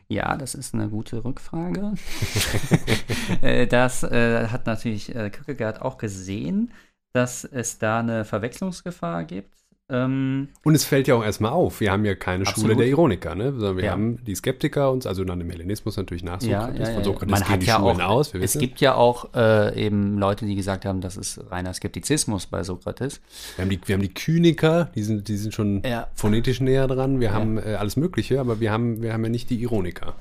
Ja, 0.08 0.38
das 0.38 0.54
ist 0.54 0.72
eine 0.72 0.88
gute 0.88 1.22
Rückfrage. 1.22 1.92
Äh, 3.42 3.66
das 3.66 4.04
äh, 4.04 4.48
hat 4.48 4.66
natürlich 4.66 5.14
äh, 5.14 5.28
Kierkegaard 5.28 5.82
auch 5.82 5.98
gesehen, 5.98 6.72
dass 7.12 7.44
es 7.44 7.78
da 7.78 8.00
eine 8.00 8.24
Verwechslungsgefahr 8.24 9.24
gibt. 9.24 9.61
Ähm, 9.88 10.48
Und 10.64 10.74
es 10.74 10.84
fällt 10.84 11.08
ja 11.08 11.16
auch 11.16 11.24
erstmal 11.24 11.50
auf, 11.52 11.80
wir 11.80 11.90
haben 11.92 12.04
ja 12.04 12.14
keine 12.14 12.44
Schule 12.46 12.54
Absolut. 12.54 12.78
der 12.78 12.86
Ironiker, 12.86 13.34
ne? 13.34 13.52
sondern 13.52 13.76
wir 13.76 13.84
Ja. 13.84 13.90
haben 13.92 14.24
die 14.24 14.34
Skeptiker 14.34 14.90
und 14.90 15.06
also 15.06 15.24
dann 15.24 15.40
im 15.40 15.50
Hellenismus 15.50 15.96
natürlich 15.96 16.22
nach 16.22 16.40
Sokrates. 16.40 16.78
ja, 16.78 16.84
Von 16.86 16.94
ja. 16.94 17.04
Sokrates 17.04 17.30
Man 17.30 17.40
gehen 17.42 17.48
hat 17.50 17.62
die 17.62 17.66
ja 17.66 17.76
Schulen 17.78 18.00
auch, 18.00 18.10
aus, 18.10 18.34
es 18.34 18.58
gibt 18.58 18.80
ja 18.80 18.94
auch 18.94 19.34
äh, 19.34 19.84
eben 19.84 20.18
Leute, 20.18 20.46
die 20.46 20.54
gesagt 20.54 20.84
haben, 20.86 21.00
das 21.00 21.16
ist 21.16 21.40
reiner 21.50 21.74
Skeptizismus 21.74 22.46
bei 22.46 22.62
Sokrates. 22.62 23.20
Wir 23.56 23.64
haben 23.64 23.70
die, 23.70 23.80
wir 23.84 23.94
haben 23.94 24.02
die 24.02 24.14
Kyniker, 24.14 24.90
die 24.94 25.02
sind, 25.02 25.28
die 25.28 25.36
sind 25.36 25.52
schon 25.52 25.82
Ja. 25.84 26.06
phonetisch 26.14 26.60
näher 26.60 26.86
dran. 26.86 27.20
Wir 27.20 27.34
haben 27.34 27.58
äh, 27.58 27.74
alles 27.78 27.96
Mögliche, 27.96 28.40
aber 28.40 28.60
wir 28.60 28.70
haben, 28.72 29.02
wir 29.02 29.12
haben 29.12 29.24
ja 29.24 29.30
nicht 29.30 29.50
die 29.50 29.60
Ironiker. 29.62 30.14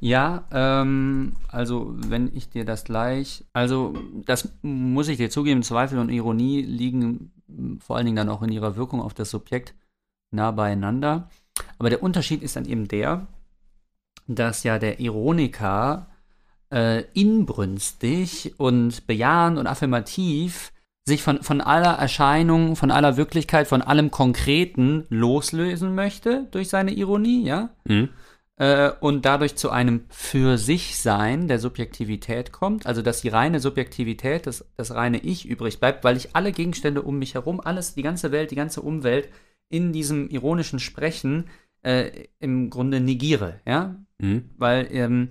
Ja, 0.00 0.44
ähm, 0.52 1.32
also 1.48 1.94
wenn 1.96 2.30
ich 2.34 2.50
dir 2.50 2.66
das 2.66 2.84
gleich, 2.84 3.44
also 3.54 3.94
das 4.26 4.52
muss 4.60 5.08
ich 5.08 5.16
dir 5.16 5.30
zugeben, 5.30 5.62
Zweifel 5.62 5.98
und 5.98 6.10
Ironie 6.10 6.60
liegen 6.60 7.32
vor 7.80 7.96
allen 7.96 8.06
Dingen 8.06 8.16
dann 8.16 8.28
auch 8.28 8.42
in 8.42 8.52
ihrer 8.52 8.76
Wirkung 8.76 9.00
auf 9.00 9.14
das 9.14 9.30
Subjekt 9.30 9.74
nah 10.30 10.50
beieinander. 10.50 11.28
Aber 11.78 11.90
der 11.90 12.02
Unterschied 12.02 12.42
ist 12.42 12.56
dann 12.56 12.64
eben 12.64 12.88
der, 12.88 13.26
dass 14.26 14.64
ja 14.64 14.78
der 14.78 15.00
Ironiker 15.00 16.08
äh, 16.72 17.04
inbrünstig 17.12 18.54
und 18.58 19.06
bejahend 19.06 19.58
und 19.58 19.66
affirmativ 19.66 20.72
sich 21.04 21.22
von, 21.22 21.42
von 21.42 21.60
aller 21.60 21.92
Erscheinung, 21.92 22.74
von 22.74 22.90
aller 22.90 23.16
Wirklichkeit, 23.16 23.68
von 23.68 23.82
allem 23.82 24.10
Konkreten 24.10 25.04
loslösen 25.08 25.94
möchte 25.94 26.48
durch 26.50 26.68
seine 26.68 26.92
Ironie, 26.92 27.44
ja? 27.44 27.70
Äh, 28.56 28.90
und 29.00 29.24
dadurch 29.24 29.56
zu 29.56 29.70
einem 29.70 30.04
für 30.08 30.58
sich 30.58 30.98
Sein 30.98 31.48
der 31.48 31.58
Subjektivität 31.58 32.52
kommt, 32.52 32.86
also 32.86 33.02
dass 33.02 33.20
die 33.20 33.28
reine 33.28 33.60
Subjektivität, 33.60 34.46
das, 34.46 34.64
das 34.76 34.94
reine 34.94 35.18
Ich 35.18 35.46
übrig 35.46 35.78
bleibt, 35.80 36.04
weil 36.04 36.16
ich 36.16 36.34
alle 36.34 36.52
Gegenstände 36.52 37.02
um 37.02 37.18
mich 37.18 37.34
herum, 37.34 37.60
alles, 37.60 37.94
die 37.94 38.02
ganze 38.02 38.32
Welt, 38.32 38.50
die 38.50 38.56
ganze 38.56 38.80
Umwelt 38.82 39.28
in 39.68 39.92
diesem 39.92 40.28
ironischen 40.28 40.78
Sprechen 40.78 41.44
äh, 41.82 42.10
im 42.38 42.70
Grunde 42.70 43.00
negiere, 43.00 43.60
ja, 43.66 43.96
Mhm. 44.18 44.48
weil 44.56 44.88
ähm, 44.92 45.28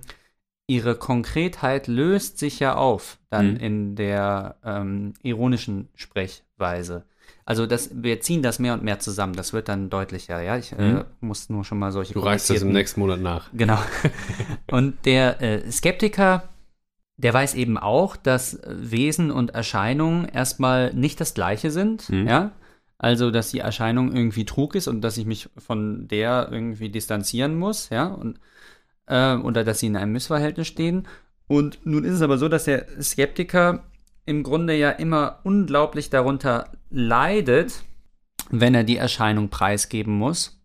ihre 0.68 0.94
Konkretheit 0.94 1.88
löst 1.88 2.38
sich 2.38 2.60
ja 2.60 2.76
auf 2.76 3.18
dann 3.30 3.54
Mhm. 3.54 3.56
in 3.56 3.96
der 3.96 4.56
ähm, 4.64 5.14
ironischen 5.22 5.88
Sprechweise. 5.94 7.04
Also 7.48 7.64
das, 7.66 7.90
wir 7.94 8.20
ziehen 8.20 8.42
das 8.42 8.58
mehr 8.58 8.74
und 8.74 8.82
mehr 8.82 8.98
zusammen. 8.98 9.34
Das 9.34 9.52
wird 9.52 9.68
dann 9.68 9.88
deutlicher. 9.88 10.42
Ja, 10.42 10.56
ich 10.58 10.72
äh, 10.72 10.76
Mhm. 10.94 11.04
muss 11.20 11.48
nur 11.48 11.64
schon 11.64 11.78
mal 11.78 11.92
solche. 11.92 12.12
Du 12.12 12.20
reichst 12.20 12.50
das 12.50 12.60
im 12.62 12.72
nächsten 12.72 12.98
Monat 13.00 13.20
nach. 13.20 13.48
Genau. 13.52 13.78
Und 14.70 15.06
der 15.06 15.40
äh, 15.40 15.70
Skeptiker, 15.70 16.48
der 17.16 17.32
weiß 17.32 17.54
eben 17.54 17.78
auch, 17.78 18.16
dass 18.16 18.54
äh, 18.54 18.74
Wesen 18.76 19.30
und 19.30 19.50
Erscheinungen 19.54 20.24
erstmal 20.26 20.92
nicht 20.92 21.20
das 21.20 21.34
gleiche 21.34 21.70
sind. 21.70 22.10
Mhm. 22.10 22.26
Ja. 22.26 22.50
Also, 22.98 23.30
dass 23.30 23.50
die 23.50 23.60
Erscheinung 23.60 24.14
irgendwie 24.16 24.44
Trug 24.44 24.74
ist 24.74 24.88
und 24.88 25.02
dass 25.02 25.16
ich 25.16 25.26
mich 25.26 25.48
von 25.56 26.08
der 26.08 26.48
irgendwie 26.50 26.88
distanzieren 26.88 27.54
muss, 27.56 27.90
ja, 27.90 28.06
und 28.06 28.40
äh, 29.06 29.36
oder 29.36 29.64
dass 29.64 29.78
sie 29.80 29.86
in 29.86 29.96
einem 29.96 30.12
Missverhältnis 30.12 30.66
stehen. 30.66 31.06
Und 31.46 31.78
nun 31.84 32.04
ist 32.04 32.14
es 32.14 32.22
aber 32.22 32.38
so, 32.38 32.48
dass 32.48 32.64
der 32.64 32.86
Skeptiker 33.00 33.84
im 34.24 34.42
Grunde 34.42 34.74
ja 34.74 34.90
immer 34.90 35.38
unglaublich 35.44 36.10
darunter 36.10 36.72
leidet, 36.96 37.84
wenn 38.50 38.74
er 38.74 38.82
die 38.82 38.96
Erscheinung 38.96 39.50
preisgeben 39.50 40.14
muss 40.14 40.60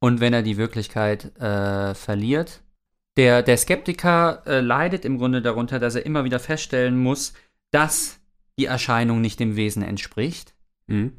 und 0.00 0.20
wenn 0.20 0.32
er 0.32 0.42
die 0.42 0.56
Wirklichkeit 0.56 1.36
äh, 1.40 1.94
verliert. 1.94 2.62
Der, 3.16 3.42
der 3.42 3.56
Skeptiker 3.56 4.42
äh, 4.46 4.60
leidet 4.60 5.04
im 5.04 5.18
Grunde 5.18 5.42
darunter, 5.42 5.78
dass 5.78 5.94
er 5.94 6.04
immer 6.04 6.24
wieder 6.24 6.40
feststellen 6.40 6.98
muss, 6.98 7.34
dass 7.70 8.20
die 8.58 8.64
Erscheinung 8.64 9.20
nicht 9.20 9.38
dem 9.38 9.56
Wesen 9.56 9.82
entspricht. 9.82 10.54
Mhm. 10.86 11.12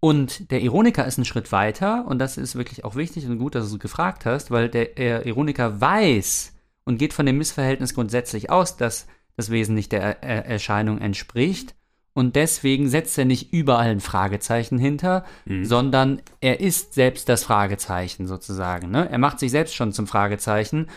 Und 0.00 0.50
der 0.52 0.62
Ironiker 0.62 1.04
ist 1.06 1.18
einen 1.18 1.24
Schritt 1.24 1.50
weiter, 1.50 2.06
und 2.06 2.18
das 2.18 2.38
ist 2.38 2.54
wirklich 2.54 2.84
auch 2.84 2.94
wichtig 2.94 3.26
und 3.26 3.38
gut, 3.38 3.56
dass 3.56 3.68
du 3.68 3.74
es 3.74 3.80
gefragt 3.80 4.24
hast, 4.24 4.50
weil 4.50 4.68
der, 4.68 4.86
der 4.86 5.26
Ironiker 5.26 5.80
weiß 5.80 6.54
und 6.84 6.98
geht 6.98 7.12
von 7.12 7.26
dem 7.26 7.36
Missverhältnis 7.36 7.94
grundsätzlich 7.94 8.48
aus, 8.48 8.76
dass 8.76 9.06
das 9.36 9.50
Wesen 9.50 9.74
nicht 9.74 9.92
der 9.92 10.00
er 10.00 10.22
er 10.22 10.46
Erscheinung 10.46 10.98
entspricht. 10.98 11.74
Und 12.18 12.34
deswegen 12.36 12.88
setzt 12.88 13.16
er 13.18 13.24
nicht 13.24 13.52
überall 13.52 13.90
ein 13.90 14.00
Fragezeichen 14.00 14.78
hinter, 14.78 15.24
Mhm. 15.46 15.64
sondern 15.64 16.20
er 16.40 16.60
ist 16.60 16.94
selbst 16.94 17.28
das 17.28 17.44
Fragezeichen 17.44 18.26
sozusagen. 18.26 18.90
Ne? 18.90 19.08
Er 19.10 19.18
macht 19.18 19.38
sich 19.38 19.50
selbst 19.52 19.74
schon 19.76 19.92
zum 19.92 20.06
Fragezeichen. 20.06 20.88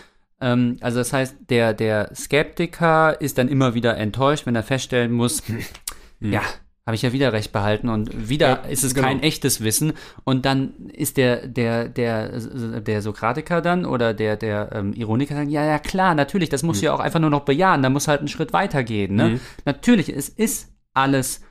Ähm, 0.42 0.78
also 0.82 0.98
das 0.98 1.14
heißt, 1.14 1.36
der, 1.50 1.74
der 1.76 2.10
Skeptiker 2.16 3.22
ist 3.22 3.38
dann 3.38 3.48
immer 3.50 3.74
wieder 3.76 3.96
enttäuscht, 3.98 4.46
wenn 4.48 4.56
er 4.56 4.64
feststellen 4.64 5.12
muss, 5.12 5.44
ja, 6.20 6.42
habe 6.88 6.96
ich 6.96 7.04
ja 7.04 7.14
wieder 7.14 7.32
recht 7.34 7.52
behalten 7.52 7.90
und 7.90 8.28
wieder 8.30 8.48
Ja, 8.50 8.56
ist 8.70 8.84
es 8.84 8.96
genau. 8.96 9.08
kein 9.08 9.22
echtes 9.22 9.62
Wissen 9.64 9.94
und 10.24 10.46
dann 10.48 10.74
ist 10.92 11.18
der 11.18 11.46
der 11.48 11.88
der 11.88 12.40
der 12.82 13.02
Sokratiker 13.04 13.62
dann 13.62 13.86
oder 13.86 14.16
der 14.16 14.36
der 14.36 14.70
ähm, 14.74 14.92
Ironiker 14.94 15.36
sagen 15.36 15.50
ja 15.52 15.64
ja 15.64 15.78
klar 15.78 16.16
natürlich 16.16 16.50
das 16.50 16.64
musst 16.64 16.82
du 16.82 16.88
ja 16.88 16.94
auch 16.94 17.00
einfach 17.00 17.20
nur 17.20 17.30
noch 17.30 17.42
bejahen 17.46 17.84
da 17.84 17.90
muss 17.92 18.08
halt 18.08 18.20
einen 18.22 18.28
Schritt 18.30 18.52
weiter 18.52 18.84
gehen 18.84 19.16
ne 19.16 19.30
Mhm. 19.30 19.40
natürlich 19.64 20.10
es 20.10 20.28
ist 20.28 20.71
alles 20.94 21.42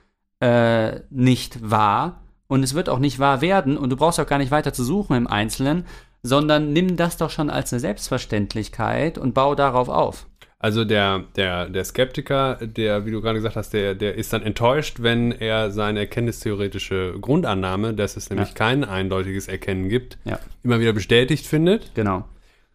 äh, 0.41 1.01
nicht 1.11 1.71
wahr. 1.71 2.23
Und 2.47 2.63
es 2.63 2.75
wird 2.75 2.89
auch 2.89 2.99
nicht 2.99 3.19
wahr 3.19 3.41
werden. 3.41 3.77
Und 3.77 3.91
du 3.91 3.97
brauchst 3.97 4.19
auch 4.19 4.27
gar 4.27 4.39
nicht 4.39 4.51
weiter 4.51 4.73
zu 4.73 4.85
suchen 4.85 5.17
im 5.17 5.27
Einzelnen 5.27 5.85
sondern 6.23 6.73
nimm 6.73 6.97
das 6.97 7.17
doch 7.17 7.31
schon 7.31 7.51
als 7.51 7.73
eine 7.73 7.81
Selbstverständlichkeit 7.81 9.19
und 9.19 9.35
bau 9.35 9.55
darauf 9.55 9.89
auf. 9.89 10.27
Also 10.59 10.85
der, 10.85 11.25
der, 11.37 11.71
der 11.71 11.85
Skeptiker, 11.85 12.59
der, 12.61 13.07
wie 13.07 13.11
du 13.11 13.23
gerade 13.23 13.39
gesagt 13.39 13.57
hast, 13.57 13.73
der, 13.73 13.95
der 13.95 14.17
ist 14.17 14.35
dann 14.35 14.43
enttäuscht, 14.43 14.99
wenn 15.01 15.33
er 15.33 15.71
seine 15.71 16.01
erkenntnistheoretische 16.01 17.15
Grundannahme, 17.19 17.95
dass 17.95 18.19
es 18.19 18.29
nämlich 18.29 18.51
Ja. 18.51 18.55
kein 18.55 18.85
eindeutiges 18.85 19.49
Erkennen 19.49 19.89
gibt, 19.89 20.19
ja. 20.25 20.39
immer 20.63 20.79
wieder 20.81 20.93
bestätigt 20.93 21.47
findet. 21.47 21.95
genau. 21.95 22.29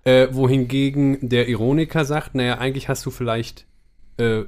Äh, 0.04 0.28
wohingegen 0.32 1.18
der 1.30 1.48
Ironiker 1.48 2.06
sagt, 2.06 2.36
naja, 2.36 2.60
eigentlich 2.60 2.90
hast 2.90 3.06
du 3.06 3.12
vielleicht 3.12 3.66
äh, 4.18 4.44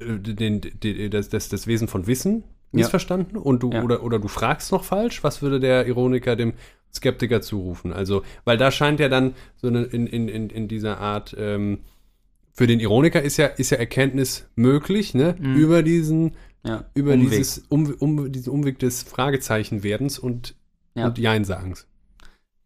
den, 0.00 0.60
den, 0.60 1.10
das, 1.10 1.28
das, 1.28 1.48
das 1.48 1.66
Wesen 1.66 1.88
von 1.88 2.06
Wissen 2.06 2.42
Ja. 2.72 2.78
missverstanden 2.80 3.36
und 3.36 3.62
du 3.62 3.70
Ja. 3.72 3.82
oder, 3.82 4.02
oder 4.02 4.18
du 4.18 4.28
fragst 4.28 4.72
noch 4.72 4.84
falsch. 4.84 5.22
Was 5.24 5.42
würde 5.42 5.60
der 5.60 5.86
Ironiker 5.86 6.36
dem 6.36 6.54
Skeptiker 6.92 7.40
zurufen? 7.40 7.92
Also, 7.92 8.22
weil 8.44 8.56
da 8.56 8.70
scheint 8.70 9.00
ja 9.00 9.08
dann 9.08 9.34
so 9.56 9.68
eine, 9.68 9.82
in, 9.84 10.06
in, 10.06 10.28
in, 10.28 10.50
in 10.50 10.68
dieser 10.68 10.98
Art 10.98 11.34
ähm, 11.38 11.80
für 12.52 12.66
den 12.66 12.80
Ironiker 12.80 13.22
ist 13.22 13.36
ja, 13.36 13.46
ist 13.46 13.70
ja 13.70 13.78
Erkenntnis 13.78 14.48
möglich, 14.56 15.14
ne? 15.14 15.36
Mhm. 15.38 15.54
Über 15.56 15.82
diesen, 15.82 16.32
ja 16.64 16.84
über 16.94 17.14
Umweg. 17.14 17.30
dieses 17.30 17.58
um, 17.68 17.94
um, 17.98 18.30
diesen 18.32 18.52
Umweg 18.52 18.78
des 18.80 19.02
Fragezeichenwerdens 19.04 20.18
und, 20.18 20.54
Ja. 20.94 21.06
und 21.06 21.18
Jeinsagens. 21.18 21.86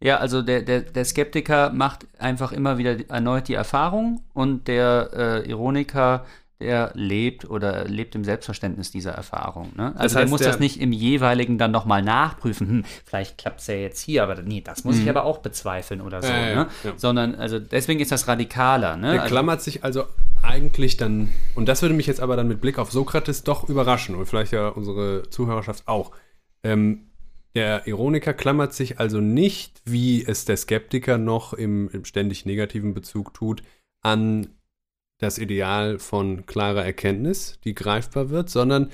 Ja, 0.01 0.17
also 0.17 0.41
der, 0.41 0.61
der, 0.63 0.81
der 0.81 1.05
Skeptiker 1.05 1.71
macht 1.71 2.05
einfach 2.19 2.51
immer 2.51 2.77
wieder 2.77 2.97
erneut 3.09 3.47
die 3.47 3.53
Erfahrung 3.53 4.21
und 4.33 4.67
der 4.67 5.43
äh, 5.45 5.49
Ironiker, 5.49 6.25
der 6.59 6.91
lebt 6.93 7.49
oder 7.49 7.85
lebt 7.85 8.15
im 8.15 8.23
Selbstverständnis 8.23 8.89
dieser 8.89 9.11
Erfahrung. 9.11 9.73
Ne? 9.75 9.93
Also 9.97 10.15
der 10.15 10.23
heißt, 10.23 10.31
muss 10.31 10.41
der- 10.41 10.51
das 10.51 10.59
nicht 10.59 10.79
im 10.79 10.93
jeweiligen 10.93 11.57
dann 11.57 11.71
nochmal 11.71 12.01
nachprüfen. 12.01 12.67
Hm, 12.67 12.85
vielleicht 13.03 13.37
klappt 13.37 13.59
es 13.59 13.67
ja 13.67 13.75
jetzt 13.75 13.99
hier, 14.01 14.23
aber 14.23 14.41
nee, 14.41 14.61
das 14.61 14.83
muss 14.85 14.97
ich 14.97 15.09
aber 15.09 15.25
auch 15.25 15.39
bezweifeln 15.39 16.01
oder 16.01 16.21
so. 16.21 16.29
Mhm. 16.29 16.33
Ja, 16.33 16.47
ja, 16.49 16.55
ne? 16.55 16.67
ja. 16.83 16.93
Sondern, 16.95 17.35
also 17.35 17.59
deswegen 17.59 17.99
ist 17.99 18.11
das 18.11 18.27
radikaler. 18.27 18.95
Ne? 18.95 19.13
Der 19.13 19.21
also, 19.23 19.33
klammert 19.33 19.61
sich 19.61 19.83
also 19.83 20.05
eigentlich 20.41 20.95
dann, 20.95 21.29
und 21.55 21.67
das 21.67 21.81
würde 21.81 21.95
mich 21.95 22.07
jetzt 22.07 22.21
aber 22.21 22.35
dann 22.37 22.47
mit 22.47 22.61
Blick 22.61 22.79
auf 22.79 22.91
Sokrates 22.91 23.43
doch 23.43 23.67
überraschen 23.67 24.15
und 24.15 24.25
vielleicht 24.25 24.53
ja 24.53 24.69
unsere 24.69 25.29
Zuhörerschaft 25.29 25.87
auch. 25.87 26.11
Ähm, 26.63 27.09
der 27.55 27.87
Ironiker 27.87 28.33
klammert 28.33 28.73
sich 28.73 28.99
also 28.99 29.21
nicht, 29.21 29.81
wie 29.85 30.25
es 30.25 30.45
der 30.45 30.57
Skeptiker 30.57 31.17
noch 31.17 31.53
im, 31.53 31.89
im 31.89 32.05
ständig 32.05 32.45
negativen 32.45 32.93
Bezug 32.93 33.33
tut, 33.33 33.63
an 34.01 34.49
das 35.17 35.37
Ideal 35.37 35.99
von 35.99 36.45
klarer 36.45 36.85
Erkenntnis, 36.85 37.59
die 37.63 37.73
greifbar 37.73 38.29
wird, 38.29 38.49
sondern 38.49 38.91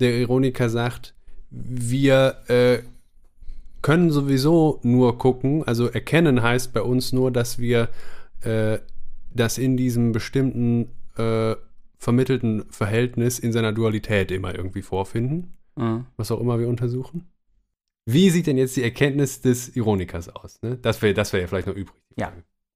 der 0.00 0.16
Ironiker 0.18 0.68
sagt, 0.68 1.14
wir 1.50 2.36
äh, 2.48 2.82
können 3.82 4.10
sowieso 4.10 4.80
nur 4.82 5.18
gucken, 5.18 5.62
also 5.64 5.88
erkennen 5.88 6.42
heißt 6.42 6.72
bei 6.72 6.82
uns 6.82 7.12
nur, 7.12 7.30
dass 7.30 7.58
wir 7.58 7.88
äh, 8.40 8.78
das 9.34 9.58
in 9.58 9.76
diesem 9.76 10.12
bestimmten 10.12 10.90
äh, 11.16 11.54
vermittelten 11.98 12.64
Verhältnis 12.70 13.38
in 13.38 13.52
seiner 13.52 13.72
Dualität 13.72 14.30
immer 14.30 14.54
irgendwie 14.54 14.82
vorfinden, 14.82 15.56
äh, 15.76 15.98
was 16.16 16.30
auch 16.30 16.40
immer 16.40 16.58
wir 16.58 16.68
untersuchen. 16.68 17.30
Wie 18.06 18.30
sieht 18.30 18.46
denn 18.46 18.58
jetzt 18.58 18.76
die 18.76 18.82
Erkenntnis 18.82 19.40
des 19.40 19.74
Ironikers 19.76 20.28
aus? 20.28 20.60
Ne? 20.62 20.76
Das 20.76 21.00
wäre 21.00 21.14
das 21.14 21.32
wär 21.32 21.40
ja 21.40 21.46
vielleicht 21.46 21.66
noch 21.66 21.74
übrig. 21.74 21.96
Ja. 22.16 22.32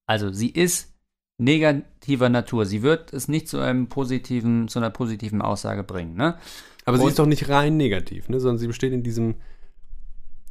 Also 0.07 0.32
sie 0.32 0.49
ist 0.49 0.94
negativer 1.39 2.28
Natur. 2.28 2.66
Sie 2.66 2.82
wird 2.82 3.12
es 3.12 3.28
nicht 3.28 3.49
zu 3.49 3.59
einem 3.59 3.89
positiven, 3.89 4.68
zu 4.68 4.78
einer 4.78 4.91
positiven 4.91 5.41
Aussage 5.41 5.84
bringen. 5.84 6.14
Ne? 6.16 6.36
Aber 6.84 6.99
sie 6.99 7.05
Und- 7.05 7.11
ist 7.11 7.18
doch 7.18 7.26
nicht 7.26 7.49
rein 7.49 7.76
negativ, 7.76 8.28
ne? 8.28 8.41
sondern 8.41 8.59
sie 8.59 8.66
besteht 8.66 8.93
in 8.93 9.03
diesem. 9.03 9.36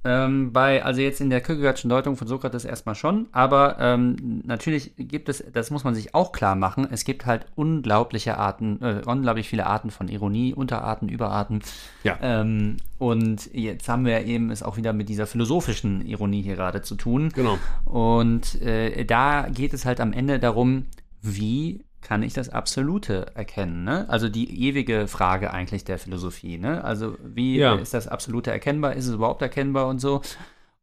Ähm, 0.08 0.54
bei, 0.54 0.86
also 0.86 1.02
jetzt 1.02 1.20
in 1.20 1.30
der 1.30 1.42
Kierkegaardschen 1.42 1.90
Deutung 1.90 2.16
von 2.16 2.30
Sokrates 2.30 2.64
erstmal 2.64 2.96
schon, 2.96 3.28
aber 3.34 3.76
ähm, 3.78 4.42
natürlich 4.46 4.94
gibt 4.98 5.28
es, 5.28 5.44
das 5.52 5.70
muss 5.70 5.84
man 5.84 5.96
sich 5.96 6.16
auch 6.16 6.32
klar 6.32 6.56
machen, 6.56 6.88
es 6.90 7.04
gibt 7.04 7.26
halt 7.26 7.46
unglaubliche 7.56 8.38
Arten, 8.38 8.82
äh, 8.82 9.02
unglaublich 9.06 9.50
viele 9.50 9.68
Arten 9.68 9.92
von 9.92 10.08
Ironie, 10.08 10.54
Unterarten, 10.54 11.10
Überarten. 11.10 11.62
Ja. 12.06 12.18
Ähm, 12.22 12.78
und 13.00 13.54
jetzt 13.54 13.90
haben 13.90 14.06
wir 14.06 14.24
eben 14.24 14.50
es 14.50 14.64
auch 14.64 14.78
wieder 14.78 14.94
mit 14.94 15.10
dieser 15.10 15.28
philosophischen 15.28 16.06
Ironie 16.06 16.42
hier 16.42 16.56
gerade 16.56 16.82
zu 16.82 16.96
tun. 16.96 17.30
Genau. 17.36 17.58
Und 17.84 18.62
äh, 18.62 19.04
da 19.04 19.50
geht 19.50 19.74
es 19.74 19.86
halt 19.86 20.00
am 20.00 20.14
Ende 20.14 20.40
darum, 20.40 20.86
wie 21.22 21.84
kann 22.08 22.24
ich 22.24 22.32
das 22.32 22.48
Absolute 22.48 23.36
erkennen? 23.36 23.84
Ne? 23.84 24.10
Also 24.10 24.30
die 24.30 24.66
ewige 24.66 25.10
Frage 25.10 25.52
eigentlich 25.52 25.84
der 25.84 26.00
Philosophie. 26.00 26.58
Ne? 26.58 26.82
Also 26.82 27.18
wie 27.22 27.58
Ja. 27.58 27.76
ist 27.76 27.94
das 27.94 28.08
Absolute 28.08 28.50
erkennbar? 28.50 28.94
Ist 28.94 29.08
es 29.08 29.14
überhaupt 29.16 29.42
erkennbar 29.42 29.88
und 29.88 30.00
so? 30.00 30.22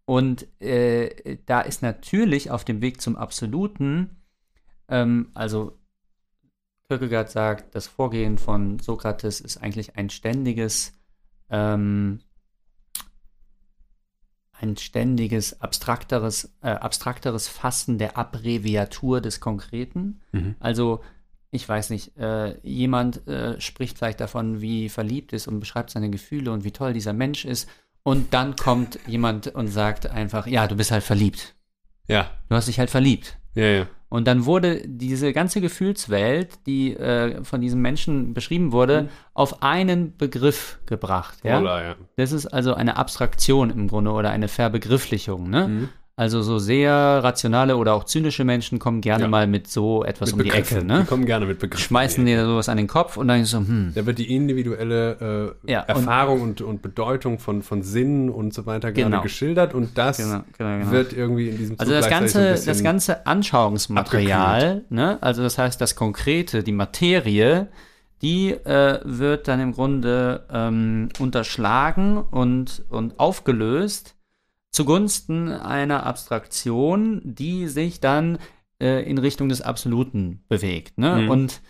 Und 0.04 0.46
äh, 0.60 1.38
da 1.46 1.62
ist 1.62 1.80
natürlich 1.80 2.50
auf 2.50 2.62
dem 2.66 2.82
Weg 2.82 3.00
zum 3.00 3.16
Absoluten, 3.16 4.20
ähm, 4.88 5.30
also 5.32 5.78
Kierkegaard 6.88 7.30
sagt, 7.30 7.74
das 7.74 7.86
Vorgehen 7.86 8.36
von 8.36 8.78
Sokrates 8.78 9.40
ist 9.40 9.56
eigentlich 9.56 9.96
ein 9.96 10.10
ständiges, 10.10 10.92
ähm, 11.48 12.18
ein 14.52 14.76
ständiges, 14.76 15.58
abstrakteres, 15.62 16.54
äh, 16.60 16.68
abstrakteres 16.68 17.48
Fassen 17.48 17.96
der 17.96 18.18
Abbreviatur 18.18 19.22
des 19.22 19.40
Konkreten. 19.40 20.20
Mhm. 20.32 20.56
Also, 20.60 21.00
ich 21.55 21.68
weiß 21.68 21.90
nicht, 21.90 22.16
äh, 22.18 22.59
jemand 22.62 23.26
äh, 23.28 23.61
spricht 23.61 23.96
vielleicht 23.98 24.20
davon, 24.20 24.61
wie 24.61 24.88
verliebt 24.88 25.32
ist 25.32 25.46
und 25.46 25.61
beschreibt 25.61 25.90
seine 25.90 26.11
Gefühle 26.11 26.50
und 26.52 26.64
wie 26.64 26.72
toll 26.72 26.92
dieser 26.92 27.12
Mensch 27.12 27.44
ist. 27.44 27.68
Und 28.02 28.34
dann 28.34 28.57
kommt 28.57 28.98
jemand 29.07 29.55
und 29.55 29.68
sagt 29.68 30.11
einfach, 30.11 30.46
ja, 30.46 30.66
du 30.66 30.76
bist 30.76 30.90
halt 30.90 31.05
verliebt. 31.05 31.55
Ja, 32.07 32.30
Du 32.48 32.57
hast 32.57 32.68
dich 32.68 32.78
halt 32.78 32.90
verliebt. 32.90 33.38
ja, 33.55 33.64
ja. 33.64 33.86
Und 34.11 34.28
dann 34.28 34.44
wurde 34.44 34.82
diese 34.86 35.32
ganze 35.32 35.61
Gefühlswelt, 35.61 36.66
die 36.66 36.94
äh, 36.94 37.42
von 37.42 37.61
diesem 37.61 37.80
Menschen 37.80 38.32
beschrieben 38.32 38.70
wurde, 38.70 39.09
auf 39.32 39.62
einen 39.64 40.16
Begriff 40.16 40.78
gebracht. 40.86 41.38
Ja? 41.42 41.59
Voila, 41.59 41.82
ja. 41.82 41.94
Das 42.16 42.30
ist 42.30 42.46
also 42.46 42.74
eine 42.74 42.96
Abstraktion 42.96 43.70
im 43.70 43.88
Grunde 43.88 44.12
oder 44.12 44.30
eine 44.30 44.46
Verbegrifflichung. 44.46 45.50
Ne? 45.50 45.66
Mhm. 45.66 45.88
Also 46.16 46.42
so 46.42 46.60
sehr 46.60 46.92
rationale 47.24 47.76
oder 47.76 47.92
auch 47.94 48.04
zynische 48.04 48.44
Menschen 48.44 48.78
kommen 48.78 49.00
gerne 49.00 49.24
Ja. 49.24 49.28
mal 49.28 49.48
mit 49.48 49.66
so 49.66 50.04
etwas 50.04 50.32
um 50.32 50.42
die 50.44 50.50
Ecke. 50.50 50.78
Die 50.78 50.84
Ne? 50.86 51.04
kommen 51.08 51.26
gerne 51.26 51.44
mit 51.44 51.58
Begriffen. 51.58 51.82
Schmeißen 51.84 52.24
dir 52.24 52.44
sowas 52.46 52.68
an 52.68 52.76
den 52.76 52.86
Kopf 52.86 53.16
und 53.16 53.26
dann 53.26 53.44
so, 53.44 53.58
hm, 53.58 53.90
Da 53.96 54.06
wird 54.06 54.18
die 54.18 54.32
individuelle 54.32 55.54
äh, 55.66 55.72
Ja, 55.72 55.80
und- 55.82 55.88
Erfahrung 55.88 56.40
und, 56.42 56.60
und 56.60 56.82
Bedeutung 56.82 57.40
von, 57.40 57.62
von 57.64 57.82
Sinn 57.82 58.30
und 58.30 58.54
so 58.54 58.64
weiter 58.64 58.92
gerade 58.92 59.10
Genau. 59.10 59.22
geschildert 59.22 59.74
und 59.74 59.98
das 59.98 60.18
genau, 60.18 60.44
genau, 60.56 60.78
genau. 60.78 60.90
wird 60.92 61.12
irgendwie 61.12 61.48
in 61.48 61.58
diesem 61.58 61.80
Also 61.80 61.90
Zug 61.92 62.00
das 62.00 62.06
gleichzeitig 62.08 62.48
ganze, 62.50 62.66
das 62.66 62.82
ganze 62.84 63.26
Anschauungsmaterial, 63.26 64.84
ne, 64.90 65.18
also 65.20 65.42
das 65.42 65.58
heißt 65.58 65.80
das 65.80 65.96
Konkrete, 65.96 66.62
die 66.62 66.72
Materie, 66.72 67.68
die 68.22 68.52
äh, 68.52 69.00
wird 69.04 69.48
dann 69.48 69.58
im 69.60 69.72
Grunde 69.72 70.44
ähm, 70.52 71.08
unterschlagen 71.18 72.18
und, 72.18 72.84
und 72.88 73.18
aufgelöst 73.18 74.14
zugunsten 74.74 75.48
einer 75.48 76.04
Abstraktion, 76.04 77.20
die 77.24 77.68
sich 77.68 78.00
dann 78.00 78.38
äh, 78.80 79.08
in 79.08 79.18
Richtung 79.18 79.48
des 79.48 79.62
Absoluten 79.62 80.42
bewegt. 80.48 80.98
Ne? 80.98 81.22
Mhm. 81.22 81.30
Und 81.30 81.62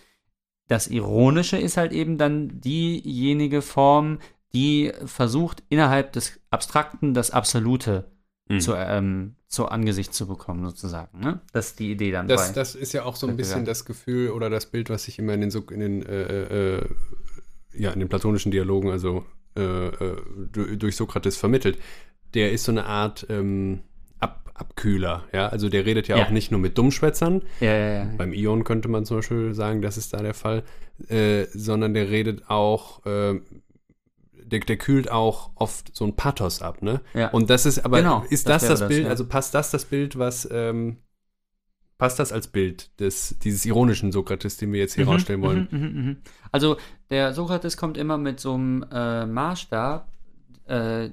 das 0.68 0.88
Ironische 0.88 1.58
ist 1.58 1.76
halt 1.76 1.92
eben 1.92 2.16
dann 2.16 2.60
diejenige 2.60 3.60
Form, 3.62 4.18
die 4.54 4.92
versucht, 5.04 5.62
innerhalb 5.68 6.12
des 6.12 6.40
Abstrakten 6.50 7.12
das 7.14 7.30
Absolute 7.30 8.10
Mhm. 8.46 8.60
zu, 8.60 8.74
ähm, 8.74 9.36
zu 9.48 9.68
Angesicht 9.68 10.12
zu 10.12 10.26
bekommen, 10.26 10.66
sozusagen. 10.66 11.18
Ne? 11.18 11.40
Das 11.54 11.68
ist 11.68 11.78
die 11.78 11.90
Idee 11.92 12.10
dann 12.12 12.28
Das, 12.28 12.48
bei. 12.48 12.52
das 12.54 12.74
ist 12.74 12.92
ja 12.92 13.04
auch 13.04 13.16
so 13.16 13.26
ein 13.26 13.38
bisschen 13.38 13.64
das 13.64 13.86
Gefühl 13.86 14.28
oder 14.32 14.50
das 14.50 14.66
Bild, 14.66 14.90
was 14.90 15.04
sich 15.04 15.18
immer 15.18 15.32
in 15.32 15.40
den, 15.40 15.50
in 15.70 15.80
den, 15.80 16.02
äh, 16.04 16.76
äh, 16.76 16.88
ja, 17.72 17.90
in 17.92 18.00
den 18.00 18.10
platonischen 18.10 18.52
Dialogen, 18.52 18.90
also 18.90 19.24
äh, 19.56 19.62
äh, 19.86 20.16
du- 20.52 20.76
durch 20.76 20.94
Sokrates 20.94 21.38
vermittelt. 21.38 21.78
Der 22.34 22.52
ist 22.52 22.64
so 22.64 22.72
eine 22.72 22.84
Art 22.86 23.26
ähm, 23.30 23.80
Ab 24.20 24.50
Abkühler, 24.54 25.24
ja. 25.32 25.48
Also 25.48 25.68
der 25.68 25.84
redet 25.86 26.08
ja, 26.08 26.16
Ja. 26.18 26.26
auch 26.26 26.30
nicht 26.30 26.50
nur 26.50 26.60
mit 26.60 26.76
Dummschwätzern. 26.78 27.42
ja, 27.60 27.74
ja, 27.74 27.92
ja. 28.04 28.08
Beim 28.16 28.32
Ion 28.32 28.64
könnte 28.64 28.88
man 28.88 29.04
zum 29.04 29.18
Beispiel 29.18 29.54
sagen, 29.54 29.82
das 29.82 29.96
ist 29.96 30.12
da 30.14 30.18
der 30.22 30.34
Fall, 30.34 30.62
äh, 31.08 31.44
sondern 31.52 31.94
der 31.94 32.10
redet 32.10 32.48
auch, 32.50 33.04
äh, 33.06 33.40
der, 34.46 34.60
der 34.60 34.76
kühlt 34.76 35.10
auch 35.10 35.50
oft 35.54 35.94
so 35.96 36.04
ein 36.04 36.16
Pathos 36.16 36.60
ab, 36.62 36.82
ne? 36.82 37.00
Ja. 37.14 37.28
Und 37.30 37.50
das 37.50 37.66
ist, 37.66 37.84
aber 37.84 37.98
Genau, 37.98 38.24
ist 38.30 38.48
das 38.48 38.66
das 38.66 38.80
das, 38.80 38.88
Bild, 38.88 39.04
ja. 39.04 39.10
also 39.10 39.26
passt 39.26 39.54
das 39.54 39.70
das 39.70 39.86
Bild, 39.86 40.18
was, 40.18 40.46
ähm, 40.52 40.98
passt 41.96 42.18
das 42.18 42.30
als 42.32 42.48
Bild 42.48 42.90
des, 43.00 43.38
dieses 43.38 43.64
ironischen 43.64 44.12
Sokrates, 44.12 44.56
den 44.58 44.72
wir 44.72 44.80
jetzt 44.80 44.94
hier 44.94 45.04
Mhm, 45.04 45.10
rausstellen 45.10 45.42
wollen? 45.42 45.68
mhm, 45.70 45.78
mhm, 45.80 46.06
mhm. 46.06 46.16
Also 46.52 46.76
der 47.10 47.32
Sokrates 47.32 47.76
kommt 47.76 47.96
immer 47.96 48.18
mit 48.18 48.38
so 48.40 48.54
einem 48.54 48.84
äh, 48.92 49.24
Maßstab, 49.26 50.08
äh, 50.66 51.10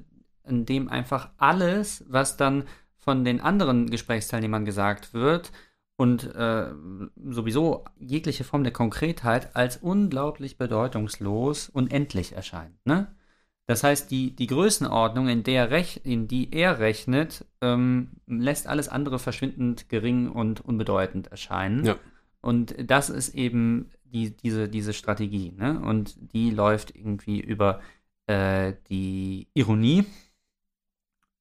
in 0.47 0.65
dem 0.65 0.89
einfach 0.89 1.29
alles, 1.37 2.03
was 2.07 2.37
dann 2.37 2.63
von 2.97 3.23
den 3.23 3.41
anderen 3.41 3.89
Gesprächsteilnehmern 3.89 4.65
gesagt 4.65 5.13
wird 5.13 5.51
und 5.97 6.33
äh, 6.35 6.67
sowieso 7.29 7.85
jegliche 7.99 8.43
Form 8.43 8.63
der 8.63 8.73
Konkretheit 8.73 9.55
als 9.55 9.77
unglaublich 9.77 10.57
bedeutungslos 10.57 11.69
und 11.69 11.93
endlich 11.93 12.33
erscheint. 12.33 12.75
Ne? 12.85 13.07
Das 13.67 13.83
heißt, 13.83 14.11
die, 14.11 14.35
die 14.35 14.47
Größenordnung, 14.47 15.27
in, 15.29 15.43
der 15.43 15.71
rech 15.71 16.01
in 16.03 16.27
die 16.27 16.51
er 16.53 16.79
rechnet, 16.79 17.45
ähm, 17.61 18.09
lässt 18.27 18.67
alles 18.67 18.89
andere 18.89 19.19
verschwindend 19.19 19.89
gering 19.89 20.29
und 20.29 20.59
unbedeutend 20.61 21.27
erscheinen. 21.27 21.85
Ja. 21.85 21.95
Und 22.41 22.75
das 22.83 23.09
ist 23.09 23.35
eben 23.35 23.91
die, 24.03 24.35
diese, 24.35 24.67
diese 24.67 24.93
Strategie. 24.93 25.53
Ne? 25.55 25.79
Und 25.79 26.15
die 26.33 26.49
läuft 26.49 26.95
irgendwie 26.95 27.39
über 27.39 27.79
äh, 28.27 28.73
die 28.89 29.47
Ironie. 29.53 30.05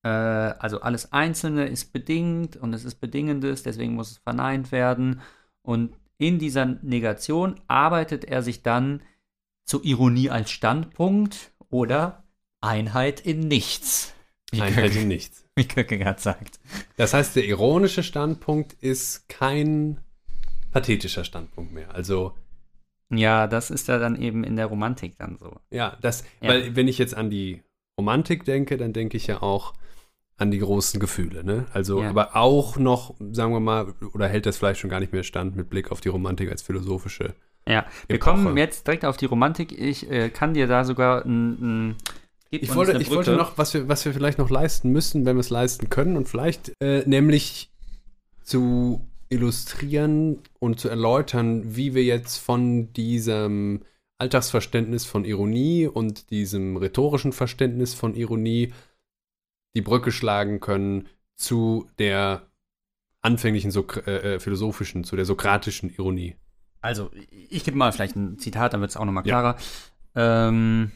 Äh, 0.02 0.08
also 0.08 0.80
alles 0.80 1.12
Einzelne 1.12 1.66
ist 1.66 1.92
bedingt 1.92 2.56
und 2.56 2.72
es 2.74 2.84
ist 2.84 2.96
Bedingendes, 2.96 3.62
deswegen 3.62 3.94
muss 3.94 4.10
es 4.12 4.18
verneint 4.18 4.72
werden. 4.72 5.20
Und 5.62 5.94
in 6.18 6.38
dieser 6.38 6.66
Negation 6.66 7.60
arbeitet 7.68 8.24
er 8.24 8.42
sich 8.42 8.62
dann 8.62 9.02
zur 9.64 9.84
Ironie 9.84 10.30
als 10.30 10.50
Standpunkt 10.50 11.52
oder 11.70 12.24
Einheit 12.60 13.20
in 13.20 13.40
nichts. 13.40 14.14
Wie, 14.52 14.60
Einheit 14.60 14.96
in 14.96 15.08
nichts. 15.08 15.44
wie 15.56 15.64
Kierkegaard 15.64 16.20
sagt. 16.20 16.58
Das 16.96 17.14
heißt, 17.14 17.36
der 17.36 17.44
ironische 17.44 18.02
Standpunkt 18.02 18.72
ist 18.74 19.28
kein 19.28 20.00
pathetischer 20.72 21.24
Standpunkt 21.24 21.72
mehr. 21.72 21.94
Also, 21.94 22.34
Ja, 23.10 23.46
das 23.46 23.70
ist 23.70 23.88
ja 23.88 23.98
dann 23.98 24.20
eben 24.20 24.44
in 24.44 24.56
der 24.56 24.66
Romantik 24.66 25.16
dann 25.18 25.36
so. 25.38 25.56
ja, 25.70 25.96
das, 26.00 26.24
Ja. 26.40 26.50
weil 26.50 26.76
wenn 26.76 26.88
ich 26.88 26.98
jetzt 26.98 27.14
an 27.14 27.30
die 27.30 27.62
Romantik 27.98 28.44
denke, 28.44 28.76
dann 28.76 28.92
denke 28.92 29.16
ich 29.16 29.26
ja 29.26 29.42
auch 29.42 29.74
an 30.40 30.50
die 30.50 30.58
großen 30.58 30.98
Gefühle, 31.00 31.44
ne? 31.44 31.66
Also, 31.72 32.00
Ja. 32.02 32.08
aber 32.10 32.34
auch 32.34 32.78
noch, 32.78 33.14
sagen 33.30 33.52
wir 33.52 33.60
mal, 33.60 33.92
oder 34.14 34.26
hält 34.26 34.46
das 34.46 34.56
vielleicht 34.56 34.80
schon 34.80 34.88
gar 34.90 35.00
nicht 35.00 35.12
mehr 35.12 35.22
stand 35.22 35.54
mit 35.54 35.68
Blick 35.68 35.92
auf 35.92 36.00
die 36.00 36.08
Romantik 36.08 36.50
als 36.50 36.62
philosophische. 36.62 37.34
Ja, 37.68 37.84
wir 38.06 38.16
Epoche. 38.16 38.30
kommen 38.30 38.56
jetzt 38.56 38.86
direkt 38.86 39.04
auf 39.04 39.18
die 39.18 39.26
Romantik. 39.26 39.78
Ich 39.78 40.10
äh, 40.10 40.30
kann 40.30 40.54
dir 40.54 40.66
da 40.66 40.84
sogar 40.84 41.24
ein. 41.26 41.96
Ich 42.48 42.74
wollte, 42.74 42.98
ich 43.00 43.10
wollte 43.10 43.36
noch, 43.36 43.58
was 43.58 43.74
wir, 43.74 43.86
was 43.88 44.04
wir 44.04 44.12
vielleicht 44.12 44.38
noch 44.38 44.50
leisten 44.50 44.90
müssen, 44.90 45.24
wenn 45.24 45.36
wir 45.36 45.40
es 45.40 45.50
leisten 45.50 45.88
können 45.90 46.16
und 46.16 46.28
vielleicht 46.28 46.72
äh, 46.80 47.04
nämlich 47.06 47.70
zu 48.42 49.06
illustrieren 49.28 50.38
und 50.58 50.80
zu 50.80 50.88
erläutern, 50.88 51.76
wie 51.76 51.94
wir 51.94 52.02
jetzt 52.02 52.38
von 52.38 52.92
diesem 52.94 53.82
Alltagsverständnis 54.18 55.04
von 55.04 55.24
Ironie 55.24 55.86
und 55.86 56.30
diesem 56.30 56.76
rhetorischen 56.76 57.32
Verständnis 57.32 57.94
von 57.94 58.14
Ironie 58.14 58.72
die 59.74 59.82
Brücke 59.82 60.12
schlagen 60.12 60.60
können 60.60 61.08
zu 61.36 61.88
der 61.98 62.46
anfänglichen 63.22 63.70
Sok 63.70 64.06
äh, 64.06 64.34
äh, 64.34 64.40
philosophischen, 64.40 65.04
zu 65.04 65.16
der 65.16 65.24
sokratischen 65.24 65.90
Ironie. 65.90 66.36
Also, 66.80 67.10
ich 67.30 67.64
gebe 67.64 67.76
mal 67.76 67.92
vielleicht 67.92 68.16
ein 68.16 68.38
Zitat, 68.38 68.72
dann 68.72 68.80
wird 68.80 68.90
es 68.90 68.96
auch 68.96 69.04
nochmal 69.04 69.26
Ja. 69.26 69.40
klarer. 69.40 69.56
Ähm, 70.14 70.90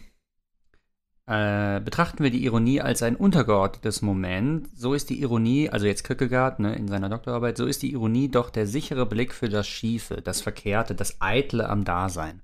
äh, 1.27 1.81
betrachten 1.81 2.23
wir 2.23 2.31
die 2.31 2.45
Ironie 2.45 2.81
als 2.81 3.03
ein 3.03 3.17
untergeordnetes 3.17 4.03
Moment, 4.03 4.69
so 4.77 4.93
ist 4.93 5.09
die 5.09 5.21
Ironie, 5.23 5.71
also 5.71 5.87
jetzt 5.87 6.05
Kierkegaard 6.05 6.61
ne, 6.61 6.75
in 6.77 6.89
seiner 6.89 7.09
Doktorarbeit, 7.09 7.57
so 7.57 7.65
ist 7.65 7.83
die 7.83 7.93
Ironie 7.93 8.29
doch 8.29 8.51
der 8.51 8.67
sichere 8.67 9.07
Blick 9.07 9.33
für 9.33 9.49
das 9.49 9.67
Schiefe, 9.67 10.21
das 10.21 10.43
Verkehrte, 10.43 10.95
das 10.95 11.21
Eitle 11.21 11.69
am 11.71 11.85
Dasein. 11.85 12.43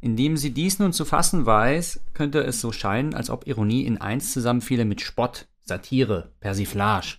Indem 0.00 0.36
sie 0.36 0.52
dies 0.52 0.78
nun 0.78 0.92
zu 0.92 1.04
fassen 1.04 1.44
weiß, 1.46 2.00
könnte 2.14 2.42
es 2.44 2.60
so 2.60 2.72
scheinen, 2.72 3.14
als 3.14 3.28
ob 3.30 3.46
Ironie 3.46 3.84
in 3.84 4.00
eins 4.00 4.32
zusammenfiele 4.32 4.84
mit 4.84 5.00
Spott, 5.00 5.46
Satire, 5.64 6.32
Persiflage. 6.40 7.16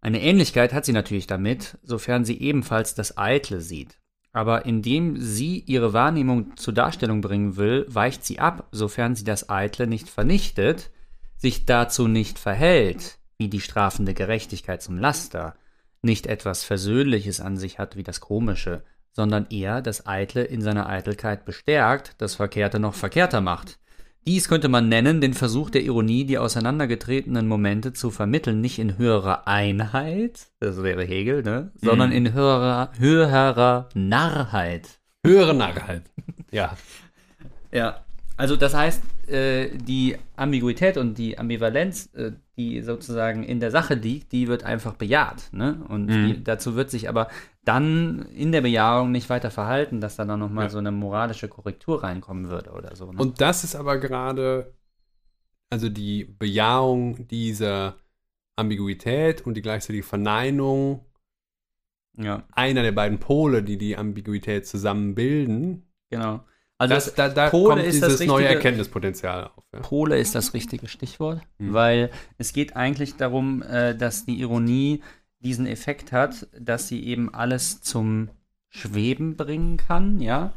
Eine 0.00 0.20
Ähnlichkeit 0.20 0.72
hat 0.72 0.84
sie 0.84 0.92
natürlich 0.92 1.26
damit, 1.26 1.78
sofern 1.82 2.24
sie 2.24 2.40
ebenfalls 2.40 2.94
das 2.94 3.16
Eitle 3.16 3.60
sieht. 3.60 3.98
Aber 4.32 4.66
indem 4.66 5.16
sie 5.20 5.60
ihre 5.60 5.92
Wahrnehmung 5.92 6.56
zur 6.56 6.74
Darstellung 6.74 7.20
bringen 7.20 7.56
will, 7.56 7.86
weicht 7.88 8.24
sie 8.24 8.40
ab, 8.40 8.68
sofern 8.72 9.14
sie 9.14 9.24
das 9.24 9.48
Eitle 9.48 9.86
nicht 9.86 10.08
vernichtet, 10.08 10.90
sich 11.36 11.66
dazu 11.66 12.08
nicht 12.08 12.38
verhält, 12.38 13.18
wie 13.38 13.48
die 13.48 13.60
strafende 13.60 14.14
Gerechtigkeit 14.14 14.82
zum 14.82 14.98
Laster, 14.98 15.54
nicht 16.02 16.26
etwas 16.26 16.64
Versöhnliches 16.64 17.40
an 17.40 17.56
sich 17.56 17.78
hat 17.78 17.96
wie 17.96 18.02
das 18.02 18.20
Komische, 18.20 18.82
sondern 19.12 19.46
eher 19.50 19.80
das 19.80 20.06
Eitle 20.06 20.42
in 20.42 20.60
seiner 20.60 20.88
Eitelkeit 20.88 21.44
bestärkt, 21.44 22.14
das 22.18 22.34
Verkehrte 22.34 22.78
noch 22.78 22.94
verkehrter 22.94 23.40
macht. 23.40 23.78
Dies 24.26 24.48
könnte 24.48 24.68
man 24.68 24.88
nennen 24.88 25.20
den 25.20 25.34
Versuch 25.34 25.68
der 25.70 25.82
Ironie, 25.82 26.24
die 26.24 26.38
auseinandergetretenen 26.38 27.46
Momente 27.46 27.92
zu 27.92 28.10
vermitteln, 28.10 28.60
nicht 28.62 28.78
in 28.78 28.96
höherer 28.96 29.46
Einheit, 29.46 30.46
das 30.60 30.82
wäre 30.82 31.04
Hegel, 31.04 31.42
ne, 31.42 31.72
sondern 31.74 32.10
in 32.10 32.32
höherer, 32.32 32.90
höherer 32.98 33.88
Narrheit. 33.94 35.00
Höhere 35.26 35.54
Narrheit. 35.54 36.02
Ja. 36.50 36.76
Ja, 37.72 38.04
also 38.36 38.54
das 38.54 38.74
heißt, 38.74 39.02
äh, 39.28 39.70
die 39.76 40.16
Ambiguität 40.36 40.96
und 40.96 41.18
die 41.18 41.36
Ambivalenz, 41.36 42.10
äh, 42.14 42.30
die 42.56 42.80
sozusagen 42.82 43.42
in 43.42 43.58
der 43.58 43.72
Sache 43.72 43.94
liegt, 43.94 44.30
die 44.30 44.46
wird 44.46 44.62
einfach 44.62 44.94
bejaht. 44.94 45.48
Ne? 45.52 45.84
Und 45.88 46.06
Mhm. 46.06 46.26
die, 46.28 46.44
dazu 46.44 46.76
wird 46.76 46.90
sich 46.90 47.08
aber 47.08 47.28
dann 47.64 48.22
in 48.34 48.52
der 48.52 48.60
Bejahung 48.60 49.10
nicht 49.12 49.30
weiter 49.30 49.50
verhalten, 49.50 50.00
dass 50.00 50.16
da 50.16 50.24
dann 50.24 50.40
nochmal 50.40 50.64
Ja. 50.64 50.70
so 50.70 50.78
eine 50.78 50.92
moralische 50.92 51.48
Korrektur 51.48 52.02
reinkommen 52.02 52.48
würde 52.48 52.70
oder 52.72 52.94
so. 52.96 53.10
Ne? 53.12 53.18
Und 53.20 53.40
das 53.40 53.64
ist 53.64 53.74
aber 53.74 53.98
gerade, 53.98 54.74
also 55.70 55.88
die 55.88 56.24
Bejahung 56.24 57.26
dieser 57.28 57.96
Ambiguität 58.56 59.46
und 59.46 59.54
die 59.56 59.62
gleichzeitige 59.62 60.04
Verneinung 60.04 61.04
ja, 62.16 62.44
einer 62.52 62.82
der 62.82 62.92
beiden 62.92 63.18
Pole, 63.18 63.62
die 63.64 63.76
die 63.76 63.96
Ambiguität 63.96 64.66
zusammen 64.66 65.14
bilden. 65.14 65.90
genau. 66.10 66.44
Also 66.76 66.94
das, 66.94 67.14
da 67.14 67.28
da 67.28 67.50
Pole 67.50 67.74
kommt 67.76 67.84
ist 67.86 68.02
das 68.02 68.14
dieses 68.14 68.26
neue 68.26 68.38
richtige- 68.40 68.54
Erkenntnispotenzial 68.56 69.44
auf. 69.44 69.64
Ja. 69.72 69.78
Pole 69.80 70.18
ist 70.18 70.34
das 70.34 70.54
richtige 70.54 70.88
Stichwort, 70.88 71.40
Mhm. 71.58 71.72
weil 71.72 72.10
es 72.36 72.52
geht 72.52 72.74
eigentlich 72.74 73.14
darum, 73.16 73.62
äh, 73.62 73.96
dass 73.96 74.26
die 74.26 74.40
Ironie 74.40 75.00
diesen 75.44 75.66
Effekt 75.66 76.12
hat, 76.12 76.48
dass 76.58 76.88
sie 76.88 77.04
eben 77.04 77.32
alles 77.32 77.80
zum 77.82 78.30
Schweben 78.70 79.36
bringen 79.36 79.76
kann, 79.76 80.20
ja. 80.20 80.52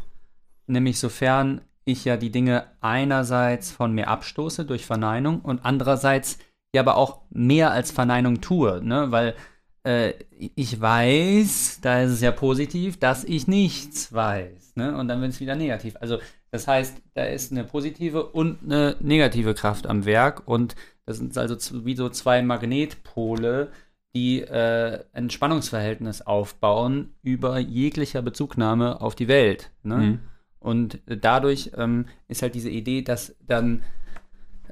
Nämlich 0.66 1.00
sofern 1.00 1.62
ich 1.86 2.06
ja 2.06 2.18
die 2.18 2.32
Dinge 2.32 2.66
einerseits 2.82 3.72
von 3.72 3.94
mir 3.94 4.08
abstoße 4.08 4.66
durch 4.66 4.86
Verneinung 4.86 5.42
und 5.42 5.64
andererseits 5.64 6.40
ja 6.74 6.82
aber 6.82 6.98
auch 6.98 7.22
mehr 7.30 7.72
als 7.72 7.92
Verneinung 7.92 8.42
tue, 8.42 8.82
ne? 8.84 9.12
Weil 9.12 9.36
äh, 9.84 10.14
ich 10.38 10.80
weiß, 10.82 11.80
da 11.82 12.02
ist 12.02 12.12
es 12.12 12.22
ja 12.22 12.32
positiv, 12.32 13.00
dass 13.00 13.24
ich 13.24 13.48
nichts 13.48 14.12
weiß, 14.12 14.76
ne? 14.76 14.98
Und 14.98 15.08
dann 15.08 15.22
wird 15.22 15.32
es 15.32 15.40
wieder 15.40 15.56
negativ. 15.56 15.96
Also 16.02 16.20
das 16.52 16.68
heißt, 16.68 17.02
da 17.14 17.24
ist 17.24 17.52
eine 17.52 17.64
positive 17.64 18.26
und 18.26 18.60
eine 18.64 18.96
negative 19.00 19.54
Kraft 19.54 19.88
am 19.88 20.06
Werk 20.06 20.48
und 20.48 20.76
das 21.06 21.18
sind 21.18 21.38
also 21.38 21.56
wie 21.86 21.96
so 21.96 22.10
zwei 22.10 22.42
Magnetpole, 22.42 23.72
die 24.18 24.41
äh, 24.41 25.03
ein 25.13 25.30
Spannungsverhältnis 25.30 26.24
aufbauen 26.24 27.13
über 27.22 27.59
jeglicher 27.59 28.24
Bezugnahme 28.24 28.99
auf 28.99 29.13
die 29.13 29.28
Welt. 29.28 29.70
Ne? 29.84 29.97
Mhm. 29.97 30.20
Und 30.59 30.99
dadurch 31.05 31.72
ähm, 31.78 32.07
ist 32.28 32.41
halt 32.41 32.55
diese 32.55 32.72
Idee, 32.72 33.03
dass 33.03 33.36
dann 33.45 33.84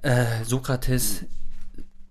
äh, 0.02 0.44
Sokrates 0.44 1.26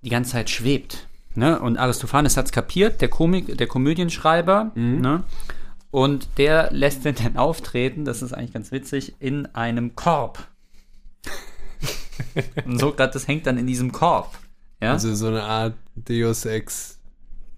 die 0.03 0.11
ganze 0.11 0.31
Zeit 0.31 0.49
schwebt. 0.49 1.09
Ne? 1.35 1.59
Und 1.59 1.77
Aristophanes 1.77 2.37
hat 2.37 2.47
es 2.47 2.53
kapiert, 2.53 3.01
der, 3.01 3.09
Komik, 3.09 3.59
der 3.59 3.67
Komödienschreiber. 3.67 4.71
Mhm. 4.77 5.01
Ne? 5.01 5.25
Und 5.91 6.29
der 6.39 6.71
lässt 6.73 7.05
den 7.05 7.17
dann 7.17 7.37
auftreten, 7.37 8.05
das 8.05 8.23
ist 8.23 8.33
eigentlich 8.33 8.53
ganz 8.53 8.71
witzig, 8.71 9.17
in 9.19 9.47
einem 9.55 9.97
Korb. 9.97 10.47
Und 12.65 12.79
Sokrates 12.79 13.27
hängt 13.27 13.47
dann 13.47 13.59
in 13.59 13.67
diesem 13.67 13.91
Korb. 13.91 14.39
Ja, 14.81 14.93
Also 14.93 15.15
so 15.17 15.27
eine 15.27 15.43
Art 15.43 15.75
Deus 15.97 16.45
Ex 16.45 16.99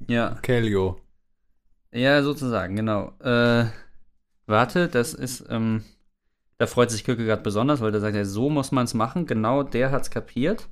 ja. 0.07 0.37
Calio. 0.43 1.01
Ja, 1.93 2.23
sozusagen, 2.23 2.77
genau. 2.77 3.13
Äh, 3.21 3.67
warte, 4.47 4.89
das 4.89 5.15
ist, 5.15 5.45
ähm, 5.49 5.85
da 6.59 6.67
freut 6.67 6.91
sich 6.91 7.05
Kierkegaard 7.05 7.43
besonders, 7.43 7.81
weil 7.81 7.93
der 7.93 8.01
sagt, 8.01 8.17
ja, 8.17 8.25
so 8.25 8.51
muss 8.51 8.73
man 8.73 8.85
es 8.85 8.95
machen. 8.95 9.27
Genau, 9.27 9.63
der 9.63 9.91
hat's 9.91 10.11
kapiert. 10.11 10.69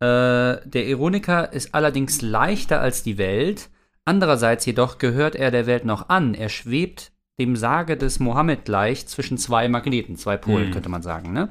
Äh, 0.00 0.58
der 0.64 0.86
Ironiker 0.86 1.52
ist 1.52 1.74
allerdings 1.74 2.22
leichter 2.22 2.80
als 2.80 3.02
die 3.02 3.18
Welt. 3.18 3.68
Andererseits 4.04 4.64
jedoch 4.64 4.98
gehört 4.98 5.34
er 5.34 5.50
der 5.50 5.66
Welt 5.66 5.84
noch 5.84 6.08
an. 6.08 6.34
Er 6.34 6.48
schwebt 6.48 7.12
dem 7.40 7.56
Sage 7.56 7.96
des 7.96 8.18
Mohammed 8.20 8.64
gleich 8.64 9.06
zwischen 9.06 9.38
zwei 9.38 9.68
Magneten, 9.68 10.16
zwei 10.16 10.36
Polen, 10.36 10.66
Hm. 10.66 10.72
könnte 10.72 10.88
man 10.88 11.02
sagen, 11.02 11.32
ne? 11.32 11.50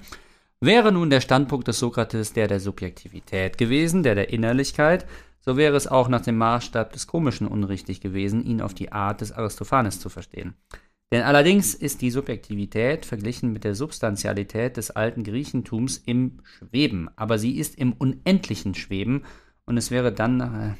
Wäre 0.59 0.91
nun 0.91 1.09
der 1.11 1.21
Standpunkt 1.21 1.67
des 1.67 1.77
Sokrates 1.77 2.33
der 2.33 2.47
der 2.47 2.59
Subjektivität 2.59 3.57
gewesen, 3.59 4.01
der 4.01 4.15
der 4.15 4.31
Innerlichkeit, 4.31 5.05
so 5.47 5.55
wäre 5.55 5.77
es 5.77 5.87
auch 5.87 6.09
nach 6.09 6.19
dem 6.19 6.37
Maßstab 6.37 6.91
des 6.91 7.07
Komischen 7.07 7.47
unrichtig 7.47 8.01
gewesen, 8.01 8.45
ihn 8.45 8.59
auf 8.59 8.73
die 8.73 8.91
Art 8.91 9.21
des 9.21 9.31
Aristophanes 9.31 9.97
zu 9.97 10.09
verstehen. 10.09 10.55
Denn 11.09 11.21
allerdings 11.21 11.73
ist 11.73 12.01
die 12.01 12.11
Subjektivität 12.11 13.05
verglichen 13.05 13.53
mit 13.53 13.63
der 13.63 13.73
Substantialität 13.73 14.75
des 14.75 14.91
alten 14.91 15.23
Griechentums 15.23 16.03
im 16.05 16.39
Schweben, 16.43 17.09
aber 17.15 17.39
sie 17.39 17.57
ist 17.57 17.77
im 17.77 17.93
unendlichen 17.93 18.75
Schweben 18.75 19.23
und 19.63 19.77
es 19.77 19.89
wäre 19.89 20.11
dann, 20.11 20.41
äh, 20.41 20.73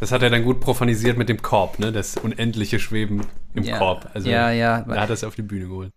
Das 0.00 0.10
hat 0.10 0.24
er 0.24 0.30
dann 0.30 0.42
gut 0.42 0.58
profanisiert 0.58 1.16
mit 1.16 1.28
dem 1.28 1.40
Korb, 1.40 1.78
ne? 1.78 1.92
Das 1.92 2.16
unendliche 2.16 2.80
Schweben 2.80 3.20
im 3.54 3.62
ja, 3.62 3.78
Korb. 3.78 4.10
Also 4.12 4.28
ja, 4.28 4.50
ja, 4.50 4.80
da 4.80 5.02
hat 5.02 5.10
er 5.10 5.14
es 5.14 5.22
auf 5.22 5.36
die 5.36 5.42
Bühne 5.42 5.68
geholt. 5.68 5.92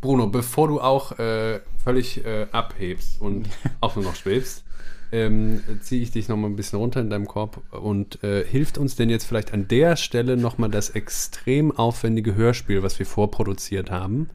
Bruno, 0.00 0.28
bevor 0.28 0.68
du 0.68 0.80
auch 0.80 1.18
äh, 1.18 1.58
völlig 1.82 2.24
äh, 2.24 2.46
abhebst 2.52 3.20
und 3.20 3.48
auch 3.80 3.96
nur 3.96 4.04
noch 4.04 4.14
schwebst, 4.14 4.64
ähm, 5.12 5.60
ziehe 5.80 6.02
ich 6.02 6.10
dich 6.10 6.28
noch 6.28 6.36
mal 6.36 6.48
ein 6.48 6.56
bisschen 6.56 6.78
runter 6.78 7.00
in 7.00 7.10
deinem 7.10 7.26
Korb 7.26 7.60
und 7.70 8.22
äh, 8.24 8.44
hilft 8.44 8.78
uns 8.78 8.96
denn 8.96 9.10
jetzt 9.10 9.24
vielleicht 9.24 9.52
an 9.52 9.68
der 9.68 9.96
Stelle 9.96 10.36
noch 10.36 10.58
mal 10.58 10.68
das 10.68 10.90
extrem 10.90 11.70
aufwendige 11.70 12.34
Hörspiel, 12.34 12.82
was 12.82 12.98
wir 12.98 13.04
vorproduziert 13.06 13.90
haben, 13.90 14.30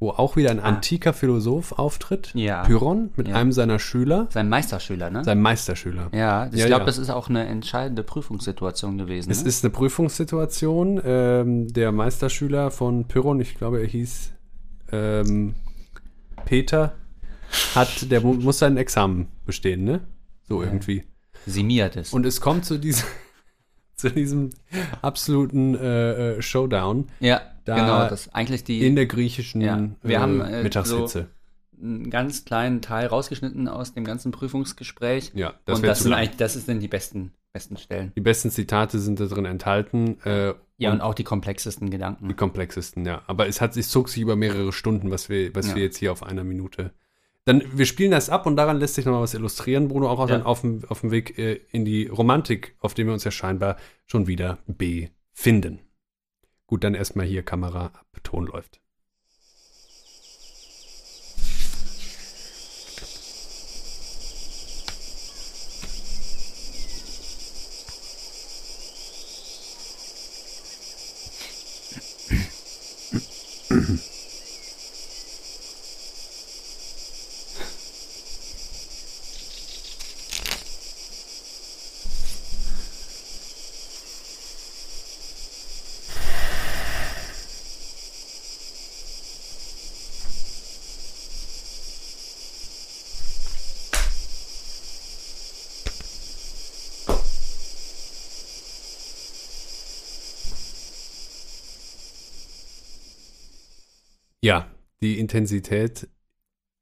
wo 0.00 0.10
auch 0.10 0.36
wieder 0.36 0.50
ein 0.50 0.60
antiker 0.60 1.12
Philosoph 1.12 1.72
auftritt, 1.72 2.32
Ah. 2.34 2.38
Ja. 2.38 2.62
Pyrrhon, 2.64 3.10
mit 3.16 3.28
Ja. 3.28 3.36
einem 3.36 3.52
seiner 3.52 3.78
Schüler, 3.78 4.26
sein 4.30 4.48
Meisterschüler, 4.48 5.10
ne? 5.10 5.22
seinem 5.24 5.42
Meisterschüler. 5.42 6.08
ja, 6.12 6.46
ich 6.52 6.60
Ja, 6.60 6.66
glaube, 6.66 6.84
das 6.86 6.98
ist 6.98 7.10
auch 7.10 7.28
eine 7.28 7.46
entscheidende 7.46 8.02
Prüfungssituation 8.02 8.98
gewesen. 8.98 9.30
Es 9.30 9.42
ne? 9.42 9.48
ist 9.48 9.64
eine 9.64 9.70
Prüfungssituation. 9.72 11.00
Ähm, 11.04 11.72
der 11.72 11.92
Meisterschüler 11.92 12.70
von 12.70 13.04
Pyrrhon, 13.06 13.40
ich 13.40 13.54
glaube, 13.54 13.80
er 13.80 13.86
hieß 13.86 14.32
ähm, 14.92 15.54
Peter, 16.44 16.92
hat, 17.74 18.10
der 18.10 18.20
mu- 18.20 18.34
muss 18.34 18.58
sein 18.58 18.76
Examen 18.76 19.28
bestehen, 19.46 19.84
ne? 19.84 20.00
So 20.48 20.62
irgendwie. 20.62 21.04
Simiert 21.46 21.96
Und 22.12 22.24
es 22.26 22.40
kommt 22.40 22.64
zu 22.64 22.78
diesem, 22.78 23.04
zu 23.96 24.10
diesem 24.10 24.50
absoluten 25.02 25.74
äh, 25.74 26.36
äh, 26.36 26.42
Showdown 26.42 27.06
ja, 27.20 27.40
da 27.64 27.76
genau, 27.76 28.08
das 28.08 28.26
ist 28.26 28.34
eigentlich 28.34 28.64
die 28.64 28.86
in 28.86 28.96
der 28.96 29.06
griechischen 29.06 29.60
Ja, 29.60 29.88
wir 30.02 30.20
haben, 30.20 30.40
äh, 30.40 30.62
Mittagshitze. 30.62 31.28
einen 31.80 32.10
ganz 32.10 32.44
kleinen 32.44 32.80
Teil 32.82 33.06
rausgeschnitten 33.06 33.68
aus 33.68 33.94
dem 33.94 34.04
ganzen 34.04 34.32
Prüfungsgespräch. 34.32 35.32
ja, 35.34 35.54
das 35.64 35.78
und 35.78 35.86
das 35.86 36.00
sind 36.00 36.12
eigentlich, 36.12 36.36
das 36.36 36.54
sind 36.54 36.80
die 36.80 36.88
besten, 36.88 37.32
besten 37.52 37.76
Stellen. 37.76 38.12
Die 38.16 38.20
besten 38.20 38.50
Zitate 38.50 38.98
sind 38.98 39.20
da 39.20 39.26
drin 39.26 39.44
enthalten. 39.44 40.18
Äh, 40.24 40.54
Ja, 40.76 40.90
und 40.90 40.96
und 40.96 41.00
auch 41.02 41.14
die 41.14 41.24
komplexesten 41.24 41.88
Gedanken. 41.90 42.28
Die 42.28 42.34
komplexesten, 42.34 43.04
ja. 43.06 43.22
Aber 43.26 43.46
es 43.46 43.60
hat 43.60 43.76
es 43.76 43.88
zog 43.90 44.08
sich 44.08 44.20
über 44.22 44.34
mehrere 44.34 44.72
Stunden, 44.72 45.10
was 45.10 45.28
wir, 45.28 45.54
was 45.54 45.68
Ja. 45.68 45.74
wir 45.76 45.82
jetzt 45.84 45.98
hier 45.98 46.10
auf 46.12 46.22
einer 46.24 46.42
Minute. 46.44 46.92
Dann, 47.46 47.62
wir 47.76 47.84
spielen 47.84 48.10
das 48.10 48.30
ab 48.30 48.46
und 48.46 48.56
daran 48.56 48.78
lässt 48.78 48.94
sich 48.94 49.04
nochmal 49.04 49.22
was 49.22 49.34
illustrieren, 49.34 49.88
Bruno, 49.88 50.08
auch 50.08 50.18
ja. 50.20 50.26
dann 50.26 50.42
auf 50.44 50.62
dem, 50.62 50.82
auf 50.88 51.00
dem 51.00 51.10
Weg 51.10 51.38
äh, 51.38 51.60
in 51.72 51.84
die 51.84 52.06
Romantik, 52.06 52.74
auf 52.80 52.94
dem 52.94 53.06
wir 53.06 53.12
uns 53.12 53.24
ja 53.24 53.30
scheinbar 53.30 53.76
schon 54.06 54.26
wieder 54.26 54.58
befinden. 54.66 55.80
Gut, 56.66 56.84
dann 56.84 56.94
erstmal 56.94 57.26
hier 57.26 57.42
Kamera 57.42 57.86
ab, 57.86 58.06
Ton 58.22 58.46
läuft. 58.46 58.80
Mm-hmm. 73.70 73.98
Ja, 104.44 104.66
die 105.00 105.18
Intensität, 105.18 106.06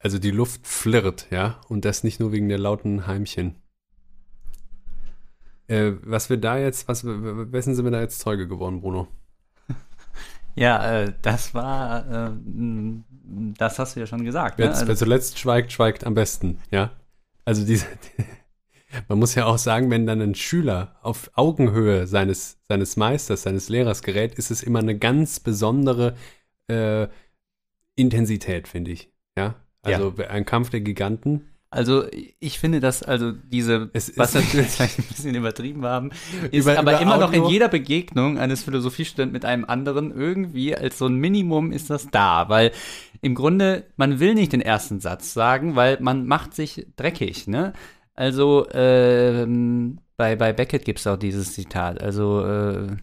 also 0.00 0.18
die 0.18 0.32
Luft 0.32 0.66
flirrt, 0.66 1.28
ja, 1.30 1.60
und 1.68 1.84
das 1.84 2.02
nicht 2.02 2.18
nur 2.18 2.32
wegen 2.32 2.48
der 2.48 2.58
lauten 2.58 3.06
Heimchen. 3.06 3.54
Äh, 5.68 5.92
was 6.02 6.28
wir 6.28 6.38
da 6.38 6.58
jetzt, 6.58 6.88
was, 6.88 7.04
wessen 7.04 7.76
sind 7.76 7.84
wir 7.84 7.92
da 7.92 8.00
jetzt 8.00 8.18
Zeuge 8.18 8.48
geworden, 8.48 8.80
Bruno? 8.80 9.06
Ja, 10.56 11.02
äh, 11.02 11.12
das 11.22 11.54
war, 11.54 12.30
äh, 12.30 12.32
das 13.56 13.78
hast 13.78 13.94
du 13.94 14.00
ja 14.00 14.06
schon 14.06 14.24
gesagt. 14.24 14.58
Wer, 14.58 14.66
Ne? 14.66 14.72
Also, 14.72 14.88
wer 14.88 14.96
zuletzt 14.96 15.38
schweigt, 15.38 15.70
schweigt 15.70 16.04
am 16.04 16.14
besten, 16.14 16.58
ja. 16.72 16.90
Also 17.44 17.64
diese, 17.64 17.86
man 19.08 19.20
muss 19.20 19.36
ja 19.36 19.46
auch 19.46 19.56
sagen, 19.56 19.88
wenn 19.88 20.04
dann 20.04 20.20
ein 20.20 20.34
Schüler 20.34 20.96
auf 21.00 21.30
Augenhöhe 21.34 22.08
seines, 22.08 22.58
seines 22.66 22.96
Meisters, 22.96 23.44
seines 23.44 23.68
Lehrers 23.68 24.02
gerät, 24.02 24.34
ist 24.34 24.50
es 24.50 24.64
immer 24.64 24.80
eine 24.80 24.98
ganz 24.98 25.38
besondere 25.38 26.16
äh, 26.66 27.06
Intensität, 27.96 28.68
finde 28.68 28.92
ich. 28.92 29.10
Ja. 29.36 29.54
Also 29.82 30.14
ein 30.28 30.44
Kampf 30.44 30.70
der 30.70 30.80
Giganten. 30.80 31.48
also 31.70 32.04
ich 32.38 32.58
finde, 32.60 32.78
dass 32.80 33.02
also 33.02 33.32
diese, 33.32 33.90
Es 33.94 34.16
was 34.16 34.34
natürlich- 34.34 34.66
vielleicht 34.70 34.98
ein 34.98 35.04
bisschen 35.04 35.34
übertrieben 35.34 35.84
haben, 35.84 36.10
ist 36.50 36.64
Über- 36.66 36.78
aber 36.78 36.92
über 36.92 37.00
immer 37.00 37.16
noch 37.18 37.32
in 37.32 37.40
Audio- 37.40 37.50
jeder 37.50 37.68
Begegnung 37.68 38.38
eines 38.38 38.62
Philosophiestudenten 38.62 39.32
mit 39.32 39.44
einem 39.44 39.64
anderen 39.64 40.12
irgendwie 40.14 40.76
als 40.76 40.98
so 40.98 41.06
ein 41.06 41.14
Minimum 41.16 41.72
ist 41.72 41.90
das 41.90 42.08
da, 42.10 42.48
weil 42.48 42.70
im 43.22 43.34
Grunde 43.34 43.84
man 43.96 44.20
will 44.20 44.34
nicht 44.34 44.52
den 44.52 44.60
ersten 44.60 45.00
Satz 45.00 45.32
sagen, 45.34 45.74
weil 45.74 45.98
man 46.00 46.26
macht 46.26 46.54
sich 46.54 46.86
dreckig, 46.96 47.46
ne? 47.48 47.72
Also 48.14 48.66
ähm, 48.74 49.98
bei, 50.18 50.36
bei 50.36 50.52
Beckett 50.52 50.84
gibt 50.84 50.98
es 51.00 51.06
auch 51.06 51.16
dieses 51.16 51.54
Zitat, 51.54 52.00
also 52.02 52.44
äh, 52.46 52.96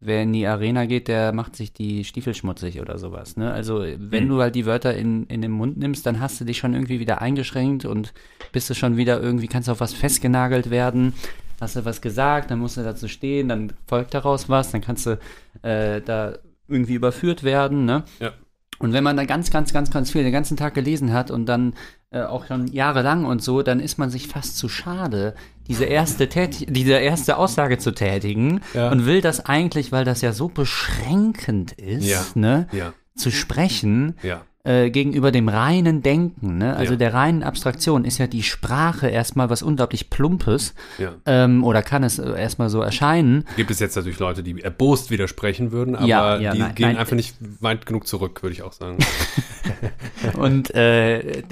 wer 0.00 0.22
in 0.22 0.32
die 0.32 0.46
Arena 0.46 0.86
geht, 0.86 1.08
der 1.08 1.32
macht 1.32 1.54
sich 1.56 1.72
die 1.72 2.04
Stiefel 2.04 2.34
schmutzig 2.34 2.80
oder 2.80 2.98
sowas. 2.98 3.36
Ne? 3.36 3.52
Also 3.52 3.84
wenn 3.98 4.22
Hm. 4.24 4.28
du 4.28 4.40
halt 4.40 4.54
die 4.54 4.64
Wörter 4.66 4.94
in, 4.94 5.26
in 5.26 5.42
den 5.42 5.50
Mund 5.50 5.76
nimmst, 5.76 6.06
dann 6.06 6.20
hast 6.20 6.40
du 6.40 6.44
dich 6.44 6.58
schon 6.58 6.72
irgendwie 6.72 7.00
wieder 7.00 7.20
eingeschränkt 7.20 7.84
und 7.84 8.14
bist 8.52 8.70
du 8.70 8.74
schon 8.74 8.96
wieder 8.96 9.20
irgendwie, 9.20 9.46
kannst 9.46 9.68
auf 9.68 9.80
was 9.80 9.92
festgenagelt 9.92 10.70
werden. 10.70 11.12
Hast 11.60 11.76
du 11.76 11.84
was 11.84 12.00
gesagt, 12.00 12.50
dann 12.50 12.58
musst 12.58 12.78
du 12.78 12.82
dazu 12.82 13.06
stehen, 13.08 13.48
dann 13.48 13.74
folgt 13.86 14.14
daraus 14.14 14.48
was, 14.48 14.70
dann 14.70 14.80
kannst 14.80 15.04
du 15.04 15.18
äh, 15.60 16.00
da 16.00 16.38
irgendwie 16.66 16.94
überführt 16.94 17.42
werden. 17.44 17.84
Ne? 17.84 18.04
Ja. 18.20 18.32
Und 18.78 18.94
wenn 18.94 19.04
man 19.04 19.18
dann 19.18 19.26
ganz, 19.26 19.50
ganz, 19.50 19.74
ganz, 19.74 19.90
ganz 19.90 20.10
viel 20.10 20.22
den 20.22 20.32
ganzen 20.32 20.56
Tag 20.56 20.72
gelesen 20.72 21.12
hat 21.12 21.30
und 21.30 21.44
dann 21.44 21.74
äh, 22.10 22.22
auch 22.22 22.46
schon 22.46 22.66
jahrelang 22.68 23.26
und 23.26 23.42
so, 23.42 23.60
dann 23.60 23.78
ist 23.78 23.98
man 23.98 24.08
sich 24.08 24.26
fast 24.26 24.56
zu 24.56 24.70
schade, 24.70 25.34
diese 25.70 25.84
erste, 25.84 26.28
Tät 26.28 26.66
diese 26.68 26.92
erste 26.94 27.36
Aussage 27.38 27.78
zu 27.78 27.92
tätigen 27.92 28.60
Ja. 28.74 28.90
und 28.90 29.06
will 29.06 29.20
das 29.20 29.46
eigentlich, 29.46 29.92
weil 29.92 30.04
das 30.04 30.20
ja 30.20 30.32
so 30.32 30.48
beschränkend 30.48 31.72
ist, 31.72 32.04
Ja. 32.06 32.24
ne, 32.34 32.66
Ja, 32.72 32.92
zu 33.16 33.30
sprechen 33.30 34.16
ja. 34.22 34.42
Äh, 34.62 34.90
gegenüber 34.90 35.32
dem 35.32 35.48
reinen 35.48 36.02
Denken. 36.02 36.58
Ne? 36.58 36.76
Also 36.76 36.92
Ja. 36.92 36.98
der 36.98 37.14
reinen 37.14 37.42
Abstraktion 37.42 38.04
ist 38.04 38.18
ja 38.18 38.26
die 38.26 38.42
Sprache 38.42 39.08
erstmal 39.08 39.48
was 39.48 39.62
unglaublich 39.62 40.10
Plumpes 40.10 40.74
ja. 40.98 41.14
ähm, 41.24 41.64
oder 41.64 41.80
kann 41.82 42.02
es 42.04 42.18
äh, 42.18 42.30
erstmal 42.38 42.68
so 42.68 42.82
erscheinen. 42.82 43.44
Gibt 43.56 43.70
es 43.70 43.78
jetzt 43.80 43.96
natürlich 43.96 44.18
Leute, 44.18 44.42
die 44.42 44.60
erbost 44.60 45.10
widersprechen 45.10 45.72
würden, 45.72 45.96
aber 45.96 46.06
Ja, 46.06 46.38
die 46.52 46.58
nein, 46.58 46.74
gehen 46.74 46.88
nein. 46.88 46.96
einfach 46.98 47.16
nicht 47.16 47.36
weit 47.60 47.86
genug 47.86 48.06
zurück, 48.06 48.42
würde 48.42 48.52
ich 48.52 48.62
auch 48.62 48.72
sagen. 48.72 48.98
Und 50.36 50.74
äh, 50.74 51.42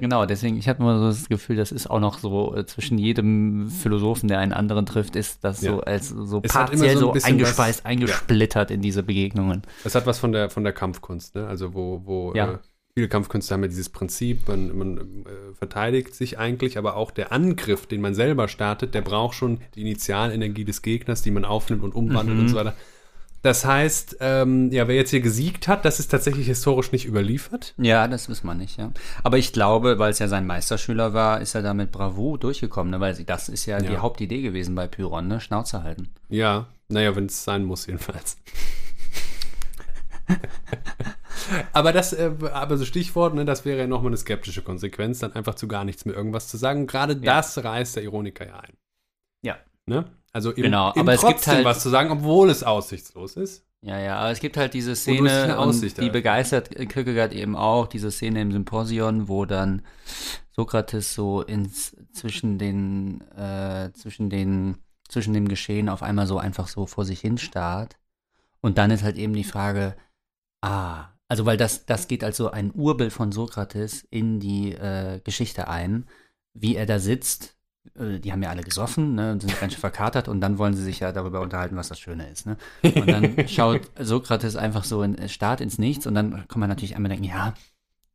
genau, 0.00 0.26
deswegen, 0.26 0.58
ich 0.58 0.68
habe 0.68 0.82
immer 0.82 0.98
so 0.98 1.06
das 1.06 1.28
Gefühl, 1.28 1.56
das 1.56 1.72
ist 1.72 1.88
auch 1.88 2.00
noch 2.00 2.18
so 2.18 2.54
äh, 2.54 2.66
zwischen 2.66 2.98
jedem 2.98 3.70
Philosophen, 3.70 4.28
der 4.28 4.38
einen 4.40 4.52
anderen 4.52 4.84
trifft, 4.86 5.16
ist 5.16 5.42
das 5.44 5.60
so 5.60 5.80
als 5.80 6.08
so 6.10 6.40
Es 6.42 6.52
partiell 6.52 6.96
so 6.98 7.12
ein 7.12 7.20
so, 7.20 7.26
eingespeist, 7.26 7.80
was- 7.80 7.84
eingesplittert 7.86 8.70
in 8.70 8.82
diese 8.82 9.02
Begegnungen. 9.02 9.62
Es 9.84 9.94
hat 9.94 10.06
was 10.06 10.18
von 10.18 10.32
der, 10.32 10.50
von 10.50 10.64
der 10.64 10.72
Kampfkunst, 10.74 11.34
ne? 11.34 11.46
Also 11.46 11.72
wo, 11.74 12.02
wo 12.04 12.32
Ja. 12.34 12.57
Viele 12.98 13.08
Kampfkünste 13.08 13.54
haben 13.54 13.62
ja 13.62 13.68
dieses 13.68 13.88
Prinzip, 13.88 14.48
man, 14.48 14.76
man 14.76 14.98
äh, 14.98 15.54
verteidigt 15.56 16.14
sich 16.14 16.38
eigentlich, 16.38 16.78
aber 16.78 16.96
auch 16.96 17.10
der 17.10 17.32
Angriff, 17.32 17.86
den 17.86 18.00
man 18.00 18.14
selber 18.14 18.48
startet, 18.48 18.94
der 18.94 19.02
braucht 19.02 19.34
schon 19.36 19.60
die 19.74 19.82
Initialenergie 19.82 20.64
des 20.64 20.82
Gegners, 20.82 21.22
die 21.22 21.30
man 21.30 21.44
aufnimmt 21.44 21.82
und 21.84 21.94
umwandelt 21.94 22.36
Mhm. 22.38 22.42
und 22.44 22.48
so 22.48 22.56
weiter. 22.56 22.74
Das 23.42 23.64
heißt, 23.64 24.16
ähm, 24.20 24.72
ja, 24.72 24.88
wer 24.88 24.96
jetzt 24.96 25.10
hier 25.10 25.20
gesiegt 25.20 25.68
hat, 25.68 25.84
das 25.84 26.00
ist 26.00 26.08
tatsächlich 26.08 26.48
historisch 26.48 26.90
nicht 26.90 27.06
überliefert. 27.06 27.72
Ja, 27.78 28.08
das 28.08 28.28
wissen 28.28 28.48
wir 28.48 28.54
nicht, 28.54 28.78
ja. 28.78 28.90
Aber 29.22 29.38
ich 29.38 29.52
glaube, 29.52 30.00
weil 30.00 30.10
es 30.10 30.18
ja 30.18 30.26
sein 30.26 30.44
Meisterschüler 30.44 31.14
war, 31.14 31.40
ist 31.40 31.54
er 31.54 31.62
da 31.62 31.72
mit 31.72 31.92
Bravo 31.92 32.36
durchgekommen, 32.36 32.90
ne? 32.90 32.98
weil 32.98 33.14
das 33.14 33.48
ist 33.48 33.64
ja, 33.66 33.78
die 33.78 33.92
Ja. 33.92 34.02
Hauptidee 34.02 34.42
gewesen 34.42 34.74
bei 34.74 34.88
Pyron, 34.88 35.28
ne? 35.28 35.40
Schnauze 35.40 35.84
halten. 35.84 36.08
Ja, 36.28 36.66
naja, 36.88 37.14
wenn 37.14 37.26
es 37.26 37.44
sein 37.44 37.64
muss, 37.64 37.86
jedenfalls. 37.86 38.38
aber 41.72 41.92
das, 41.92 42.12
äh, 42.12 42.30
aber 42.52 42.76
so 42.76 42.84
Stichwort, 42.84 43.34
ne, 43.34 43.44
das 43.44 43.64
wäre 43.64 43.78
ja 43.78 43.86
nochmal 43.86 44.10
eine 44.10 44.16
skeptische 44.16 44.62
Konsequenz, 44.62 45.18
dann 45.20 45.32
einfach 45.32 45.54
zu 45.54 45.68
gar 45.68 45.84
nichts 45.84 46.04
mehr 46.04 46.14
irgendwas 46.14 46.48
zu 46.48 46.56
sagen. 46.56 46.86
Gerade 46.86 47.14
Ja. 47.14 47.36
das 47.36 47.62
reißt 47.62 47.96
der 47.96 48.02
Ironiker 48.04 48.46
ja 48.46 48.60
ein. 48.60 48.74
Ja. 49.42 49.56
Ne? 49.86 50.04
Also 50.32 50.50
eben, 50.52 50.62
Genau, 50.62 50.90
eben 50.90 51.00
aber 51.00 51.12
es 51.14 51.20
gibt 51.20 51.32
trotzdem 51.34 51.54
halt- 51.56 51.64
was 51.64 51.82
zu 51.82 51.88
sagen, 51.88 52.10
obwohl 52.10 52.50
es 52.50 52.62
aussichtslos 52.62 53.36
ist. 53.36 53.64
Ja, 53.80 53.96
ja, 53.98 54.16
aber 54.18 54.30
es 54.32 54.40
gibt 54.40 54.56
halt 54.56 54.74
diese 54.74 54.96
Szene, 54.96 55.56
Aussicht 55.56 56.00
die 56.00 56.10
begeistert 56.10 56.70
Kierkegaard 56.70 57.32
eben 57.32 57.54
auch, 57.54 57.86
diese 57.86 58.10
Szene 58.10 58.40
im 58.42 58.50
Symposion, 58.50 59.28
wo 59.28 59.44
dann 59.44 59.82
Sokrates 60.50 61.14
so 61.14 61.42
ins, 61.42 61.96
zwischen 62.12 62.58
den, 62.58 63.20
äh, 63.36 63.92
zwischen 63.92 64.30
den, 64.30 64.78
zwischen 65.08 65.32
dem 65.32 65.46
Geschehen 65.46 65.88
auf 65.88 66.02
einmal 66.02 66.26
so 66.26 66.38
einfach 66.38 66.66
so 66.66 66.86
vor 66.86 67.04
sich 67.04 67.20
hin 67.20 67.38
starrt. 67.38 67.96
Und 68.60 68.78
dann 68.78 68.90
ist 68.90 69.04
halt 69.04 69.16
eben 69.16 69.32
die 69.34 69.44
Frage, 69.44 69.94
ah, 70.62 71.06
also 71.28 71.44
weil 71.46 71.56
das, 71.56 71.84
das 71.86 72.08
geht 72.08 72.24
als 72.24 72.36
so 72.38 72.50
ein 72.50 72.72
Urbild 72.74 73.12
von 73.12 73.32
Sokrates 73.32 74.06
in 74.10 74.40
die 74.40 74.72
äh, 74.72 75.20
Geschichte 75.24 75.68
ein, 75.68 76.06
wie 76.54 76.74
er 76.76 76.86
da 76.86 76.98
sitzt. 76.98 77.54
Äh, 77.98 78.18
Die 78.18 78.32
haben 78.32 78.42
ja 78.42 78.48
alle 78.50 78.62
gesoffen 78.62 79.14
ne, 79.14 79.32
und 79.32 79.40
sind 79.42 79.60
ganz 79.60 79.74
schön 79.74 79.80
verkatert 79.80 80.28
und 80.28 80.40
dann 80.40 80.58
wollen 80.58 80.74
sie 80.74 80.82
sich 80.82 81.00
ja 81.00 81.12
darüber 81.12 81.40
unterhalten, 81.42 81.76
was 81.76 81.88
das 81.88 82.00
Schöne 82.00 82.28
ist. 82.30 82.46
Ne? 82.46 82.56
Und 82.82 83.08
dann 83.10 83.36
schaut 83.48 83.82
Sokrates 83.98 84.56
einfach 84.56 84.84
so 84.84 85.02
in 85.02 85.28
Start 85.28 85.60
ins 85.60 85.78
Nichts 85.78 86.06
und 86.06 86.14
dann 86.14 86.48
kann 86.48 86.60
man 86.60 86.68
natürlich 86.70 86.96
einmal 86.96 87.10
denken, 87.10 87.24
ja, 87.24 87.52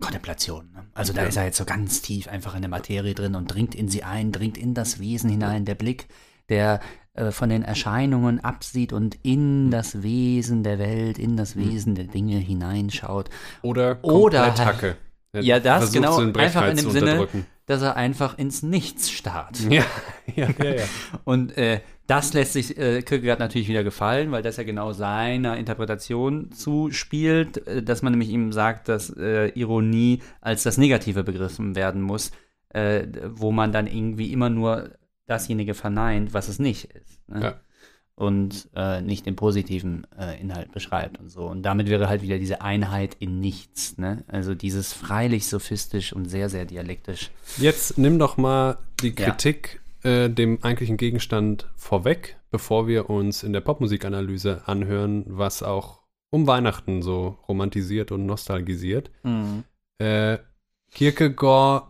Kontemplation. 0.02 0.72
Ne? 0.74 0.86
Also 0.94 1.14
da 1.14 1.22
Ja. 1.22 1.28
ist 1.28 1.38
er 1.38 1.46
jetzt 1.46 1.58
so 1.58 1.66
ganz 1.66 2.02
tief 2.02 2.28
einfach 2.28 2.56
in 2.56 2.62
der 2.62 2.70
Materie 2.70 3.14
drin 3.14 3.36
und 3.36 3.46
dringt 3.54 3.76
in 3.76 3.88
sie 3.88 4.04
ein, 4.04 4.32
dringt 4.32 4.58
in 4.58 4.74
das 4.74 5.00
Wesen 5.00 5.30
hinein. 5.30 5.66
Der 5.66 5.76
Blick, 5.76 6.08
der 6.50 6.82
äh, 7.14 7.32
von 7.32 7.50
den 7.50 7.64
Erscheinungen 7.64 8.44
absieht 8.44 8.92
und 8.92 9.18
in 9.22 9.70
das 9.70 10.02
Wesen 10.02 10.64
der 10.64 10.80
Welt, 10.80 11.20
in 11.20 11.38
das 11.38 11.56
Wesen 11.56 11.96
der 11.96 12.06
Dinge 12.06 12.38
hineinschaut. 12.38 13.30
Oder 13.62 14.00
Oder 14.04 14.58
Hacke. 14.58 14.98
Ja, 15.36 15.60
das, 15.60 15.92
genau, 15.92 16.18
einfach 16.20 16.68
in 16.70 16.78
dem 16.78 16.90
Sinne-. 16.92 17.28
Dass 17.66 17.82
er 17.82 17.96
einfach 17.96 18.38
ins 18.38 18.62
Nichts 18.62 19.10
starrt. 19.10 19.60
Ja, 19.70 19.86
ja, 20.36 20.50
ja, 20.60 20.76
ja. 20.76 20.84
Und 21.24 21.58
äh, 21.58 21.80
das 22.08 22.34
lässt 22.34 22.54
sich 22.54 22.78
äh, 22.78 23.02
Kierkegaard 23.02 23.40
natürlich 23.40 23.70
wieder 23.70 23.84
gefallen, 23.84 24.32
weil 24.32 24.44
das 24.44 24.58
ja 24.58 24.64
genau 24.64 24.92
seiner 24.92 25.56
Interpretation 25.58 26.52
zuspielt, 26.52 27.66
äh, 27.68 27.82
dass 27.82 28.02
man 28.02 28.12
nämlich 28.12 28.30
ihm 28.30 28.52
sagt, 28.52 28.90
dass 28.90 29.16
äh, 29.16 29.48
Ironie 29.50 30.22
als 30.42 30.64
das 30.64 30.78
Negative 30.78 31.24
begriffen 31.24 31.76
werden 31.76 32.02
muss, 32.02 32.32
äh, 32.70 33.08
wo 33.28 33.52
man 33.52 33.72
dann 33.72 33.88
irgendwie 33.88 34.34
immer 34.34 34.50
nur 34.50 34.92
dasjenige 35.26 35.74
verneint, 35.74 36.34
was 36.34 36.48
es 36.48 36.60
nicht 36.60 36.86
ist. 36.86 37.28
Ne? 37.30 37.42
Ja. 37.42 37.60
Und 38.16 38.70
äh, 38.76 39.02
nicht 39.02 39.26
den 39.26 39.36
positiven 39.36 40.06
äh, 40.20 40.40
Inhalt 40.40 40.72
beschreibt 40.72 41.20
und 41.20 41.30
so. 41.30 41.46
Und 41.48 41.64
damit 41.64 41.90
wäre 41.90 42.10
halt 42.10 42.22
wieder 42.22 42.38
diese 42.38 42.62
Einheit 42.62 43.16
in 43.20 43.40
nichts. 43.40 43.98
Ne? 43.98 44.24
Also 44.28 44.54
dieses 44.54 44.94
freilich 44.94 45.48
sophistisch 45.48 46.14
und 46.14 46.26
sehr, 46.26 46.50
sehr 46.50 46.66
dialektisch. 46.66 47.32
Jetzt 47.58 47.98
nimm 47.98 48.20
doch 48.20 48.38
mal 48.38 48.78
die 49.02 49.16
Ja. 49.18 49.30
Kritik 49.32 49.82
äh, 50.04 50.30
dem 50.30 50.64
eigentlichen 50.64 50.98
Gegenstand 50.98 51.68
vorweg, 51.76 52.38
bevor 52.52 52.88
wir 52.88 53.10
uns 53.10 53.42
in 53.42 53.52
der 53.52 53.62
Popmusikanalyse 53.62 54.62
anhören, 54.68 55.24
was 55.28 55.64
auch 55.64 56.04
um 56.30 56.46
Weihnachten 56.46 57.02
so 57.02 57.40
romantisiert 57.48 58.12
und 58.12 58.26
nostalgisiert. 58.26 59.10
Äh, 59.98 60.38
Kierkegaard 60.92 61.88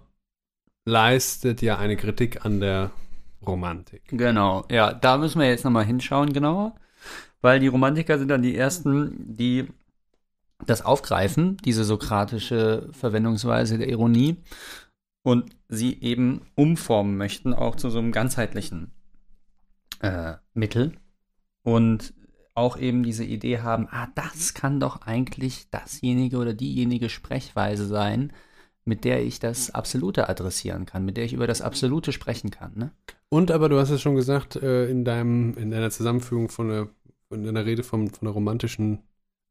leistet 0.85 1.61
ja 1.61 1.77
eine 1.77 1.97
Kritik 1.97 2.45
an 2.45 2.59
der 2.59 2.91
Romantik. 3.45 4.03
Genau, 4.07 4.65
ja, 4.69 4.93
da 4.93 5.17
müssen 5.17 5.39
wir 5.39 5.47
jetzt 5.47 5.63
nochmal 5.63 5.85
hinschauen 5.85 6.33
genauer, 6.33 6.75
weil 7.41 7.59
die 7.59 7.67
Romantiker 7.67 8.17
sind 8.17 8.29
dann 8.29 8.41
die 8.41 8.55
ersten, 8.55 9.35
die 9.35 9.67
das 10.65 10.81
aufgreifen, 10.83 11.57
diese 11.57 11.83
sokratische 11.83 12.89
Verwendungsweise 12.91 13.77
der 13.77 13.89
Ironie. 13.89 14.37
Und 15.25 15.55
sie 15.69 16.01
eben 16.01 16.41
umformen 16.55 17.15
möchten, 17.15 17.53
auch 17.53 17.77
zu 17.77 17.89
so 17.89 17.99
einem 17.99 18.11
ganzheitlichen 18.11 18.91
äh, 20.01 20.33
Mittel. 20.53 20.97
Und 21.63 22.13
auch 22.55 22.77
eben 22.77 23.03
diese 23.03 23.23
Idee 23.23 23.59
haben, 23.59 23.87
ah, 23.89 24.09
das 24.15 24.53
kann 24.53 24.81
doch 24.81 25.03
eigentlich 25.03 25.69
dasjenige 25.69 26.37
oder 26.37 26.53
diejenige 26.53 27.09
Sprechweise 27.09 27.87
sein, 27.87 28.33
mit 28.85 29.03
der 29.05 29.23
ich 29.23 29.39
das 29.39 29.71
Absolute 29.71 30.29
adressieren 30.29 30.85
kann, 30.85 31.05
mit 31.05 31.17
der 31.17 31.25
ich 31.25 31.33
über 31.33 31.47
das 31.47 31.61
Absolute 31.61 32.11
sprechen 32.11 32.51
kann. 32.51 32.71
Ne? 32.75 32.91
Und 33.29 33.51
aber 33.51 33.69
du 33.69 33.79
hast 33.79 33.89
es 33.89 34.01
schon 34.01 34.15
gesagt, 34.15 34.55
äh, 34.57 34.89
in 34.89 35.05
deinem, 35.05 35.57
in 35.57 35.71
deiner 35.71 35.89
Zusammenführung 35.89 36.49
von 36.49 36.69
der, 36.69 36.87
in 37.31 37.43
deiner 37.43 37.65
Rede 37.65 37.83
vom, 37.83 38.09
von 38.09 38.25
der 38.25 38.33
romantischen 38.33 38.99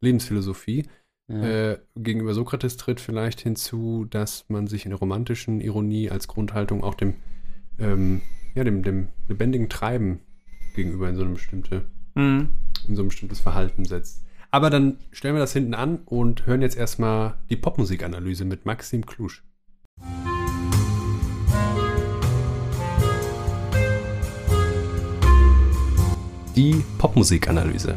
Lebensphilosophie, 0.01 0.87
Äh, 1.29 1.79
gegenüber 1.97 2.35
Sokrates 2.35 2.77
tritt 2.77 3.01
vielleicht 3.01 3.41
hinzu, 3.41 4.05
dass 4.11 4.45
man 4.49 4.67
sich 4.67 4.85
in 4.85 4.91
der 4.91 4.99
romantischen 4.99 5.63
Ironie 5.63 6.11
als 6.11 6.29
Grundhaltung 6.29 6.83
auch 6.85 6.95
dem, 6.95 7.15
ähm, 7.79 8.21
ja, 8.55 8.65
dem, 8.65 8.83
dem 8.83 9.09
lebendigen 9.29 9.71
Treiben 9.71 10.21
gegenüber 10.75 11.09
in 11.09 11.17
so, 11.17 11.23
eine 11.23 11.33
bestimmte, 11.33 11.87
Mhm. 12.17 12.49
in 12.87 12.97
so 12.97 13.03
ein 13.03 13.09
bestimmtes 13.09 13.41
Verhalten 13.41 13.87
setzt. 13.87 14.25
Aber 14.55 14.69
dann 14.69 14.99
stellen 15.13 15.35
wir 15.35 15.41
das 15.41 15.55
hinten 15.55 15.73
an 15.73 16.01
und 16.05 16.45
hören 16.45 16.61
jetzt 16.61 16.77
erstmal 16.77 17.35
die 17.49 17.57
Popmusikanalyse 17.57 18.45
mit 18.45 18.67
Maxim 18.67 19.07
Klusch. 19.07 19.43
Die 26.55 26.85
Popmusikanalyse. 26.99 27.97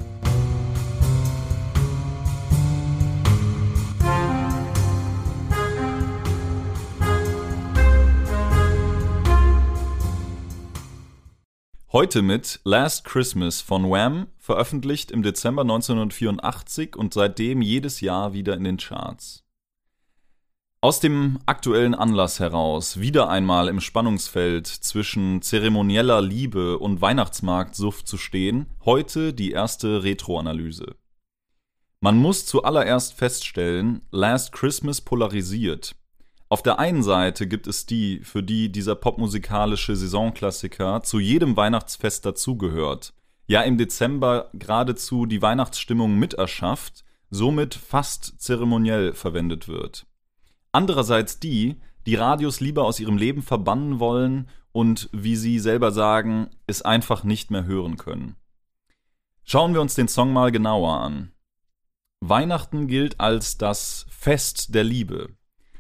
Heute 11.96 12.22
mit 12.22 12.60
Last 12.66 13.06
Christmas 13.06 13.62
von 13.62 13.90
Wham, 13.90 14.28
veröffentlicht 14.38 15.12
im 15.12 15.24
Dezember 15.24 15.62
1984 15.62 16.98
und 16.98 17.14
seitdem 17.14 17.62
jedes 17.62 18.02
Jahr 18.02 18.34
wieder 18.34 18.54
in 18.56 18.66
den 18.66 18.76
Charts. 18.76 19.46
Aus 20.82 21.00
dem 21.00 21.40
aktuellen 21.46 21.96
Anlass 21.96 22.42
heraus, 22.42 23.00
wieder 23.00 23.30
einmal 23.30 23.70
im 23.70 23.80
Spannungsfeld 23.80 24.68
zwischen 24.68 25.42
zeremonieller 25.42 26.22
Liebe 26.22 26.80
und 26.80 27.00
Weihnachtsmarktsuft 27.00 28.10
zu 28.10 28.18
stehen, 28.18 28.66
heute 28.84 29.34
die 29.34 29.52
erste 29.52 30.04
Retroanalyse. 30.04 30.98
Man 32.02 32.18
muss 32.18 32.46
zuallererst 32.46 33.14
feststellen, 33.14 34.02
Last 34.12 34.52
Christmas 34.52 35.00
polarisiert. 35.00 35.96
Auf 36.56 36.64
der 36.64 36.80
einen 36.80 37.04
Seite 37.04 37.48
gibt 37.48 37.68
es 37.68 37.86
die, 37.86 38.22
für 38.24 38.42
die 38.42 38.72
dieser 38.72 38.96
popmusikalische 38.96 39.94
Saisonklassiker 39.94 41.04
zu 41.04 41.20
jedem 41.20 41.58
Weihnachtsfest 41.58 42.26
dazugehört, 42.26 43.14
ja 43.46 43.62
im 43.64 43.78
Dezember 43.78 44.50
geradezu 44.54 45.26
die 45.26 45.42
Weihnachtsstimmung 45.42 46.18
miterschafft, 46.18 47.04
somit 47.30 47.76
fast 47.76 48.40
zeremoniell 48.42 49.14
verwendet 49.14 49.68
wird. 49.68 50.06
Andererseits 50.72 51.42
die, 51.42 51.76
die 52.06 52.16
Radios 52.16 52.62
lieber 52.62 52.86
aus 52.86 53.02
ihrem 53.02 53.18
Leben 53.18 53.42
verbannen 53.42 54.00
wollen 54.00 54.48
und, 54.72 55.10
wie 55.12 55.36
sie 55.36 55.60
selber 55.60 55.92
sagen, 55.92 56.52
es 56.68 56.82
einfach 56.82 57.26
nicht 57.26 57.52
mehr 57.52 57.66
hören 57.66 57.98
können. 57.98 58.38
Schauen 59.44 59.74
wir 59.74 59.82
uns 59.82 59.96
den 59.96 60.08
Song 60.08 60.32
mal 60.32 60.54
genauer 60.54 61.02
an. 61.02 61.34
Weihnachten 62.22 62.88
gilt 62.88 63.20
als 63.20 63.58
das 63.58 64.06
Fest 64.10 64.74
der 64.74 64.86
Liebe. 64.86 65.35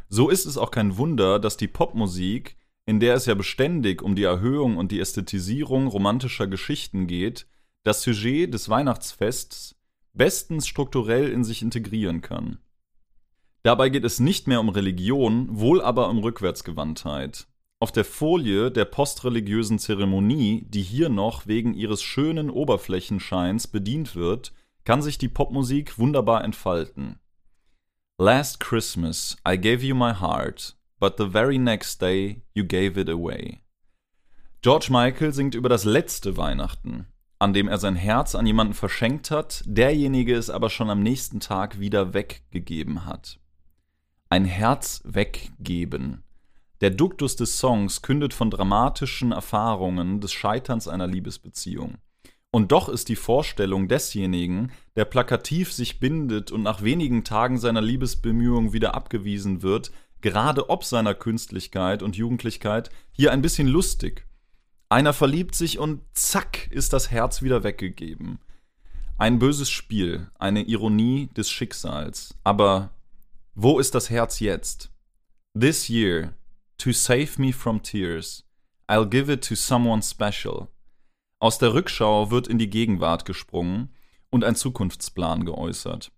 So 0.10 0.30
ist 0.30 0.46
es 0.46 0.58
auch 0.58 0.72
kein 0.72 0.98
Wunder, 0.98 1.40
dass 1.40 1.58
die 1.58 1.68
Popmusik, 1.68 2.58
in 2.86 3.00
der 3.00 3.16
es 3.16 3.26
ja 3.26 3.34
beständig 3.34 4.02
um 4.02 4.16
die 4.16 4.24
Erhöhung 4.24 4.78
und 4.78 4.92
die 4.92 5.00
Ästhetisierung 5.00 5.88
romantischer 5.88 6.48
Geschichten 6.48 7.08
geht, 7.08 7.48
das 7.84 8.02
Sujet 8.02 8.54
des 8.54 8.70
Weihnachtsfests 8.70 9.76
bestens 10.14 10.68
strukturell 10.68 11.30
in 11.30 11.44
sich 11.44 11.62
integrieren 11.62 12.22
kann. 12.22 12.60
Dabei 13.64 13.90
geht 13.90 14.06
es 14.06 14.20
nicht 14.20 14.48
mehr 14.48 14.60
um 14.60 14.70
Religion, 14.70 15.48
wohl 15.50 15.82
aber 15.82 16.10
um 16.10 16.20
Rückwärtsgewandtheit. 16.20 17.48
Auf 17.80 17.92
der 17.92 18.06
Folie 18.06 18.72
der 18.72 18.86
postreligiösen 18.86 19.80
Zeremonie, 19.80 20.66
die 20.70 20.82
hier 20.82 21.10
noch 21.10 21.48
wegen 21.48 21.74
ihres 21.74 22.02
schönen 22.02 22.50
Oberflächenscheins 22.50 23.68
bedient 23.68 24.16
wird, 24.16 24.54
kann 24.86 25.02
sich 25.02 25.18
die 25.18 25.30
Popmusik 25.30 25.98
wunderbar 26.00 26.44
entfalten. 26.44 27.20
Last 28.18 28.62
Christmas 28.62 29.36
I 29.46 29.58
gave 29.58 29.84
you 29.84 29.94
my 29.94 30.14
heart, 30.14 30.74
but 31.02 31.18
the 31.18 31.26
very 31.26 31.58
next 31.58 32.00
day 32.00 32.44
you 32.54 32.64
gave 32.64 32.98
it 32.98 33.10
away. 33.10 33.60
George 34.62 34.90
Michael 34.90 35.34
singt 35.34 35.54
über 35.54 35.68
das 35.68 35.84
letzte 35.84 36.38
Weihnachten, 36.38 37.08
an 37.40 37.52
dem 37.52 37.68
er 37.68 37.78
sein 37.78 37.98
Herz 37.98 38.34
an 38.34 38.46
jemanden 38.46 38.74
verschenkt 38.74 39.32
hat, 39.32 39.64
derjenige 39.66 40.34
es 40.34 40.50
aber 40.50 40.70
schon 40.70 40.90
am 40.90 41.04
nächsten 41.04 41.42
Tag 41.42 41.82
wieder 41.82 42.14
weggegeben 42.14 43.06
hat. 43.06 43.38
Ein 44.30 44.46
Herz 44.46 45.02
weggeben. 45.04 46.24
Der 46.80 46.92
Duktus 46.92 47.36
des 47.36 47.58
Songs 47.58 48.02
kündet 48.02 48.34
von 48.34 48.50
dramatischen 48.50 49.34
Erfahrungen 49.34 50.22
des 50.22 50.32
Scheiterns 50.32 50.88
einer 50.88 51.08
Liebesbeziehung. 51.08 51.98
Und 52.56 52.72
doch 52.72 52.88
ist 52.88 53.10
die 53.10 53.18
Vorstellung 53.18 53.90
desjenigen, 53.90 54.72
der 54.96 55.04
plakativ 55.04 55.74
sich 55.74 56.00
bindet 56.00 56.54
und 56.54 56.64
nach 56.64 56.84
wenigen 56.84 57.26
Tagen 57.26 57.58
seiner 57.58 57.82
Liebesbemühung 57.82 58.72
wieder 58.72 58.96
abgewiesen 58.96 59.62
wird, 59.62 59.92
gerade 60.22 60.70
ob 60.70 60.86
seiner 60.86 61.14
Künstlichkeit 61.16 62.02
und 62.02 62.16
Jugendlichkeit, 62.16 62.92
hier 63.12 63.34
ein 63.34 63.42
bisschen 63.42 63.68
lustig. 63.68 64.26
Einer 64.88 65.12
verliebt 65.12 65.54
sich 65.54 65.80
und 65.80 66.00
zack 66.14 66.72
ist 66.72 66.94
das 66.94 67.12
Herz 67.12 67.42
wieder 67.42 67.66
weggegeben. 67.66 68.40
Ein 69.18 69.38
böses 69.38 69.70
Spiel, 69.70 70.32
eine 70.40 70.64
Ironie 70.64 71.28
des 71.36 71.52
Schicksals. 71.52 72.38
Aber 72.46 72.92
wo 73.54 73.80
ist 73.80 73.96
das 73.96 74.10
Herz 74.10 74.40
jetzt? 74.40 74.94
This 75.60 75.90
year, 75.90 76.36
to 76.78 76.94
save 76.94 77.32
me 77.36 77.52
from 77.52 77.84
tears, 77.84 78.46
I'll 78.88 79.10
give 79.10 79.30
it 79.30 79.46
to 79.50 79.56
someone 79.56 80.02
special. 80.02 80.70
Aus 81.40 81.58
der 81.58 81.74
Rückschau 81.74 82.32
wird 82.32 82.48
in 82.48 82.58
die 82.58 82.70
Gegenwart 82.70 83.26
gesprungen 83.26 83.94
und 84.30 84.44
ein 84.44 84.56
Zukunftsplan 84.56 85.46
geäußert. 85.46 86.12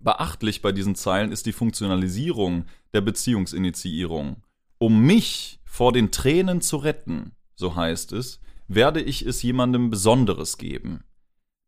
Beachtlich 0.00 0.62
bei 0.62 0.70
diesen 0.72 0.94
Zeilen 0.94 1.32
ist 1.32 1.46
die 1.46 1.52
Funktionalisierung 1.52 2.66
der 2.94 3.00
Beziehungsinitiierung. 3.00 4.42
Um 4.78 5.00
mich 5.02 5.60
vor 5.64 5.92
den 5.92 6.10
Tränen 6.12 6.60
zu 6.60 6.76
retten, 6.76 7.32
so 7.56 7.74
heißt 7.74 8.12
es, 8.12 8.40
werde 8.68 9.00
ich 9.00 9.26
es 9.26 9.42
jemandem 9.42 9.90
Besonderes 9.90 10.58
geben. 10.58 11.04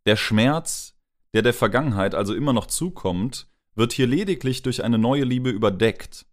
Der 0.07 0.17
Schmerz, 0.17 0.95
der 1.35 1.43
der 1.43 1.55
Vergangenheit 1.55 2.15
also 2.15 2.35
immer 2.35 2.53
noch 2.53 2.67
zukommt, 2.67 3.49
wird 3.75 3.93
hier 3.93 4.07
lediglich 4.07 4.63
durch 4.63 4.85
eine 4.85 4.99
neue 4.99 5.25
Liebe 5.25 5.51
überdeckt. 5.51 6.27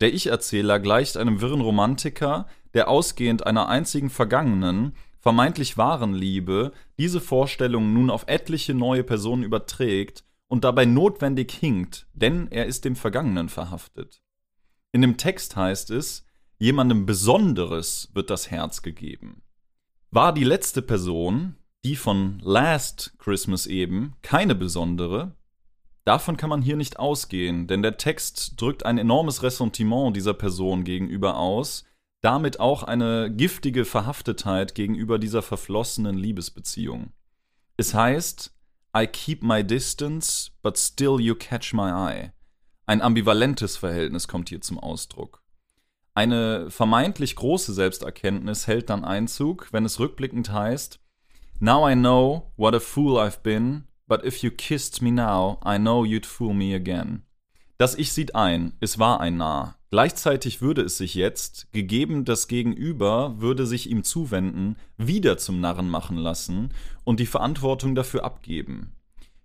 Der 0.00 0.14
Ich-Erzähler 0.14 0.80
gleicht 0.80 1.16
einem 1.16 1.40
wirren 1.40 1.60
Romantiker, 1.60 2.46
der 2.74 2.88
ausgehend 2.88 3.46
einer 3.46 3.68
einzigen 3.68 4.10
vergangenen, 4.10 4.94
vermeintlich 5.22 5.78
wahren 5.78 6.14
Liebe 6.14 6.72
diese 6.98 7.20
Vorstellung 7.20 7.94
nun 7.94 8.10
auf 8.10 8.24
etliche 8.26 8.74
neue 8.74 9.04
Personen 9.04 9.44
überträgt 9.44 10.24
und 10.48 10.64
dabei 10.64 10.84
notwendig 10.84 11.52
hinkt, 11.52 12.06
denn 12.12 12.48
er 12.50 12.66
ist 12.66 12.84
dem 12.84 12.96
Vergangenen 12.96 13.48
verhaftet. 13.48 14.20
In 14.90 15.00
dem 15.00 15.16
Text 15.16 15.56
heißt 15.56 15.90
es, 15.90 16.26
jemandem 16.58 17.06
Besonderes 17.06 18.10
wird 18.12 18.30
das 18.30 18.50
Herz 18.50 18.82
gegeben. 18.82 19.42
War 20.10 20.34
die 20.34 20.44
letzte 20.44 20.82
Person, 20.82 21.54
die 21.84 21.96
von 21.96 22.40
Last 22.40 23.14
Christmas 23.18 23.66
eben, 23.66 24.16
keine 24.22 24.56
besondere, 24.56 25.36
davon 26.04 26.36
kann 26.36 26.50
man 26.50 26.62
hier 26.62 26.76
nicht 26.76 26.98
ausgehen, 26.98 27.68
denn 27.68 27.82
der 27.82 27.96
Text 27.96 28.60
drückt 28.60 28.84
ein 28.84 28.98
enormes 28.98 29.44
Ressentiment 29.44 30.16
dieser 30.16 30.34
Person 30.34 30.82
gegenüber 30.82 31.36
aus, 31.38 31.84
damit 32.22 32.60
auch 32.60 32.84
eine 32.84 33.30
giftige 33.30 33.84
Verhaftetheit 33.84 34.74
gegenüber 34.74 35.18
dieser 35.18 35.42
verflossenen 35.42 36.16
Liebesbeziehung. 36.16 37.12
Es 37.76 37.94
heißt, 37.94 38.54
I 38.96 39.06
keep 39.06 39.42
my 39.42 39.64
distance, 39.64 40.50
but 40.62 40.78
still 40.78 41.20
you 41.20 41.34
catch 41.34 41.72
my 41.72 41.90
eye. 41.90 42.32
Ein 42.86 43.02
ambivalentes 43.02 43.76
Verhältnis 43.76 44.28
kommt 44.28 44.48
hier 44.48 44.60
zum 44.60 44.78
Ausdruck. 44.78 45.42
Eine 46.14 46.70
vermeintlich 46.70 47.36
große 47.36 47.72
Selbsterkenntnis 47.72 48.66
hält 48.66 48.90
dann 48.90 49.04
Einzug, 49.04 49.68
wenn 49.72 49.84
es 49.84 49.98
rückblickend 49.98 50.52
heißt, 50.52 51.00
Now 51.58 51.88
I 51.88 51.94
know 51.94 52.52
what 52.56 52.74
a 52.74 52.80
fool 52.80 53.18
I've 53.18 53.40
been, 53.42 53.84
but 54.06 54.24
if 54.24 54.42
you 54.42 54.50
kissed 54.50 55.00
me 55.00 55.10
now, 55.10 55.58
I 55.64 55.78
know 55.78 56.04
you'd 56.04 56.26
fool 56.26 56.54
me 56.54 56.74
again. 56.74 57.22
Das 57.78 57.94
Ich 57.94 58.12
sieht 58.12 58.34
ein, 58.34 58.76
es 58.80 58.98
war 58.98 59.20
ein 59.20 59.38
Nah. 59.38 59.76
Gleichzeitig 59.92 60.62
würde 60.62 60.80
es 60.80 60.96
sich 60.96 61.14
jetzt, 61.14 61.70
gegeben 61.72 62.24
das 62.24 62.48
Gegenüber 62.48 63.34
würde 63.42 63.66
sich 63.66 63.90
ihm 63.90 64.04
zuwenden, 64.04 64.76
wieder 64.96 65.36
zum 65.36 65.60
Narren 65.60 65.90
machen 65.90 66.16
lassen 66.16 66.72
und 67.04 67.20
die 67.20 67.26
Verantwortung 67.26 67.94
dafür 67.94 68.24
abgeben. 68.24 68.94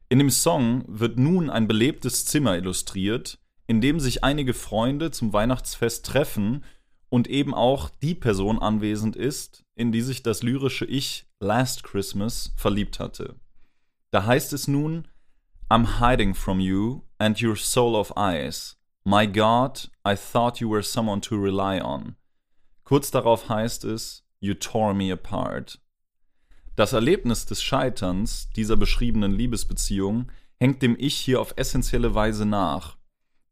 In 0.08 0.20
dem 0.20 0.30
Song 0.30 0.86
wird 0.88 1.20
nun 1.20 1.50
ein 1.50 1.68
belebtes 1.68 2.24
Zimmer 2.24 2.56
illustriert, 2.56 3.40
in 3.68 3.82
dem 3.82 4.00
sich 4.00 4.24
einige 4.24 4.54
Freunde 4.54 5.12
zum 5.12 5.34
Weihnachtsfest 5.34 6.06
treffen 6.06 6.64
und 7.10 7.28
eben 7.28 7.54
auch 7.54 7.90
die 8.02 8.16
Person 8.16 8.58
anwesend 8.58 9.18
ist, 9.18 9.66
in 9.76 9.92
die 9.92 10.02
sich 10.02 10.24
das 10.24 10.44
lyrische 10.44 10.86
Ich 10.86 11.26
Last 11.42 11.84
Christmas 11.84 12.54
verliebt 12.56 13.02
hatte. 13.02 13.36
Da 14.12 14.26
heißt 14.26 14.54
es 14.54 14.70
nun, 14.70 15.10
I'm 15.70 16.00
hiding 16.00 16.34
from 16.34 16.62
you 16.62 17.02
and 17.18 17.44
your 17.44 17.58
soul 17.58 17.96
of 17.96 18.14
eyes. 18.16 18.77
My 19.10 19.26
God, 19.26 19.90
I 20.04 20.18
thought 20.18 20.60
you 20.60 20.70
were 20.70 20.84
someone 20.84 21.22
to 21.22 21.42
rely 21.42 21.80
on. 21.80 22.18
Kurz 22.84 23.10
darauf 23.10 23.48
heißt 23.48 23.86
es, 23.86 24.26
You 24.42 24.54
tore 24.54 24.94
me 24.94 25.14
apart. 25.14 25.80
Das 26.76 26.92
Erlebnis 26.92 27.46
des 27.46 27.64
Scheiterns 27.64 28.50
dieser 28.50 28.76
beschriebenen 28.76 29.32
Liebesbeziehung 29.32 30.30
hängt 30.58 30.82
dem 30.82 30.98
Ich 31.00 31.16
hier 31.16 31.40
auf 31.40 31.54
essentielle 31.56 32.16
Weise 32.16 32.46
nach. 32.46 32.98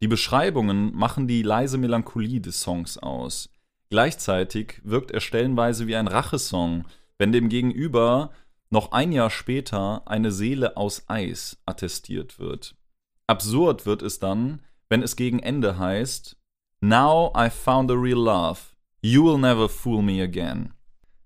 Die 0.01 0.09
Beschreibungen 0.09 0.93
machen 0.93 1.25
die 1.25 1.41
leise 1.41 1.77
Melancholie 1.77 2.41
des 2.41 2.59
Songs 2.59 2.97
aus. 2.97 3.47
Gleichzeitig 3.89 4.81
wirkt 4.83 5.11
er 5.11 5.21
stellenweise 5.21 5.87
wie 5.87 5.95
ein 5.95 6.09
Rachesong, 6.09 6.83
wenn 7.17 7.31
dem 7.31 7.47
Gegenüber 7.47 8.31
noch 8.71 8.91
ein 8.91 9.13
Jahr 9.13 9.29
später 9.29 10.05
eine 10.05 10.33
Seele 10.33 10.75
aus 10.75 11.05
Eis 11.07 11.61
attestiert 11.65 12.39
wird. 12.39 12.75
Absurd 13.25 13.85
wird 13.85 14.01
es 14.01 14.19
dann, 14.19 14.59
wenn 14.89 15.01
es 15.01 15.15
gegen 15.15 15.39
Ende 15.39 15.77
heißt 15.77 16.37
Now 16.81 17.33
I 17.35 17.49
found 17.49 17.89
a 17.91 17.95
real 17.95 18.19
love. 18.19 18.59
You 19.01 19.23
will 19.25 19.37
never 19.37 19.69
fool 19.69 20.01
me 20.01 20.21
again. 20.21 20.73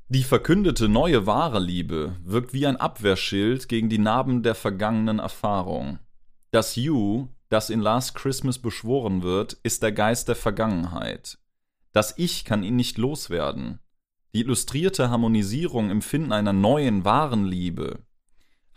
Die 0.08 0.24
verkündete 0.24 0.88
neue 0.90 1.26
wahre 1.26 1.60
Liebe 1.60 2.16
wirkt 2.24 2.54
wie 2.54 2.66
ein 2.66 2.78
Abwehrschild 2.78 3.70
gegen 3.70 3.90
die 3.90 3.98
Narben 3.98 4.42
der 4.44 4.56
vergangenen 4.56 5.20
Erfahrung. 5.20 6.00
Das 6.52 6.76
You, 6.76 7.28
das 7.50 7.70
in 7.70 7.80
Last 7.80 8.16
Christmas 8.16 8.60
beschworen 8.60 9.22
wird, 9.22 9.54
ist 9.64 9.84
der 9.84 9.92
Geist 9.92 10.28
der 10.28 10.36
Vergangenheit. 10.36 11.38
Das 11.92 12.16
Ich 12.18 12.46
kann 12.46 12.64
ihn 12.64 12.76
nicht 12.76 12.98
loswerden. 12.98 13.80
Die 14.34 14.42
illustrierte 14.42 15.10
Harmonisierung 15.10 15.90
im 15.90 16.02
Finden 16.02 16.32
einer 16.32 16.54
neuen, 16.54 17.06
wahren 17.06 17.46
Liebe 17.46 18.00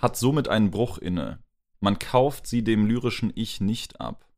hat 0.02 0.16
somit 0.16 0.48
einen 0.48 0.70
Bruch 0.72 0.98
inne. 0.98 1.38
Man 1.80 1.98
kauft 1.98 2.46
sie 2.46 2.64
dem 2.64 2.86
lyrischen 2.86 3.32
Ich 3.34 3.60
nicht 3.60 4.00
ab. 4.00 4.28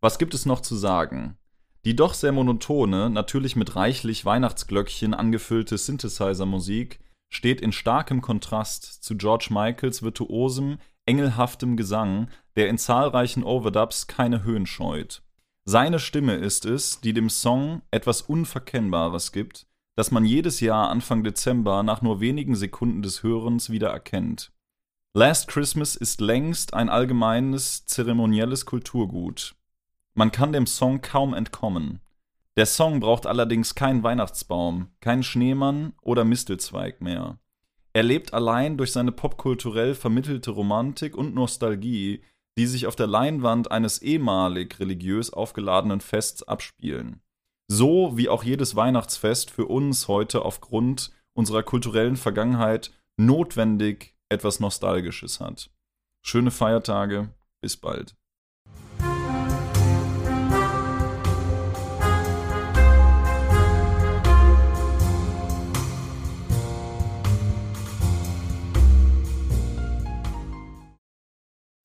Was 0.00 0.18
gibt 0.18 0.32
es 0.32 0.46
noch 0.46 0.60
zu 0.60 0.76
sagen? 0.76 1.36
Die 1.84 1.96
doch 1.96 2.14
sehr 2.14 2.32
monotone, 2.32 3.10
natürlich 3.10 3.56
mit 3.56 3.76
reichlich 3.76 4.24
Weihnachtsglöckchen 4.24 5.14
angefüllte 5.14 5.76
Synthesizer-Musik 5.76 7.00
steht 7.28 7.60
in 7.60 7.72
starkem 7.72 8.20
Kontrast 8.20 8.84
zu 9.04 9.16
George 9.16 9.48
Michaels 9.50 10.02
virtuosem, 10.02 10.78
engelhaftem 11.06 11.76
Gesang, 11.76 12.28
der 12.56 12.68
in 12.68 12.78
zahlreichen 12.78 13.44
Overdubs 13.44 14.06
keine 14.06 14.42
Höhen 14.42 14.66
scheut. 14.66 15.22
Seine 15.64 15.98
Stimme 15.98 16.34
ist 16.34 16.64
es, 16.64 17.00
die 17.00 17.12
dem 17.12 17.30
Song 17.30 17.82
etwas 17.90 18.22
Unverkennbares 18.22 19.32
gibt, 19.32 19.66
das 19.96 20.10
man 20.10 20.24
jedes 20.24 20.60
Jahr 20.60 20.88
Anfang 20.88 21.24
Dezember 21.24 21.82
nach 21.82 22.00
nur 22.00 22.20
wenigen 22.20 22.56
Sekunden 22.56 23.02
des 23.02 23.22
Hörens 23.22 23.70
wieder 23.70 23.90
erkennt. 23.90 24.50
Last 25.14 25.48
Christmas 25.48 25.96
ist 25.96 26.20
längst 26.20 26.74
ein 26.74 26.88
allgemeines, 26.88 27.84
zeremonielles 27.86 28.64
Kulturgut. 28.64 29.54
Man 30.20 30.32
kann 30.32 30.52
dem 30.52 30.66
Song 30.66 31.00
kaum 31.00 31.32
entkommen. 31.32 32.00
Der 32.58 32.66
Song 32.66 33.00
braucht 33.00 33.26
allerdings 33.26 33.74
keinen 33.74 34.02
Weihnachtsbaum, 34.02 34.90
keinen 35.00 35.22
Schneemann 35.22 35.94
oder 36.02 36.26
Mistelzweig 36.26 37.00
mehr. 37.00 37.38
Er 37.94 38.02
lebt 38.02 38.34
allein 38.34 38.76
durch 38.76 38.92
seine 38.92 39.12
popkulturell 39.12 39.94
vermittelte 39.94 40.50
Romantik 40.50 41.16
und 41.16 41.34
Nostalgie, 41.34 42.22
die 42.58 42.66
sich 42.66 42.86
auf 42.86 42.96
der 42.96 43.06
Leinwand 43.06 43.70
eines 43.70 44.02
ehemalig 44.02 44.78
religiös 44.78 45.32
aufgeladenen 45.32 46.02
Fests 46.02 46.42
abspielen. 46.42 47.22
So 47.68 48.18
wie 48.18 48.28
auch 48.28 48.44
jedes 48.44 48.76
Weihnachtsfest 48.76 49.50
für 49.50 49.64
uns 49.64 50.06
heute 50.06 50.42
aufgrund 50.42 51.12
unserer 51.32 51.62
kulturellen 51.62 52.18
Vergangenheit 52.18 52.90
notwendig 53.16 54.18
etwas 54.28 54.60
Nostalgisches 54.60 55.40
hat. 55.40 55.70
Schöne 56.20 56.50
Feiertage, 56.50 57.30
bis 57.62 57.78
bald. 57.78 58.19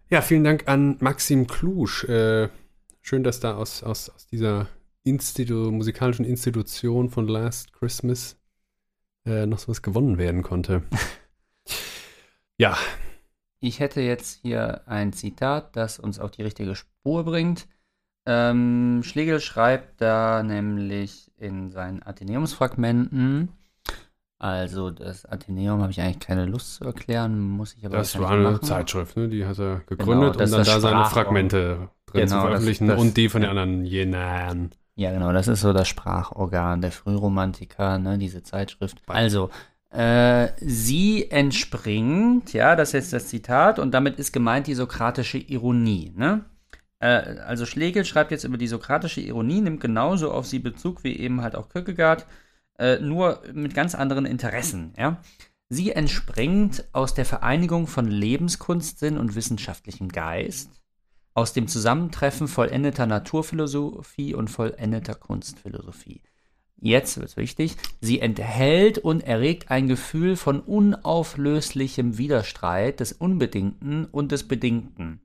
Ja, 0.08 0.22
vielen 0.22 0.44
Dank 0.44 0.68
an 0.68 0.98
Maxim 1.00 1.48
Klusch. 1.48 2.04
Äh, 2.04 2.50
schön, 3.02 3.24
dass 3.24 3.40
da 3.40 3.56
aus, 3.56 3.82
aus, 3.82 4.10
aus 4.12 4.28
dieser 4.28 4.68
Institu 5.04 5.72
musikalischen 5.72 6.26
Institution 6.26 7.10
von 7.10 7.28
Last 7.28 7.74
Christmas 7.74 8.38
äh, 9.26 9.48
noch 9.48 9.58
sowas 9.58 9.82
gewonnen 9.82 10.20
werden 10.20 10.44
konnte. 10.44 10.84
ja. 12.58 12.78
Ich 13.60 13.80
hätte 13.80 14.02
jetzt 14.02 14.42
hier 14.44 14.88
ein 14.88 15.12
Zitat, 15.12 15.76
das 15.76 15.98
uns 15.98 16.20
auf 16.20 16.30
die 16.30 16.44
richtige 16.44 16.76
Spur 16.76 17.24
bringt. 17.24 17.68
Ähm, 18.28 19.02
Schlegel 19.04 19.40
schreibt 19.40 20.02
da 20.02 20.44
nämlich 20.44 21.32
in 21.38 21.72
seinen 21.72 22.04
Athenäumsfragmenten, 22.04 23.50
also 24.40 24.92
das 24.92 25.26
Athenäum 25.26 25.82
habe 25.82 25.92
ich 25.92 26.02
eigentlich 26.02 26.20
keine 26.20 26.46
Lust 26.46 26.76
zu 26.76 26.84
erklären, 26.86 27.40
muss 27.40 27.76
ich 27.78 27.86
aber 27.86 27.98
Das 27.98 28.18
war 28.20 28.32
eine 28.32 28.42
machen. 28.52 28.64
Zeitschrift, 28.64 29.16
ne? 29.18 29.28
die 29.30 29.46
hat 29.46 29.58
er 29.60 29.82
gegründet, 29.88 30.34
Genau, 30.34 30.40
das 30.40 30.52
um 30.52 30.58
dann 30.58 30.66
da 30.66 30.74
das 30.74 30.82
seine. 30.82 31.06
Fragmente 31.06 31.90
drin 32.06 32.28
zu 32.28 32.36
Genau, 32.36 32.42
das- 32.42 32.42
veröffentlichen 32.50 32.88
das- 32.88 33.00
und 33.02 33.18
die 33.18 33.30
von 33.30 33.42
den 33.42 33.50
anderen 33.50 33.86
Jenern. 33.86 34.72
Ja, 34.96 35.12
genau, 35.12 35.32
das 35.34 35.48
ist 35.48 35.62
so 35.62 35.74
das 35.74 35.88
Sprachorgan 35.88 36.82
der 36.82 36.92
Frühromantiker, 36.92 37.98
ne, 38.00 38.18
diese 38.18 38.44
Zeitschrift. 38.44 39.02
Also, 39.08 39.50
äh, 39.92 40.50
sie 40.58 41.30
entspringt, 41.32 42.54
ja, 42.54 42.76
das 42.76 42.90
ist 42.90 42.94
jetzt 42.94 43.14
das 43.14 43.28
Zitat, 43.28 43.80
und 43.80 43.92
damit 43.94 44.18
ist 44.20 44.32
gemeint 44.32 44.68
die 44.68 44.74
sokratische 44.74 45.38
Ironie, 45.38 46.14
ne? 46.16 46.46
Äh, 47.00 47.40
also 47.46 47.66
Schlegel 47.66 48.06
schreibt 48.06 48.32
jetzt 48.32 48.46
über 48.46 48.58
die 48.58 48.68
sokratische 48.68 49.20
Ironie, 49.22 49.62
nimmt 49.62 49.82
genauso 49.82 50.32
auf 50.32 50.46
sie 50.46 50.60
Bezug 50.60 51.04
wie 51.04 51.18
eben 51.18 51.42
halt 51.42 51.56
auch 51.56 51.68
Kierkegaard, 51.70 52.26
äh, 52.78 53.00
nur 53.00 53.42
mit 53.54 53.74
ganz 53.74 53.96
anderen 53.96 54.26
Interessen, 54.26 54.94
ja. 54.98 55.22
Sie 55.68 55.92
entspringt 55.92 56.86
aus 56.92 57.16
der 57.16 57.26
Vereinigung 57.26 57.88
von 57.88 58.06
Lebenskunstsinn 58.06 59.18
und 59.18 59.36
wissenschaftlichem 59.36 60.10
Geist, 60.10 60.70
aus 61.34 61.54
dem 61.54 61.68
Zusammentreffen 61.68 62.48
vollendeter 62.48 63.08
Naturphilosophie 63.08 64.36
und 64.36 64.50
vollendeter 64.50 65.16
Kunstphilosophie. 65.16 66.22
Jetzt 66.78 67.18
wird's 67.18 67.38
wichtig. 67.38 67.78
Sie 68.00 68.20
enthält 68.20 69.00
und 69.00 69.22
erregt 69.22 69.72
ein 69.72 69.88
Gefühl 69.88 70.36
von 70.36 70.60
unauflöslichem 70.60 72.18
Widerstreit 72.18 73.00
des 73.00 73.14
Unbedingten 73.14 74.06
und 74.06 74.32
des 74.32 74.48
Bedingten, 74.48 75.22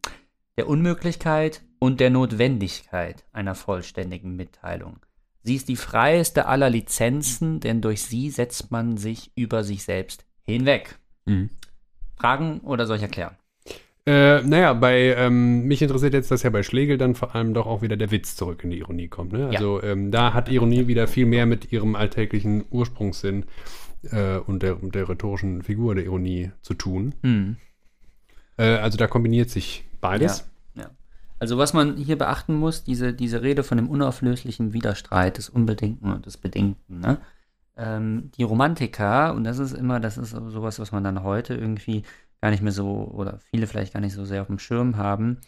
der 0.56 0.68
Unmöglichkeit 0.68 1.62
und 1.78 2.00
der 2.00 2.10
Notwendigkeit 2.10 3.24
einer 3.32 3.54
vollständigen 3.54 4.36
Mitteilung. 4.36 5.00
Sie 5.42 5.56
ist 5.56 5.68
die 5.68 5.76
freieste 5.76 6.46
aller 6.46 6.70
Lizenzen, 6.70 7.60
denn 7.60 7.80
durch 7.80 8.02
sie 8.02 8.30
setzt 8.30 8.70
man 8.70 8.96
sich 8.96 9.32
über 9.36 9.64
sich 9.64 9.84
selbst 9.84 10.24
hinweg. 10.42 10.98
Mhm. 11.24 11.50
Fragen 12.16 12.60
oder 12.60 12.86
soll 12.86 12.96
ich 12.96 13.02
erklären? 13.02 13.36
Äh, 14.06 14.42
naja, 14.42 14.72
bei 14.72 15.14
ähm, 15.14 15.66
mich 15.66 15.82
interessiert 15.82 16.14
jetzt, 16.14 16.30
dass 16.30 16.42
ja 16.42 16.50
bei 16.50 16.62
Schlegel 16.62 16.98
dann 16.98 17.14
vor 17.14 17.34
allem 17.34 17.54
doch 17.54 17.66
auch 17.66 17.82
wieder 17.82 17.96
der 17.96 18.10
Witz 18.10 18.34
zurück 18.34 18.64
in 18.64 18.70
die 18.70 18.78
Ironie 18.78 19.08
kommt. 19.08 19.32
Ne? 19.32 19.48
Also 19.48 19.82
ähm, 19.82 20.10
da 20.10 20.32
hat 20.32 20.50
Ironie 20.50 20.86
wieder 20.86 21.06
viel 21.06 21.26
mehr 21.26 21.46
mit 21.46 21.70
ihrem 21.70 21.94
alltäglichen 21.94 22.64
Ursprungssinn 22.70 23.44
äh, 24.10 24.38
und 24.38 24.62
der, 24.62 24.76
der 24.76 25.08
rhetorischen 25.08 25.62
Figur 25.62 25.94
der 25.94 26.04
Ironie 26.04 26.50
zu 26.62 26.74
tun. 26.74 27.14
Hm. 27.22 27.56
Äh, 28.56 28.64
also 28.64 28.96
da 28.96 29.06
kombiniert 29.06 29.50
sich 29.50 29.84
beides. 30.00 30.38
Ja, 30.38 30.44
ja. 30.44 30.49
Also 31.40 31.56
was 31.56 31.72
man 31.72 31.96
hier 31.96 32.18
beachten 32.18 32.54
muss, 32.54 32.84
diese, 32.84 33.14
diese 33.14 33.42
Rede 33.42 33.64
von 33.64 33.78
dem 33.78 33.88
unauflöslichen 33.88 34.74
Widerstreit 34.74 35.38
des 35.38 35.48
Unbedingten 35.48 36.12
und 36.12 36.26
des 36.26 36.36
Bedingten, 36.36 37.00
ne? 37.00 37.18
ähm, 37.78 38.30
die 38.36 38.42
Romantiker, 38.42 39.34
und 39.34 39.44
das 39.44 39.58
ist 39.58 39.72
immer, 39.72 40.00
das 40.00 40.18
ist 40.18 40.30
sowas, 40.30 40.78
was 40.78 40.92
man 40.92 41.02
dann 41.02 41.22
heute 41.22 41.54
irgendwie 41.54 42.04
gar 42.42 42.50
nicht 42.50 42.62
mehr 42.62 42.72
so, 42.72 43.10
oder 43.12 43.38
viele 43.38 43.66
vielleicht 43.66 43.94
gar 43.94 44.00
nicht 44.00 44.12
so 44.12 44.26
sehr 44.26 44.42
auf 44.42 44.48
dem 44.48 44.58
Schirm 44.58 44.98
haben, 44.98 45.38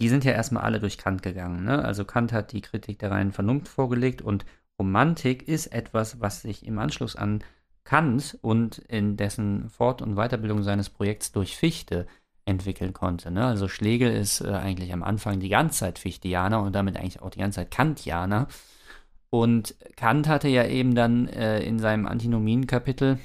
die 0.00 0.08
sind 0.08 0.24
ja 0.24 0.32
erstmal 0.32 0.62
alle 0.62 0.78
durch 0.78 0.96
Kant 0.96 1.24
gegangen. 1.24 1.64
Ne? 1.64 1.84
Also 1.84 2.04
Kant 2.04 2.32
hat 2.32 2.52
die 2.52 2.60
Kritik 2.60 3.00
der 3.00 3.10
reinen 3.10 3.32
Vernunft 3.32 3.66
vorgelegt 3.66 4.22
und 4.22 4.46
Romantik 4.78 5.48
ist 5.48 5.68
etwas, 5.68 6.20
was 6.20 6.42
sich 6.42 6.66
im 6.66 6.78
Anschluss 6.78 7.16
an 7.16 7.42
Kant 7.82 8.38
und 8.42 8.78
in 8.78 9.16
dessen 9.16 9.70
Fort- 9.70 10.02
und 10.02 10.14
Weiterbildung 10.14 10.62
seines 10.62 10.88
Projekts 10.88 11.32
durch 11.32 11.56
Fichte 11.56 12.06
entwickeln 12.46 12.92
konnte. 12.92 13.30
Ne? 13.30 13.44
Also 13.44 13.68
Schlegel 13.68 14.10
ist 14.10 14.40
äh, 14.40 14.48
eigentlich 14.48 14.92
am 14.92 15.02
Anfang 15.02 15.40
die 15.40 15.48
ganze 15.48 15.80
Zeit 15.80 15.98
Fichtianer 15.98 16.62
und 16.62 16.74
damit 16.74 16.96
eigentlich 16.96 17.20
auch 17.20 17.30
die 17.30 17.40
ganze 17.40 17.56
Zeit 17.56 17.70
Kantianer. 17.70 18.46
Und 19.28 19.74
Kant 19.96 20.28
hatte 20.28 20.48
ja 20.48 20.64
eben 20.64 20.94
dann 20.94 21.28
äh, 21.28 21.60
in 21.60 21.78
seinem 21.78 22.06
Antinomien-Kapitel 22.06 23.18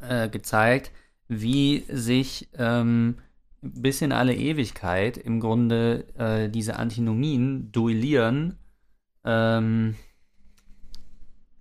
äh, 0.00 0.28
gezeigt, 0.28 0.92
wie 1.28 1.84
sich 1.88 2.48
ähm, 2.56 3.18
bis 3.60 4.00
in 4.00 4.12
alle 4.12 4.34
Ewigkeit 4.34 5.16
im 5.16 5.40
Grunde 5.40 6.06
äh, 6.16 6.48
diese 6.48 6.76
Antinomien 6.76 7.72
duellieren. 7.72 8.58
Ähm, 9.24 9.96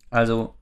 also 0.09 0.55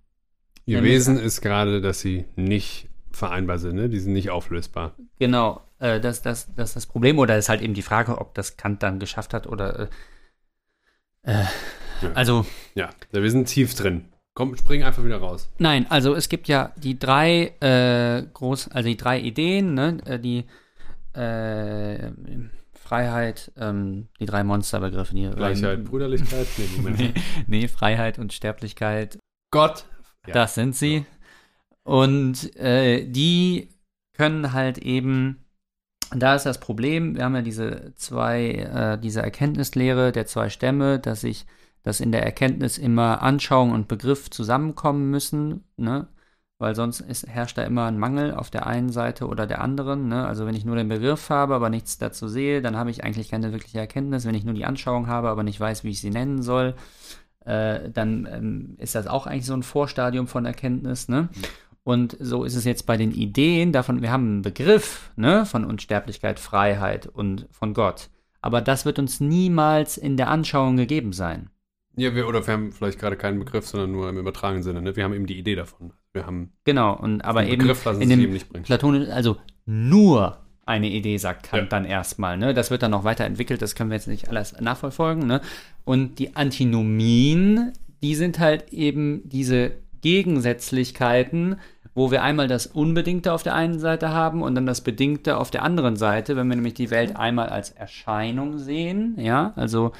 Ihr 0.66 0.84
Wesen 0.84 1.18
ist 1.18 1.41
gerade, 1.41 1.82
dass 1.82 2.00
sie 2.00 2.26
nicht 2.36 2.89
vereinbar 3.12 3.58
sind, 3.58 3.76
ne? 3.76 3.89
die 3.89 4.00
sind 4.00 4.14
nicht 4.14 4.30
auflösbar. 4.30 4.95
Genau, 5.18 5.62
äh, 5.80 6.00
das, 6.00 6.22
das, 6.22 6.54
das 6.56 6.70
ist 6.70 6.76
das 6.76 6.86
Problem. 6.86 7.20
Oder 7.20 7.38
ist 7.38 7.50
halt 7.50 7.62
eben 7.62 7.74
die 7.74 7.82
Frage, 7.82 8.18
ob 8.20 8.34
das 8.34 8.58
Kant 8.58 8.84
dann 8.84 9.00
geschafft 9.00 9.34
hat 9.34 9.48
oder. 9.48 9.90
Äh, 11.24 11.32
äh, 11.32 11.46
Ja. 12.02 12.12
Also, 12.14 12.46
Ja, 12.76 12.90
wir 13.12 13.30
sind 13.30 13.46
tief 13.46 13.76
drin. 13.76 14.06
Komm, 14.34 14.56
spring 14.56 14.84
einfach 14.84 15.04
wieder 15.04 15.18
raus. 15.18 15.50
nein, 15.58 15.86
also 15.90 16.16
es 16.16 16.30
gibt 16.30 16.48
ja 16.48 16.72
die 16.78 16.98
drei 16.98 17.56
äh, 17.60 18.26
groß, 18.34 18.70
also 18.70 18.88
die 18.88 18.96
drei 18.96 19.20
Ideen, 19.20 19.74
ne, 19.74 19.98
äh, 20.06 20.18
die, 20.18 20.46
äh, 21.12 22.12
Freiheit, 22.90 23.52
ähm, 23.58 24.08
die 24.20 24.26
drei 24.26 24.44
Monsterbegriffe. 24.44 25.14
Die, 25.14 25.30
Gleichheit, 25.30 25.80
ähm, 25.80 25.84
Brüderlichkeit, 25.84 26.48
nee, 26.58 26.66
Moment. 26.78 27.00
nee, 27.00 27.14
nee, 27.46 27.68
Freiheit 27.68 28.18
und 28.18 28.34
Sterblichkeit, 28.34 29.20
Gott. 29.52 29.86
Ja. 30.26 30.34
das 30.34 30.56
sind 30.56 30.76
sie. 30.76 31.06
Und 31.84 32.56
äh, 32.56 33.06
die 33.06 33.70
können 34.14 34.54
halt 34.54 34.80
eben, 34.80 35.46
da 36.16 36.36
ist 36.36 36.45
das 36.45 36.60
Problem, 36.60 37.16
wir 37.16 37.24
haben 37.24 37.36
ja 37.36 37.41
diese 37.41 37.93
zwei, 37.95 38.51
äh, 38.51 38.97
diese 38.99 39.22
Erkenntnislehre 39.22 40.12
der 40.12 40.26
zwei 40.26 40.49
Stämme, 40.49 40.99
dass 40.99 41.24
ich, 41.24 41.45
dass 41.84 41.99
in 41.99 42.12
der 42.12 42.24
Erkenntnis 42.24 42.78
immer 42.78 43.22
Anschauung 43.22 43.72
und 43.72 43.88
Begriff 43.88 44.30
zusammenkommen 44.30 45.10
müssen, 45.12 45.64
ne? 45.78 46.07
Weil 46.60 46.76
sonst 46.76 46.99
ist, 46.99 47.26
herrscht 47.26 47.57
da 47.57 47.64
immer 47.64 47.86
ein 47.86 47.97
Mangel 47.97 48.34
auf 48.34 48.49
der 48.49 48.68
einen 48.68 48.89
Seite 48.89 49.28
oder 49.28 49.47
der 49.47 49.62
anderen. 49.62 50.10
Ne? 50.10 50.28
Also 50.28 50.45
wenn 50.45 50.55
ich 50.55 50.66
nur 50.66 50.76
den 50.76 50.89
Begriff 50.89 51.30
habe, 51.30 51.55
aber 51.55 51.70
nichts 51.70 51.97
dazu 51.97 52.28
sehe, 52.28 52.62
dann 52.62 52.76
habe 52.76 52.89
ich 52.91 53.01
eigentlich 53.05 53.30
keine 53.30 53.53
wirkliche 53.53 53.80
Erkenntnis. 53.80 54.26
Wenn 54.26 54.36
ich 54.36 54.43
nur 54.43 54.53
die 54.53 54.66
Anschauung 54.66 55.07
habe, 55.07 55.30
aber 55.30 55.43
nicht 55.43 55.57
weiß, 55.57 55.86
wie 55.86 55.91
ich 55.91 56.01
sie 56.01 56.10
nennen 56.10 56.41
soll, 56.41 56.76
äh, 57.45 57.89
dann 57.89 58.28
ähm, 58.30 58.76
ist 58.78 58.93
das 58.95 59.07
auch 59.07 59.26
eigentlich 59.26 59.45
so 59.45 59.53
ein 59.53 59.64
Vorstadium 59.64 60.28
von 60.28 60.45
Erkenntnis. 60.45 61.07
Ne? 61.07 61.30
Und 61.90 62.16
so 62.20 62.44
ist 62.44 62.54
es 62.54 62.66
jetzt 62.66 62.86
bei 62.86 62.98
den 62.98 63.12
Ideen 63.12 63.72
davon, 63.72 64.04
wir 64.04 64.12
haben 64.12 64.28
einen 64.28 64.42
Begriff 64.44 65.10
ne, 65.16 65.44
von 65.48 65.66
Unsterblichkeit, 65.66 66.40
Freiheit 66.40 67.08
und 67.08 67.48
von 67.50 67.74
Gott. 67.74 68.12
Aber 68.42 68.62
das 68.62 68.86
wird 68.86 69.00
uns 69.00 69.20
niemals 69.20 69.98
in 69.98 70.16
der 70.16 70.28
Anschauung 70.28 70.78
gegeben 70.78 71.14
sein. 71.14 71.50
Ja, 71.96 72.14
wir, 72.14 72.28
oder 72.28 72.46
wir 72.46 72.54
haben 72.54 72.72
vielleicht 72.72 73.00
gerade 73.00 73.16
keinen 73.16 73.40
Begriff, 73.40 73.66
sondern 73.66 73.92
nur 73.92 74.08
im 74.08 74.20
übertragenen 74.20 74.62
Sinne. 74.62 74.84
Ne? 74.84 74.96
Wir 74.96 75.04
haben 75.04 75.16
eben 75.16 75.26
die 75.26 75.40
Idee 75.40 75.56
davon. 75.56 75.92
Wir 76.14 76.28
haben 76.28 76.52
Genau, 76.64 76.96
und 76.96 77.22
aber 77.22 77.44
eben 77.46 77.58
Begriff, 77.58 77.84
was 77.88 77.98
in 77.98 78.10
dem 78.10 78.20
eben 78.20 78.34
nicht 78.34 78.50
bringt. 78.50 78.68
Platonisch, 78.68 79.10
also 79.10 79.38
nur 79.66 80.38
eine 80.68 80.90
Idee, 80.90 81.18
sagt 81.18 81.50
Kant 81.50 81.64
Ja. 81.64 81.70
dann 81.70 81.86
erstmal. 81.86 82.38
Ne? 82.38 82.54
Das 82.54 82.70
wird 82.70 82.84
dann 82.84 82.92
noch 82.92 83.04
weiterentwickelt, 83.04 83.64
das 83.64 83.74
können 83.74 83.90
wir 83.90 83.96
jetzt 83.96 84.08
nicht 84.08 84.30
alles 84.30 84.54
nachverfolgen. 84.62 85.26
Ne? 85.26 85.42
Und 85.86 86.20
die 86.20 86.36
Antinomien, 86.36 87.74
die 88.04 88.14
sind 88.14 88.38
halt 88.38 88.72
eben 88.72 89.28
diese 89.28 89.72
Gegensätzlichkeiten, 90.02 91.58
wo 91.96 92.12
wir 92.12 92.24
einmal 92.24 92.48
das 92.48 92.68
Unbedingte 92.68 93.34
auf 93.34 93.44
der 93.44 93.56
einen 93.56 93.80
Seite 93.80 94.10
haben 94.10 94.42
und 94.42 94.56
dann 94.56 94.66
das 94.66 94.82
Bedingte 94.82 95.38
auf 95.38 95.52
der 95.52 95.64
anderen 95.64 95.96
Seite, 95.96 96.36
wenn 96.36 96.48
wir 96.48 96.56
nämlich 96.56 96.76
die 96.76 96.92
Welt 96.92 97.16
einmal 97.16 97.50
als 97.50 97.72
Erscheinung 97.72 98.58
sehen, 98.58 99.16
ja, 99.18 99.54
also 99.56 99.92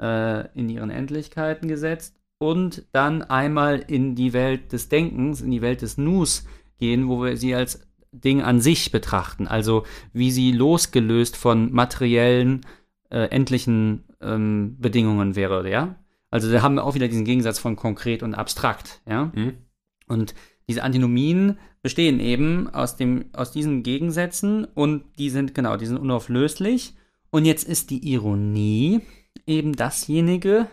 äh, 0.00 0.46
in 0.56 0.68
ihren 0.68 0.90
Endlichkeiten 0.90 1.68
gesetzt 1.68 2.14
und 2.38 2.84
dann 2.92 3.22
einmal 3.22 3.78
in 3.78 4.14
die 4.14 4.32
Welt 4.32 4.72
des 4.72 4.88
Denkens, 4.88 5.40
in 5.40 5.50
die 5.50 5.62
Welt 5.62 5.82
des 5.82 5.98
Nus 5.98 6.46
gehen, 6.78 7.08
wo 7.08 7.22
wir 7.22 7.36
sie 7.36 7.54
als 7.54 7.86
Ding 8.12 8.42
an 8.42 8.60
sich 8.60 8.90
betrachten, 8.90 9.46
also 9.46 9.84
wie 10.12 10.30
sie 10.30 10.52
losgelöst 10.52 11.36
von 11.36 11.72
materiellen, 11.72 12.64
äh, 13.10 13.28
endlichen 13.30 14.04
ähm, 14.20 14.76
Bedingungen 14.78 15.36
wäre, 15.36 15.68
ja. 15.68 15.96
Also 16.30 16.50
da 16.52 16.62
haben 16.62 16.74
wir 16.74 16.84
auch 16.84 16.94
wieder 16.94 17.08
diesen 17.08 17.24
Gegensatz 17.24 17.58
von 17.58 17.76
konkret 17.76 18.22
und 18.22 18.34
abstrakt, 18.34 19.00
ja. 19.06 19.32
Mhm. 19.34 19.58
Und 20.06 20.34
diese 20.68 20.82
Antinomien 20.82 21.58
bestehen 21.82 22.20
eben 22.20 22.68
aus, 22.68 22.96
dem, 22.96 23.26
aus 23.32 23.52
diesen 23.52 23.82
Gegensätzen 23.82 24.64
und 24.64 25.04
die 25.18 25.30
sind, 25.30 25.54
genau, 25.54 25.76
die 25.76 25.86
sind 25.86 25.98
unauflöslich. 25.98 26.94
Und 27.30 27.44
jetzt 27.44 27.66
ist 27.66 27.90
die 27.90 28.12
Ironie 28.12 29.00
eben 29.46 29.74
dasjenige, 29.74 30.66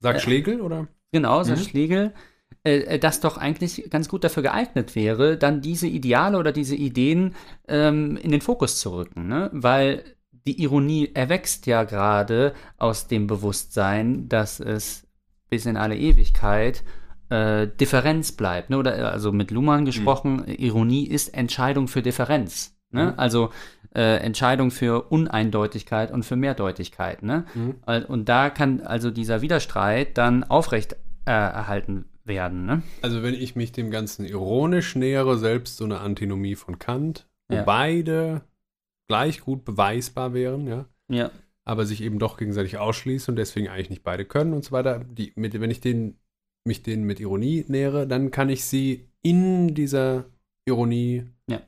Sagt 0.00 0.20
Schlegel, 0.20 0.60
oder? 0.60 0.88
Genau, 1.12 1.42
sagt 1.42 1.60
Mhm. 1.60 1.64
Schlegel, 1.64 2.14
äh, 2.64 2.78
äh, 2.80 2.98
das 2.98 3.20
doch 3.20 3.38
eigentlich 3.38 3.88
ganz 3.90 4.08
gut 4.08 4.24
dafür 4.24 4.42
geeignet 4.42 4.94
wäre, 4.94 5.36
dann 5.36 5.60
diese 5.60 5.86
Ideale 5.86 6.38
oder 6.38 6.52
diese 6.52 6.74
Ideen 6.74 7.34
ähm, 7.68 8.16
in 8.16 8.30
den 8.30 8.40
Fokus 8.40 8.78
zu 8.80 8.94
rücken. 8.94 9.28
Ne? 9.28 9.50
Weil 9.52 10.04
die 10.32 10.62
Ironie 10.62 11.10
erwächst 11.14 11.66
ja 11.66 11.84
gerade 11.84 12.54
aus 12.76 13.08
dem 13.08 13.26
Bewusstsein, 13.26 14.28
dass 14.28 14.60
es 14.60 15.06
bis 15.48 15.66
in 15.66 15.76
alle 15.76 15.96
Ewigkeit 15.96 16.84
äh, 17.28 17.66
Differenz 17.66 18.32
bleibt. 18.32 18.70
Ne? 18.70 18.78
Oder 18.78 18.98
äh, 18.98 19.02
also 19.02 19.32
mit 19.32 19.50
Luhmann 19.50 19.84
gesprochen, 19.84 20.44
Ironie 20.46 21.06
ist 21.06 21.34
Entscheidung 21.34 21.88
für 21.88 22.02
Differenz. 22.02 22.76
Ne? 22.90 23.12
Mhm. 23.12 23.18
Also 23.18 23.50
äh, 23.94 24.18
Entscheidung 24.18 24.70
für 24.70 25.02
Uneindeutigkeit 25.10 26.10
und 26.12 26.24
für 26.24 26.36
Mehrdeutigkeit. 26.36 27.22
Ne? 27.22 27.44
Mhm. 27.54 27.74
Und 28.08 28.28
da 28.28 28.50
kann 28.50 28.80
also 28.80 29.10
dieser 29.10 29.40
Widerstreit 29.42 30.16
dann 30.18 30.44
aufrecht 30.44 30.94
äh, 31.24 31.30
erhalten 31.30 32.06
werden. 32.24 32.66
Ne? 32.66 32.82
Also 33.02 33.22
wenn 33.22 33.34
ich 33.34 33.56
mich 33.56 33.72
dem 33.72 33.90
Ganzen 33.90 34.24
ironisch 34.24 34.96
nähere, 34.96 35.38
selbst 35.38 35.76
so 35.76 35.84
eine 35.84 36.00
Antinomie 36.00 36.54
von 36.56 36.78
Kant, 36.78 37.26
wo 37.48 37.56
Ja. 37.56 37.62
beide 37.62 38.42
gleich 39.08 39.40
gut 39.40 39.64
beweisbar 39.64 40.34
wären, 40.34 40.66
ja, 40.66 40.86
Ja. 41.08 41.30
aber 41.64 41.86
sich 41.86 42.02
eben 42.02 42.18
doch 42.18 42.36
gegenseitig 42.36 42.78
ausschließen 42.78 43.32
und 43.32 43.36
deswegen 43.36 43.68
eigentlich 43.68 43.90
nicht 43.90 44.02
beide 44.02 44.24
können 44.24 44.52
und 44.52 44.64
so 44.64 44.72
weiter. 44.72 45.04
Die, 45.08 45.32
mit, 45.36 45.58
wenn 45.60 45.70
ich 45.70 45.80
den, 45.80 46.18
mich 46.66 46.82
denen 46.82 47.04
mit 47.04 47.20
Ironie 47.20 47.64
nähere, 47.68 48.06
dann 48.06 48.30
kann 48.30 48.48
ich 48.48 48.64
sie 48.64 49.08
in 49.22 49.74
dieser 49.74 50.26
Ironie 50.66 51.24
Ja. 51.48 51.62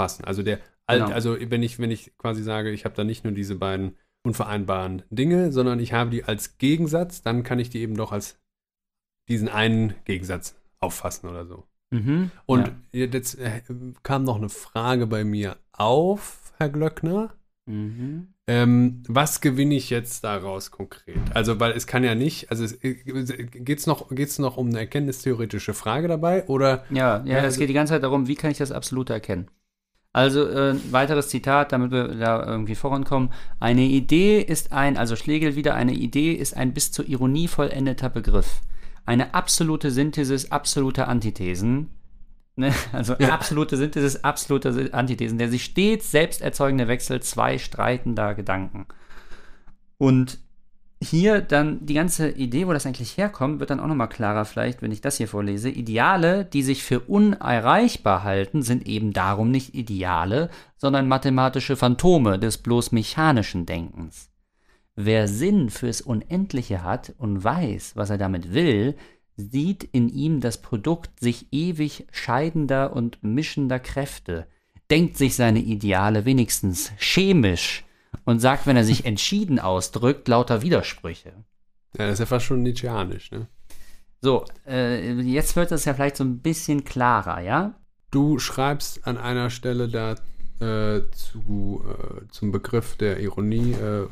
fassen. 0.00 0.24
Also 0.24 0.42
der, 0.42 0.60
al- 0.86 1.00
Genau. 1.00 1.10
also 1.12 1.36
wenn 1.38 1.62
ich, 1.62 1.78
wenn 1.78 1.90
ich 1.90 2.16
quasi 2.18 2.42
sage, 2.42 2.70
ich 2.70 2.84
habe 2.84 2.94
da 2.94 3.04
nicht 3.04 3.24
nur 3.24 3.32
diese 3.32 3.54
beiden 3.56 3.96
unvereinbaren 4.26 5.02
Dinge, 5.10 5.52
sondern 5.52 5.80
ich 5.80 5.92
habe 5.92 6.10
die 6.10 6.24
als 6.24 6.58
Gegensatz, 6.58 7.22
dann 7.22 7.42
kann 7.42 7.58
ich 7.58 7.70
die 7.70 7.78
eben 7.80 7.96
doch 7.96 8.12
als 8.12 8.38
diesen 9.28 9.48
einen 9.48 9.94
Gegensatz 10.04 10.56
auffassen 10.80 11.28
oder 11.28 11.46
so. 11.46 11.64
Mhm. 11.90 12.30
Und 12.46 12.72
ja. 12.92 13.06
jetzt 13.06 13.38
äh, 13.38 13.62
kam 14.02 14.24
noch 14.24 14.36
eine 14.36 14.48
Frage 14.48 15.06
bei 15.06 15.24
mir 15.24 15.56
auf, 15.72 16.52
Herr 16.58 16.68
Glöckner. 16.68 17.34
Mhm. 17.66 18.34
Ähm, 18.48 19.02
was 19.06 19.42
gewinne 19.42 19.74
ich 19.74 19.90
jetzt 19.90 20.24
daraus 20.24 20.70
konkret? 20.70 21.18
Also, 21.34 21.60
weil 21.60 21.72
es 21.72 21.86
kann 21.86 22.02
ja 22.02 22.14
nicht, 22.14 22.50
also 22.50 22.64
geht 22.80 23.78
es 23.78 23.86
noch, 23.86 24.08
geht's 24.08 24.38
noch 24.38 24.56
um 24.56 24.68
eine 24.68 24.78
erkenntnistheoretische 24.78 25.74
Frage 25.74 26.08
dabei 26.08 26.46
oder 26.46 26.84
ja, 26.88 27.22
ja, 27.26 27.44
es 27.44 27.58
geht 27.58 27.68
die 27.68 27.74
ganze 27.74 27.92
Zeit 27.92 28.02
darum, 28.02 28.26
wie 28.26 28.36
kann 28.36 28.50
ich 28.50 28.56
das 28.56 28.72
Absolute 28.72 29.12
erkennen. 29.12 29.50
Also 30.14 30.48
äh, 30.48 30.74
weiteres 30.90 31.28
Zitat, 31.28 31.72
damit 31.72 31.90
wir 31.90 32.08
da 32.08 32.42
irgendwie 32.44 32.74
vorankommen. 32.74 33.30
Eine 33.60 33.82
Idee 33.82 34.40
ist 34.40 34.72
ein, 34.72 34.96
also 34.96 35.14
Schlegel 35.14 35.54
wieder, 35.54 35.74
eine 35.74 35.92
Idee 35.92 36.32
ist 36.32 36.56
ein 36.56 36.72
bis 36.72 36.90
zur 36.90 37.06
Ironie 37.06 37.48
vollendeter 37.48 38.08
Begriff. 38.08 38.62
Eine 39.04 39.34
absolute 39.34 39.90
Synthesis 39.90 40.50
absoluter 40.50 41.08
Antithesen. 41.08 41.90
Ne? 42.58 42.72
Also 42.92 43.14
Ja. 43.18 43.30
absolute 43.30 43.76
Synthesis 43.76 44.24
absoluter 44.24 44.72
Sy- 44.72 44.90
Antithesen. 44.92 45.38
Der 45.38 45.48
sich 45.48 45.64
stets 45.64 46.10
selbst 46.10 46.42
erzeugende 46.42 46.88
Wechsel 46.88 47.20
zwei 47.20 47.58
streitender 47.58 48.34
Gedanken. 48.34 48.86
Und 49.98 50.38
hier 51.00 51.40
dann 51.40 51.86
die 51.86 51.94
ganze 51.94 52.28
Idee, 52.30 52.66
wo 52.66 52.72
das 52.72 52.84
eigentlich 52.84 53.16
herkommt, 53.16 53.60
wird 53.60 53.70
dann 53.70 53.78
auch 53.78 53.86
nochmal 53.86 54.08
klarer 54.08 54.44
vielleicht, 54.44 54.82
wenn 54.82 54.90
ich 54.90 55.00
das 55.00 55.16
hier 55.16 55.28
vorlese. 55.28 55.70
Ideale, 55.70 56.44
die 56.44 56.62
sich 56.62 56.82
für 56.82 56.98
unerreichbar 57.00 58.24
halten, 58.24 58.62
sind 58.62 58.86
eben 58.88 59.12
darum 59.12 59.52
nicht 59.52 59.74
Ideale, 59.74 60.50
sondern 60.76 61.06
mathematische 61.06 61.76
Phantome 61.76 62.38
des 62.40 62.58
bloß 62.58 62.90
mechanischen 62.90 63.64
Denkens. 63.64 64.30
Wer 64.96 65.28
Sinn 65.28 65.70
fürs 65.70 66.00
Unendliche 66.00 66.82
hat 66.82 67.14
und 67.18 67.44
weiß, 67.44 67.92
was 67.94 68.10
er 68.10 68.18
damit 68.18 68.52
will, 68.52 68.96
sieht 69.38 69.84
in 69.84 70.08
ihm 70.08 70.40
das 70.40 70.60
Produkt 70.60 71.20
sich 71.20 71.46
ewig 71.52 72.06
scheidender 72.10 72.92
und 72.92 73.22
mischender 73.22 73.78
Kräfte, 73.78 74.46
denkt 74.90 75.16
sich 75.16 75.36
seine 75.36 75.60
Ideale 75.60 76.24
wenigstens 76.24 76.90
chemisch 76.98 77.84
und 78.24 78.40
sagt, 78.40 78.66
wenn 78.66 78.76
er 78.76 78.84
sich 78.84 79.06
entschieden 79.06 79.60
ausdrückt, 79.60 80.26
lauter 80.28 80.62
Widersprüche. 80.62 81.32
ja, 81.96 82.06
das 82.06 82.14
ist 82.14 82.18
ja 82.18 82.26
fast 82.26 82.46
schon 82.46 82.62
Nietzscheanisch, 82.62 83.30
ne? 83.30 83.46
So, 84.20 84.44
äh, 84.66 85.12
jetzt 85.20 85.54
wird 85.54 85.70
es 85.70 85.84
ja 85.84 85.94
vielleicht 85.94 86.16
so 86.16 86.24
ein 86.24 86.40
bisschen 86.40 86.82
klarer, 86.82 87.40
ja? 87.40 87.74
Du 88.10 88.40
schreibst 88.40 89.06
an 89.06 89.16
einer 89.16 89.50
Stelle 89.50 89.88
da 89.88 90.16
äh, 90.60 91.02
zu, 91.12 91.84
äh, 91.86 92.26
zum 92.32 92.50
Begriff 92.50 92.96
der 92.96 93.20
Ironie 93.20 93.74
äh, 93.74 94.08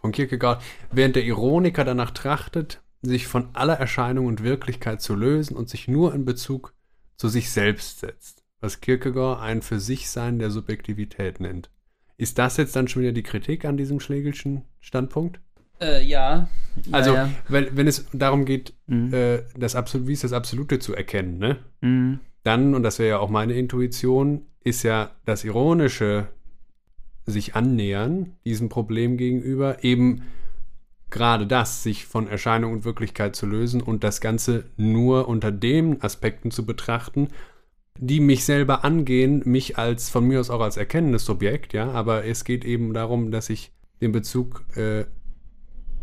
von 0.00 0.12
Kierkegaard, 0.12 0.62
während 0.90 1.16
der 1.16 1.24
Ironiker 1.24 1.84
danach 1.84 2.12
trachtet, 2.12 2.80
sich 3.02 3.26
von 3.26 3.48
aller 3.52 3.74
Erscheinung 3.74 4.26
und 4.26 4.42
Wirklichkeit 4.42 5.02
zu 5.02 5.14
lösen 5.14 5.56
und 5.56 5.68
sich 5.68 5.88
nur 5.88 6.14
in 6.14 6.24
Bezug 6.24 6.74
zu 7.16 7.28
sich 7.28 7.50
selbst 7.50 8.00
setzt, 8.00 8.44
was 8.60 8.80
Kierkegaard 8.80 9.40
ein 9.40 9.62
für 9.62 9.80
sich 9.80 10.08
Sein 10.08 10.38
der 10.38 10.50
Subjektivität 10.50 11.40
nennt. 11.40 11.70
Ist 12.16 12.38
das 12.38 12.56
jetzt 12.56 12.76
dann 12.76 12.86
schon 12.88 13.02
wieder 13.02 13.12
die 13.12 13.24
Kritik 13.24 13.64
an 13.64 13.76
diesem 13.76 13.98
Schlegelschen 13.98 14.62
Standpunkt? 14.80 15.40
Äh, 15.80 16.04
ja. 16.04 16.48
Also, 16.92 17.14
ja. 17.14 17.28
Wenn, 17.48 17.76
wenn 17.76 17.88
es 17.88 18.06
darum 18.12 18.44
geht, 18.44 18.74
Mhm. 18.86 19.12
äh, 19.12 19.42
das 19.56 19.74
Absolut, 19.74 20.06
wie 20.06 20.12
ist 20.12 20.22
das 20.24 20.32
Absolute 20.32 20.78
zu 20.78 20.94
erkennen, 20.94 21.38
ne? 21.38 21.58
Mhm. 21.80 22.20
dann, 22.44 22.74
und 22.74 22.82
das 22.82 22.98
wäre 22.98 23.08
ja 23.10 23.18
auch 23.18 23.30
meine 23.30 23.54
Intuition, 23.54 24.46
ist 24.62 24.82
ja 24.84 25.10
das 25.24 25.44
Ironische 25.44 26.28
sich 27.26 27.54
annähern 27.54 28.36
diesem 28.44 28.68
Problem 28.68 29.16
gegenüber, 29.16 29.82
eben 29.84 30.22
gerade 31.12 31.46
das, 31.46 31.82
sich 31.82 32.06
von 32.06 32.26
Erscheinung 32.26 32.72
und 32.72 32.84
Wirklichkeit 32.84 33.36
zu 33.36 33.46
lösen 33.46 33.80
und 33.80 34.02
das 34.02 34.20
Ganze 34.20 34.64
nur 34.76 35.28
unter 35.28 35.52
den 35.52 36.02
Aspekten 36.02 36.50
zu 36.50 36.66
betrachten, 36.66 37.28
die 37.98 38.20
mich 38.20 38.44
selber 38.44 38.84
angehen, 38.84 39.42
mich 39.44 39.78
als 39.78 40.10
von 40.10 40.26
mir 40.26 40.40
aus 40.40 40.50
auch 40.50 40.60
als 40.60 40.76
erkennendes 40.76 41.24
Subjekt, 41.24 41.72
ja, 41.72 41.90
aber 41.92 42.24
es 42.24 42.44
geht 42.44 42.64
eben 42.64 42.94
darum, 42.94 43.30
dass 43.30 43.50
ich 43.50 43.72
den 44.00 44.10
Bezug 44.12 44.64
äh, 44.76 45.04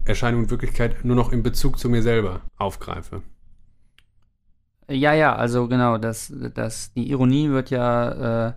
Erscheinung 0.06 0.44
und 0.44 0.52
Wirklichkeit 0.52 1.04
nur 1.04 1.16
noch 1.16 1.32
in 1.32 1.44
Bezug 1.44 1.78
zu 1.78 1.90
mir 1.90 2.02
selber 2.02 2.42
aufgreife. 2.58 3.22
Ja, 4.88 5.14
ja, 5.14 5.36
also 5.36 5.68
genau, 5.68 5.98
das, 5.98 6.34
das, 6.56 6.94
die 6.94 7.10
Ironie 7.12 7.50
wird 7.50 7.70
ja 7.70 8.48
äh, 8.48 8.54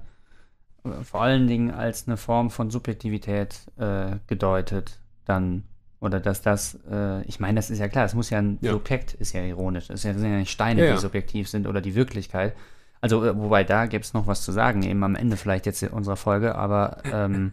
vor 1.02 1.22
allen 1.22 1.46
Dingen 1.46 1.70
als 1.70 2.06
eine 2.06 2.16
Form 2.16 2.50
von 2.50 2.70
Subjektivität 2.70 3.66
äh, 3.76 4.16
gedeutet, 4.26 5.00
dann. 5.24 5.64
Oder 6.02 6.18
dass 6.18 6.42
das, 6.42 6.78
äh, 6.90 7.22
ich 7.22 7.38
meine, 7.38 7.54
das 7.56 7.70
ist 7.70 7.78
ja 7.78 7.86
klar, 7.86 8.04
es 8.04 8.12
muss 8.14 8.28
ja 8.28 8.38
ein 8.38 8.58
Ja. 8.60 8.72
Subjekt, 8.72 9.14
ist 9.14 9.32
ja 9.34 9.42
ironisch. 9.42 9.88
Es 9.88 10.02
sind 10.02 10.20
ja 10.20 10.28
nicht 10.30 10.50
Steine, 10.50 10.84
Ja, 10.84 10.94
die 10.94 11.00
subjektiv 11.00 11.48
sind 11.48 11.68
oder 11.68 11.80
die 11.80 11.94
Wirklichkeit. 11.94 12.54
Also, 13.00 13.24
äh, 13.24 13.38
wobei 13.38 13.62
da 13.62 13.86
gäbe 13.86 14.02
es 14.02 14.12
noch 14.12 14.26
was 14.26 14.42
zu 14.42 14.50
sagen, 14.50 14.82
eben 14.82 15.04
am 15.04 15.14
Ende 15.14 15.36
vielleicht 15.36 15.64
jetzt 15.64 15.80
in 15.82 15.90
unserer 15.90 16.16
Folge, 16.16 16.56
aber 16.56 16.98
ähm, 17.04 17.52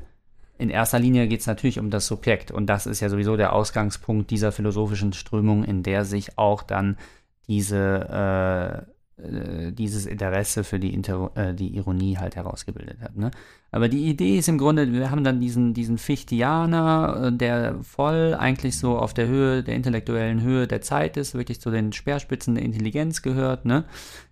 in 0.57 0.71
erster 0.71 0.97
Linie 0.97 1.27
geht 1.27 1.41
es 1.41 1.47
natürlich 1.47 1.77
um 1.77 1.91
das 1.91 2.07
Subjekt. 2.07 2.49
Und 2.51 2.65
das 2.65 2.87
ist 2.87 3.01
ja 3.01 3.09
sowieso 3.09 3.37
der 3.37 3.53
Ausgangspunkt 3.53 4.31
dieser 4.31 4.51
philosophischen 4.51 5.13
Strömung, 5.13 5.63
in 5.63 5.83
der 5.83 6.03
sich 6.03 6.37
auch 6.39 6.63
dann 6.63 6.97
diese, 7.47 8.85
äh, 8.87 8.91
äh, 9.23 9.71
dieses 9.71 10.05
Interesse 10.05 10.63
für 10.63 10.79
die, 10.79 10.93
Inter 10.93 11.31
äh, 11.35 11.53
die 11.53 11.75
Ironie 11.75 12.17
halt 12.17 12.35
herausgebildet 12.35 12.97
hat. 13.01 13.15
Ne? 13.15 13.31
Aber 13.71 13.87
die 13.87 14.07
Idee 14.07 14.37
ist 14.37 14.49
im 14.49 14.57
Grunde, 14.57 14.91
wir 14.91 15.11
haben 15.11 15.23
dann 15.23 15.39
diesen, 15.39 15.73
diesen 15.73 15.97
Fichtianer, 15.97 17.27
äh, 17.27 17.31
der 17.31 17.83
voll 17.83 18.35
eigentlich 18.37 18.77
so 18.77 18.97
auf 18.97 19.13
der 19.13 19.27
Höhe, 19.27 19.63
der 19.63 19.75
intellektuellen 19.75 20.41
Höhe 20.41 20.67
der 20.67 20.81
Zeit 20.81 21.17
ist, 21.17 21.35
wirklich 21.35 21.59
zu 21.61 21.69
den 21.69 21.93
Speerspitzen 21.93 22.55
der 22.55 22.63
Intelligenz 22.63 23.21
gehört, 23.21 23.65
ne? 23.65 23.85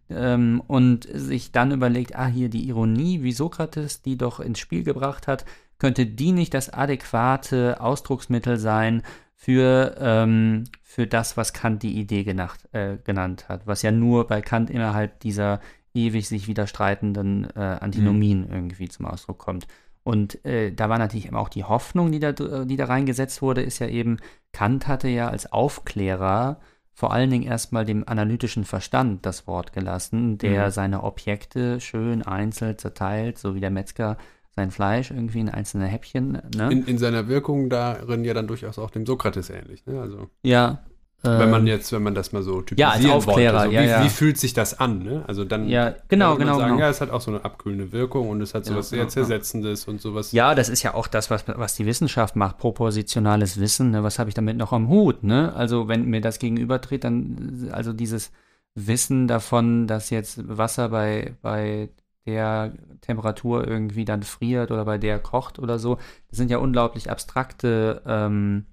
Ähm, 0.10 0.62
und 0.68 1.08
sich 1.12 1.52
dann 1.52 1.72
überlegt, 1.72 2.16
ah, 2.16 2.28
hier 2.28 2.50
die 2.50 2.68
Ironie, 2.70 3.24
wie 3.24 3.34
Sokrates 3.34 4.02
die 4.02 4.18
doch 4.18 4.40
ins 4.40 4.60
Spiel 4.60 4.84
gebracht 4.84 5.28
hat, 5.28 5.44
könnte 5.80 6.06
die 6.06 6.32
nicht 6.32 6.54
das 6.54 6.70
adäquate 6.70 7.82
Ausdrucksmittel 7.82 8.58
sein 8.58 9.04
für, 9.40 9.96
ähm, 10.00 10.64
für 10.82 11.06
das, 11.08 11.38
was 11.38 11.54
Kant 11.54 11.84
die 11.84 11.98
Idee 11.98 12.24
genacht, 12.24 12.68
äh, 12.74 12.98
genannt 13.04 13.48
hat, 13.48 13.68
was 13.68 13.84
ja 13.84 13.92
nur 13.92 14.28
bei 14.28 14.42
Kant 14.42 14.70
innerhalb 14.70 15.20
dieser 15.20 15.62
ewig 15.94 16.28
sich 16.28 16.48
widerstreitenden 16.48 17.48
äh, 17.56 17.60
Antinomien 17.60 18.50
irgendwie 18.52 18.90
zum 18.90 19.06
Ausdruck 19.06 19.38
kommt. 19.38 19.68
Und 20.04 20.44
äh, 20.44 20.72
da 20.72 20.90
war 20.90 20.98
natürlich 20.98 21.28
eben 21.28 21.36
auch 21.36 21.50
die 21.50 21.64
Hoffnung, 21.64 22.12
die 22.12 22.20
da, 22.20 22.32
die 22.32 22.76
da 22.76 22.86
reingesetzt 22.86 23.42
wurde, 23.42 23.62
ist 23.62 23.80
ja 23.80 23.88
eben, 23.88 24.18
Kant 24.54 24.88
hatte 24.88 25.08
ja 25.08 25.30
als 25.30 25.52
Aufklärer 25.52 26.60
vor 26.94 27.14
allen 27.14 27.30
Dingen 27.30 27.44
erstmal 27.44 27.86
dem 27.86 28.08
analytischen 28.08 28.64
Verstand 28.64 29.24
das 29.26 29.46
Wort 29.46 29.72
gelassen, 29.72 30.40
der 30.40 30.66
Mhm. 30.66 30.72
seine 30.72 31.04
Objekte 31.04 31.80
schön 31.80 32.24
einzeln 32.24 32.78
zerteilt, 32.80 33.38
so 33.38 33.54
wie 33.54 33.60
der 33.60 33.70
Metzger 33.70 34.18
sein 34.58 34.72
Fleisch 34.72 35.12
irgendwie 35.12 35.40
in 35.40 35.50
einzelne 35.50 35.86
Häppchen. 35.86 36.42
Ne? 36.56 36.72
In, 36.72 36.86
in 36.86 36.98
seiner 36.98 37.28
Wirkung 37.28 37.70
darin 37.70 38.26
ja 38.26 38.34
dann 38.34 38.48
durchaus 38.48 38.80
auch 38.80 38.90
dem 38.90 39.06
Sokrates 39.06 39.52
ähnlich. 39.52 39.86
Ne? 39.86 40.02
Also, 40.02 40.30
ja. 40.42 40.80
wenn 41.22 41.52
man 41.52 41.62
ähm, 41.62 41.68
jetzt, 41.68 41.92
wenn 41.94 42.02
man 42.02 42.16
das 42.16 42.32
mal 42.32 42.42
so 42.42 42.64
Ja, 42.76 42.88
als 42.88 42.96
typisieren 42.96 43.18
Aufklärer, 43.18 43.60
wollte, 43.60 43.70
so, 43.70 43.76
ja, 43.76 43.82
wie, 43.82 43.88
ja. 43.88 44.04
wie 44.04 44.10
fühlt 44.10 44.40
sich 44.40 44.56
das 44.56 44.80
an? 44.80 45.04
Ne? 45.04 45.24
Also 45.28 45.46
dann 45.46 45.70
Ja, 45.70 45.92
genau, 45.92 45.98
könnte 45.98 46.18
man 46.18 46.38
genau, 46.40 46.58
sagen, 46.58 46.72
genau. 46.72 46.84
ja, 46.86 46.90
es 46.90 47.02
hat 47.02 47.12
auch 47.12 47.22
so 47.22 47.30
eine 47.30 47.46
abkühlende 47.46 47.92
Wirkung 47.92 48.30
und 48.30 48.42
es 48.42 48.56
hat 48.56 48.66
sowas 48.66 48.90
ja, 48.90 48.98
sehr 48.98 49.00
ja. 49.04 49.08
Zersetzendes 49.10 49.88
und 49.88 50.02
sowas. 50.02 50.32
Ja, 50.32 50.56
das 50.56 50.70
ist 50.70 50.82
ja 50.82 50.96
auch 50.96 51.06
das, 51.06 51.30
was, 51.30 51.44
was 51.48 51.76
die 51.76 51.86
Wissenschaft 51.86 52.36
macht, 52.36 52.58
propositionales 52.58 53.60
Wissen. 53.60 53.92
Ne? 53.92 54.02
Was 54.02 54.18
habe 54.18 54.30
ich 54.30 54.34
damit 54.34 54.58
noch 54.58 54.74
am 54.74 54.90
Hut? 54.90 55.24
Ne? 55.24 55.54
Also 55.56 55.88
wenn 55.88 56.06
mir 56.06 56.22
das 56.22 56.40
gegenübertritt, 56.40 57.04
dann 57.04 57.70
also 57.72 57.94
dieses 57.94 58.32
Wissen 58.74 59.28
davon, 59.28 59.86
dass 59.86 60.10
jetzt 60.10 60.48
Wasser 60.48 60.90
bei, 60.90 61.36
bei 61.44 61.90
der 62.28 62.74
Temperatur 63.02 63.68
irgendwie 63.68 64.06
dann 64.06 64.24
friert 64.24 64.70
oder 64.70 64.86
bei 64.86 64.98
der 64.98 65.20
kocht 65.20 65.58
oder 65.58 65.80
so, 65.80 65.98
das 66.30 66.38
sind 66.38 66.52
ja 66.52 66.58
unglaublich 66.58 67.10
abstrakte 67.10 68.02
ähm, 68.06 68.66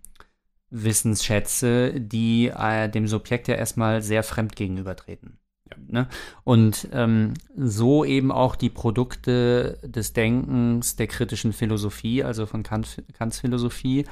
Wissensschätze, 0.70 2.01
die 2.01 2.48
äh, 2.48 2.89
dem 2.89 3.06
Subjekt 3.06 3.48
ja 3.48 3.55
erstmal 3.55 4.02
sehr 4.02 4.22
fremd 4.22 4.56
gegenübertreten. 4.56 5.39
Ja. 5.70 5.76
Ne? 5.86 6.09
Und 6.43 6.89
ähm, 6.93 7.35
so 7.56 8.05
eben 8.05 8.32
auch 8.32 8.56
die 8.56 8.70
Produkte 8.70 9.78
des 9.82 10.12
Denkens 10.12 10.97
der 10.97 11.06
kritischen 11.06 11.52
Philosophie, 11.52 12.24
also 12.24 12.47
von 12.47 12.62
Kant, 12.62 13.02
Kants 13.16 13.40
Philosophie. 13.40 14.05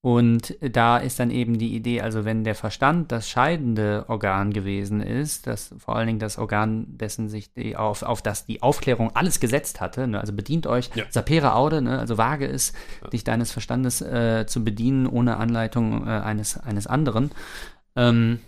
Und 0.00 0.56
da 0.60 0.98
ist 0.98 1.18
dann 1.18 1.32
eben 1.32 1.58
die 1.58 1.74
Idee, 1.74 2.02
also 2.02 2.24
wenn 2.24 2.44
der 2.44 2.54
Verstand 2.54 3.10
das 3.10 3.28
scheidende 3.28 4.04
Organ 4.06 4.52
gewesen 4.52 5.00
ist, 5.00 5.48
das 5.48 5.74
vor 5.78 5.96
allen 5.96 6.06
Dingen 6.06 6.18
das 6.20 6.38
Organ, 6.38 6.86
dessen 6.96 7.28
sich 7.28 7.52
die 7.52 7.76
auf, 7.76 8.04
auf 8.04 8.22
das 8.22 8.46
die 8.46 8.62
Aufklärung 8.62 9.10
alles 9.16 9.40
gesetzt 9.40 9.80
hatte, 9.80 10.06
ne, 10.06 10.20
also 10.20 10.32
bedient 10.32 10.68
euch, 10.68 10.90
Ja. 10.94 11.04
sapere 11.10 11.54
aude, 11.54 11.82
ne, 11.82 11.98
also 11.98 12.16
wage 12.16 12.46
es, 12.46 12.74
dich 13.12 13.24
deines 13.24 13.50
Verstandes 13.50 14.00
äh, 14.00 14.46
zu 14.46 14.62
bedienen 14.62 15.08
ohne 15.08 15.36
Anleitung 15.36 16.06
äh, 16.06 16.10
eines, 16.10 16.56
eines 16.58 16.86
anderen, 16.86 17.32
ähm, 17.96 18.38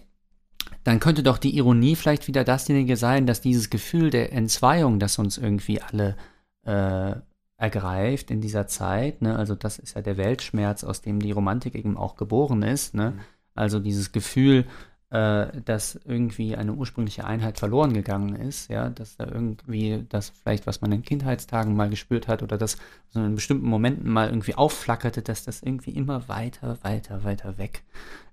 dann 0.85 1.01
könnte 1.01 1.25
doch 1.25 1.39
die 1.39 1.57
Ironie 1.57 1.97
vielleicht 1.97 2.29
wieder 2.29 2.45
dasjenige 2.45 2.97
sein, 2.97 3.27
dass 3.27 3.41
dieses 3.41 3.71
Gefühl 3.71 4.11
der 4.11 4.33
Entzweiung, 4.33 5.01
das 5.01 5.19
uns 5.19 5.37
irgendwie 5.37 5.83
alle 5.83 6.17
äh, 6.65 7.17
ergreift 7.61 8.31
in 8.31 8.41
dieser 8.41 8.67
Zeit, 8.67 9.21
ne? 9.21 9.37
also 9.37 9.55
das 9.55 9.79
ist 9.79 9.95
ja 9.95 10.01
der 10.01 10.17
Weltschmerz, 10.17 10.83
aus 10.83 11.03
dem 11.03 11.21
die 11.21 11.31
Romantik 11.31 11.75
eben 11.75 11.99
auch 11.99 12.17
geboren 12.17 12.63
ist, 12.63 12.95
ne? 12.95 13.13
also 13.55 13.81
dieses 13.81 14.13
Gefühl, 14.13 14.65
äh, 15.11 15.49
dass 15.65 16.01
irgendwie 16.07 16.57
eine 16.57 16.73
ursprüngliche 16.73 17.27
Einheit 17.27 17.59
verloren 17.59 17.93
gegangen 17.93 18.35
ist, 18.35 18.71
ja, 18.71 18.89
dass 18.89 19.17
da 19.17 19.27
irgendwie 19.27 20.07
das 20.09 20.31
vielleicht, 20.31 20.67
was 20.67 20.81
man 20.81 20.91
in 20.93 21.03
Kindheitstagen 21.03 21.77
mal 21.77 21.91
gespürt 21.91 22.29
hat 22.29 22.43
oder 22.43 22.57
das 22.57 22.79
so 23.11 23.23
in 23.23 23.35
bestimmten 23.35 23.67
Momenten 23.67 24.11
mal 24.11 24.31
irgendwie 24.31 24.55
aufflackerte, 24.55 25.21
dass 25.21 25.45
das 25.45 25.63
irgendwie 25.63 25.91
immer 25.91 26.29
weiter, 26.29 26.79
weiter, 26.83 27.25
weiter 27.25 27.59
weg 27.59 27.83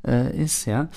äh, 0.08 0.42
ist, 0.42 0.66
ja. 0.66 0.88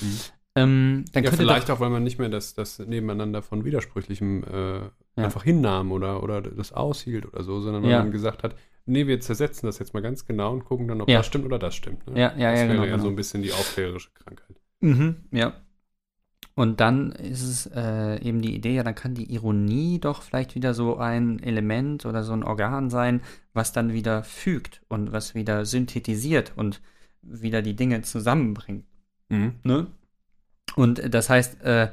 Ähm, 0.55 1.05
dann 1.12 1.24
ja, 1.24 1.32
vielleicht 1.32 1.69
doch, 1.69 1.77
auch, 1.77 1.81
weil 1.81 1.90
man 1.90 2.05
nicht 2.05 2.19
mehr 2.19 2.28
das, 2.28 2.55
das 2.55 2.78
Nebeneinander 2.78 3.43
von 3.43 3.65
Widersprüchlichem 3.65 4.44
äh, 4.44 4.81
Ja. 5.21 5.27
einfach 5.27 5.45
hinnahm 5.45 5.93
oder, 5.93 6.23
oder 6.23 6.41
das 6.43 6.73
aushielt 6.73 7.27
oder 7.27 7.43
so, 7.45 7.61
sondern 7.61 7.83
weil 7.83 7.91
Ja. 7.91 8.03
man 8.03 8.11
gesagt 8.13 8.43
hat, 8.43 8.55
nee, 8.87 9.07
wir 9.07 9.21
zersetzen 9.21 9.67
das 9.67 9.79
jetzt 9.79 9.95
mal 9.95 10.01
ganz 10.03 10.27
genau 10.27 10.53
und 10.53 10.65
gucken 10.65 10.89
dann, 10.89 11.01
ob 11.01 11.09
Ja. 11.09 11.19
das 11.19 11.27
stimmt 11.27 11.45
oder 11.47 11.59
das 11.59 11.75
stimmt. 11.75 12.07
Ne? 12.09 12.19
Ja, 12.21 12.35
ja, 12.37 12.51
das 12.51 12.61
ja, 12.61 12.67
wäre 12.67 12.69
genau, 12.69 12.85
ja 12.85 12.91
genau. 12.93 13.03
so 13.05 13.09
ein 13.09 13.17
bisschen 13.17 13.43
die 13.43 13.53
aufklärerische 13.53 14.11
Krankheit. 14.15 14.57
Mhm, 14.81 15.17
ja. 15.31 15.53
Und 16.57 16.81
dann 16.81 17.13
ist 17.13 17.43
es 17.43 17.67
äh, 17.75 18.21
eben 18.23 18.43
die 18.43 18.55
Idee, 18.55 18.75
ja, 18.75 18.83
dann 18.83 18.95
kann 18.95 19.15
die 19.15 19.33
Ironie 19.33 19.99
doch 20.01 20.23
vielleicht 20.23 20.55
wieder 20.55 20.75
so 20.75 20.99
ein 20.99 21.43
Element 21.43 22.05
oder 22.05 22.23
so 22.23 22.33
ein 22.33 22.43
Organ 22.43 22.91
sein, 22.91 23.23
was 23.55 23.73
dann 23.73 23.93
wieder 23.93 24.25
fügt 24.25 24.83
und 24.89 25.13
was 25.13 25.35
wieder 25.35 25.65
synthetisiert 25.65 26.53
und 26.57 26.83
wieder 27.23 27.63
die 27.63 27.77
Dinge 27.77 28.03
zusammenbringt. 28.03 28.85
Ne? 29.29 29.87
Und 30.77 31.15
das 31.15 31.31
heißt, 31.31 31.63
äh, 31.63 31.91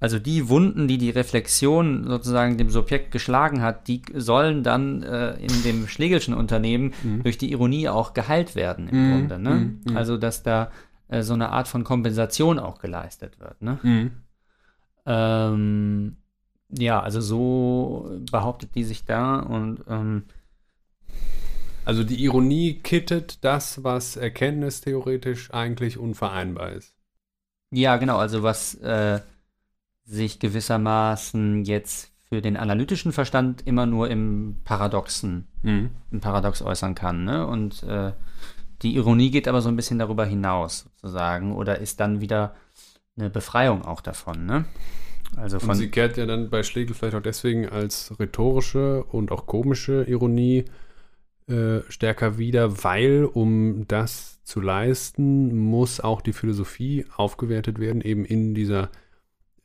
also 0.00 0.18
die 0.18 0.48
Wunden, 0.48 0.88
die 0.88 0.98
die 0.98 1.10
Reflexion 1.10 2.04
sozusagen 2.08 2.56
dem 2.56 2.70
Subjekt 2.70 3.10
geschlagen 3.12 3.62
hat, 3.62 3.86
die 3.86 4.02
sollen 4.14 4.62
dann 4.62 5.02
äh, 5.02 5.34
in 5.36 5.62
dem 5.62 5.86
Schlegelschen 5.86 6.34
Unternehmen 6.34 6.92
Mhm. 7.02 7.22
durch 7.22 7.38
die 7.38 7.52
Ironie 7.52 7.88
auch 7.88 8.14
geheilt 8.14 8.54
werden 8.56 8.88
im 8.88 8.96
Mhm, 9.06 9.10
Grunde. 9.12 9.38
Ne? 9.38 9.50
mhm, 9.50 9.80
mhm. 9.90 9.96
Also 9.96 10.16
dass 10.16 10.42
da 10.42 10.70
äh, 11.08 11.22
so 11.22 11.34
eine 11.34 11.50
Art 11.50 11.68
von 11.68 11.84
Kompensation 11.84 12.58
auch 12.58 12.78
geleistet 12.78 13.38
wird. 13.40 13.60
Ne? 13.62 13.78
Mhm. 13.82 14.10
Ähm, 15.06 16.16
ja, 16.70 17.00
also 17.00 17.20
so 17.20 18.20
behauptet 18.30 18.74
die 18.74 18.84
sich 18.84 19.04
da 19.04 19.40
und 19.40 19.80
ähm, 19.88 20.24
Also 21.84 22.04
die 22.04 22.22
Ironie 22.22 22.74
kittet 22.74 23.42
das, 23.44 23.82
was 23.82 24.16
erkenntnistheoretisch 24.16 25.52
eigentlich 25.52 25.98
unvereinbar 25.98 26.72
ist. 26.72 26.94
Ja, 27.72 27.96
genau, 27.96 28.18
also 28.18 28.42
was 28.42 28.74
äh, 28.76 29.20
sich 30.10 30.40
gewissermaßen 30.40 31.64
jetzt 31.64 32.12
für 32.28 32.40
den 32.42 32.56
analytischen 32.56 33.12
Verstand 33.12 33.66
immer 33.66 33.86
nur 33.86 34.10
im 34.10 34.56
Paradoxen, 34.64 35.46
im 36.10 36.20
Paradox 36.20 36.62
äußern 36.62 36.94
kann, 36.94 37.24
ne? 37.24 37.46
Und 37.46 37.82
äh, 37.84 38.12
die 38.82 38.94
Ironie 38.96 39.30
geht 39.30 39.46
aber 39.48 39.60
so 39.60 39.68
ein 39.68 39.76
bisschen 39.76 39.98
darüber 39.98 40.24
hinaus, 40.24 40.90
sozusagen, 40.96 41.54
oder 41.54 41.78
ist 41.78 42.00
dann 42.00 42.20
wieder 42.20 42.54
eine 43.16 43.30
Befreiung 43.30 43.84
auch 43.84 44.00
davon, 44.00 44.46
ne? 44.46 44.64
Also 45.36 45.58
Und 45.58 45.66
von 45.66 45.76
sie 45.76 45.90
kehrt 45.90 46.16
ja 46.16 46.26
dann 46.26 46.50
bei 46.50 46.62
Schlegel 46.62 46.94
vielleicht 46.94 47.14
auch 47.14 47.22
deswegen 47.22 47.68
als 47.68 48.18
rhetorische 48.18 49.04
und 49.04 49.30
auch 49.30 49.46
komische 49.46 50.04
Ironie 50.04 50.64
äh, 51.48 51.80
stärker 51.88 52.38
wieder, 52.38 52.82
weil 52.82 53.24
um 53.24 53.86
das 53.86 54.42
zu 54.44 54.60
leisten, 54.60 55.56
muss 55.56 56.00
auch 56.00 56.20
die 56.20 56.32
Philosophie 56.32 57.06
aufgewertet 57.16 57.78
werden, 57.78 58.00
eben 58.00 58.24
in 58.24 58.54
dieser 58.54 58.88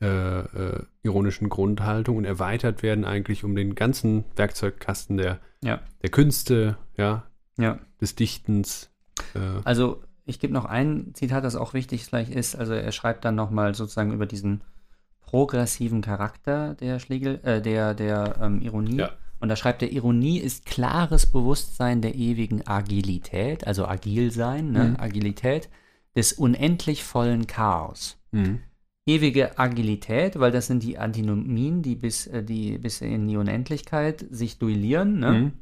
äh, 0.00 0.40
äh, 0.40 0.82
ironischen 1.02 1.48
Grundhaltung 1.48 2.16
und 2.18 2.24
erweitert 2.24 2.82
werden 2.82 3.04
eigentlich 3.04 3.44
um 3.44 3.56
den 3.56 3.74
ganzen 3.74 4.24
Werkzeugkasten 4.36 5.16
der, 5.16 5.40
Ja. 5.62 5.80
der 6.02 6.10
Künste, 6.10 6.76
ja, 6.96 7.24
ja. 7.56 7.78
des 8.00 8.14
Dichtens. 8.14 8.90
Äh, 9.34 9.38
Also 9.64 10.02
ich 10.24 10.40
gebe 10.40 10.52
noch 10.52 10.64
ein 10.64 11.12
Zitat, 11.14 11.44
das 11.44 11.56
auch 11.56 11.72
wichtig 11.72 12.04
vielleicht 12.04 12.30
ist. 12.30 12.56
Also 12.56 12.74
er 12.74 12.92
schreibt 12.92 13.24
dann 13.24 13.36
nochmal 13.36 13.74
sozusagen 13.74 14.12
über 14.12 14.26
diesen 14.26 14.62
progressiven 15.20 16.02
Charakter 16.02 16.74
der 16.74 16.98
Schlegel, 16.98 17.40
äh, 17.42 17.60
der, 17.62 17.94
der 17.94 18.36
ähm, 18.40 18.60
Ironie. 18.60 18.98
Ja. 18.98 19.10
Und 19.38 19.48
da 19.48 19.56
schreibt 19.56 19.82
er, 19.82 19.92
Ironie 19.92 20.38
ist 20.38 20.66
klares 20.66 21.26
Bewusstsein 21.26 22.00
der 22.00 22.14
ewigen 22.14 22.66
Agilität, 22.66 23.66
also 23.66 23.86
agil 23.86 24.30
sein, 24.30 24.72
ne? 24.72 24.84
Mhm. 24.84 24.96
Agilität, 24.98 25.68
des 26.14 26.32
unendlich 26.32 27.04
vollen 27.04 27.46
Chaos. 27.46 28.18
Mhm. 28.32 28.60
Ewige 29.06 29.56
Agilität, 29.56 30.40
weil 30.40 30.50
das 30.50 30.66
sind 30.66 30.82
die 30.82 30.98
Antinomien, 30.98 31.80
die 31.80 31.94
bis, 31.94 32.26
äh, 32.26 32.42
die 32.42 32.76
bis 32.78 33.00
in 33.00 33.28
die 33.28 33.36
Unendlichkeit 33.36 34.26
sich 34.30 34.58
duellieren. 34.58 35.20
Ne? 35.20 35.32
Mhm. 35.32 35.52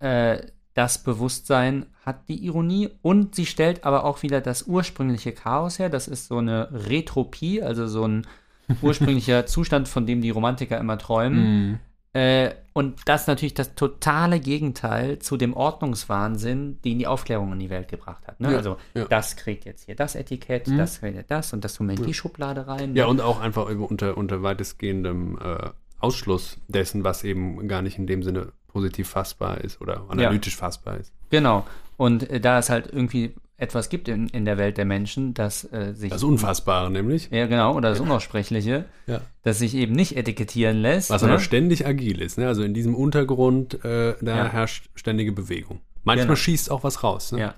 Äh, 0.00 0.38
das 0.72 1.02
Bewusstsein 1.02 1.86
hat 2.06 2.28
die 2.28 2.44
Ironie 2.46 2.88
und 3.02 3.34
sie 3.34 3.46
stellt 3.46 3.84
aber 3.84 4.04
auch 4.04 4.22
wieder 4.22 4.40
das 4.40 4.62
ursprüngliche 4.62 5.32
Chaos 5.32 5.78
her. 5.78 5.90
Das 5.90 6.08
ist 6.08 6.28
so 6.28 6.38
eine 6.38 6.68
Retropie, 6.72 7.62
also 7.62 7.86
so 7.86 8.06
ein 8.06 8.26
ursprünglicher 8.80 9.44
Zustand, 9.46 9.88
von 9.88 10.06
dem 10.06 10.22
die 10.22 10.30
Romantiker 10.30 10.78
immer 10.78 10.96
träumen. 10.96 11.40
Mhm. 11.40 11.78
Äh, 12.18 12.54
und 12.72 13.00
das 13.06 13.22
ist 13.22 13.26
natürlich 13.28 13.54
das 13.54 13.74
totale 13.74 14.40
Gegenteil 14.40 15.18
zu 15.20 15.36
dem 15.36 15.54
Ordnungswahnsinn, 15.54 16.80
den 16.84 16.98
die 16.98 17.06
Aufklärung 17.06 17.52
in 17.52 17.58
die 17.60 17.70
Welt 17.70 17.88
gebracht 17.88 18.26
hat. 18.26 18.40
Ne? 18.40 18.50
Ja, 18.50 18.56
also 18.56 18.76
ja. 18.94 19.04
das 19.04 19.36
kriegt 19.36 19.64
jetzt 19.64 19.84
hier 19.86 19.94
das 19.94 20.14
Etikett, 20.14 20.66
Mhm. 20.66 20.78
das 20.78 21.00
kriegt 21.00 21.30
das 21.30 21.52
und 21.52 21.64
das 21.64 21.74
tun 21.74 21.88
wir 21.88 21.96
in 21.96 22.04
die 22.04 22.14
Schublade 22.14 22.66
rein. 22.66 22.96
Ja, 22.96 23.06
und 23.06 23.20
auch 23.20 23.40
einfach 23.40 23.66
unter, 23.66 24.16
unter 24.16 24.42
weitestgehendem 24.42 25.38
äh, 25.38 25.70
Ausschluss 26.00 26.58
dessen, 26.66 27.04
was 27.04 27.24
eben 27.24 27.68
gar 27.68 27.82
nicht 27.82 27.98
in 27.98 28.06
dem 28.06 28.22
Sinne 28.22 28.52
positiv 28.68 29.08
fassbar 29.08 29.60
ist 29.60 29.80
oder 29.80 30.04
analytisch 30.08 30.56
fassbar 30.56 30.98
ist. 30.98 31.12
Genau. 31.30 31.66
Und 31.96 32.28
äh, 32.30 32.40
da 32.40 32.58
es 32.58 32.68
halt 32.68 32.92
irgendwie 32.92 33.34
etwas 33.58 33.88
gibt 33.88 34.08
in, 34.08 34.28
in 34.28 34.44
der 34.44 34.56
Welt 34.56 34.78
der 34.78 34.84
Menschen, 34.84 35.34
das 35.34 35.64
äh, 35.72 35.92
sich. 35.92 36.10
Das 36.10 36.22
Unfassbare 36.22 36.90
nämlich, 36.90 37.28
ja, 37.30 37.46
genau, 37.46 37.74
oder 37.74 37.90
das 37.90 38.00
Unaussprechliche, 38.00 38.84
Ja. 39.06 39.20
das 39.42 39.58
sich 39.58 39.74
eben 39.74 39.94
nicht 39.94 40.16
etikettieren 40.16 40.78
lässt. 40.80 41.10
was 41.10 41.22
ne? 41.22 41.28
aber 41.28 41.40
ständig 41.40 41.84
agil 41.84 42.20
ist. 42.22 42.38
Ne? 42.38 42.46
Also 42.46 42.62
in 42.62 42.72
diesem 42.72 42.94
Untergrund, 42.94 43.84
äh, 43.84 44.14
da 44.20 44.36
Ja. 44.36 44.48
herrscht 44.48 44.88
ständige 44.94 45.32
Bewegung. 45.32 45.80
Manchmal 46.04 46.26
Genau. 46.28 46.36
schießt 46.36 46.70
auch 46.70 46.84
was 46.84 47.02
raus. 47.02 47.32
Ne? 47.32 47.40
Ja. 47.40 47.54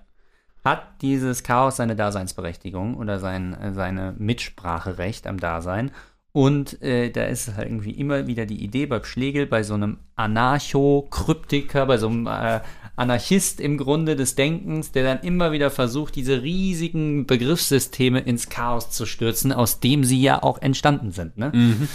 Hat 0.65 1.03
dieses 1.03 1.43
Chaos 1.43 1.77
seine 1.77 1.97
Daseinsberechtigung 1.97 2.97
oder 2.97 3.19
sein, 3.19 3.55
äh, 3.55 3.73
seine 3.73 4.15
Mitspracherecht 4.19 5.27
am 5.27 5.39
Dasein? 5.39 5.91
Und 6.33 6.81
äh, 6.81 7.11
da 7.11 7.25
ist 7.25 7.57
halt 7.57 7.69
irgendwie 7.69 7.91
immer 7.91 8.27
wieder 8.27 8.47
die 8.47 8.63
Idee 8.63 8.87
bei 8.87 9.03
Schlegel, 9.03 9.47
bei 9.47 9.63
so 9.65 9.75
einem 9.75 9.99
Anarcho-Kryptiker, 10.17 11.87
bei 11.87 11.99
so 11.99 12.09
einem 12.09 12.27
äh, 12.27 12.61
Anarchist 13.01 13.61
im 13.61 13.77
Grunde 13.79 14.15
des 14.15 14.35
Denkens, 14.35 14.93
der 14.93 15.03
dann 15.05 15.21
immer 15.27 15.51
wieder 15.53 15.71
versucht, 15.71 16.15
diese 16.17 16.43
riesigen 16.43 17.27
Begriffssysteme 17.27 18.21
ins 18.21 18.49
Chaos 18.49 18.91
zu 18.91 19.07
stürzen, 19.07 19.53
aus 19.53 19.81
dem 19.81 20.05
sie 20.05 20.21
ja 20.21 20.43
auch 20.43 20.61
entstanden 20.63 21.11
sind. 21.11 21.37
Ne? 21.39 21.51
Mhm. 21.55 21.89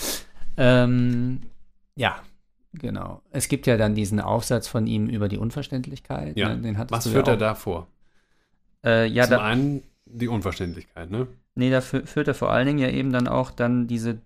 Ähm, 0.57 1.41
ja, 1.95 2.18
genau. 2.73 3.22
Es 3.32 3.48
gibt 3.48 3.68
ja 3.68 3.77
dann 3.77 3.95
diesen 3.95 4.19
Aufsatz 4.19 4.68
von 4.68 4.88
ihm 4.88 5.07
über 5.07 5.30
die 5.30 5.38
Unverständlichkeit. 5.38 6.36
Ja. 6.38 6.56
Ne? 6.56 6.86
Was 6.90 7.07
führt 7.07 7.27
ja 7.27 7.34
er 7.34 7.38
da 7.38 7.56
vor? 7.56 7.88
Äh, 8.86 9.07
ja, 9.07 9.23
Zum 9.23 9.32
da, 9.32 9.44
einen 9.44 9.84
die 10.06 10.27
Unverständlichkeit, 10.27 11.10
ne? 11.10 11.27
nee, 11.56 11.72
da 11.72 11.80
fü- 11.80 12.06
führt 12.06 12.27
er 12.27 12.36
vor 12.36 12.52
allen 12.52 12.68
Dingen 12.68 12.80
ja 12.80 12.90
eben 12.90 13.11
dann 13.11 13.27
auch 13.27 13.52
dann 13.52 13.88
diese, 13.88 14.19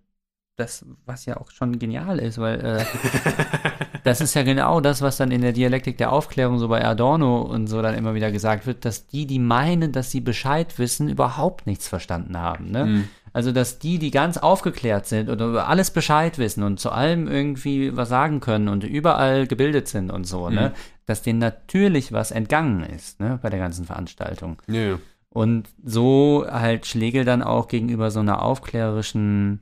das, 0.57 0.85
was 1.05 1.25
ja 1.25 1.37
auch 1.37 1.51
schon 1.51 1.79
genial 1.79 2.19
ist, 2.19 2.37
weil 2.37 2.59
äh, 2.59 2.85
das 4.03 4.21
ist 4.21 4.33
ja 4.33 4.43
genau 4.43 4.81
das, 4.81 5.01
was 5.01 5.17
dann 5.17 5.31
in 5.31 5.41
der 5.41 5.51
Dialektik 5.51 5.97
der 5.97 6.11
Aufklärung 6.11 6.59
so 6.59 6.67
bei 6.67 6.83
Adorno 6.83 7.41
und 7.41 7.67
so 7.67 7.81
dann 7.81 7.95
immer 7.95 8.13
wieder 8.13 8.31
gesagt 8.31 8.65
wird, 8.67 8.85
dass 8.85 9.07
die, 9.07 9.25
die 9.25 9.39
meinen, 9.39 9.91
dass 9.91 10.11
sie 10.11 10.21
Bescheid 10.21 10.77
wissen, 10.79 11.09
überhaupt 11.09 11.67
nichts 11.67 11.87
verstanden 11.87 12.37
haben. 12.37 12.71
Ne? 12.71 12.85
Mhm. 12.85 13.07
Also, 13.33 13.51
dass 13.51 13.79
die, 13.79 13.99
die 13.99 14.11
ganz 14.11 14.37
aufgeklärt 14.37 15.05
sind 15.05 15.29
oder 15.29 15.47
über 15.47 15.67
alles 15.67 15.91
Bescheid 15.91 16.37
wissen 16.39 16.63
und 16.63 16.79
zu 16.79 16.91
allem 16.91 17.27
irgendwie 17.27 17.95
was 17.95 18.09
sagen 18.09 18.39
können 18.39 18.67
und 18.67 18.83
überall 18.83 19.45
gebildet 19.45 19.87
sind 19.87 20.11
und 20.11 20.25
so, 20.25 20.49
ne, 20.49 20.73
dass 21.05 21.21
denen 21.21 21.39
natürlich 21.39 22.11
was 22.11 22.31
entgangen 22.31 22.83
ist, 22.83 23.19
ne, 23.19 23.39
bei 23.41 23.49
der 23.49 23.59
ganzen 23.59 23.85
Veranstaltung. 23.85 24.57
Ja, 24.67 24.81
ja. 24.81 24.99
Und 25.29 25.69
so 25.83 26.45
halt 26.49 26.87
Schlegel 26.87 27.23
dann 27.23 27.43
auch 27.43 27.67
gegenüber 27.67 28.09
so 28.09 28.19
einer 28.19 28.41
aufklärerischen 28.41 29.61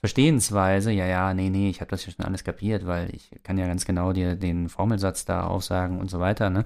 Verstehensweise, 0.00 0.92
ja, 0.92 1.06
ja, 1.06 1.34
nee, 1.34 1.48
nee, 1.50 1.68
ich 1.70 1.80
habe 1.80 1.90
das 1.90 2.04
ja 2.06 2.12
schon 2.12 2.24
alles 2.24 2.44
kapiert, 2.44 2.86
weil 2.86 3.14
ich 3.14 3.30
kann 3.42 3.58
ja 3.58 3.66
ganz 3.66 3.84
genau 3.84 4.12
dir 4.12 4.36
den 4.36 4.68
Formelsatz 4.68 5.24
da 5.24 5.46
aufsagen 5.46 5.98
und 5.98 6.10
so 6.10 6.20
weiter, 6.20 6.50
ne, 6.50 6.64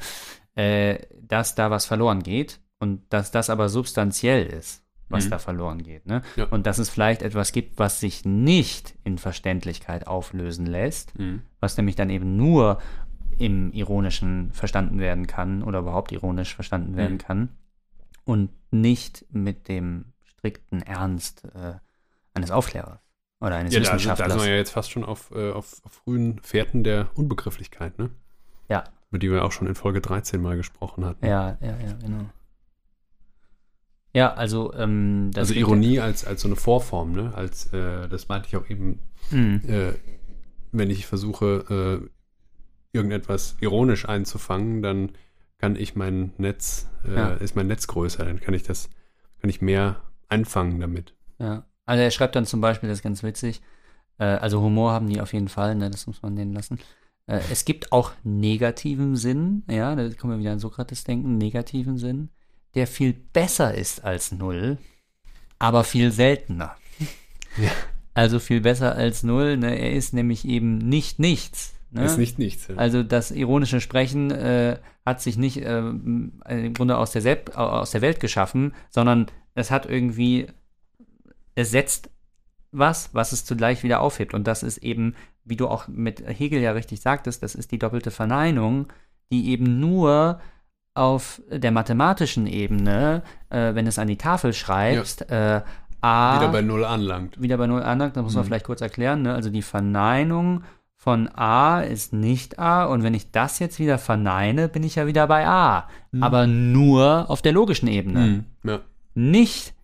äh, 0.56 0.98
dass 1.22 1.54
da 1.54 1.70
was 1.70 1.86
verloren 1.86 2.22
geht 2.22 2.60
und 2.80 3.02
dass 3.12 3.30
das 3.30 3.48
aber 3.48 3.68
substanziell 3.68 4.46
ist, 4.46 4.84
was 5.08 5.26
Mhm. 5.26 5.30
da 5.30 5.38
verloren 5.38 5.82
geht, 5.82 6.06
ne? 6.06 6.22
Ja. 6.36 6.46
Und 6.46 6.66
dass 6.66 6.78
es 6.78 6.90
vielleicht 6.90 7.22
etwas 7.22 7.52
gibt, 7.52 7.78
was 7.78 8.00
sich 8.00 8.24
nicht 8.24 8.94
in 9.04 9.16
Verständlichkeit 9.18 10.06
auflösen 10.06 10.66
lässt, 10.66 11.16
Mhm. 11.18 11.42
was 11.60 11.76
nämlich 11.76 11.96
dann 11.96 12.10
eben 12.10 12.36
nur 12.36 12.80
im 13.38 13.72
Ironischen 13.72 14.52
verstanden 14.52 14.98
werden 14.98 15.26
kann 15.26 15.62
oder 15.62 15.78
überhaupt 15.78 16.12
ironisch 16.12 16.54
verstanden 16.54 16.96
werden 16.96 17.14
Mhm. 17.14 17.18
kann 17.18 17.48
und 18.24 18.50
nicht 18.70 19.24
mit 19.30 19.68
dem 19.68 20.12
strikten 20.24 20.82
Ernst 20.82 21.44
äh, 21.54 21.74
eines 22.34 22.50
Aufklärers 22.50 23.00
oder 23.40 23.56
eines 23.56 23.72
Ja, 23.74 23.80
da, 23.80 23.86
da 23.86 23.94
Wissenschaftlers. 23.94 24.32
sind 24.32 24.42
wir 24.42 24.50
ja 24.50 24.56
jetzt 24.56 24.70
fast 24.72 24.90
schon 24.90 25.04
auf, 25.04 25.30
äh, 25.34 25.50
auf, 25.52 25.80
auf 25.84 25.92
frühen 25.92 26.38
Fährten 26.42 26.84
der 26.84 27.08
Unbegrifflichkeit, 27.14 27.98
ne? 27.98 28.10
Ja. 28.68 28.84
Über 29.10 29.18
die 29.18 29.30
wir 29.30 29.44
auch 29.44 29.52
schon 29.52 29.66
in 29.66 29.74
Folge 29.74 30.00
13 30.00 30.40
mal 30.40 30.56
gesprochen 30.56 31.04
hatten. 31.04 31.24
ja, 31.26 31.58
ja, 31.60 31.76
ja, 31.78 31.92
genau. 32.00 32.26
Ja, 34.12 34.34
also 34.34 34.72
ähm, 34.74 35.30
also 35.36 35.54
Ironie 35.54 36.00
als, 36.00 36.24
als 36.24 36.42
so 36.42 36.48
eine 36.48 36.56
Vorform, 36.56 37.12
ne? 37.12 37.32
Als, 37.34 37.72
äh, 37.72 38.08
das 38.08 38.28
meinte 38.28 38.48
ich 38.48 38.56
auch 38.56 38.68
eben, 38.68 38.98
Ja, 39.30 39.36
hm, 39.36 39.60
äh, 39.68 39.92
wenn 40.72 40.90
ich 40.90 41.06
versuche, 41.06 42.00
äh, 42.02 42.08
irgendetwas 42.92 43.56
ironisch 43.60 44.08
einzufangen, 44.08 44.82
dann 44.82 45.12
kann 45.58 45.76
ich 45.76 45.94
mein 45.94 46.32
Netz, 46.38 46.88
äh, 47.04 47.14
Ja. 47.14 47.28
ist 47.34 47.54
mein 47.54 47.68
Netz 47.68 47.86
größer, 47.86 48.24
dann 48.24 48.40
kann 48.40 48.54
ich 48.54 48.64
das, 48.64 48.90
kann 49.40 49.48
ich 49.50 49.60
mehr 49.62 50.02
einfangen 50.28 50.80
damit. 50.80 51.14
ja. 51.38 51.64
Also 51.90 52.04
er 52.04 52.12
schreibt 52.12 52.36
dann 52.36 52.46
zum 52.46 52.60
Beispiel, 52.60 52.88
das 52.88 52.98
ist 52.98 53.02
ganz 53.02 53.24
witzig, 53.24 53.62
äh, 54.18 54.22
also 54.24 54.60
Humor 54.60 54.92
haben 54.92 55.08
die 55.08 55.20
auf 55.20 55.32
jeden 55.32 55.48
Fall, 55.48 55.74
ne, 55.74 55.90
das 55.90 56.06
muss 56.06 56.22
man 56.22 56.36
denen 56.36 56.52
lassen. 56.52 56.78
Äh, 57.26 57.40
es 57.50 57.64
gibt 57.64 57.90
auch 57.90 58.12
negativen 58.22 59.16
Sinn, 59.16 59.64
ja, 59.68 59.96
da 59.96 60.08
kommen 60.10 60.34
wir 60.34 60.38
wieder 60.38 60.52
an 60.52 60.60
Sokrates 60.60 61.02
denken, 61.02 61.36
negativen 61.36 61.98
Sinn, 61.98 62.28
der 62.76 62.86
viel 62.86 63.12
besser 63.12 63.74
ist 63.74 64.04
als 64.04 64.30
Null, 64.30 64.78
aber 65.58 65.82
viel 65.82 66.12
seltener. 66.12 66.76
Ja. 67.56 67.72
Also 68.14 68.38
viel 68.38 68.60
besser 68.60 68.94
als 68.94 69.24
Null, 69.24 69.56
ne? 69.56 69.76
er 69.76 69.92
ist 69.92 70.14
nämlich 70.14 70.44
eben 70.44 70.78
nicht 70.78 71.18
nichts. 71.18 71.74
Ne? 71.90 72.04
Ist 72.04 72.18
nicht 72.18 72.38
nichts. 72.38 72.68
Ja. 72.68 72.76
Also 72.76 73.02
das 73.02 73.32
ironische 73.32 73.80
Sprechen 73.80 74.30
äh, 74.30 74.78
hat 75.04 75.20
sich 75.20 75.36
nicht 75.36 75.60
ähm, 75.64 76.40
im 76.48 76.72
Grunde 76.72 76.96
aus 76.98 77.10
der, 77.10 77.40
aus 77.58 77.90
der 77.90 78.00
Welt 78.00 78.20
geschaffen, 78.20 78.74
sondern 78.90 79.26
es 79.54 79.72
hat 79.72 79.86
irgendwie, 79.86 80.46
es 81.54 81.70
setzt 81.70 82.10
was, 82.72 83.10
was 83.14 83.32
es 83.32 83.44
zugleich 83.44 83.82
wieder 83.82 84.00
aufhebt. 84.00 84.32
Und 84.34 84.46
das 84.46 84.62
ist 84.62 84.78
eben, 84.78 85.14
wie 85.44 85.56
du 85.56 85.66
auch 85.68 85.88
mit 85.88 86.22
Hegel 86.26 86.60
ja 86.60 86.72
richtig 86.72 87.00
sagtest, 87.00 87.42
das 87.42 87.54
ist 87.54 87.72
die 87.72 87.78
doppelte 87.78 88.10
Verneinung, 88.10 88.86
die 89.32 89.48
eben 89.50 89.80
nur 89.80 90.40
auf 90.94 91.40
der 91.50 91.70
mathematischen 91.72 92.46
Ebene, 92.46 93.22
äh, 93.48 93.74
wenn 93.74 93.86
es 93.86 93.98
an 93.98 94.08
die 94.08 94.16
Tafel 94.18 94.52
schreibst, 94.52 95.28
äh, 95.30 95.62
A 96.02 96.36
Wieder 96.40 96.50
bei 96.52 96.62
Null 96.62 96.84
anlangt. 96.84 97.40
wieder 97.40 97.58
bei 97.58 97.66
Null 97.66 97.82
anlangt, 97.82 98.16
das 98.16 98.22
muss 98.22 98.34
man 98.34 98.44
Mhm. 98.44 98.46
vielleicht 98.46 98.64
kurz 98.66 98.80
erklären. 98.80 99.22
Ne? 99.22 99.34
Also 99.34 99.50
die 99.50 99.62
Verneinung 99.62 100.62
von 100.96 101.28
A 101.28 101.80
ist 101.80 102.12
nicht 102.12 102.58
A 102.58 102.84
und 102.84 103.02
wenn 103.02 103.14
ich 103.14 103.30
das 103.32 103.58
jetzt 103.58 103.78
wieder 103.78 103.98
verneine, 103.98 104.68
bin 104.68 104.82
ich 104.82 104.94
ja 104.96 105.06
wieder 105.06 105.26
bei 105.26 105.46
A. 105.46 105.88
Mhm. 106.12 106.22
Aber 106.22 106.46
nur 106.46 107.28
auf 107.28 107.42
der 107.42 107.52
logischen 107.52 107.88
Ebene. 107.88 108.20
Mhm. 108.20 108.44
Ja. 108.70 108.80
Nicht, 109.14 109.74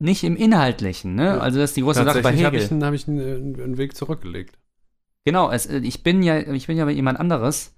nicht 0.00 0.24
im 0.24 0.34
Inhaltlichen. 0.36 1.14
Ne? 1.14 1.26
Ja. 1.26 1.38
Also 1.38 1.58
das 1.60 1.70
ist 1.70 1.76
die 1.76 1.82
große 1.82 2.04
Sache 2.04 2.06
bei 2.22 2.30
Tatsächlich 2.32 2.44
habe 2.46 2.56
Hegel. 2.56 2.66
ich, 2.66 2.72
einen- 2.72 2.84
hab 2.84 2.94
ich 2.94 3.06
einen, 3.08 3.58
äh, 3.60 3.62
einen 3.64 3.78
Weg 3.78 3.94
zurückgelegt. 3.96 4.58
Genau, 5.24 5.50
es, 5.50 5.66
äh, 5.66 5.78
ich 5.78 6.02
bin 6.02 6.22
ja, 6.22 6.38
ich 6.38 6.66
bin 6.66 6.76
ja 6.76 6.88
jemand 6.88 7.20
anderes, 7.20 7.74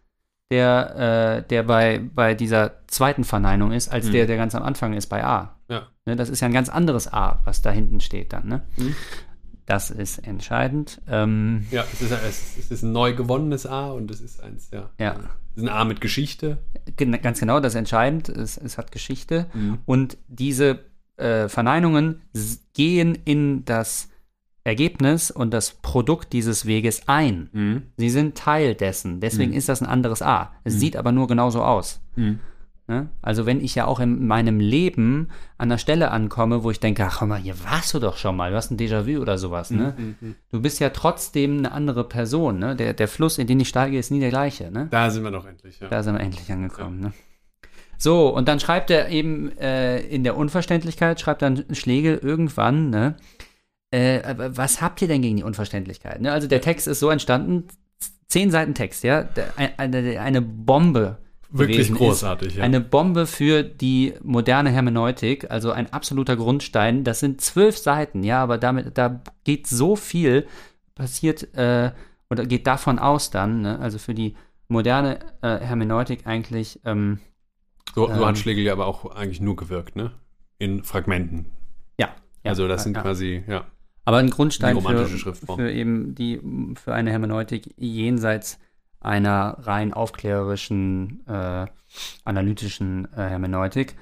der, 0.51 1.43
äh, 1.44 1.49
der 1.49 1.62
bei, 1.65 2.01
bei 2.15 2.35
dieser 2.35 2.86
zweiten 2.86 3.24
Verneinung 3.24 3.73
ist, 3.73 3.89
als 3.89 4.07
Mhm. 4.07 4.12
der, 4.12 4.27
der 4.27 4.36
ganz 4.36 4.55
am 4.55 4.62
Anfang 4.62 4.93
ist 4.93 5.07
bei 5.09 5.24
A. 5.24 5.57
Ja. 5.69 5.89
Ne, 6.07 6.15
das 6.16 6.28
ist 6.28 6.40
ja 6.40 6.47
ein 6.47 6.53
ganz 6.53 6.69
anderes 6.69 7.12
A, 7.12 7.40
was 7.44 7.62
da 7.62 7.70
hinten 7.70 8.01
steht 8.01 8.32
dann. 8.32 8.47
Ne? 8.49 8.62
Mhm. 8.77 8.94
Das 9.66 9.90
ist 9.90 10.19
entscheidend. 10.27 11.01
Ähm, 11.09 11.66
Ja, 11.70 11.85
es 11.93 12.03
ist, 12.03 12.11
es, 12.12 12.59
es 12.59 12.70
ist 12.70 12.82
ein 12.82 12.93
neu 12.93 13.15
gewonnenes 13.15 13.65
A 13.66 13.90
und 13.93 14.11
es 14.11 14.20
ist 14.20 14.43
eins, 14.43 14.70
ja. 14.73 14.90
Ja. 14.99 15.15
Es 15.55 15.62
ist 15.62 15.69
ein 15.69 15.69
A 15.69 15.85
mit 15.85 16.01
Geschichte. 16.01 16.59
ganz 16.97 17.40
genau, 17.40 17.61
das 17.61 17.73
ist 17.74 17.78
entscheidend. 17.78 18.28
Es, 18.28 18.57
es 18.59 18.77
hat 18.78 18.93
Geschichte. 18.93 19.47
Mhm. 19.55 19.78
Und 19.86 20.19
diese 20.28 20.81
äh, 21.23 21.49
Verneinungen 21.49 22.20
gehen 22.74 23.16
in 23.24 23.65
das 23.65 24.09
Ergebnis 24.65 25.31
und 25.31 25.51
das 25.53 25.73
Produkt 25.73 26.32
dieses 26.32 26.66
Weges 26.66 27.09
ein. 27.09 27.49
Mhm. 27.53 27.82
Sie 27.97 28.11
sind 28.11 28.36
Teil 28.36 28.74
dessen. 28.74 29.20
Deswegen 29.20 29.51
Mhm. 29.53 29.57
ist 29.57 29.69
das 29.69 29.81
ein 29.82 29.89
anderes 29.89 30.23
A. 30.23 30.53
Es 30.65 30.74
Mhm. 30.74 30.78
sieht 30.78 30.97
aber 30.97 31.11
nur 31.12 31.27
genauso 31.27 31.62
aus. 31.65 32.01
Mhm. 32.15 32.39
Ne? 32.89 33.09
Also 33.23 33.47
wenn 33.47 33.61
ich 33.61 33.74
ja 33.74 33.86
auch 33.86 33.99
in 34.01 34.27
meinem 34.27 34.61
Leben 34.61 35.28
an 35.59 35.69
der 35.69 35.78
Stelle 35.78 36.11
ankomme, 36.11 36.62
wo 36.65 36.70
ich 36.70 36.78
denke, 36.81 37.05
ach 37.05 37.23
mal, 37.23 37.40
hier 37.40 37.55
warst 37.65 37.94
du 37.94 37.99
doch 38.01 38.16
schon 38.16 38.36
mal, 38.36 38.51
du 38.51 38.57
hast 38.57 38.70
ein 38.70 38.77
Déjà-vu 38.77 39.20
oder 39.20 39.39
sowas. 39.39 39.70
Ne? 39.70 39.94
Mhm, 39.97 40.35
Du 40.51 40.61
bist 40.61 40.78
ja 40.81 40.90
trotzdem 40.90 41.59
eine 41.59 41.73
andere 41.73 42.05
Person. 42.09 42.59
Ne? 42.59 42.77
Der, 42.77 42.93
der 42.93 43.09
Fluss, 43.09 43.39
in 43.39 43.47
den 43.47 43.61
ich 43.61 43.69
steige, 43.69 43.99
ist 43.99 44.11
nie 44.11 44.20
der 44.20 44.31
gleiche. 44.31 44.70
Ne? 44.70 44.89
Da 44.90 45.11
sind 45.11 45.23
wir 45.24 45.31
doch 45.31 45.47
endlich, 45.47 45.78
ja. 45.81 45.89
Da 45.89 46.03
sind 46.03 46.15
wir 46.15 46.20
endlich 46.20 46.51
angekommen. 46.53 47.01
Ne? 47.01 47.12
So, 47.98 48.28
und 48.28 48.48
dann 48.48 48.59
schreibt 48.59 48.90
er 48.90 49.09
eben 49.10 49.56
äh, 49.59 50.01
in 50.01 50.24
der 50.24 50.36
Unverständlichkeit, 50.36 51.20
schreibt 51.20 51.43
dann 51.43 51.64
Schlegel 51.73 52.19
irgendwann, 52.19 52.90
ne? 52.90 53.16
Äh, 53.90 54.35
was 54.36 54.81
habt 54.81 55.02
ihr 55.02 55.09
denn 55.09 55.20
gegen 55.20 55.36
die 55.36 55.43
Unverständlichkeit? 55.43 56.20
Ne? 56.20 56.32
Also 56.32 56.48
der 56.48 56.62
Text 56.62 56.89
ist 56.89 56.98
so 56.98 57.10
entstanden, 57.10 57.69
zehn 58.27 58.51
Seiten 58.51 58.74
Text, 58.74 59.05
ja, 59.05 59.28
eine, 59.77 60.19
eine 60.20 60.40
Bombe. 60.40 61.19
Wirklich 61.51 61.93
großartig, 61.93 62.56
ja. 62.56 62.64
Eine 62.64 62.81
Bombe 62.81 63.27
für 63.27 63.62
die 63.62 64.14
moderne 64.23 64.70
Hermeneutik, 64.70 65.51
also 65.51 65.70
ein 65.70 65.93
absoluter 65.93 66.36
Grundstein. 66.36 67.05
Das 67.05 67.20
sind 67.20 67.43
zwölf 67.43 67.77
Seiten, 67.77 68.24
ja, 68.24 68.43
aber 68.43 68.56
damit, 68.56 68.97
da 68.97 69.20
geht 69.44 69.66
so 69.66 69.94
viel, 69.94 70.47
passiert, 70.94 71.55
äh, 71.55 71.93
oder 72.31 72.47
geht 72.47 72.66
davon 72.66 72.98
aus 72.98 73.31
dann, 73.31 73.60
ne? 73.60 73.78
also 73.78 73.98
für 73.98 74.14
die 74.14 74.35
moderne 74.69 75.19
äh, 75.43 75.59
Hermeneutik 75.59 76.27
eigentlich, 76.27 76.81
ähm, 76.86 77.20
So, 77.95 78.07
so 78.07 78.13
Ähm. 78.13 78.27
hat 78.27 78.39
Schlegel 78.39 78.65
ja 78.65 78.73
aber 78.73 78.87
auch 78.87 79.15
eigentlich 79.15 79.41
nur 79.41 79.57
gewirkt, 79.57 79.97
ne? 79.97 80.13
In 80.59 80.85
Fragmenten. 80.85 81.47
ja. 81.99 82.09
ja 82.45 82.51
also 82.51 82.69
das 82.69 82.83
ja, 82.83 82.85
sind 82.85 82.97
ja. 82.97 83.03
quasi, 83.03 83.45
ja. 83.47 83.67
Aber 84.05 84.19
ein 84.19 84.31
Grundstein 84.31 84.81
für, 84.81 85.35
für 85.35 85.71
eben 85.71 86.15
die, 86.15 86.41
für 86.75 86.93
eine 86.93 87.11
Hermeneutik 87.11 87.73
jenseits 87.77 88.59
einer 89.01 89.59
rein 89.61 89.93
aufklärerischen, 89.93 91.27
äh, 91.27 91.67
analytischen 92.25 93.07
äh, 93.13 93.29
Hermeneutik. 93.29 93.97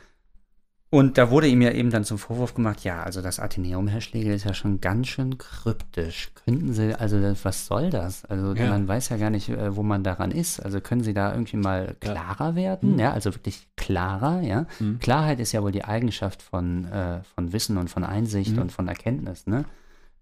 Und 0.93 1.19
da 1.19 1.31
wurde 1.31 1.47
ihm 1.47 1.63
ja 1.63 1.71
eben 1.71 1.91
dann 1.91 2.03
zum 2.03 2.19
Vorwurf 2.19 2.55
gemacht, 2.55 2.83
ja, 2.83 3.05
also 3.05 3.23
das 3.23 3.39
Athenäum, 3.39 3.87
Herr 3.87 4.01
Schlegel, 4.01 4.35
ist 4.35 4.43
ja 4.45 4.55
schon 4.55 4.81
ganz 4.81 5.07
schön 5.07 5.39
kryptisch. 5.39 6.33
Könnten 6.45 6.73
Sie, 6.73 6.93
also 6.97 7.21
das, 7.21 7.45
was 7.45 7.67
soll 7.67 7.91
das? 7.91 8.25
Also 8.25 8.55
Ja. 8.55 8.69
man 8.71 8.89
weiß 8.89 9.09
ja 9.11 9.17
gar 9.17 9.31
nicht, 9.31 9.49
äh, 9.51 9.77
wo 9.77 9.85
man 9.85 10.03
daran 10.03 10.33
ist. 10.33 10.59
Also 10.59 10.81
können 10.81 11.03
Sie 11.05 11.15
da 11.15 11.31
irgendwie 11.31 11.59
mal 11.59 11.95
klarer 12.01 12.57
werden? 12.57 12.99
Ja, 12.99 13.13
also 13.13 13.33
wirklich 13.33 13.69
klarer, 13.77 14.41
ja. 14.41 14.67
Mhm. 14.81 14.99
Klarheit 14.99 15.39
ist 15.39 15.53
ja 15.53 15.63
wohl 15.63 15.71
die 15.71 15.85
Eigenschaft 15.85 16.43
von, 16.43 16.87
äh, 16.87 17.23
von 17.37 17.53
Wissen 17.53 17.77
und 17.79 17.89
von 17.89 18.03
Einsicht 18.03 18.57
Mhm. 18.57 18.63
und 18.63 18.73
von 18.73 18.89
Erkenntnis, 18.89 19.47
ne? 19.47 19.67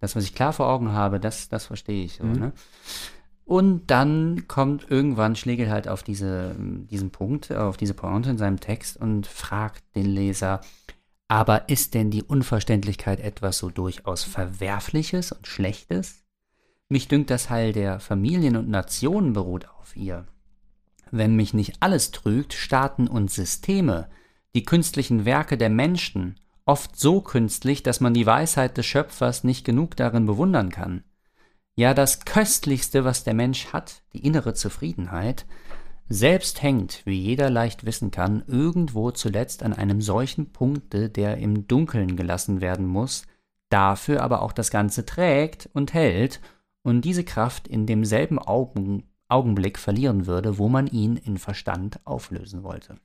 Das, 0.00 0.14
was 0.16 0.24
ich 0.24 0.34
klar 0.34 0.52
vor 0.52 0.68
Augen 0.68 0.92
habe, 0.92 1.18
das, 1.18 1.48
das 1.48 1.64
verstehe 1.64 2.04
ich 2.04 2.16
so, 2.18 2.24
Mhm. 2.24 2.32
ne? 2.38 2.52
Und 3.48 3.86
dann 3.86 4.46
kommt 4.46 4.90
irgendwann 4.90 5.34
Schlegel 5.34 5.70
halt 5.70 5.88
auf 5.88 6.02
diese, 6.02 6.54
diesen 6.58 7.08
Punkt, 7.08 7.50
auf 7.50 7.78
diese 7.78 7.94
Pointe 7.94 8.28
in 8.28 8.36
seinem 8.36 8.60
Text 8.60 8.98
und 8.98 9.26
fragt 9.26 9.82
den 9.96 10.04
Leser, 10.04 10.60
aber 11.28 11.70
ist 11.70 11.94
denn 11.94 12.10
die 12.10 12.22
Unverständlichkeit 12.22 13.20
etwas 13.20 13.56
so 13.56 13.70
durchaus 13.70 14.22
Verwerfliches 14.22 15.32
und 15.32 15.46
Schlechtes? 15.46 16.24
Mich 16.90 17.08
dünkt, 17.08 17.30
das 17.30 17.48
Heil 17.48 17.72
der 17.72 18.00
Familien 18.00 18.54
und 18.54 18.68
Nationen 18.68 19.32
beruht 19.32 19.66
auf 19.80 19.96
ihr. 19.96 20.26
Wenn 21.10 21.34
mich 21.34 21.54
nicht 21.54 21.76
alles 21.80 22.10
trügt, 22.10 22.52
Staaten 22.52 23.08
und 23.08 23.30
Systeme, 23.30 24.10
die 24.54 24.64
künstlichen 24.64 25.24
Werke 25.24 25.56
der 25.56 25.70
Menschen, 25.70 26.38
oft 26.66 26.98
so 26.98 27.22
künstlich, 27.22 27.82
dass 27.82 28.00
man 28.00 28.12
die 28.12 28.26
Weisheit 28.26 28.76
des 28.76 28.84
Schöpfers 28.84 29.42
nicht 29.42 29.64
genug 29.64 29.96
darin 29.96 30.26
bewundern 30.26 30.68
kann. 30.68 31.02
Ja, 31.78 31.94
das 31.94 32.24
Köstlichste, 32.24 33.04
was 33.04 33.22
der 33.22 33.34
Mensch 33.34 33.66
hat, 33.66 34.02
die 34.12 34.26
innere 34.26 34.52
Zufriedenheit, 34.52 35.46
selbst 36.08 36.60
hängt, 36.60 37.06
wie 37.06 37.20
jeder 37.20 37.50
leicht 37.50 37.86
wissen 37.86 38.10
kann, 38.10 38.42
irgendwo 38.48 39.12
zuletzt 39.12 39.62
an 39.62 39.72
einem 39.72 40.00
solchen 40.00 40.50
Punkte, 40.50 41.08
der 41.08 41.36
im 41.36 41.68
Dunkeln 41.68 42.16
gelassen 42.16 42.60
werden 42.60 42.84
muss, 42.84 43.28
dafür 43.68 44.24
aber 44.24 44.42
auch 44.42 44.50
das 44.50 44.72
Ganze 44.72 45.06
trägt 45.06 45.70
und 45.72 45.94
hält 45.94 46.40
und 46.82 47.02
diese 47.02 47.22
Kraft 47.22 47.68
in 47.68 47.86
demselben 47.86 48.40
Augen, 48.40 49.04
Augenblick 49.28 49.78
verlieren 49.78 50.26
würde, 50.26 50.58
wo 50.58 50.68
man 50.68 50.88
ihn 50.88 51.14
in 51.14 51.38
Verstand 51.38 52.00
auflösen 52.04 52.64
wollte. 52.64 52.96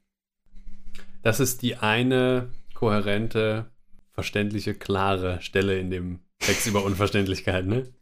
Das 1.22 1.40
ist 1.40 1.62
die 1.62 1.76
eine 1.76 2.50
kohärente, 2.74 3.70
verständliche, 4.14 4.74
klare 4.74 5.44
Stelle 5.44 5.78
in 5.78 5.92
dem 5.92 6.22
Text 6.40 6.66
über 6.66 6.84
Unverständlichkeit, 6.84 7.68
ne? 7.68 7.94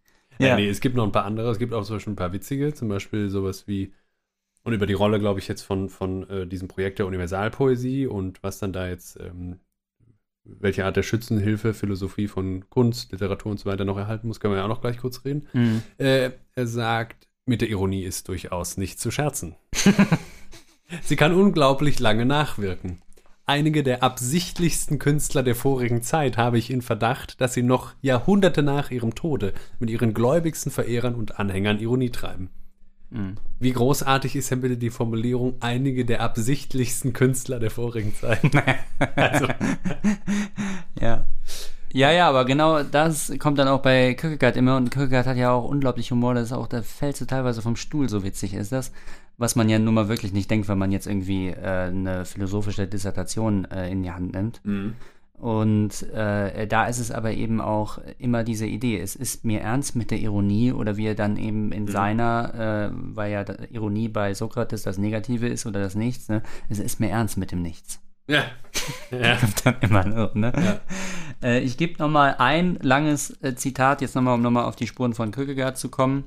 Ja. 0.42 0.48
Ja. 0.50 0.56
nee, 0.56 0.70
es 0.70 0.82
gibt 0.82 0.96
noch 0.96 1.06
ein 1.06 1.12
paar 1.12 1.26
andere. 1.26 1.50
Es 1.52 1.60
gibt 1.60 1.74
auch 1.74 1.84
zum 1.84 1.98
Beispiel 1.98 2.14
ein 2.14 2.18
paar 2.18 2.34
witzige, 2.34 2.74
zum 2.74 2.90
Beispiel 2.90 3.30
sowas 3.30 3.68
wie, 3.68 3.94
und 4.64 4.74
über 4.74 4.86
die 4.86 4.94
Rolle, 4.94 5.20
glaube 5.20 5.40
ich, 5.40 5.48
jetzt 5.48 5.62
von, 5.62 5.90
von 5.90 6.30
äh, 6.30 6.48
diesem 6.48 6.68
Projekt 6.68 7.00
der 7.00 7.08
Universalpoesie 7.08 8.08
und 8.08 8.42
was 8.44 8.60
dann 8.60 8.74
da 8.74 8.88
jetzt, 8.88 9.20
ähm, 9.20 9.60
welche 10.44 10.86
Art 10.86 10.98
der 10.98 11.04
Schützenhilfe, 11.04 11.74
Philosophie 11.74 12.28
von 12.28 12.70
Kunst, 12.70 13.12
Literatur 13.12 13.52
und 13.52 13.60
so 13.60 13.70
weiter 13.70 13.86
noch 13.86 13.98
erhalten 13.98 14.28
muss, 14.28 14.40
können 14.40 14.54
wir 14.54 14.60
ja 14.60 14.64
auch 14.66 14.70
noch 14.70 14.82
gleich 14.82 14.98
kurz 14.98 15.24
reden. 15.26 15.48
Mhm. 15.54 15.84
Äh, 15.98 16.32
er 16.56 16.68
sagt, 16.68 17.28
mit 17.46 17.62
der 17.62 17.70
Ironie 17.70 18.04
ist 18.04 18.28
durchaus 18.28 18.78
nicht 18.78 19.00
zu 19.00 19.12
scherzen. 19.12 19.56
Sie 21.04 21.16
kann 21.16 21.34
unglaublich 21.34 22.00
lange 22.00 22.26
nachwirken. 22.26 23.02
Einige 23.52 23.84
der 23.84 24.02
absichtlichsten 24.02 24.98
Künstler 24.98 25.44
der 25.44 25.56
vorigen 25.56 26.04
Zeit 26.04 26.38
habe 26.38 26.58
ich 26.58 26.72
in 26.72 26.82
Verdacht, 26.82 27.42
dass 27.42 27.54
sie 27.54 27.64
noch 27.64 27.94
Jahrhunderte 28.02 28.64
nach 28.64 28.92
ihrem 28.92 29.14
Tode 29.14 29.52
mit 29.78 29.90
ihren 29.90 30.14
gläubigsten 30.14 30.72
Verehrern 30.72 31.16
und 31.16 31.38
Anhängern 31.38 31.78
Ironie 31.78 32.12
treiben. 32.12 32.50
Mhm. 33.10 33.36
Wie 33.60 33.74
großartig 33.74 34.38
ist 34.38 34.52
denn 34.52 34.62
bitte 34.62 34.78
die 34.78 34.90
Formulierung 34.90 35.56
einige 35.60 36.06
der 36.06 36.22
absichtlichsten 36.22 37.12
Künstler 37.12 37.60
der 37.60 37.72
vorigen 37.72 38.16
Zeit? 38.16 38.40
also, 39.18 39.48
Ja. 41.02 41.28
Ja, 41.94 42.12
ja, 42.12 42.30
aber 42.30 42.46
genau 42.46 42.84
das 42.84 43.34
kommt 43.40 43.60
dann 43.60 43.68
auch 43.68 43.82
bei 43.82 44.14
Kierkegaard 44.14 44.56
immer 44.56 44.78
und 44.78 44.92
Kierkegaard 44.92 45.28
hat 45.28 45.38
ja 45.38 45.52
auch 45.52 45.66
unglaublich 45.66 46.12
Humor, 46.12 46.34
das 46.34 46.46
ist 46.46 46.54
auch, 46.54 46.68
da 46.68 46.82
fällst 46.82 47.20
du 47.20 47.26
teilweise 47.26 47.62
vom 47.62 47.76
Stuhl, 47.76 48.08
so 48.08 48.24
witzig 48.24 48.54
ist 48.54 48.72
das, 48.72 48.92
was 49.38 49.56
man 49.56 49.68
ja 49.68 49.78
nun 49.78 49.94
mal 49.94 50.08
wirklich 50.08 50.32
nicht 50.32 50.50
denkt, 50.50 50.70
wenn 50.70 50.78
man 50.78 50.92
jetzt 50.92 51.08
irgendwie 51.08 51.50
äh, 51.50 51.88
eine 51.88 52.24
philosophische 52.26 52.88
Dissertation 52.88 53.66
äh, 53.66 53.90
in 53.90 54.04
die 54.04 54.12
Hand 54.12 54.34
nimmt. 54.34 54.62
Und 55.34 56.04
äh, 56.14 56.68
da 56.68 56.86
ist 56.86 57.00
es 57.00 57.12
aber 57.12 57.32
eben 57.32 57.60
auch 57.60 57.98
immer 58.20 58.44
diese 58.44 58.68
Idee, 58.68 59.00
es 59.00 59.16
ist 59.16 59.44
mir 59.44 59.62
ernst 59.62 59.96
mit 59.96 60.12
der 60.12 60.20
Ironie 60.20 60.72
oder 60.72 60.98
wie 60.98 61.08
er 61.08 61.16
dann 61.16 61.36
eben 61.36 61.72
in 61.72 61.88
seiner, 61.88 62.92
äh, 62.92 62.94
weil 62.94 63.32
ja 63.32 63.46
Ironie 63.72 64.08
bei 64.08 64.36
Sokrates 64.36 64.84
das 64.84 65.00
Negative 65.00 65.48
ist 65.48 65.66
oder 65.66 65.82
das 65.82 65.96
Nichts, 65.96 66.30
ne? 66.30 66.44
es 66.70 66.78
ist 66.80 67.00
mir 67.00 67.10
ernst 67.10 67.38
mit 67.38 67.52
dem 67.52 67.64
Nichts 67.64 68.00
ja. 68.32 68.46
ja. 69.12 69.38
dann 69.64 69.76
immer 69.82 70.06
noch, 70.06 70.34
ne? 70.36 70.82
Äh, 71.44 71.60
ich 71.62 71.78
gebe 71.78 71.98
noch 72.00 72.10
mal 72.10 72.36
ein 72.38 72.78
langes 72.82 73.42
äh, 73.42 73.56
Zitat, 73.56 74.02
jetzt 74.02 74.16
noch 74.16 74.22
mal, 74.22 74.34
um 74.34 74.42
noch 74.42 74.52
mal 74.52 74.66
auf 74.66 74.76
die 74.76 74.88
Spuren 74.88 75.14
von 75.14 75.32
Kierkegaard 75.32 75.78
zu 75.78 75.90
kommen. 75.90 76.26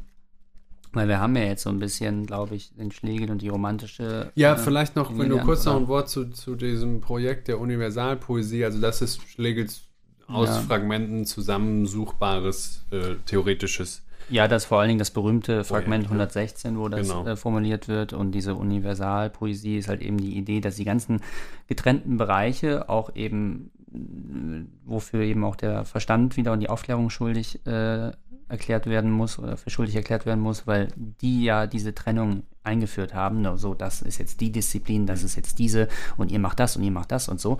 Weil 0.92 1.08
wir 1.08 1.18
haben 1.18 1.34
ja 1.34 1.42
jetzt 1.42 1.64
so 1.64 1.70
ein 1.70 1.80
bisschen, 1.80 2.24
glaube 2.24 2.54
ich, 2.54 2.72
den 2.76 2.92
Schlegel 2.92 3.30
und 3.30 3.42
die 3.42 3.48
romantische. 3.48 4.30
Ja, 4.36 4.54
äh, 4.54 4.56
vielleicht 4.56 4.94
noch, 4.94 5.16
wenn 5.18 5.28
du 5.28 5.38
kurz 5.38 5.64
noch 5.64 5.76
ein 5.76 5.88
Wort 5.88 6.08
zu, 6.08 6.30
zu 6.30 6.54
diesem 6.54 7.00
Projekt 7.00 7.48
der 7.48 7.58
Universalpoesie, 7.58 8.64
also 8.64 8.80
das 8.80 9.02
ist 9.02 9.20
Schlegels 9.28 9.82
aus 10.28 10.48
Ja. 10.48 10.60
Fragmenten 10.60 11.26
zusammensuchbares 11.26 12.84
äh, 12.92 13.16
theoretisches. 13.26 14.03
Ja, 14.30 14.48
das 14.48 14.64
vor 14.64 14.80
allen 14.80 14.88
Dingen 14.88 14.98
das 14.98 15.10
berühmte 15.10 15.64
Fragment 15.64 16.04
ja. 16.04 16.10
116, 16.10 16.78
wo 16.78 16.88
das 16.88 17.08
Genau. 17.08 17.26
äh, 17.26 17.36
formuliert 17.36 17.88
wird. 17.88 18.12
Und 18.12 18.32
diese 18.32 18.54
Universalpoesie 18.54 19.76
ist 19.78 19.88
halt 19.88 20.00
eben 20.02 20.18
die 20.18 20.36
Idee, 20.36 20.60
dass 20.60 20.76
die 20.76 20.84
ganzen 20.84 21.20
getrennten 21.66 22.16
Bereiche 22.16 22.88
auch 22.88 23.14
eben, 23.14 23.70
äh, 23.92 24.64
wofür 24.84 25.22
eben 25.22 25.44
auch 25.44 25.56
der 25.56 25.84
Verstand 25.84 26.36
wieder 26.36 26.52
und 26.52 26.60
die 26.60 26.68
Aufklärung 26.70 27.10
schuldig 27.10 27.64
äh, 27.66 28.12
erklärt 28.48 28.86
werden 28.86 29.10
muss 29.10 29.38
oder 29.38 29.56
für 29.56 29.70
schuldig 29.70 29.96
erklärt 29.96 30.26
werden 30.26 30.40
muss, 30.40 30.66
weil 30.66 30.88
die 30.96 31.44
ja 31.44 31.66
diese 31.66 31.94
Trennung 31.94 32.42
eingeführt 32.62 33.14
haben. 33.14 33.56
So, 33.56 33.74
das 33.74 34.02
ist 34.02 34.18
jetzt 34.18 34.40
die 34.40 34.52
Disziplin, 34.52 35.06
das 35.06 35.22
ist 35.22 35.36
jetzt 35.36 35.58
diese 35.58 35.88
und 36.16 36.30
ihr 36.30 36.38
macht 36.38 36.60
das 36.60 36.76
und 36.76 36.82
ihr 36.82 36.90
macht 36.90 37.10
das 37.12 37.28
und 37.28 37.40
so 37.40 37.58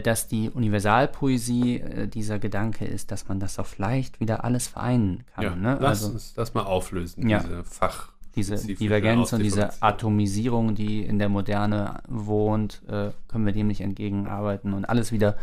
dass 0.00 0.28
die 0.28 0.50
Universalpoesie 0.50 1.80
äh, 1.80 2.06
dieser 2.08 2.38
Gedanke 2.38 2.84
ist, 2.84 3.10
dass 3.10 3.28
man 3.28 3.40
das 3.40 3.58
auch 3.58 3.66
vielleicht 3.66 4.20
wieder 4.20 4.44
alles 4.44 4.68
vereinen 4.68 5.24
kann. 5.34 5.44
Ja, 5.44 5.56
ne? 5.56 5.78
lass 5.80 6.02
Also 6.02 6.12
uns 6.14 6.34
das 6.34 6.54
mal 6.54 6.62
auflösen, 6.62 7.28
Ja. 7.28 7.40
diese 7.40 7.64
Fach. 7.64 8.08
diese 8.36 8.56
Divergenz 8.56 9.32
und 9.32 9.42
diese. 9.42 9.70
Atomisierung, 9.82 10.74
die 10.74 11.02
in 11.02 11.18
der 11.18 11.28
Moderne 11.28 12.00
wohnt, 12.08 12.80
äh, 12.88 13.10
können 13.28 13.44
wir 13.46 13.52
dem 13.52 13.66
nicht 13.66 13.80
entgegenarbeiten 13.80 14.72
und 14.72 14.84
alles 14.88 15.12
wieder 15.12 15.36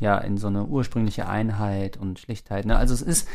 ja 0.00 0.18
in 0.18 0.38
so 0.38 0.48
eine 0.48 0.64
ursprüngliche 0.64 1.28
Einheit 1.28 1.96
und 1.96 2.18
Schlichtheit. 2.18 2.64
Ne? 2.66 2.76
Also 2.76 2.94
es 2.94 3.02
ist 3.02 3.28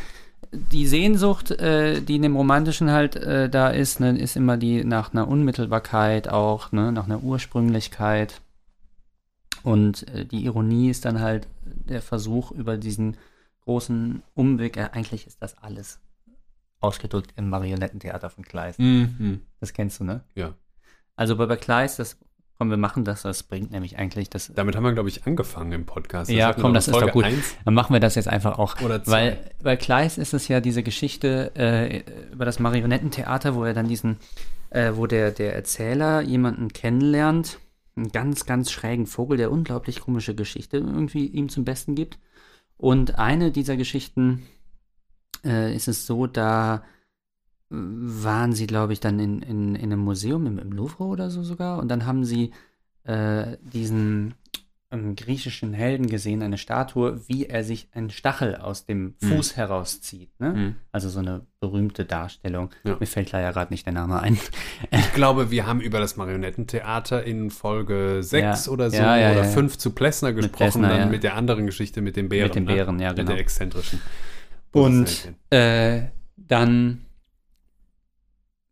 die 0.52 0.86
Sehnsucht, 0.86 1.50
äh, 1.52 2.00
die 2.02 2.16
in 2.16 2.22
dem 2.22 2.36
Romantischen 2.36 2.90
halt 2.90 3.14
äh, 3.16 3.48
da 3.48 3.68
ist, 3.68 4.00
ne, 4.00 4.18
ist 4.18 4.36
immer 4.36 4.56
die 4.56 4.84
nach 4.84 5.12
einer 5.12 5.28
Unmittelbarkeit 5.28 6.28
auch, 6.28 6.72
ne, 6.72 6.92
nach 6.92 7.04
einer 7.06 7.22
Ursprünglichkeit. 7.22 8.40
Und 9.62 10.08
äh, 10.08 10.24
die 10.24 10.44
Ironie 10.44 10.90
ist 10.90 11.04
dann 11.04 11.20
halt 11.20 11.48
der 11.62 12.02
Versuch 12.02 12.50
über 12.50 12.76
diesen 12.76 13.16
großen 13.64 14.22
Umweg. 14.34 14.76
Äh, 14.76 14.90
eigentlich 14.92 15.26
ist 15.26 15.42
das 15.42 15.58
alles 15.58 16.00
ausgedrückt 16.80 17.32
im 17.36 17.50
Marionettentheater 17.50 18.30
von 18.30 18.44
Kleist. 18.44 18.78
Mhm. 18.78 19.42
Das 19.60 19.72
kennst 19.72 20.00
du, 20.00 20.04
ne? 20.04 20.24
Ja. 20.34 20.54
Also 21.14 21.36
bei, 21.36 21.46
bei 21.46 21.56
Kleist, 21.56 21.98
das 21.98 22.16
komm, 22.60 22.68
wir 22.68 22.76
machen 22.76 23.06
das, 23.06 23.22
das 23.22 23.42
bringt 23.42 23.70
nämlich 23.70 23.96
eigentlich 23.96 24.28
das. 24.28 24.52
Damit 24.54 24.76
haben 24.76 24.82
wir, 24.82 24.92
glaube 24.92 25.08
ich, 25.08 25.26
angefangen 25.26 25.72
im 25.72 25.86
Podcast. 25.86 26.30
ja, 26.30 26.48
hatten 26.48 26.60
komm, 26.60 26.74
das 26.74 26.88
ist 26.88 26.92
doch 26.92 27.00
Folge 27.00 27.12
gut. 27.14 27.24
eins. 27.24 27.56
Dann 27.64 27.72
machen 27.72 27.94
wir 27.94 28.00
das 28.00 28.16
jetzt 28.16 28.28
einfach 28.28 28.58
auch. 28.58 28.78
Oder 28.82 29.02
zwei. 29.02 29.12
Weil 29.12 29.38
bei 29.62 29.76
Kleist 29.76 30.18
ist 30.18 30.34
es 30.34 30.46
ja 30.46 30.60
diese 30.60 30.82
Geschichte 30.82 31.52
äh, 31.56 32.02
über 32.30 32.44
das 32.44 32.58
Marionettentheater, 32.58 33.54
wo 33.54 33.64
er 33.64 33.72
dann 33.72 33.88
diesen, 33.88 34.18
äh, 34.68 34.92
wo 34.94 35.06
der, 35.06 35.30
der 35.30 35.54
Erzähler 35.54 36.20
jemanden 36.20 36.68
kennenlernt, 36.68 37.60
einen 37.96 38.12
ganz, 38.12 38.46
ganz 38.46 38.70
schrägen 38.70 39.06
Vogel, 39.06 39.36
der 39.36 39.50
unglaublich 39.50 40.00
komische 40.00 40.34
Geschichte 40.34 40.78
irgendwie 40.78 41.26
ihm 41.26 41.48
zum 41.48 41.64
Besten 41.64 41.94
gibt. 41.94 42.18
Und 42.76 43.18
eine 43.18 43.52
dieser 43.52 43.76
Geschichten 43.76 44.42
äh, 45.44 45.74
ist 45.74 45.88
es 45.88 46.06
so, 46.06 46.26
da 46.26 46.82
waren 47.70 48.52
sie, 48.52 48.66
glaube 48.66 48.92
ich, 48.92 49.00
dann 49.00 49.20
in, 49.20 49.42
in, 49.42 49.74
in 49.76 49.92
einem 49.92 50.00
Museum, 50.00 50.46
im, 50.46 50.58
im 50.58 50.72
Louvre 50.72 51.04
oder 51.04 51.30
so 51.30 51.42
sogar. 51.42 51.78
Und 51.78 51.88
dann 51.88 52.04
haben 52.04 52.24
sie 52.24 52.52
äh, 53.04 53.56
diesen 53.60 54.34
ähm, 54.92 55.14
griechischen 55.14 55.72
Helden 55.72 56.06
gesehen, 56.06 56.42
eine 56.42 56.58
Statue, 56.58 57.20
wie 57.28 57.46
er 57.46 57.62
sich 57.62 57.88
einen 57.92 58.10
Stachel 58.10 58.56
aus 58.56 58.86
dem 58.86 59.14
Fuß 59.22 59.56
herauszieht. 59.56 60.30
Ne? 60.40 60.50
Mhm. 60.50 60.76
Also 60.90 61.08
so 61.08 61.20
eine 61.20 61.46
berühmte 61.60 62.04
Darstellung. 62.04 62.70
Ja. 62.82 62.96
Mir 62.98 63.06
fällt 63.06 63.30
leider 63.30 63.52
gerade 63.52 63.72
nicht 63.72 63.86
der 63.86 63.92
Name 63.92 64.20
ein. 64.20 64.38
Ich 64.90 65.12
glaube, 65.12 65.50
wir 65.50 65.66
haben 65.66 65.80
über 65.80 66.00
das 66.00 66.16
Marionettentheater 66.16 67.22
in 67.24 67.50
Folge 67.50 68.22
6 68.22 68.66
Ja. 68.66 68.72
oder 68.72 68.90
so 68.90 68.96
Ja, 68.96 69.16
ja, 69.16 69.32
oder 69.32 69.44
ja. 69.44 69.48
5 69.48 69.78
zu 69.78 69.90
Plessner 69.90 70.32
gesprochen, 70.32 70.56
Plessner, 70.56 70.88
dann 70.88 70.98
ja. 71.00 71.06
mit 71.06 71.22
der 71.22 71.34
anderen 71.34 71.66
Geschichte 71.66 72.00
mit 72.00 72.16
den 72.16 72.28
Bären. 72.28 72.48
Mit 72.48 72.54
den 72.56 72.64
ne? 72.64 72.74
Bären, 72.74 72.98
ja, 72.98 73.08
Mit 73.08 73.18
genau. 73.18 73.30
der 73.32 73.40
exzentrischen. 73.40 74.00
Und 74.72 75.34
äh, 75.50 76.02
dann, 76.36 77.06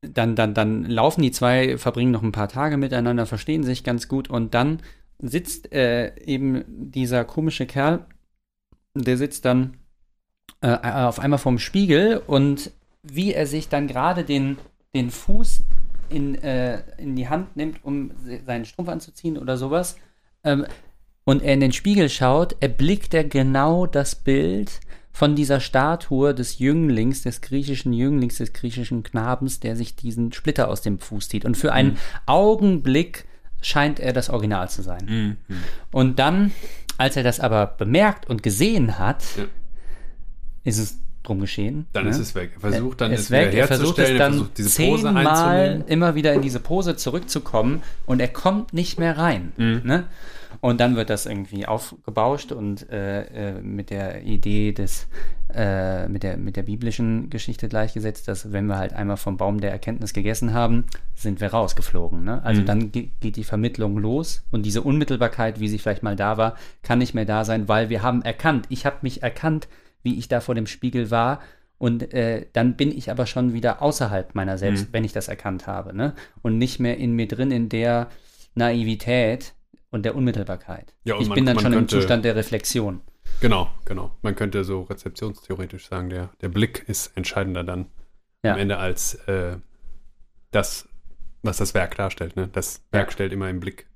dann, 0.01 0.35
dann, 0.35 0.55
dann 0.55 0.85
laufen 0.85 1.23
die 1.23 1.31
zwei, 1.31 1.77
verbringen 1.77 2.13
noch 2.13 2.23
ein 2.23 2.33
paar 2.33 2.49
Tage 2.49 2.77
miteinander, 2.77 3.27
verstehen 3.27 3.63
sich 3.63 3.85
ganz 3.85 4.09
gut 4.09 4.29
und 4.31 4.55
dann 4.55 4.81
sitzt 5.19 5.73
äh, 5.73 6.17
eben 6.25 6.65
dieser 6.67 7.25
komische 7.25 7.67
Kerl, 7.67 8.07
der 8.95 9.17
sitzt 9.17 9.45
dann 9.45 9.79
äh, 10.61 10.77
auf 10.77 11.19
einmal 11.21 11.39
vorm 11.39 11.59
Spiegel 11.59 12.23
und 12.27 12.73
wie 13.03 13.33
er 13.33 13.47
sich 13.47 13.69
dann 13.69 13.87
gerade 13.87 14.25
den, 14.25 14.59
den 14.95 15.11
Fuß 15.11 15.65
in, 16.09 16.35
äh, 16.37 16.83
in 16.99 17.17
die 17.17 17.29
Hand 17.29 17.57
nimmt, 17.57 17.85
um 17.85 18.11
se- 18.25 18.41
seinen 18.45 18.65
Strumpf 18.65 18.89
anzuziehen 18.89 19.39
oder 19.39 19.57
sowas, 19.57 19.97
ähm, 20.45 20.67
und 21.25 21.43
er 21.43 21.53
in 21.53 21.61
den 21.61 21.73
Spiegel 21.73 22.09
schaut, 22.09 22.57
erblickt 22.61 23.13
er 23.13 23.25
genau 23.25 23.87
das 23.87 24.15
Bild 24.15 24.81
von 25.13 25.37
dieser 25.37 25.61
Statue 25.61 26.33
des 26.33 26.59
Jünglings, 26.59 27.23
des 27.23 27.43
griechischen 27.43 27.93
Jünglings, 27.93 28.39
des 28.39 28.55
griechischen 28.55 29.03
Knabens, 29.03 29.61
der 29.61 29.77
sich 29.77 29.95
diesen 29.95 30.33
Splitter 30.33 30.71
aus 30.71 30.81
dem 30.81 31.01
Fuß 31.01 31.29
zieht. 31.29 31.45
Und 31.45 31.57
für 31.57 31.73
einen 31.73 31.99
Augenblick 32.25 33.27
scheint 33.61 34.01
er 34.01 34.13
das 34.13 34.31
Original 34.31 34.69
zu 34.69 34.83
sein. 34.83 35.05
Mhm. 35.49 35.57
Und 35.91 36.19
dann, 36.19 36.53
als 36.97 37.17
er 37.17 37.23
das 37.23 37.41
aber 37.41 37.67
bemerkt 37.67 38.29
und 38.29 38.43
gesehen 38.43 38.99
hat, 38.99 39.25
Ja. 39.37 39.45
ist 40.65 40.79
es 40.79 40.99
drum 41.23 41.41
geschehen. 41.41 41.87
Dann 41.93 42.05
ne? 42.05 42.11
ist 42.11 42.19
es 42.19 42.35
weg. 42.35 42.53
Er 42.55 42.61
versucht 42.61 43.01
dann 43.01 43.13
es 43.13 43.21
ist 43.23 43.31
weg, 43.31 43.55
er 43.55 43.67
versucht 43.67 43.99
es 43.99 44.17
dann 44.17 44.33
versucht 44.33 44.59
diese 44.59 44.83
Pose 44.83 45.03
zehnmal 45.03 45.85
immer 45.87 46.15
wieder 46.15 46.33
in 46.33 46.43
diese 46.43 46.61
Pose 46.61 46.97
zurückzukommen 46.97 47.83
und 48.07 48.21
er 48.21 48.29
kommt 48.29 48.73
nicht 48.73 48.99
mehr 48.99 49.19
rein. 49.19 49.53
Mhm. 49.57 49.83
Ne? 49.85 50.05
Und 50.61 50.81
dann 50.81 50.97
wird 50.97 51.11
das 51.11 51.27
irgendwie 51.27 51.67
aufgebauscht 51.67 52.53
und 52.53 52.89
äh, 52.91 53.51
äh, 53.57 53.61
mit 53.63 53.91
der 53.91 54.23
Idee 54.23 54.73
des, 54.73 55.07
äh, 55.55 56.09
mit, 56.09 56.23
der, 56.23 56.37
mit 56.37 56.57
der 56.57 56.63
biblischen 56.63 57.31
Geschichte 57.31 57.69
gleichgesetzt, 57.69 58.29
dass 58.29 58.53
wenn 58.53 58.67
wir 58.67 58.79
halt 58.79 58.93
einmal 58.93 59.17
vom 59.17 59.37
Baum 59.37 59.61
der 59.61 59.71
Erkenntnis 59.73 60.13
gegessen 60.13 60.53
haben, 60.53 60.85
sind 61.15 61.41
wir 61.41 61.49
rausgeflogen. 61.49 62.25
Ne? 62.25 62.43
Also 62.45 62.63
Mhm. 62.63 62.67
dann 62.67 62.93
ge 62.93 63.09
geht 63.21 63.37
die 63.37 63.45
Vermittlung 63.45 63.99
los 63.99 64.45
und 64.51 64.65
diese 64.67 64.83
Unmittelbarkeit, 64.83 65.61
wie 65.61 65.69
sie 65.69 65.79
vielleicht 65.79 66.03
mal 66.03 66.17
da 66.17 66.37
war, 66.37 66.57
kann 66.83 66.99
nicht 66.99 67.15
mehr 67.15 67.25
da 67.27 67.45
sein, 67.45 67.69
weil 67.69 67.89
wir 67.89 68.03
haben 68.03 68.23
erkannt, 68.23 68.67
ich 68.69 68.87
habe 68.87 68.97
mich 69.03 69.23
erkannt, 69.23 69.69
wie 70.03 70.19
ich 70.19 70.29
da 70.29 70.41
vor 70.41 70.55
dem 70.55 70.67
Spiegel 70.67 71.11
war 71.11 71.41
und 71.79 72.13
äh, 72.13 72.47
dann 72.53 72.77
bin 72.77 72.91
ich 72.91 73.11
aber 73.11 73.27
schon 73.27 73.53
wieder 73.53 73.83
außerhalb 73.83 74.35
meiner 74.35 74.59
selbst, 74.59 74.89
Mhm. 74.89 74.93
wenn 74.93 75.05
ich 75.05 75.13
das 75.13 75.29
erkannt 75.29 75.67
habe. 75.67 75.95
Ne? 75.95 76.15
Und 76.43 76.59
nicht 76.59 76.81
mehr 76.81 76.97
in 76.99 77.13
mir 77.13 77.29
drin, 77.29 77.51
in 77.51 77.69
der 77.69 78.09
Naivität 78.55 79.55
und 79.91 80.05
der 80.05 80.15
Unmittelbarkeit. 80.15 80.95
Ja, 81.05 81.15
und 81.15 81.23
ich 81.23 81.29
man- 81.29 81.37
bin 81.37 81.47
dann 81.47 81.59
schon 81.59 81.73
im 81.73 81.79
könnte- 81.81 81.97
Zustand 81.97 82.25
der 82.25 82.37
Reflexion. 82.37 83.01
Genau, 83.41 83.71
genau. 83.85 84.11
Man 84.23 84.35
könnte 84.35 84.65
so 84.65 84.83
rezeptionstheoretisch 84.83 85.89
sagen, 85.89 86.11
der, 86.11 86.31
der 86.41 86.49
Blick 86.49 86.85
ist 86.89 87.13
entscheidender 87.17 87.63
dann 87.65 87.87
Ja. 88.45 88.55
am 88.55 88.59
Ende 88.59 88.79
als 88.79 89.15
äh, 89.27 89.57
das, 90.51 90.89
was 91.43 91.59
das 91.59 91.75
Werk 91.75 91.97
darstellt. 91.97 92.37
Ne? 92.37 92.49
Das 92.53 92.83
Werk 92.91 93.13
stellt 93.13 93.33
immer 93.33 93.49
im 93.51 93.61
Blick 93.61 93.87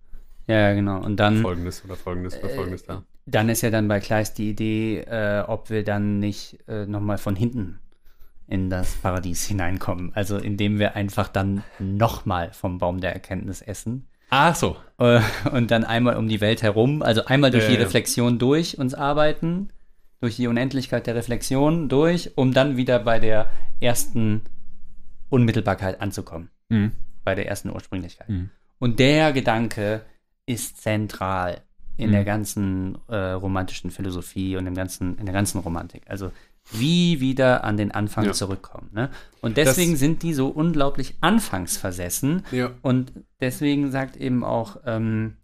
Ja, 0.46 0.72
genau. 0.74 1.02
Und 1.02 1.16
dann, 1.16 1.38
Folgendes 1.42 1.84
oder 1.84 1.96
Folgendes 1.96 2.38
oder 2.38 2.50
Folgendes 2.50 2.84
dar. 2.84 3.04
dann 3.26 3.48
ist 3.48 3.62
ja 3.62 3.70
dann 3.70 3.88
bei 3.88 4.00
Kleist 4.00 4.38
die 4.38 4.50
Idee, 4.50 5.00
äh, 5.00 5.44
ob 5.46 5.70
wir 5.70 5.82
dann 5.84 6.18
nicht 6.18 6.58
äh, 6.68 6.86
nochmal 6.86 7.18
von 7.18 7.34
hinten 7.36 7.78
in 8.48 8.68
das 8.68 8.96
Paradies 8.96 9.46
hineinkommen. 9.46 10.12
Also 10.14 10.36
indem 10.36 10.78
wir 10.78 10.94
einfach 10.94 11.28
dann 11.28 11.64
nochmal 11.78 12.52
vom 12.52 12.78
Baum 12.78 13.00
der 13.00 13.12
Erkenntnis 13.14 13.62
essen. 13.62 14.06
Ach 14.34 14.54
so. 14.56 14.76
Äh, 14.98 15.20
und 15.52 15.70
dann 15.70 15.84
einmal 15.84 16.16
um 16.16 16.26
die 16.26 16.40
Welt 16.40 16.62
herum, 16.62 17.02
also 17.02 17.26
einmal 17.26 17.50
durch 17.50 17.66
die. 17.66 17.74
Reflexion 17.74 18.38
durch 18.38 18.78
uns 18.78 18.94
arbeiten, 18.94 19.68
durch 20.20 20.36
die 20.36 20.46
Unendlichkeit 20.46 21.06
der 21.06 21.14
Reflexion 21.14 21.90
durch, 21.90 22.30
um 22.36 22.54
dann 22.54 22.78
wieder 22.78 22.98
bei 22.98 23.18
der 23.18 23.50
ersten 23.80 24.40
Unmittelbarkeit 25.28 26.00
anzukommen, 26.00 26.48
Mhm. 26.70 26.92
bei 27.24 27.34
der 27.34 27.46
ersten 27.46 27.68
Ursprünglichkeit. 27.70 28.28
Mhm. 28.30 28.48
Und 28.78 28.98
der 28.98 29.32
Gedanke 29.32 30.00
ist 30.46 30.80
zentral 30.80 31.60
in 31.98 32.08
Mhm. 32.08 32.12
der 32.12 32.24
ganzen 32.24 32.98
äh, 33.08 33.16
romantischen 33.32 33.90
Philosophie 33.90 34.56
und 34.56 34.66
im 34.66 34.74
ganzen, 34.74 35.18
in 35.18 35.26
der 35.26 35.34
ganzen 35.34 35.58
Romantik. 35.60 36.04
Also 36.06 36.30
wie 36.70 37.20
wieder 37.20 37.64
an 37.64 37.76
den 37.76 37.90
Anfang 37.90 38.26
Ja. 38.26 38.32
zurückkommen. 38.32 38.90
Ne? 38.92 39.10
Und 39.40 39.56
deswegen 39.56 39.92
Das- 39.92 40.00
sind 40.00 40.22
die 40.22 40.32
so 40.34 40.48
unglaublich 40.48 41.16
anfangsversessen. 41.20 42.44
Ja. 42.52 42.70
Und 42.82 43.12
deswegen 43.40 43.90
sagt 43.90 44.16
eben 44.16 44.44
auch 44.44 44.76
ähm, 44.86 45.36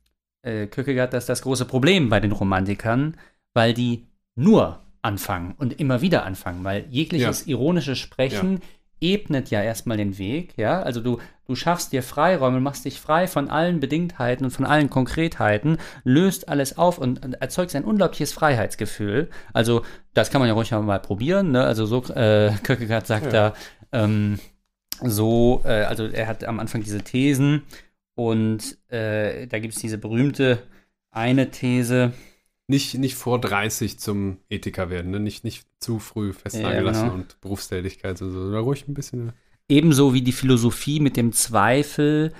äh, 0.42 0.66
Kierkegaard, 0.66 1.12
dass 1.12 1.26
das 1.26 1.42
große 1.42 1.64
Problem 1.64 2.08
bei 2.08 2.20
den 2.20 2.32
Romantikern, 2.32 3.16
weil 3.54 3.74
die 3.74 4.06
nur 4.36 4.82
anfangen 5.02 5.54
und 5.58 5.80
immer 5.80 6.00
wieder 6.00 6.24
anfangen, 6.24 6.64
weil 6.64 6.86
jegliches 6.90 7.46
ironisches 7.46 7.98
Sprechen 7.98 8.60
ebnet 9.00 9.50
ja 9.50 9.62
erstmal 9.62 9.96
den 9.96 10.18
Weg, 10.18 10.54
ja, 10.56 10.82
also 10.82 11.00
du, 11.00 11.18
du 11.46 11.54
schaffst 11.54 11.92
dir 11.92 12.02
Freiräume, 12.02 12.60
machst 12.60 12.84
dich 12.84 13.00
frei 13.00 13.26
von 13.26 13.48
allen 13.48 13.80
Bedingtheiten 13.80 14.44
und 14.44 14.50
von 14.50 14.66
allen 14.66 14.90
Konkretheiten, 14.90 15.78
löst 16.04 16.48
alles 16.48 16.78
auf 16.78 16.98
und, 16.98 17.40
erzeugst 17.40 17.74
ein 17.76 17.84
unglaubliches 17.84 18.32
Freiheitsgefühl. 18.32 19.28
Also 19.52 19.82
das 20.14 20.30
kann 20.30 20.40
man 20.40 20.48
ja 20.48 20.54
ruhig 20.54 20.70
mal 20.70 21.00
probieren, 21.00 21.52
ne? 21.52 21.64
also 21.64 21.86
so, 21.86 22.02
äh, 22.14 22.52
Kierkegaard 22.62 23.06
sagt 23.06 23.32
Ja. 23.32 23.50
da, 23.50 23.54
ähm, 23.92 24.38
so, 25.02 25.62
äh, 25.64 25.84
also 25.84 26.06
er 26.06 26.26
hat 26.26 26.44
am 26.44 26.60
Anfang 26.60 26.82
diese 26.82 27.02
Thesen 27.02 27.62
und 28.14 28.76
äh, 28.90 29.46
da 29.46 29.58
gibt 29.58 29.74
es 29.74 29.80
diese 29.80 29.98
berühmte 29.98 30.58
eine 31.10 31.50
These, 31.50 32.12
Nicht, 32.70 32.98
nicht 32.98 33.14
vor 33.14 33.40
30 33.40 33.98
zum 33.98 34.38
Ethiker 34.50 34.90
werden, 34.90 35.10
ne? 35.10 35.20
nicht, 35.20 35.42
nicht 35.42 35.66
zu 35.80 35.98
früh 35.98 36.34
festnageln 36.34 36.84
Ja, 36.84 36.90
lassen 36.90 37.02
genau. 37.04 37.14
und 37.14 37.40
Berufstätigkeit 37.40 38.20
und 38.20 38.30
so. 38.32 38.40
Oder 38.40 38.58
ruhig 38.58 38.86
ein 38.86 38.94
bisschen. 38.94 39.32
ebenso 39.68 40.12
wie 40.12 40.22
die 40.22 40.32
Philosophie 40.32 41.00
mit 41.00 41.16
dem 41.16 41.32
Zweifel, 41.32 42.32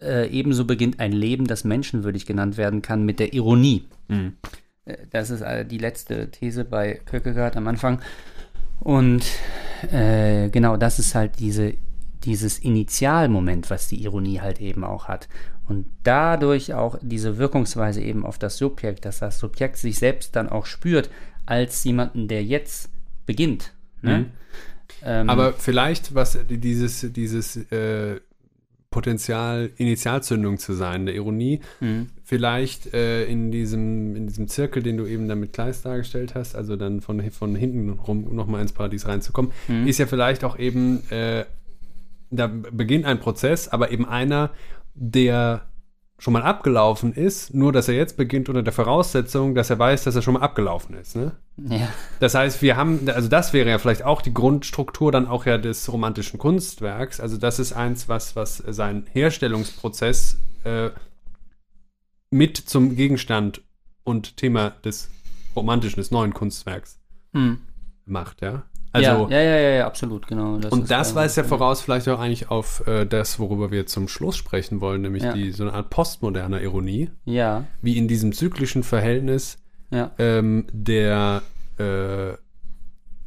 äh, 0.00 0.28
ebenso 0.30 0.64
beginnt 0.64 1.00
ein 1.00 1.12
Leben, 1.12 1.46
das 1.46 1.64
menschenwürdig 1.64 2.26
genannt 2.26 2.56
werden 2.56 2.80
kann, 2.80 3.04
mit 3.04 3.18
der 3.18 3.32
Ironie. 3.34 3.84
Mhm. 4.08 4.34
Äh, 4.84 4.96
Das 5.10 5.30
ist 5.30 5.40
äh, 5.42 5.64
die 5.66 5.78
letzte 5.78 6.30
These 6.30 6.64
bei 6.64 7.00
Kierkegaard 7.10 7.56
am 7.56 7.66
Anfang. 7.66 8.00
Und 8.78 9.24
äh, 9.92 10.48
genau, 10.50 10.76
das 10.76 10.98
ist 11.00 11.14
halt 11.16 11.38
diese, 11.40 11.74
dieses 12.24 12.58
Initialmoment, 12.60 13.68
was 13.68 13.88
die 13.88 14.02
Ironie 14.04 14.40
halt 14.40 14.60
eben 14.60 14.84
auch 14.84 15.08
hat. 15.08 15.28
Und 15.70 15.86
dadurch 16.02 16.74
auch 16.74 16.98
diese 17.00 17.38
Wirkungsweise 17.38 18.02
eben 18.02 18.26
auf 18.26 18.38
das 18.38 18.58
Subjekt, 18.58 19.04
dass 19.04 19.20
das 19.20 19.38
Subjekt 19.38 19.76
sich 19.76 19.98
selbst 19.98 20.34
dann 20.34 20.48
auch 20.48 20.66
spürt 20.66 21.10
als 21.46 21.84
jemanden, 21.84 22.26
der 22.26 22.42
jetzt 22.44 22.90
beginnt. 23.24 23.72
Ne? 24.02 24.18
Mhm. 24.18 24.26
Ähm, 25.04 25.30
Aber 25.30 25.52
vielleicht, 25.52 26.14
was 26.14 26.36
dieses, 26.48 27.12
dieses 27.12 27.56
äh, 27.70 28.20
Potenzial, 28.90 29.70
Initialzündung 29.76 30.58
zu 30.58 30.72
sein, 30.72 31.06
der 31.06 31.14
Ironie, 31.14 31.60
mh. 31.78 32.06
vielleicht 32.24 32.92
äh, 32.92 33.24
in, 33.26 33.52
diesem, 33.52 34.16
in 34.16 34.26
diesem 34.26 34.48
Zirkel, 34.48 34.82
den 34.82 34.96
du 34.96 35.06
eben 35.06 35.28
dann 35.28 35.38
mit 35.38 35.52
Kleist 35.52 35.86
dargestellt 35.86 36.34
hast, 36.34 36.56
also 36.56 36.74
dann 36.74 37.00
von, 37.00 37.30
von 37.30 37.54
hinten 37.54 37.90
rum 37.90 38.34
nochmal 38.34 38.60
ins 38.62 38.72
Paradies 38.72 39.06
reinzukommen, 39.06 39.52
Mhm. 39.68 39.86
ist 39.86 39.98
ja 39.98 40.06
vielleicht 40.06 40.42
auch 40.42 40.58
eben, 40.58 41.08
äh, 41.10 41.44
da 42.32 42.48
beginnt 42.48 43.04
ein 43.04 43.20
Prozess, 43.20 43.68
aber 43.68 43.92
eben 43.92 44.06
einer, 44.06 44.50
der 44.94 45.66
schon 46.20 46.34
mal 46.34 46.42
abgelaufen 46.42 47.14
ist, 47.14 47.54
nur 47.54 47.72
dass 47.72 47.88
er 47.88 47.94
jetzt 47.94 48.18
beginnt 48.18 48.50
unter 48.50 48.62
der 48.62 48.74
Voraussetzung, 48.74 49.54
dass 49.54 49.70
er 49.70 49.78
weiß, 49.78 50.04
dass 50.04 50.14
er 50.14 50.22
schon 50.22 50.34
mal 50.34 50.42
abgelaufen 50.42 50.94
ist. 50.94 51.16
Ne? 51.16 51.32
ja. 51.56 51.88
Das 52.20 52.34
heißt, 52.34 52.60
wir 52.60 52.76
haben, 52.76 53.08
also 53.08 53.28
das 53.28 53.54
wäre 53.54 53.70
ja 53.70 53.78
vielleicht 53.78 54.04
auch 54.04 54.20
die 54.20 54.34
Grundstruktur 54.34 55.12
dann 55.12 55.26
auch 55.26 55.46
ja 55.46 55.56
des 55.56 55.90
romantischen 55.90 56.38
Kunstwerks. 56.38 57.20
Also 57.20 57.38
das 57.38 57.58
ist 57.58 57.72
eins, 57.72 58.08
was, 58.08 58.36
was 58.36 58.58
seinen 58.58 59.06
Herstellungsprozess 59.12 60.36
äh, 60.64 60.90
mit 62.30 62.58
zum 62.58 62.96
Gegenstand 62.96 63.62
und 64.04 64.36
Thema 64.36 64.70
des 64.84 65.10
romantischen, 65.56 66.00
des 66.00 66.10
neuen 66.10 66.34
Kunstwerks 66.34 66.98
Hm. 67.32 67.60
macht, 68.04 68.42
ja. 68.42 68.64
Also, 68.92 69.28
ja, 69.30 69.40
ja, 69.40 69.56
ja, 69.56 69.70
ja, 69.70 69.86
absolut, 69.86 70.26
genau. 70.26 70.54
und 70.54 70.64
ist, 70.64 70.90
das 70.90 71.14
weist 71.14 71.36
ja 71.36 71.44
voraus 71.44 71.80
vielleicht 71.80 72.08
auch 72.08 72.18
eigentlich 72.18 72.50
auf 72.50 72.84
äh, 72.88 73.06
das, 73.06 73.38
worüber 73.38 73.70
wir 73.70 73.86
zum 73.86 74.08
Schluss 74.08 74.36
sprechen 74.36 74.80
wollen, 74.80 75.02
nämlich 75.02 75.22
Ja. 75.22 75.32
die 75.32 75.52
so 75.52 75.62
eine 75.62 75.74
Art 75.74 75.90
postmoderner 75.90 76.60
Ironie, 76.60 77.10
Ja, 77.24 77.64
wie 77.82 77.96
in 77.96 78.08
diesem 78.08 78.32
zyklischen 78.32 78.82
Verhältnis 78.82 79.58
ja, 79.90 80.10
ähm, 80.18 80.66
der, 80.72 81.42
äh, 81.78 82.30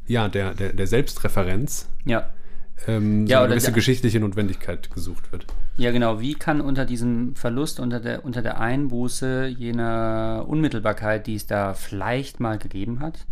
ja, 0.06 0.28
der, 0.28 0.54
der, 0.54 0.74
der 0.74 0.88
Selbstreferenz 0.88 1.88
ja. 2.06 2.28
Ähm, 2.88 3.26
so 3.28 3.32
Ja, 3.32 3.38
eine 3.40 3.46
oder 3.48 3.56
gewisse 3.56 3.72
geschichtliche 3.72 4.20
Notwendigkeit 4.20 4.92
gesucht 4.92 5.32
wird. 5.32 5.46
Ja, 5.78 5.92
genau. 5.92 6.20
Wie 6.20 6.34
kann 6.34 6.62
unter 6.62 6.86
diesem 6.86 7.36
Verlust, 7.36 7.80
unter 7.80 8.00
der, 8.00 8.26
unter 8.26 8.42
der 8.42 8.60
Einbuße 8.60 9.48
jener 9.48 10.46
Unmittelbarkeit, 10.48 11.26
die 11.28 11.36
es 11.36 11.48
da 11.48 11.74
vielleicht 11.74 12.40
mal 12.40 12.58
gegeben 12.58 13.00
hat, 13.00 13.26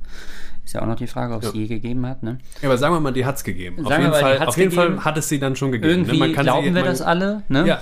ist 0.64 0.74
ja 0.74 0.82
auch 0.82 0.88
noch 0.88 0.96
die 0.96 1.08
Frage, 1.08 1.34
ob 1.36 1.44
es 1.44 1.50
Ja. 1.54 1.60
je 1.60 1.68
gegeben 1.68 2.06
hat, 2.08 2.24
ne? 2.24 2.38
Ja, 2.62 2.70
aber 2.70 2.78
sagen 2.78 2.94
wir 2.96 3.00
mal, 3.00 3.12
die 3.12 3.26
hat 3.26 3.36
es 3.36 3.44
gegeben. 3.44 3.80
auf 3.84 3.90
Sagen 3.90 4.04
wir 4.04 4.10
jeden, 4.10 4.12
mal, 4.12 4.38
Fall, 4.38 4.48
auf 4.48 4.58
jeden 4.58 4.70
gegeben. 4.70 4.96
Fall 4.96 5.06
hat 5.06 5.18
es 5.18 5.28
sie 5.30 5.40
dann 5.40 5.56
schon 5.56 5.72
gegeben. 5.72 5.92
Irgendwie 5.92 6.14
ne? 6.14 6.20
Man 6.20 6.34
kann 6.34 6.44
glauben 6.46 6.68
sie, 6.68 6.74
wir 6.76 6.84
das 6.84 7.02
alle, 7.02 7.44
ne? 7.50 7.68
Ja, 7.68 7.82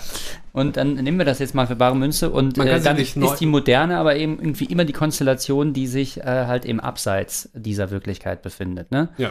Und 0.54 0.78
dann 0.78 0.96
nehmen 0.96 1.18
wir 1.18 1.26
das 1.26 1.40
jetzt 1.40 1.54
mal 1.56 1.68
für 1.68 1.76
bare 1.76 1.96
Münze 1.96 2.30
und 2.30 2.58
äh, 2.58 2.82
dann 2.82 2.98
ist 2.98 3.16
die 3.16 3.46
Moderne 3.46 3.98
aber 3.98 4.16
eben 4.16 4.40
irgendwie 4.40 4.66
immer 4.66 4.86
die 4.86 4.94
Konstellation, 4.94 5.74
die 5.74 5.88
sich 5.88 6.20
äh, 6.20 6.24
halt 6.24 6.66
im 6.66 6.80
Abseits 6.80 7.50
dieser 7.54 7.92
Wirklichkeit 7.92 8.42
befindet, 8.42 8.92
ne? 8.92 9.10
ja. 9.18 9.30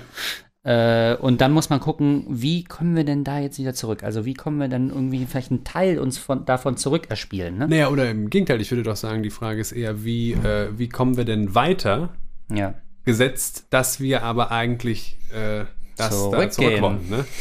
Äh, 0.64 1.14
und 1.16 1.40
dann 1.40 1.52
muss 1.52 1.70
man 1.70 1.80
gucken, 1.80 2.24
wie 2.28 2.64
kommen 2.64 2.96
wir 2.96 3.04
denn 3.04 3.24
da 3.24 3.38
jetzt 3.38 3.58
wieder 3.58 3.74
zurück? 3.74 4.02
Also 4.02 4.24
wie 4.24 4.34
kommen 4.34 4.58
wir 4.58 4.68
dann 4.68 4.90
irgendwie 4.90 5.24
vielleicht 5.24 5.50
einen 5.50 5.64
Teil 5.64 5.98
uns 5.98 6.18
von, 6.18 6.44
davon 6.44 6.76
zurückerspielen, 6.76 7.58
ne? 7.58 7.68
Naja, 7.68 7.88
oder 7.88 8.10
im 8.10 8.28
Gegenteil, 8.28 8.60
ich 8.60 8.70
würde 8.70 8.82
doch 8.82 8.96
sagen, 8.96 9.22
die 9.22 9.30
Frage 9.30 9.60
ist 9.60 9.72
eher, 9.72 10.04
wie, 10.04 10.32
äh, 10.32 10.68
wie 10.76 10.88
kommen 10.88 11.16
wir 11.16 11.24
denn 11.24 11.54
weiter, 11.54 12.10
Ja. 12.52 12.74
gesetzt, 13.04 13.66
dass 13.70 14.00
wir 14.00 14.22
aber 14.24 14.50
eigentlich 14.50 15.16
äh, 15.32 15.64
das 15.96 16.10
da 16.10 16.10
Zurückgehen. 16.10 16.50
zurück 16.50 16.80
wollen. 16.82 17.08
Ne? 17.10 17.24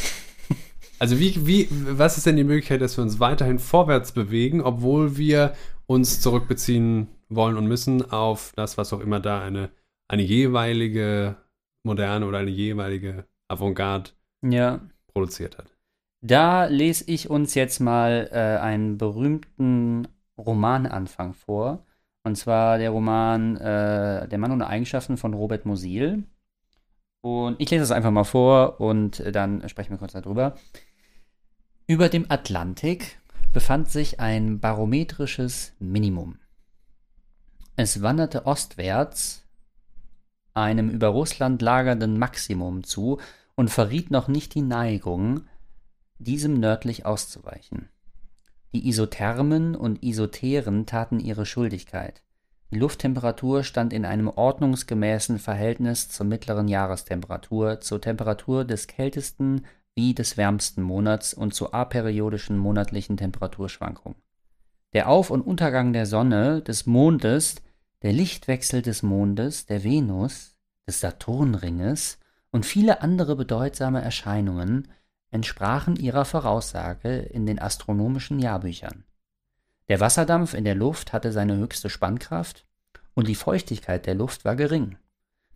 Also 1.00 1.20
wie, 1.20 1.46
wie, 1.46 1.68
was 1.70 2.16
ist 2.16 2.26
denn 2.26 2.34
die 2.34 2.42
Möglichkeit, 2.42 2.80
dass 2.80 2.96
wir 2.98 3.02
uns 3.04 3.20
weiterhin 3.20 3.60
vorwärts 3.60 4.10
bewegen, 4.10 4.60
obwohl 4.60 5.16
wir 5.16 5.52
uns 5.86 6.20
zurückbeziehen 6.20 7.06
wollen 7.28 7.56
und 7.56 7.68
müssen 7.68 8.10
auf 8.10 8.52
das, 8.56 8.78
was 8.78 8.92
auch 8.92 8.98
immer 8.98 9.20
da 9.20 9.40
eine, 9.40 9.70
eine 10.08 10.22
jeweilige 10.22 11.36
Moderne 11.88 12.26
oder 12.26 12.38
eine 12.38 12.50
jeweilige 12.50 13.24
Avantgarde 13.48 14.10
Ja. 14.42 14.80
produziert 15.12 15.58
hat. 15.58 15.66
Da 16.20 16.66
lese 16.66 17.04
ich 17.06 17.30
uns 17.30 17.54
jetzt 17.54 17.80
mal 17.80 18.28
äh, 18.32 18.60
einen 18.62 18.98
berühmten 18.98 20.06
Romananfang 20.36 21.32
vor. 21.34 21.84
Und 22.24 22.36
zwar 22.36 22.78
der 22.78 22.90
Roman 22.90 23.56
äh, 23.56 24.28
Der 24.28 24.38
Mann 24.38 24.52
ohne 24.52 24.66
Eigenschaften 24.66 25.16
von 25.16 25.32
Robert 25.34 25.64
Musil. 25.66 26.24
Und 27.20 27.60
ich 27.60 27.70
lese 27.70 27.82
das 27.82 27.90
einfach 27.90 28.10
mal 28.10 28.24
vor 28.24 28.80
und 28.80 29.20
äh, 29.20 29.32
dann 29.32 29.66
sprechen 29.68 29.90
wir 29.90 29.98
kurz 29.98 30.12
darüber. 30.12 30.56
Über 31.86 32.08
dem 32.08 32.26
Atlantik 32.30 33.18
befand 33.52 33.88
sich 33.90 34.20
ein 34.20 34.60
barometrisches 34.60 35.74
Minimum. 35.78 36.38
Es 37.76 38.02
wanderte 38.02 38.44
ostwärts 38.46 39.47
einem 40.62 40.90
über 40.90 41.08
Russland 41.08 41.62
lagernden 41.62 42.18
Maximum 42.18 42.84
zu 42.84 43.18
und 43.54 43.70
verriet 43.70 44.10
noch 44.10 44.28
nicht 44.28 44.54
die 44.54 44.62
Neigung, 44.62 45.42
diesem 46.18 46.54
nördlich 46.60 47.06
auszuweichen. 47.06 47.88
Die 48.74 48.86
Isothermen 48.88 49.74
und 49.74 50.02
Isotheren 50.02 50.84
taten 50.84 51.20
ihre 51.20 51.46
Schuldigkeit. 51.46 52.22
Die 52.70 52.78
Lufttemperatur 52.78 53.64
stand 53.64 53.94
in 53.94 54.04
einem 54.04 54.28
ordnungsgemäßen 54.28 55.38
Verhältnis 55.38 56.10
zur 56.10 56.26
mittleren 56.26 56.68
Jahrestemperatur, 56.68 57.80
zur 57.80 58.00
Temperatur 58.00 58.64
des 58.64 58.86
kältesten 58.86 59.64
wie 59.94 60.12
des 60.14 60.36
wärmsten 60.36 60.82
Monats 60.82 61.32
und 61.32 61.54
zu 61.54 61.72
aperiodischen 61.72 62.58
monatlichen 62.58 63.16
Temperaturschwankungen. 63.16 64.18
Der 64.92 65.08
Auf- 65.08 65.30
und 65.30 65.40
Untergang 65.40 65.92
der 65.92 66.06
Sonne, 66.06 66.62
des 66.62 66.86
Mondes, 66.86 67.56
der 68.02 68.12
Lichtwechsel 68.12 68.82
des 68.82 69.02
Mondes, 69.02 69.66
der 69.66 69.84
Venus, 69.84 70.56
des 70.86 71.00
Saturnringes 71.00 72.18
und 72.50 72.64
viele 72.64 73.02
andere 73.02 73.36
bedeutsame 73.36 74.00
Erscheinungen 74.00 74.88
entsprachen 75.30 75.96
ihrer 75.96 76.24
Voraussage 76.24 77.18
in 77.18 77.44
den 77.46 77.58
astronomischen 77.58 78.38
Jahrbüchern. 78.38 79.04
Der 79.88 80.00
Wasserdampf 80.00 80.54
in 80.54 80.64
der 80.64 80.74
Luft 80.74 81.12
hatte 81.12 81.32
seine 81.32 81.56
höchste 81.56 81.90
Spannkraft 81.90 82.66
und 83.14 83.28
die 83.28 83.34
Feuchtigkeit 83.34 84.06
der 84.06 84.14
Luft 84.14 84.44
war 84.44 84.56
gering. 84.56 84.96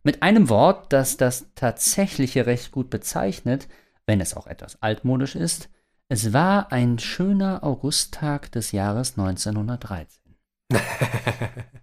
Mit 0.02 0.22
einem 0.22 0.48
Wort, 0.48 0.92
das 0.92 1.16
das 1.16 1.46
Tatsächliche 1.54 2.46
recht 2.46 2.72
gut 2.72 2.90
bezeichnet, 2.90 3.68
wenn 4.04 4.20
es 4.20 4.34
auch 4.34 4.46
etwas 4.46 4.82
altmodisch 4.82 5.36
ist, 5.36 5.68
es 6.08 6.32
war 6.32 6.72
ein 6.72 6.98
schöner 6.98 7.62
Augusttag 7.62 8.50
des 8.52 8.72
Jahres 8.72 9.16
1913. 9.16 10.36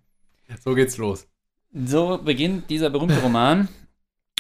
So 0.64 0.74
geht's 0.74 0.98
los. 0.98 1.28
So 1.74 2.20
beginnt 2.24 2.70
dieser 2.70 2.90
berühmte 2.90 3.20
Roman. 3.22 3.68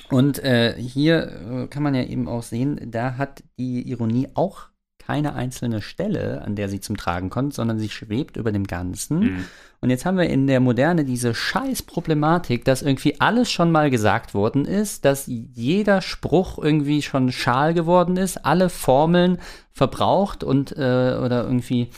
Und 0.09 0.39
äh, 0.39 0.75
hier 0.79 1.27
äh, 1.27 1.67
kann 1.67 1.83
man 1.83 1.93
ja 1.93 2.03
eben 2.03 2.27
auch 2.27 2.41
sehen, 2.41 2.79
da 2.91 3.17
hat 3.17 3.43
die 3.59 3.87
Ironie 3.87 4.27
auch 4.33 4.69
keine 4.97 5.33
einzelne 5.33 5.81
Stelle, 5.81 6.43
an 6.43 6.55
der 6.55 6.69
sie 6.69 6.81
zum 6.81 6.95
Tragen 6.95 7.29
kommt, 7.29 7.53
sondern 7.53 7.79
sie 7.79 7.89
schwebt 7.89 8.37
über 8.37 8.51
dem 8.51 8.67
Ganzen. 8.67 9.19
Mhm. 9.19 9.45
Und 9.81 9.89
jetzt 9.89 10.05
haben 10.05 10.17
wir 10.17 10.29
in 10.29 10.45
der 10.45 10.59
Moderne 10.59 11.03
diese 11.03 11.33
scheiß 11.33 11.83
Problematik, 11.83 12.63
dass 12.65 12.81
irgendwie 12.81 13.19
alles 13.19 13.49
schon 13.51 13.71
mal 13.71 13.89
gesagt 13.89 14.33
worden 14.33 14.65
ist, 14.65 15.05
dass 15.05 15.25
jeder 15.27 16.01
Spruch 16.01 16.59
irgendwie 16.59 17.01
schon 17.01 17.31
schal 17.31 17.73
geworden 17.73 18.17
ist, 18.17 18.45
alle 18.45 18.69
Formeln 18.69 19.39
verbraucht 19.71 20.43
und 20.43 20.73
äh, 20.73 21.17
oder 21.23 21.43
irgendwie 21.43 21.89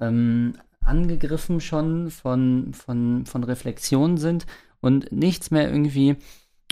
ähm, 0.00 0.54
angegriffen 0.88 1.60
schon 1.60 2.10
von, 2.10 2.72
von, 2.74 3.26
von 3.26 3.44
Reflexionen 3.44 4.16
sind 4.16 4.46
und 4.80 5.12
nichts 5.12 5.50
mehr 5.50 5.68
irgendwie 5.70 6.16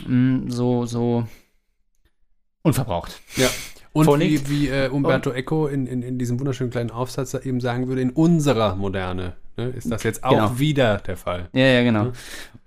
mh, 0.06 0.51
so, 0.51 0.86
so 0.86 1.26
unverbraucht. 2.62 3.20
Ja. 3.36 3.48
Und 3.93 4.05
Vorliegt. 4.05 4.51
wie, 4.51 4.64
wie 4.64 4.68
äh, 4.68 4.88
Umberto 4.88 5.30
Eco 5.30 5.68
in, 5.68 5.86
in, 5.86 6.02
in 6.02 6.18
diesem 6.18 6.38
wunderschönen 6.38 6.70
kleinen 6.70 6.90
Aufsatz 6.90 7.30
da 7.30 7.40
eben 7.40 7.60
sagen 7.60 7.88
würde, 7.88 8.02
in 8.02 8.10
unserer 8.10 8.76
Moderne 8.76 9.36
ne, 9.56 9.68
ist 9.68 9.90
das 9.90 10.02
jetzt 10.02 10.22
auch 10.22 10.30
Genau. 10.32 10.59
wieder 10.59 10.98
der 10.98 11.16
Fall. 11.16 11.48
Ja, 11.55 11.64
ja, 11.66 11.82
genau. 11.82 12.05
Mhm. 12.05 12.12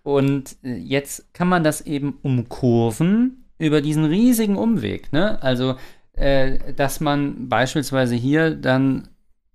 Und 0.02 0.56
äh, 0.64 0.76
jetzt 0.76 1.32
kann 1.36 1.48
man 1.48 1.64
das 1.64 1.82
eben 1.82 2.18
umkurven 2.24 3.46
über 3.60 3.82
diesen 3.82 4.06
riesigen 4.06 4.56
Umweg. 4.56 5.12
Ne? 5.14 5.40
Also, 5.44 5.76
äh, 6.14 6.74
dass 6.74 7.00
man 7.00 7.48
beispielsweise 7.48 8.16
hier 8.16 8.56
dann 8.56 9.10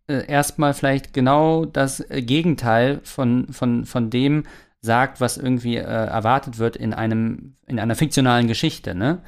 äh, 0.06 0.26
erstmal 0.26 0.74
vielleicht 0.74 1.14
genau 1.14 1.64
das 1.64 2.00
äh, 2.10 2.20
Gegenteil 2.20 3.00
von, 3.04 3.48
von, 3.50 3.86
von 3.86 4.10
dem 4.10 4.44
sagt, 4.82 5.22
was 5.22 5.38
irgendwie 5.38 5.76
äh, 5.76 5.82
erwartet 5.82 6.58
wird 6.58 6.76
in 6.76 6.92
einem, 6.92 7.56
in 7.66 7.80
einer 7.80 7.94
fiktionalen 7.94 8.46
Geschichte, 8.46 8.94
ne? 8.94 9.22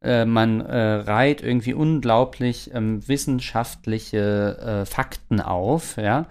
Äh, 0.00 0.24
man 0.26 0.60
äh, 0.60 0.78
reiht 0.78 1.42
irgendwie 1.42 1.74
unglaublich 1.74 2.70
ähm, 2.72 3.06
wissenschaftliche 3.08 4.84
Fakten 4.86 5.40
auf, 5.40 5.96
ja, 5.96 6.26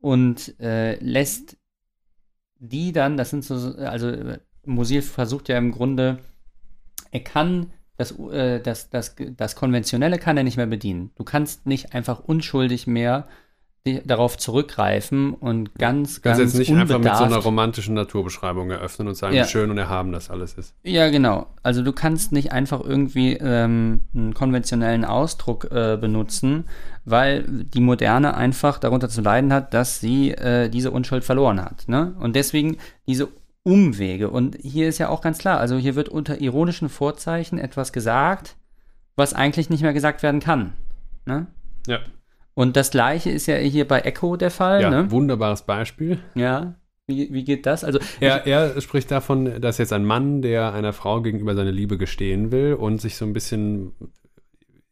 und 0.00 0.54
lässt 0.58 1.56
die 2.58 2.92
dann, 2.92 3.16
das 3.16 3.30
sind 3.30 3.44
so, 3.44 3.76
also 3.76 4.12
Musil 4.64 5.02
versucht 5.02 5.48
ja 5.48 5.58
im 5.58 5.70
Grunde, 5.70 6.18
er 7.10 7.20
kann 7.20 7.72
das, 7.96 8.14
das, 8.64 8.90
das, 8.90 9.14
das 9.36 9.54
Konventionelle 9.54 10.18
kann 10.18 10.36
er 10.36 10.42
nicht 10.42 10.56
mehr 10.56 10.66
bedienen. 10.66 11.12
Du 11.14 11.22
kannst 11.22 11.66
nicht 11.66 11.94
einfach 11.94 12.20
unschuldig 12.20 12.86
mehr 12.88 13.28
darauf 14.04 14.38
zurückgreifen 14.38 15.34
und 15.34 15.74
ganz, 15.74 16.16
Du 16.16 16.20
kannst 16.22 16.38
ganz 16.40 16.52
jetzt 16.52 16.58
nicht 16.58 16.70
einfach 16.72 16.98
mit 16.98 17.04
so 17.16 17.24
einer 17.24 17.36
unbedarft- 17.38 17.44
romantischen 17.44 17.94
Naturbeschreibung 17.94 18.70
eröffnen 18.70 19.08
und 19.08 19.16
sagen, 19.16 19.34
Ja. 19.34 19.44
wie 19.44 19.48
schön 19.48 19.70
und 19.72 19.78
erhaben 19.78 20.12
das 20.12 20.30
alles 20.30 20.54
ist. 20.54 20.74
Ja, 20.84 21.10
genau. 21.10 21.48
Also 21.64 21.82
du 21.82 21.92
kannst 21.92 22.30
nicht 22.30 22.52
einfach 22.52 22.80
irgendwie 22.80 23.32
ähm, 23.40 24.02
einen 24.14 24.34
konventionellen 24.34 25.04
Ausdruck 25.04 25.64
äh, 25.72 25.96
benutzen, 26.00 26.66
weil 27.04 27.42
die 27.44 27.80
Moderne 27.80 28.34
einfach 28.36 28.78
darunter 28.78 29.08
zu 29.08 29.20
leiden 29.20 29.52
hat, 29.52 29.74
dass 29.74 29.98
sie 29.98 30.30
äh, 30.30 30.68
diese 30.68 30.92
Unschuld 30.92 31.24
verloren 31.24 31.60
hat. 31.60 31.88
Ne? 31.88 32.14
Und 32.20 32.36
deswegen 32.36 32.76
diese 33.08 33.28
Umwege. 33.64 34.30
Und 34.30 34.56
hier 34.60 34.88
ist 34.88 34.98
ja 34.98 35.08
auch 35.08 35.22
ganz 35.22 35.38
klar, 35.38 35.58
also 35.58 35.76
hier 35.76 35.96
wird 35.96 36.08
unter 36.08 36.40
ironischen 36.40 36.88
Vorzeichen 36.88 37.58
etwas 37.58 37.92
gesagt, 37.92 38.54
was 39.16 39.34
eigentlich 39.34 39.70
nicht 39.70 39.82
mehr 39.82 39.92
gesagt 39.92 40.22
werden 40.22 40.38
kann. 40.40 40.72
Ne? 41.26 41.46
Ja, 41.88 41.98
Und 42.54 42.76
das 42.76 42.90
gleiche 42.90 43.30
ist 43.30 43.46
ja 43.46 43.56
hier 43.56 43.86
bei 43.88 44.00
Echo 44.00 44.36
der 44.36 44.50
Fall. 44.50 44.82
ja 44.82 44.90
ne? 44.90 45.10
wunderbares 45.10 45.62
Beispiel. 45.62 46.18
ja. 46.34 46.74
Wie, 47.08 47.32
wie 47.32 47.42
geht 47.42 47.66
das? 47.66 47.82
Also 47.82 47.98
Er, 48.20 48.46
er 48.46 48.80
spricht 48.80 49.10
davon, 49.10 49.60
dass 49.60 49.78
jetzt 49.78 49.92
ein 49.92 50.04
Mann, 50.04 50.40
der 50.40 50.72
einer 50.72 50.92
Frau 50.92 51.20
gegenüber 51.20 51.56
seine 51.56 51.72
Liebe 51.72 51.98
gestehen 51.98 52.52
will 52.52 52.74
und 52.74 53.00
sich 53.00 53.16
so 53.16 53.24
ein 53.24 53.32
bisschen 53.32 53.92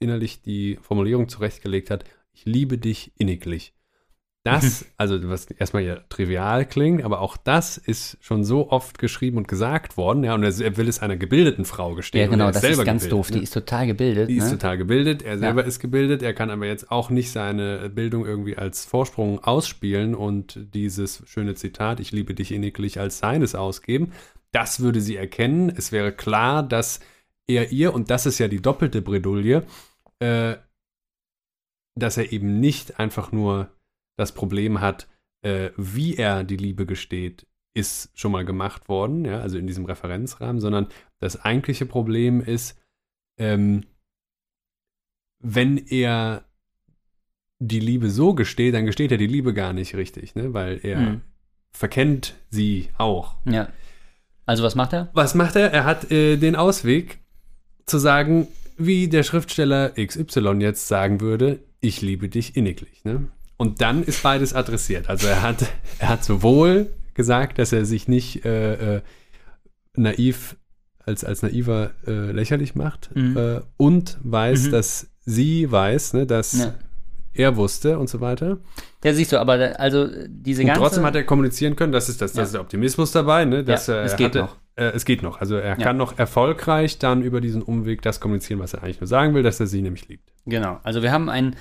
innerlich 0.01 0.43
die 0.43 0.77
Formulierung 0.83 1.29
zurechtgelegt 1.29 1.89
hat, 1.91 2.05
ich 2.33 2.45
liebe 2.47 2.79
dich 2.79 3.13
inniglich. 3.17 3.75
Das, 4.43 4.87
also 4.97 5.29
was 5.29 5.51
erstmal 5.51 5.83
ja 5.83 5.97
trivial 6.09 6.65
klingt, 6.65 7.05
aber 7.05 7.21
auch 7.21 7.37
das 7.37 7.77
ist 7.77 8.17
schon 8.23 8.43
so 8.43 8.71
oft 8.71 8.99
geschrieben 8.99 9.37
und 9.37 9.49
gesagt 9.49 9.99
worden, 9.99 10.25
ja, 10.25 10.35
und 10.35 10.43
er, 10.43 10.77
will 10.79 10.89
es 10.89 11.01
einer 11.01 11.19
gebildeten 11.19 11.67
Frau 11.67 11.95
gestehen. 11.95 12.23
Ja, 12.23 12.29
genau, 12.29 12.47
das 12.47 12.57
ist 12.57 12.63
selber 12.63 12.85
ganz 12.85 13.03
gebildet, 13.03 13.19
doof. 13.19 13.31
ne? 13.31 13.37
Die 13.37 13.43
ist 13.43 13.53
total 13.53 13.87
gebildet. 13.87 14.31
Die 14.31 14.37
ist 14.39 14.45
ne? 14.45 14.51
total 14.53 14.79
gebildet, 14.79 15.23
er 15.23 15.39
selber 15.39 15.65
ist 15.65 15.79
gebildet, 15.79 16.23
er 16.23 16.33
kann 16.33 16.49
aber 16.49 16.65
jetzt 16.65 16.91
auch 16.91 17.11
nicht 17.11 17.31
seine 17.33 17.91
Bildung 17.91 18.25
irgendwie 18.25 18.57
als 18.57 18.87
Vorsprung 18.87 19.45
ausspielen 19.45 20.15
und 20.15 20.59
dieses 20.73 21.23
schöne 21.27 21.55
Zitat, 21.55 22.01
ich 22.01 22.11
liebe 22.11 22.33
dich 22.33 22.53
inniglich 22.53 22.99
als 22.99 23.19
seines 23.19 23.55
ausgeben. 23.55 24.13
Das 24.53 24.81
würde 24.81 25.03
sie 25.03 25.17
erkennen. 25.17 25.71
Es 25.77 25.93
wäre 25.93 26.13
klar, 26.13 26.63
dass 26.63 27.01
er 27.47 27.73
ihr, 27.73 27.93
und 27.93 28.11
das 28.11 28.25
ist 28.25 28.39
ja 28.39 28.49
die 28.49 28.63
doppelte 28.63 29.03
Bredouille, 29.03 29.65
äh, 30.19 30.57
dass 31.95 32.17
er 32.17 32.33
eben 32.33 32.59
nicht 32.59 32.99
einfach 32.99 33.33
nur 33.33 33.69
das 34.21 34.33
Problem 34.33 34.81
hat, 34.83 35.09
äh, 35.43 35.71
wie 35.77 36.17
er 36.17 36.45
die 36.45 36.57
Liebe 36.59 36.85
gesteht, 36.85 37.47
ist 37.73 38.11
schon 38.19 38.33
mal 38.33 38.45
gemacht 38.45 38.89
worden, 38.89 39.25
ja, 39.25 39.41
also 39.41 39.57
in 39.57 39.67
diesem 39.67 39.87
Referenzrahmen, 39.87 40.61
sondern 40.61 40.89
das 41.21 41.41
eigentliche 41.43 41.87
Problem 41.87 42.41
ist, 42.43 42.79
ähm, 43.39 43.85
wenn 45.39 45.79
er 45.79 46.45
die 47.59 47.81
Liebe 47.81 48.11
so 48.11 48.35
gesteht, 48.35 48.75
dann 48.75 48.87
gesteht 48.87 49.13
er 49.13 49.19
die 49.19 49.27
Liebe 49.27 49.55
gar 49.55 49.73
nicht 49.73 49.95
richtig, 49.95 50.35
ne? 50.35 50.53
weil 50.53 50.81
er 50.83 51.01
Mhm. 51.01 51.21
verkennt 51.73 52.35
sie 52.51 52.91
auch. 52.99 53.37
Ja. 53.47 53.69
Also 54.45 54.63
was 54.63 54.75
macht 54.75 54.93
er? 54.93 55.09
Was 55.15 55.35
macht 55.35 55.57
er? 55.57 55.73
Er 55.73 55.85
hat 55.85 56.11
äh, 56.11 56.37
den 56.37 56.57
Ausweg 56.57 57.21
zu 57.87 57.99
sagen, 57.99 58.49
wie 58.77 59.09
der 59.09 59.23
Schriftsteller 59.23 59.91
XY 59.91 60.59
jetzt 60.61 60.89
sagen 60.89 61.21
würde, 61.21 61.61
ich 61.81 62.03
liebe 62.03 62.29
dich 62.29 62.57
inniglich. 62.57 63.05
Ne? 63.05 63.29
Und 63.61 63.83
dann 63.83 64.03
ist 64.03 64.23
beides 64.23 64.55
adressiert. 64.55 65.11
Also 65.11 65.27
er 65.27 65.43
hat, 65.43 65.67
er 65.99 66.09
hat 66.09 66.25
sowohl 66.25 66.87
gesagt, 67.13 67.59
dass 67.59 67.73
er 67.75 67.85
sich 67.85 68.09
nicht 68.09 68.47
äh, 68.47 68.97
äh, 68.97 69.01
naiv 69.95 70.57
als, 71.05 71.25
als 71.25 71.43
naiver 71.43 71.91
äh, 72.07 72.31
lächerlich 72.33 72.75
macht 72.75 73.11
Mhm. 73.15 73.37
äh, 73.37 73.61
und 73.77 74.17
weiß, 74.23 74.67
Mhm. 74.69 74.71
dass 74.71 75.09
sie 75.27 75.71
weiß, 75.71 76.15
ne, 76.15 76.25
dass 76.27 76.53
Ja. 76.59 76.75
er 77.35 77.57
wusste 77.57 77.99
und 77.99 78.09
so 78.09 78.23
weiter. 78.23 78.59
Ja, 79.05 79.13
siehst 79.13 79.33
du, 79.33 79.39
aber 79.39 79.59
da- 79.59 79.73
also 79.73 80.09
diese 80.29 80.63
Und 80.63 80.69
ganze. 80.69 80.81
trotzdem 80.81 81.05
hat 81.05 81.15
er 81.15 81.25
kommunizieren 81.25 81.77
können, 81.77 81.93
das 81.93 82.09
ist, 82.09 82.23
das, 82.23 82.33
das 82.33 82.37
Ja. 82.39 82.43
ist 82.45 82.55
der 82.55 82.61
Optimismus 82.63 83.13
dabei, 83.13 83.45
ne? 83.45 83.63
Dass, 83.63 83.89
Ja, 83.89 83.97
äh, 83.97 84.05
es 84.05 84.13
er 84.13 84.17
geht 84.19 84.27
hatte, 84.29 84.39
noch. 84.39 84.57
Äh, 84.77 84.85
es 84.95 85.05
geht 85.05 85.23
noch. 85.23 85.39
Also 85.39 85.57
er 85.57 85.77
kann 85.77 85.99
noch 85.99 86.19
erfolgreich 86.19 86.99
dann 86.99 87.23
über 87.23 87.43
diesen 87.43 87.61
Umweg 87.61 88.01
das 88.01 88.21
kommunizieren, 88.21 88.59
was 88.61 88.73
er 88.73 88.83
eigentlich 88.83 89.01
nur 89.01 89.09
sagen 89.09 89.35
will, 89.35 89.43
dass 89.43 89.61
er 89.61 89.67
sie 89.67 89.83
nämlich 89.83 90.09
liebt. 90.09 90.33
Genau. 90.47 90.81
Also 90.83 91.03
wir 91.03 91.13
haben 91.13 91.29
ein, 91.29 91.57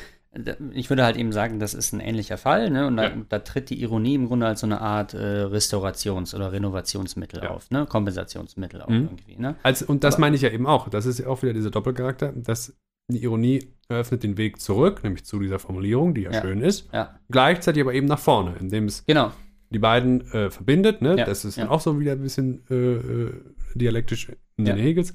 ich 0.72 0.90
würde 0.90 1.04
halt 1.04 1.18
eben 1.18 1.32
sagen, 1.32 1.60
das 1.60 1.74
ist 1.74 1.94
ein 1.94 2.00
ähnlicher 2.00 2.38
Fall, 2.38 2.70
ne? 2.70 2.88
Und 2.88 2.98
da, 2.98 3.04
Ja. 3.10 3.12
da 3.30 3.40
tritt 3.40 3.70
die 3.70 3.82
Ironie 3.82 4.16
im 4.16 4.28
Grunde 4.28 4.46
als 4.48 4.62
so 4.62 4.68
eine 4.68 4.82
Art 4.82 5.14
äh, 5.14 5.18
Restaurations- 5.46 6.36
oder 6.36 6.52
Renovationsmittel 6.52 7.44
Ja. 7.44 7.50
auf, 7.52 7.70
ne? 7.72 7.86
Kompensationsmittel 7.86 8.82
auch 8.82 8.90
Mhm. 8.90 8.96
irgendwie, 9.12 9.36
ne? 9.38 9.56
Als, 9.64 9.82
und 9.84 10.04
das 10.04 10.16
Aber- 10.16 10.22
meine 10.22 10.36
ich 10.36 10.42
ja 10.42 10.50
eben 10.50 10.68
auch. 10.68 10.90
Das 10.90 11.06
ist 11.06 11.20
ja 11.20 11.28
auch 11.28 11.42
wieder 11.44 11.54
dieser 11.54 11.72
Doppelcharakter, 11.72 12.32
dass 12.36 12.74
die 13.12 13.24
Ironie 13.24 13.68
eröffnet 13.88 14.22
den 14.24 14.38
Weg 14.38 14.62
zurück, 14.62 15.04
nämlich 15.04 15.26
zu 15.26 15.40
dieser 15.40 15.58
Formulierung, 15.60 16.14
die 16.14 16.22
ja, 16.22 16.32
Ja. 16.32 16.42
schön 16.42 16.62
ist. 16.62 16.88
Ja, 16.94 17.20
Gleichzeitig 17.32 17.82
aber 17.82 17.94
eben 17.94 18.06
nach 18.08 18.20
vorne, 18.20 18.56
indem 18.60 18.86
es 18.86 19.04
genau. 19.06 19.32
die 19.72 19.80
beiden 19.80 20.22
äh, 20.32 20.52
verbindet. 20.52 21.02
Ne? 21.02 21.16
Das 21.16 21.44
ist 21.44 21.58
dann 21.58 21.70
auch 21.70 21.82
so 21.82 22.00
wieder 22.00 22.12
ein 22.14 22.22
bisschen 22.22 22.64
äh, 22.70 22.76
äh, 22.76 23.34
dialektisch 23.76 24.32
in 24.58 24.66
den 24.66 24.78
Hegels. 24.78 25.14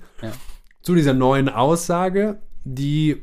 Zu 0.82 0.94
dieser 0.96 1.14
neuen 1.14 1.48
Aussage, 1.48 2.40
die 2.64 3.22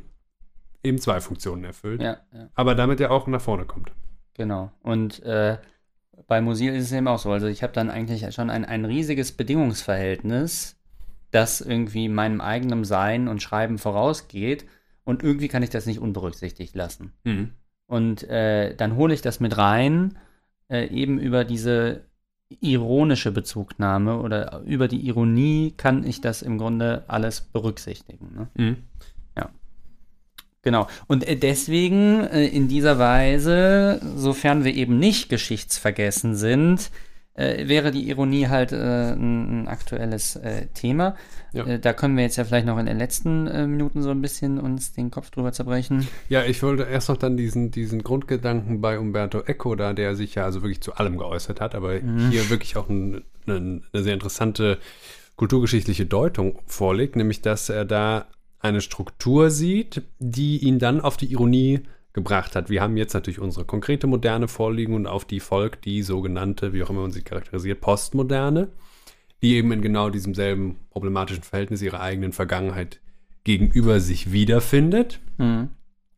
eben 0.84 0.98
zwei 1.00 1.22
Funktionen 1.22 1.64
erfüllt, 1.64 2.02
Ja, 2.02 2.18
ja. 2.34 2.50
aber 2.56 2.76
damit 2.76 3.00
ja 3.00 3.10
auch 3.10 3.28
nach 3.28 3.42
vorne 3.42 3.66
kommt. 3.66 3.92
Genau. 4.34 4.72
Und 4.82 5.22
äh, 5.24 5.58
bei 6.28 6.42
Musil 6.42 6.74
ist 6.74 6.86
es 6.86 6.92
eben 6.92 7.08
auch 7.08 7.20
so. 7.20 7.32
Also 7.32 7.48
ich 7.48 7.64
habe 7.64 7.74
dann 7.74 7.90
eigentlich 7.90 8.34
schon 8.34 8.50
ein, 8.50 8.66
ein 8.66 8.86
riesiges 8.86 9.32
Bedingungsverhältnis, 9.34 10.78
das 11.32 11.62
irgendwie 11.62 12.10
meinem 12.10 12.42
eigenen 12.42 12.84
Sein 12.84 13.28
und 13.28 13.42
Schreiben 13.42 13.78
vorausgeht. 13.78 14.66
Und 15.04 15.24
irgendwie 15.24 15.48
kann 15.48 15.64
ich 15.64 15.70
das 15.70 15.86
nicht 15.86 16.00
unberücksichtigt 16.00 16.76
lassen. 16.76 17.14
Und 17.88 18.24
äh, 18.30 18.76
dann 18.76 18.96
hole 18.96 19.14
ich 19.14 19.22
das 19.22 19.40
mit 19.40 19.58
rein, 19.58 20.18
äh, 20.70 20.88
eben 20.88 21.20
über 21.20 21.44
diese 21.44 22.06
ironische 22.60 23.32
Bezugnahme 23.32 24.20
oder 24.20 24.62
über 24.66 24.88
die 24.88 25.06
Ironie 25.08 25.74
kann 25.76 26.04
ich 26.06 26.22
das 26.22 26.42
im 26.42 26.58
Grunde 26.58 27.04
alles 27.08 27.42
berücksichtigen. 27.42 28.34
Ne? 28.36 28.48
Mhm. 28.56 28.78
Genau. 30.64 30.88
Und 31.08 31.28
äh, 31.28 31.36
deswegen 31.36 32.22
äh, 32.22 32.46
in 32.46 32.68
dieser 32.68 33.00
Weise, 33.00 34.00
sofern 34.16 34.64
wir 34.64 34.74
eben 34.76 35.00
nicht 35.00 35.30
geschichtsvergessen 35.30 36.36
sind, 36.36 36.92
äh, 37.34 37.68
wäre 37.68 37.92
die 37.92 38.10
Ironie 38.10 38.48
halt 38.48 38.74
ein, 38.74 39.68
aktuelles 39.68 40.40
Thema. 40.74 41.16
Ja. 41.54 41.78
Da 41.78 41.94
können 41.94 42.16
wir 42.16 42.24
jetzt 42.24 42.36
ja 42.36 42.44
vielleicht 42.44 42.66
noch 42.66 42.78
in 42.78 42.86
den 42.86 42.98
letzten 42.98 43.44
Minuten 43.72 44.02
so 44.02 44.10
ein 44.12 44.22
bisschen 44.22 44.60
uns 44.60 44.92
den 44.94 45.12
Kopf 45.12 45.32
drüber 45.32 45.52
zerbrechen. 45.54 46.08
Ja, 46.30 46.44
ich 46.44 46.62
wollte 46.62 46.84
erst 46.84 47.10
noch 47.10 47.18
dann 47.18 47.38
diesen, 47.38 47.72
diesen 47.72 48.04
Grundgedanken 48.04 48.82
bei 48.82 49.00
Umberto 49.00 49.42
Eco 49.42 49.76
da, 49.76 49.94
der 49.94 50.16
sich 50.16 50.36
ja 50.36 50.44
also 50.44 50.62
wirklich 50.62 50.82
zu 50.82 50.94
allem 50.96 51.18
geäußert 51.18 51.62
hat, 51.62 51.74
aber 51.76 52.02
Mhm. 52.02 52.30
hier 52.32 52.50
wirklich 52.50 52.76
auch 52.78 52.90
ein, 52.90 53.24
ein, 53.48 53.84
eine 53.94 54.04
sehr 54.04 54.14
interessante 54.14 54.78
kulturgeschichtliche 55.36 56.06
Deutung 56.06 56.60
vorlegt, 56.68 57.16
nämlich 57.16 57.42
dass 57.42 57.70
er 57.70 57.86
da 57.86 58.26
eine 58.62 58.82
Struktur 58.82 59.50
sieht, 59.50 60.02
die 60.20 60.58
ihn 60.60 60.80
dann 60.80 61.02
auf 61.02 61.18
die 61.18 61.32
Ironie 61.32 61.82
gebracht 62.14 62.56
hat. 62.56 62.70
Wir 62.70 62.82
haben 62.82 62.98
jetzt 62.98 63.14
natürlich 63.14 63.40
unsere 63.40 63.66
konkrete 63.66 64.06
Moderne 64.08 64.48
vorliegen 64.48 64.94
und 64.94 65.08
auf 65.08 65.26
die 65.26 65.40
folgt 65.40 65.86
die 65.86 66.02
sogenannte, 66.04 66.74
wie 66.74 66.84
auch 66.84 66.90
immer 66.90 67.02
man 67.02 67.12
sie 67.12 67.22
charakterisiert, 67.22 67.80
Postmoderne, 67.82 68.68
die 69.42 69.56
eben 69.56 69.72
in 69.72 69.82
genau 69.82 70.10
diesem 70.10 70.36
selben 70.36 70.76
problematischen 70.90 71.44
Verhältnis 71.44 71.82
ihrer 71.82 72.02
eigenen 72.02 72.34
Vergangenheit 72.34 73.00
gegenüber 73.44 74.00
sich 74.00 74.32
wiederfindet 74.32 75.20
Mhm. 75.38 75.70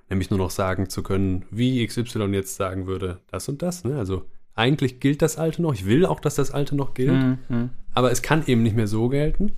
nämlich 0.09 0.29
nur 0.29 0.39
noch 0.39 0.49
sagen 0.51 0.89
zu 0.89 1.01
können, 1.03 1.45
wie 1.49 1.85
XY 1.87 2.25
jetzt 2.33 2.55
sagen 2.57 2.85
würde, 2.87 3.19
das 3.31 3.47
und 3.47 3.61
das. 3.61 3.83
Ne? 3.85 3.97
Also 3.97 4.25
eigentlich 4.55 4.99
gilt 4.99 5.21
das 5.21 5.37
Alte 5.37 5.61
noch. 5.61 5.73
Ich 5.73 5.85
will 5.85 6.05
auch, 6.05 6.19
dass 6.19 6.35
das 6.35 6.51
Alte 6.51 6.75
noch 6.75 6.93
gilt, 6.93 7.37
Mhm. 7.49 7.69
Aber 7.93 8.11
es 8.11 8.21
kann 8.23 8.43
eben 8.47 8.63
nicht 8.63 8.75
mehr 8.75 8.87
so 8.87 9.07
gelten. 9.07 9.51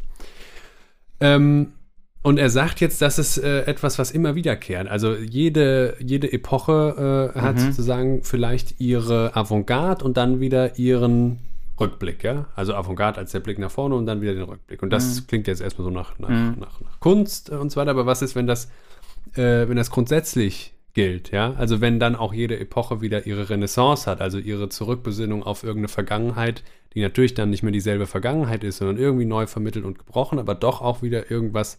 Ähm, 1.20 1.72
und 2.26 2.40
er 2.40 2.50
sagt 2.50 2.82
jetzt, 2.82 3.02
das 3.02 3.20
ist 3.20 3.38
äh, 3.38 3.62
etwas, 3.66 4.00
was 4.00 4.10
immer 4.12 4.34
wiederkehrt. 4.36 4.88
Also 4.88 5.14
jede, 5.14 5.96
jede 6.00 6.32
Epoche 6.34 7.32
äh, 7.36 7.40
hat 7.40 7.56
Mhm. 7.56 7.60
sozusagen 7.60 8.24
vielleicht 8.24 8.80
ihre 8.80 9.36
Avantgarde 9.36 10.04
und 10.04 10.18
dann 10.18 10.40
wieder 10.40 10.80
ihren 10.80 11.40
Rückblick, 11.80 12.24
ja. 12.24 12.48
Also 12.56 12.74
Avantgarde 12.74 13.20
als 13.20 13.32
der 13.32 13.42
Blick 13.42 13.60
nach 13.60 13.70
vorne 13.70 13.96
und 13.96 14.06
dann 14.08 14.22
wieder 14.22 14.34
den 14.34 14.44
Rückblick. 14.44 14.82
Und 14.82 14.90
das 14.92 15.28
klingt 15.28 15.46
jetzt 15.48 15.62
erstmal 15.62 15.86
so 15.86 15.92
nach, 15.92 16.18
nach, 16.18 16.30
Mhm. 16.30 16.56
nach, 16.60 16.82
nach 16.82 17.00
Kunst 17.00 17.50
und 17.52 17.72
so 17.72 17.80
weiter. 17.80 17.92
Aber 17.92 18.06
was 18.06 18.22
ist, 18.22 18.36
wenn 18.36 18.48
das, 18.48 18.70
äh, 19.36 19.68
wenn 19.68 19.76
das 19.76 19.92
grundsätzlich 19.92 20.74
gilt, 20.94 21.32
ja? 21.32 21.54
Also 21.58 21.80
wenn 21.82 22.00
dann 22.00 22.16
auch 22.16 22.34
jede 22.34 22.58
Epoche 22.60 23.02
wieder 23.02 23.28
ihre 23.28 23.50
Renaissance 23.50 24.10
hat, 24.10 24.22
also 24.22 24.40
ihre 24.40 24.70
Zurückbesinnung 24.70 25.44
auf 25.44 25.64
irgendeine 25.64 25.90
Vergangenheit, 25.90 26.64
die 26.96 27.02
natürlich 27.02 27.34
dann 27.34 27.50
nicht 27.50 27.62
mehr 27.62 27.74
dieselbe 27.74 28.08
Vergangenheit 28.08 28.64
ist, 28.64 28.78
sondern 28.78 28.98
irgendwie 28.98 29.26
neu 29.26 29.46
vermittelt 29.46 29.84
und 29.86 30.00
gebrochen, 30.00 30.40
aber 30.40 30.56
doch 30.56 30.82
auch 30.82 31.02
wieder 31.02 31.30
irgendwas 31.30 31.78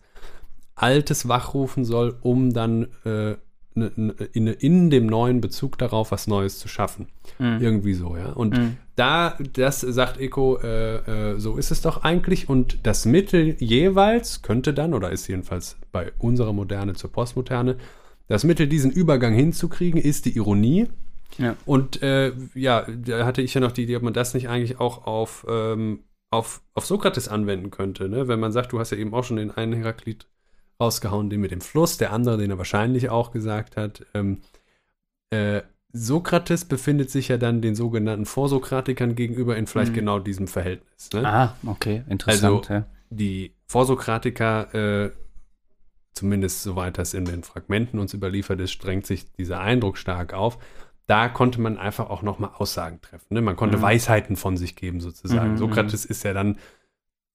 Altes 0.77 1.27
wachrufen 1.27 1.85
soll, 1.85 2.17
um 2.21 2.53
dann 2.53 2.85
äh, 3.05 3.35
ne, 3.75 3.93
ne, 3.97 4.15
in, 4.33 4.47
in 4.47 4.91
dem 4.91 5.07
neuen 5.07 5.41
Bezug 5.41 5.79
darauf 5.79 6.13
was 6.13 6.27
Neues 6.27 6.59
zu 6.59 6.69
schaffen. 6.69 7.09
Mhm. 7.39 7.59
Irgendwie 7.61 7.95
so, 7.95 8.17
ja. 8.17 8.33
Und 8.33 8.57
Mhm. 8.57 8.77
da, 8.95 9.37
das 9.55 9.81
sagt 9.81 10.21
Eco, 10.21 10.59
äh, 10.59 11.33
äh, 11.33 11.39
so 11.39 11.57
ist 11.57 11.71
es 11.71 11.81
doch 11.81 12.05
eigentlich. 12.05 12.49
Und 12.49 12.79
das 12.87 13.07
Mittel 13.07 13.57
jeweils 13.59 14.43
könnte 14.43 14.73
dann, 14.75 14.95
oder 14.95 15.11
ist 15.11 15.27
jedenfalls 15.27 15.77
bei 15.93 16.13
unserer 16.19 16.53
Moderne 16.53 16.95
zur 16.95 17.11
Postmoderne, 17.11 17.77
das 18.29 18.45
Mittel, 18.45 18.67
diesen 18.67 18.91
Übergang 18.91 19.35
hinzukriegen, 19.35 20.01
ist 20.01 20.25
die 20.27 20.37
Ironie. 20.37 20.89
Ja. 21.39 21.57
Und 21.65 22.03
äh, 22.03 22.33
ja, 22.55 22.87
da 23.05 23.25
hatte 23.25 23.43
ich 23.43 23.55
ja 23.55 23.61
noch 23.61 23.73
die 23.73 23.83
Idee, 23.85 23.97
ob 23.97 24.03
man 24.03 24.15
das 24.15 24.35
nicht 24.35 24.49
eigentlich 24.49 24.81
auch 24.81 25.07
auf, 25.07 25.47
ähm, 25.49 26.01
auf, 26.31 26.61
auf 26.75 26.87
Sokrates 26.87 27.29
anwenden 27.29 27.71
könnte. 27.71 28.09
Ne? 28.09 28.29
Wenn 28.29 28.41
man 28.41 28.53
sagt, 28.53 28.73
du 28.73 28.79
hast 28.79 28.91
ja 28.91 28.99
eben 28.99 29.15
auch 29.15 29.25
schon 29.25 29.37
den 29.37 29.51
einen 29.51 29.73
Heraklit 29.73 30.27
rausgehauen, 30.81 31.31
den 31.31 31.41
mit 31.41 31.51
dem 31.51 31.61
Fluss, 31.61 31.97
der 31.99 32.13
andere, 32.13 32.39
den 32.39 32.51
er 32.51 32.59
wahrscheinlich 32.59 33.09
auch 33.11 33.31
gesagt 33.31 33.77
hat. 33.77 34.05
Ähm, 34.15 34.41
äh, 35.31 35.63
Sokrates 35.93 36.67
befindet 36.67 37.11
sich 37.11 37.29
ja 37.29 37.39
dann 37.39 37.63
den 37.63 37.75
sogenannten 37.75 38.27
Vorsokratikern 38.27 39.15
gegenüber 39.15 39.57
in 39.57 39.67
vielleicht 39.67 39.93
Mhm. 39.93 39.97
genau 39.97 40.19
diesem 40.19 40.47
Verhältnis. 40.49 41.09
Ne? 41.15 41.27
Ah, 41.27 41.57
okay, 41.67 42.03
interessant. 42.09 42.45
Also- 42.69 42.75
ja. 42.75 42.87
die 43.09 43.55
Vorsokratiker, 43.67 44.75
äh, 45.07 45.11
zumindest 46.13 46.63
soweit 46.63 46.99
das 46.99 47.15
in 47.15 47.25
den 47.25 47.43
Fragmenten 47.45 47.99
uns 47.99 48.15
überliefert 48.15 48.61
ist, 48.61 48.83
drängt 48.83 49.07
sich 49.07 49.33
dieser 49.33 49.61
Eindruck 49.61 49.97
stark 49.99 50.35
auf. 50.35 50.59
Da 51.07 51.29
konnte 51.29 51.61
man 51.61 51.79
einfach 51.79 52.11
auch 52.11 52.23
nochmal 52.23 52.51
Aussagen 52.55 53.01
treffen. 53.01 53.27
Ne? 53.35 53.41
Man 53.43 53.55
konnte 53.57 53.77
Mhm. 53.79 53.83
Weisheiten 53.83 54.37
von 54.37 54.57
sich 54.57 54.75
geben, 54.77 55.01
sozusagen. 55.01 55.53
Mhm, 55.53 55.57
Sokrates 55.59 56.05
ist 56.05 56.25
ja 56.25 56.33
dann, 56.35 56.59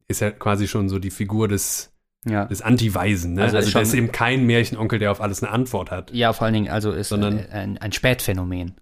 ist 0.08 0.20
ja 0.20 0.30
quasi 0.32 0.68
schon 0.68 0.90
so 0.90 1.00
die 1.00 1.10
Figur 1.12 1.48
des, 1.48 1.91
ja. 2.26 2.46
des 2.46 2.62
Anti-Weisen. 2.62 3.34
Ne? 3.36 3.44
Also 3.44 3.58
Also, 3.58 3.68
ist 3.68 3.76
der 3.76 3.82
ist 3.84 3.94
eben 3.94 4.12
kein 4.12 4.46
Märchenonkel, 4.46 5.00
der 5.00 5.12
auf 5.12 5.22
alles 5.22 5.42
eine 5.44 5.52
Antwort 5.52 5.92
hat. 5.92 6.12
Ja, 6.14 6.34
vor 6.34 6.46
allen 6.46 6.54
Dingen, 6.54 6.70
also 6.70 6.92
ist 6.92 7.10
Sondern- 7.10 7.40
äh, 7.40 7.48
ein, 7.52 7.78
ein 7.78 7.92
Spätphänomen. 7.92 8.76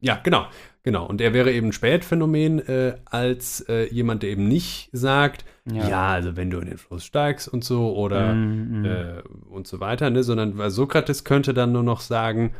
Ja, 0.00 0.20
genau, 0.22 0.46
genau. 0.82 1.06
Und 1.06 1.20
er 1.22 1.32
wäre 1.32 1.52
eben 1.52 1.68
ein 1.68 1.72
Spätphänomen 1.72 2.58
äh, 2.68 2.96
als 3.06 3.60
äh, 3.68 3.86
jemand, 3.92 4.22
der 4.22 4.30
eben 4.30 4.46
nicht 4.46 4.90
sagt, 4.92 5.44
ja. 5.64 6.08
also 6.12 6.36
wenn 6.36 6.50
du 6.50 6.58
in 6.58 6.66
den 6.68 6.78
Fluss 6.78 7.04
steigst 7.04 7.48
und 7.48 7.64
so 7.64 7.96
oder 7.96 8.34
Mhm, 8.34 8.78
mhm. 8.80 8.84
äh, 8.84 9.22
und 9.48 9.66
so 9.66 9.80
weiter, 9.80 10.10
ne? 10.10 10.22
sondern 10.22 10.58
weil 10.58 10.70
Sokrates 10.70 11.24
könnte 11.24 11.54
dann 11.54 11.72
nur 11.72 11.82
noch 11.82 12.00
sagen, 12.00 12.52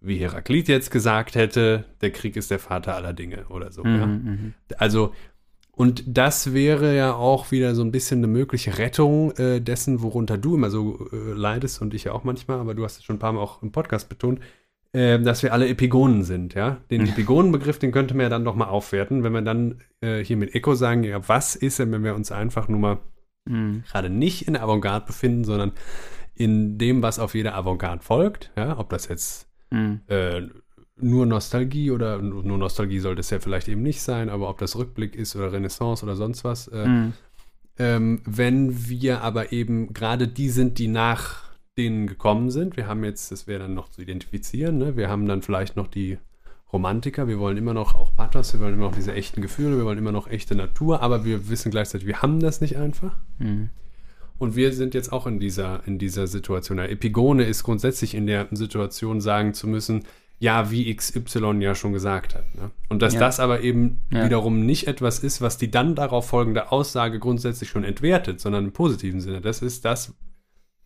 wie 0.00 0.16
Heraklit 0.18 0.68
jetzt 0.68 0.90
gesagt 0.90 1.34
hätte, 1.34 1.84
der 2.00 2.10
Krieg 2.10 2.36
ist 2.36 2.50
der 2.50 2.58
Vater 2.58 2.94
aller 2.94 3.12
Dinge 3.12 3.46
oder 3.48 3.72
so. 3.72 3.82
Ja? 3.84 4.06
Mhm, 4.06 4.24
mhm. 4.24 4.54
Also, 4.78 5.12
und 5.76 6.04
das 6.06 6.52
wäre 6.54 6.96
ja 6.96 7.14
auch 7.14 7.50
wieder 7.50 7.74
so 7.74 7.82
ein 7.82 7.92
bisschen 7.92 8.18
eine 8.20 8.26
mögliche 8.28 8.78
Rettung 8.78 9.32
äh, 9.32 9.60
dessen, 9.60 10.02
worunter 10.02 10.38
du 10.38 10.54
immer 10.54 10.70
so 10.70 11.08
äh, 11.12 11.32
leidest 11.32 11.82
und 11.82 11.94
ich 11.94 12.04
ja 12.04 12.12
auch 12.12 12.24
manchmal, 12.24 12.58
aber 12.60 12.74
du 12.74 12.84
hast 12.84 12.98
es 12.98 13.04
schon 13.04 13.16
ein 13.16 13.20
paar 13.20 13.32
Mal 13.32 13.40
auch 13.40 13.62
im 13.62 13.72
Podcast 13.72 14.08
betont, 14.08 14.40
äh, 14.92 15.18
dass 15.20 15.42
wir 15.42 15.52
alle 15.52 15.68
Epigonen 15.68 16.22
sind, 16.22 16.54
ja. 16.54 16.78
Den 16.90 17.08
Epigonenbegriff, 17.08 17.78
den 17.78 17.90
könnte 17.92 18.14
man 18.14 18.22
ja 18.24 18.28
dann 18.28 18.44
doch 18.44 18.54
mal 18.54 18.68
aufwerten, 18.68 19.24
wenn 19.24 19.32
wir 19.32 19.42
dann 19.42 19.80
äh, 20.00 20.22
hier 20.24 20.36
mit 20.36 20.54
Eco 20.54 20.74
sagen, 20.74 21.02
ja, 21.02 21.26
was 21.28 21.56
ist 21.56 21.78
denn, 21.80 21.90
wenn 21.92 22.04
wir 22.04 22.14
uns 22.14 22.30
einfach 22.32 22.68
nur 22.68 22.78
mal 22.80 22.98
Mhm. 23.46 23.82
gerade 23.90 24.08
nicht 24.08 24.46
in 24.46 24.54
der 24.54 24.62
Avantgarde 24.62 25.04
befinden, 25.04 25.44
sondern 25.44 25.72
in 26.34 26.78
dem, 26.78 27.02
was 27.02 27.18
auf 27.18 27.34
jeder 27.34 27.54
Avantgarde 27.54 28.02
folgt, 28.02 28.50
ja, 28.56 28.78
ob 28.78 28.88
das 28.88 29.06
jetzt 29.08 29.48
Mhm. 29.70 30.00
Nur 30.96 31.26
Nostalgie 31.26 31.90
oder 31.90 32.18
nur 32.22 32.58
Nostalgie 32.58 33.00
sollte 33.00 33.20
es 33.20 33.30
ja 33.30 33.40
vielleicht 33.40 33.68
eben 33.68 33.82
nicht 33.82 34.00
sein, 34.02 34.28
aber 34.28 34.48
ob 34.48 34.58
das 34.58 34.76
Rückblick 34.76 35.16
ist 35.16 35.34
oder 35.34 35.52
Renaissance 35.52 36.04
oder 36.04 36.14
sonst 36.16 36.44
was, 36.44 36.68
äh, 36.68 36.86
Mhm. 36.86 37.12
ähm, 37.78 38.20
wenn 38.24 38.88
wir 38.88 39.22
aber 39.22 39.52
eben 39.52 39.92
gerade 39.92 40.28
die 40.28 40.50
sind, 40.50 40.78
die 40.78 40.88
nach 40.88 41.42
denen 41.76 42.06
gekommen 42.06 42.50
sind, 42.50 42.76
wir 42.76 42.86
haben 42.86 43.02
jetzt, 43.02 43.32
das 43.32 43.46
wäre 43.48 43.60
dann 43.60 43.74
noch 43.74 43.88
zu 43.88 44.02
identifizieren, 44.02 44.78
ne? 44.78 44.96
wir 44.96 45.08
haben 45.08 45.26
dann 45.26 45.42
vielleicht 45.42 45.74
noch 45.76 45.88
die 45.88 46.18
Romantiker, 46.72 47.26
wir 47.26 47.38
wollen 47.40 47.56
immer 47.56 47.74
noch 47.74 47.94
auch 47.94 48.14
Pathos, 48.14 48.52
wir 48.52 48.60
wollen 48.60 48.74
immer 48.74 48.86
noch 48.86 48.94
diese 48.94 49.12
echten 49.12 49.42
Gefühle, 49.42 49.76
wir 49.76 49.84
wollen 49.84 49.98
immer 49.98 50.12
noch 50.12 50.28
echte 50.28 50.54
Natur, 50.54 51.02
aber 51.02 51.24
wir 51.24 51.48
wissen 51.48 51.70
gleichzeitig, 51.70 52.06
wir 52.06 52.22
haben 52.22 52.38
das 52.40 52.60
nicht 52.60 52.76
einfach. 52.76 53.16
Mhm. 53.38 53.70
Und 54.38 54.56
wir 54.56 54.72
sind 54.72 54.94
jetzt 54.94 55.12
auch 55.12 55.26
in 55.28 55.38
dieser, 55.38 55.86
in 55.86 55.98
dieser 55.98 56.26
Situation. 56.26 56.78
Ja, 56.78 56.84
Epigone 56.86 57.44
ist 57.44 57.62
grundsätzlich 57.62 58.14
in 58.14 58.26
der 58.26 58.48
Situation, 58.50 59.20
sagen 59.20 59.54
zu 59.54 59.68
müssen, 59.68 60.04
ja, 60.40 60.70
wie 60.70 60.94
XY 60.94 61.58
ja 61.60 61.74
schon 61.74 61.92
gesagt 61.92 62.34
hat. 62.34 62.54
Ne? 62.54 62.70
Und 62.88 63.00
dass 63.02 63.14
Ja. 63.14 63.20
das 63.20 63.40
aber 63.40 63.60
eben 63.62 64.00
Ja. 64.10 64.24
wiederum 64.24 64.66
nicht 64.66 64.86
etwas 64.88 65.20
ist, 65.20 65.40
was 65.40 65.56
die 65.58 65.70
dann 65.70 65.94
darauf 65.94 66.26
folgende 66.28 66.70
Aussage 66.72 67.18
grundsätzlich 67.18 67.68
schon 67.70 67.84
entwertet, 67.84 68.40
sondern 68.40 68.64
im 68.66 68.72
positiven 68.72 69.20
Sinne. 69.20 69.40
Das 69.40 69.62
ist 69.62 69.84
das 69.84 70.12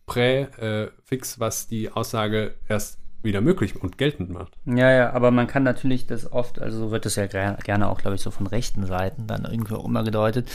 Präfix, 0.05 1.39
was 1.39 1.67
die 1.67 1.91
Aussage 1.91 2.55
erst 2.67 2.97
wieder 3.21 3.41
möglich 3.41 3.75
und 3.81 3.97
geltend 3.97 4.29
macht. 4.29 4.53
Ja, 4.65 4.89
ja, 4.91 5.11
aber 5.11 5.29
man 5.29 5.45
kann 5.45 5.63
natürlich 5.63 6.07
das 6.07 6.31
oft, 6.31 6.57
also 6.59 6.79
so 6.79 6.91
wird 6.91 7.05
das 7.05 7.17
ja 7.17 7.25
ger- 7.25 7.61
gerne 7.61 7.89
auch, 7.89 7.99
glaube 7.99 8.15
ich, 8.15 8.21
so 8.21 8.31
von 8.31 8.47
rechten 8.47 8.85
Seiten 8.85 9.27
dann 9.27 9.43
irgendwie 9.43 9.73
auch 9.75 9.83
immer 9.85 10.03
gedeutet, 10.05 10.49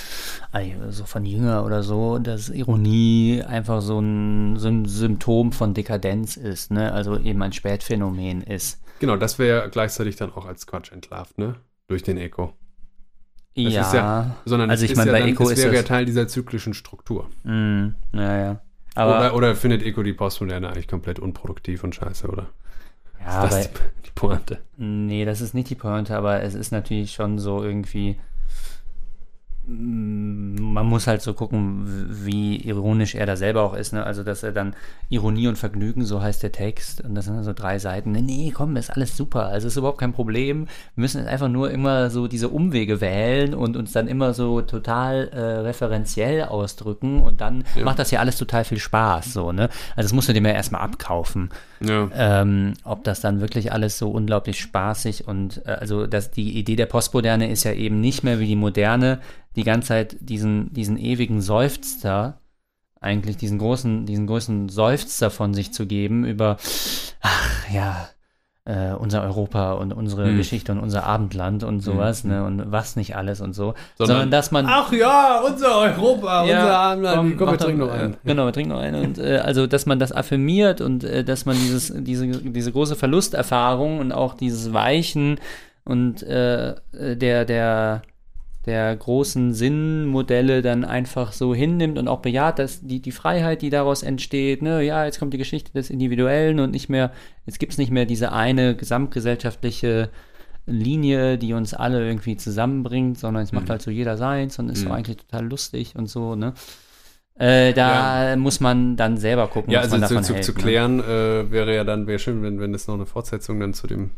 also 0.51 0.91
so 0.91 1.05
von 1.05 1.27
Jünger 1.27 1.65
oder 1.67 1.83
so, 1.83 2.19
dass 2.19 2.49
Ironie 2.49 3.43
einfach 3.47 3.83
so 3.83 3.99
ein, 4.01 4.57
so 4.57 4.69
ein 4.69 4.87
Symptom 4.87 5.53
von 5.53 5.75
Dekadenz 5.75 6.39
ist, 6.39 6.71
ne? 6.71 6.91
Also 6.93 7.19
eben 7.19 7.43
ein 7.43 7.53
Spätphänomen 7.53 8.41
ist. 8.43 8.81
Genau, 9.01 9.17
das 9.17 9.39
wäre 9.39 9.69
gleichzeitig 9.71 10.17
dann 10.17 10.33
auch 10.33 10.47
als 10.47 10.67
Quatsch 10.67 10.93
entlarvt, 10.93 11.39
ne? 11.39 11.57
Durch 11.89 12.03
den 12.03 12.17
Eco. 12.17 12.55
Das 13.57 13.73
ja, 13.73 13.95
ja- 13.95 14.37
Sondern 14.45 14.71
Also 14.71 14.85
es 14.85 14.91
ich 14.91 14.97
meine, 14.97 15.13
ja 15.13 15.19
bei 15.19 15.29
Eco 15.29 15.45
es 15.45 15.53
ist 15.53 15.59
wäre 15.65 15.75
ja 15.75 15.81
das- 15.83 15.89
Teil 15.89 16.05
dieser 16.07 16.27
zyklischen 16.27 16.75
Struktur. 16.75 17.29
mm, 17.45 17.87
ja, 18.13 18.37
ja. 18.39 18.61
Aber, 18.97 19.19
oder, 19.19 19.35
oder 19.35 19.57
findet 19.57 19.83
Eco 19.83 20.03
die 20.03 20.13
Postmoderne 20.13 20.69
eigentlich 20.69 20.89
komplett 20.89 21.19
unproduktiv 21.19 21.83
und 21.85 21.95
scheiße, 21.95 22.29
oder? 22.29 22.49
ja, 23.21 23.43
das 23.47 23.59
ist 23.61 23.71
die, 23.75 24.07
die 24.07 24.11
Pointe. 24.15 24.59
Nee, 24.77 25.25
das 25.25 25.41
ist 25.41 25.55
nicht 25.55 25.71
die 25.71 25.75
Pointe, 25.75 26.17
aber 26.17 26.43
es 26.43 26.55
ist 26.55 26.71
natürlich 26.73 27.13
schon 27.13 27.39
so 27.39 27.63
irgendwie. 27.63 28.19
Mm, 29.67 30.73
Man 30.73 30.87
muss 30.87 31.07
halt 31.07 31.23
so 31.23 31.35
gucken, 31.35 31.85
wie 32.25 32.57
ironisch 32.57 33.15
er 33.15 33.27
da 33.27 33.37
selber 33.37 33.63
auch 33.63 33.75
ist. 33.75 33.93
Ne? 33.93 34.05
Also, 34.05 34.23
dass 34.23 34.43
er 34.43 34.53
dann 34.53 34.75
Ironie 35.09 35.49
und 35.49 35.57
Vergnügen, 35.57 36.05
so 36.05 36.21
heißt 36.23 36.43
der 36.43 36.53
Text, 36.53 37.01
und 37.03 37.15
das 37.15 37.27
sind 37.27 37.43
so 37.45 37.53
drei 37.53 37.79
Seiten. 37.79 38.13
Nee, 38.13 38.23
Nee, 38.23 38.53
komm, 38.55 38.77
ist 38.77 38.91
alles 38.91 39.17
super. 39.17 39.47
Also, 39.47 39.69
ist 39.69 39.77
überhaupt 39.77 39.99
kein 39.99 40.13
Problem. 40.13 40.67
Wir 40.97 41.03
müssen 41.03 41.19
jetzt 41.21 41.29
einfach 41.31 41.49
nur 41.49 41.71
immer 41.71 42.11
so 42.11 42.27
diese 42.27 42.49
Umwege 42.49 43.01
wählen 43.01 43.55
und 43.55 43.77
uns 43.77 43.93
dann 43.93 44.09
immer 44.09 44.35
so 44.35 44.61
total 44.63 45.29
äh, 45.29 45.41
referenziell 45.61 46.45
ausdrücken 46.45 47.21
und 47.21 47.41
dann 47.41 47.65
Ja. 47.77 47.85
macht 47.85 47.99
das 47.99 48.11
ja 48.11 48.21
alles 48.21 48.37
total 48.39 48.65
viel 48.65 48.79
Spaß. 48.79 49.33
So, 49.33 49.53
ne? 49.53 49.69
Also, 49.97 50.07
das 50.09 50.13
musst 50.13 50.29
du 50.29 50.33
dir 50.33 50.43
ja 50.43 50.51
erstmal 50.51 50.81
abkaufen 50.83 51.51
Ja. 51.81 52.09
ähm, 52.15 52.75
ob 52.85 53.05
das 53.05 53.21
dann 53.21 53.41
wirklich 53.41 53.73
alles 53.73 53.99
so 53.99 54.11
unglaublich 54.11 54.61
spaßig 54.61 55.27
und 55.29 55.63
äh, 55.67 55.71
also 55.71 56.07
dass 56.07 56.31
die 56.31 56.59
Idee 56.59 56.77
der 56.77 56.87
Postmoderne 56.87 57.51
ist 57.51 57.65
ja 57.65 57.73
eben 57.73 58.01
nicht 58.01 58.25
mehr 58.25 58.39
wie 58.41 58.47
die 58.47 58.57
Moderne 58.57 59.21
die 59.57 59.65
ganze 59.65 59.89
Zeit 59.89 60.17
diesen, 60.21 60.73
diesen 60.73 60.97
ewigen 60.99 61.41
Seufzer, 61.41 62.39
eigentlich 63.01 63.37
diesen 63.37 63.59
großen, 63.59 64.07
diesen 64.07 64.27
großen 64.27 64.69
Seufzer 64.69 65.31
von 65.31 65.55
sich 65.55 65.73
zu 65.73 65.87
geben 65.87 66.25
über, 66.25 66.57
ach 67.21 67.71
ja, 67.71 68.09
äh, 68.67 68.95
unser 68.95 69.23
Europa 69.23 69.75
und 69.75 69.93
unsere 69.93 70.25
Hm. 70.25 70.39
Geschichte 70.39 70.73
und 70.73 70.79
unser 70.79 71.05
Abendland 71.05 71.65
und 71.65 71.81
sowas, 71.81 72.25
ne, 72.25 72.43
und 72.45 72.73
was 72.73 72.97
nicht 72.97 73.15
alles 73.15 73.43
und 73.43 73.53
so, 73.53 73.75
sondern, 73.99 74.17
Sondern- 74.17 74.31
dass 74.31 74.51
man 74.53 74.65
Ach 74.67 74.91
ja, 74.91 75.43
unser 75.47 75.77
Europa, 75.81 76.41
unser 76.43 76.79
Abendland. 76.79 77.37
Komm, 77.37 77.47
mach 77.47 77.53
wir 77.53 77.59
trinken 77.59 77.81
noch 77.81 77.89
äh, 77.89 77.99
einen. 77.99 78.17
Genau, 78.25 78.47
wir 78.47 78.53
trinken 78.55 78.73
noch 78.73 78.81
einen. 78.81 79.05
Und 79.05 79.19
äh, 79.19 79.37
also, 79.37 79.67
dass 79.67 79.85
man 79.85 79.99
das 79.99 80.13
affirmiert 80.13 80.81
und 80.81 81.05
äh, 81.05 81.23
dass 81.25 81.45
man 81.45 81.57
dieses, 81.57 81.93
diese, 81.95 82.27
diese 82.27 82.73
große 82.73 82.97
Verlusterfahrung 82.97 83.99
und 83.99 84.13
auch 84.13 84.33
dieses 84.33 84.73
Weichen 84.73 85.39
und 85.85 86.23
äh, 86.23 86.71
äh, 86.71 87.17
der, 87.19 87.45
der, 87.45 88.01
der 88.67 88.97
großen 88.97 89.53
Sinnmodelle 89.53 90.63
dann 90.63 90.85
einfach 90.85 91.33
so 91.33 91.55
hinnimmt 91.55 91.99
und 91.99 92.09
auch 92.09 92.21
bejaht, 92.21 92.59
dass 92.59 92.81
die, 92.81 93.01
die 93.03 93.13
Freiheit, 93.13 93.61
die 93.63 93.71
daraus 93.71 94.03
entsteht, 94.03 94.63
ne, 94.63 94.83
ja, 94.83 95.05
jetzt 95.05 95.19
kommt 95.19 95.35
die 95.35 95.39
Geschichte 95.39 95.73
des 95.73 95.91
Individuellen 95.91 96.61
und 96.61 96.71
nicht 96.71 96.89
mehr, 96.89 97.13
jetzt 97.47 97.59
gibt 97.59 97.73
es 97.73 97.79
nicht 97.79 97.91
mehr 97.93 98.07
diese 98.07 98.33
eine 98.33 98.75
gesamtgesellschaftliche 98.75 100.09
Linie, 100.67 101.37
die 101.37 101.53
uns 101.53 101.75
alle 101.75 102.07
irgendwie 102.07 102.39
zusammenbringt, 102.39 103.19
sondern 103.19 103.43
es 103.43 103.53
macht 103.53 103.67
Mhm. 103.67 103.71
halt 103.71 103.83
so 103.83 103.91
jeder 103.91 104.17
seins 104.17 104.59
und 104.59 104.71
ist 104.71 104.81
so 104.81 104.87
Mhm. 104.87 104.93
eigentlich 104.93 105.19
total 105.19 105.47
lustig 105.47 105.95
und 105.97 106.07
so, 106.07 106.35
ne? 106.35 106.55
Äh, 107.37 107.73
da 107.75 108.37
muss 108.37 108.61
man 108.61 108.97
dann 108.97 109.17
selber 109.19 109.49
gucken, 109.49 109.73
Ja, 109.73 109.81
was 109.81 109.93
also 109.93 109.97
man 109.99 110.09
zu, 110.09 110.15
davon 110.15 110.25
zu, 110.25 110.35
hält. 110.35 110.45
zu 110.45 110.53
ne? 110.53 110.59
klären 110.59 111.01
äh, 111.01 111.51
wäre 111.51 111.75
ja 111.75 111.85
dann, 111.85 112.07
wäre 112.07 112.19
schön, 112.19 112.43
wenn, 112.43 112.61
wenn 112.61 112.73
es 112.73 112.87
noch 112.87 112.95
eine 112.95 113.07
Fortsetzung 113.07 113.59
dann 113.61 113.75
zu 113.75 113.87
dem, 113.89 114.11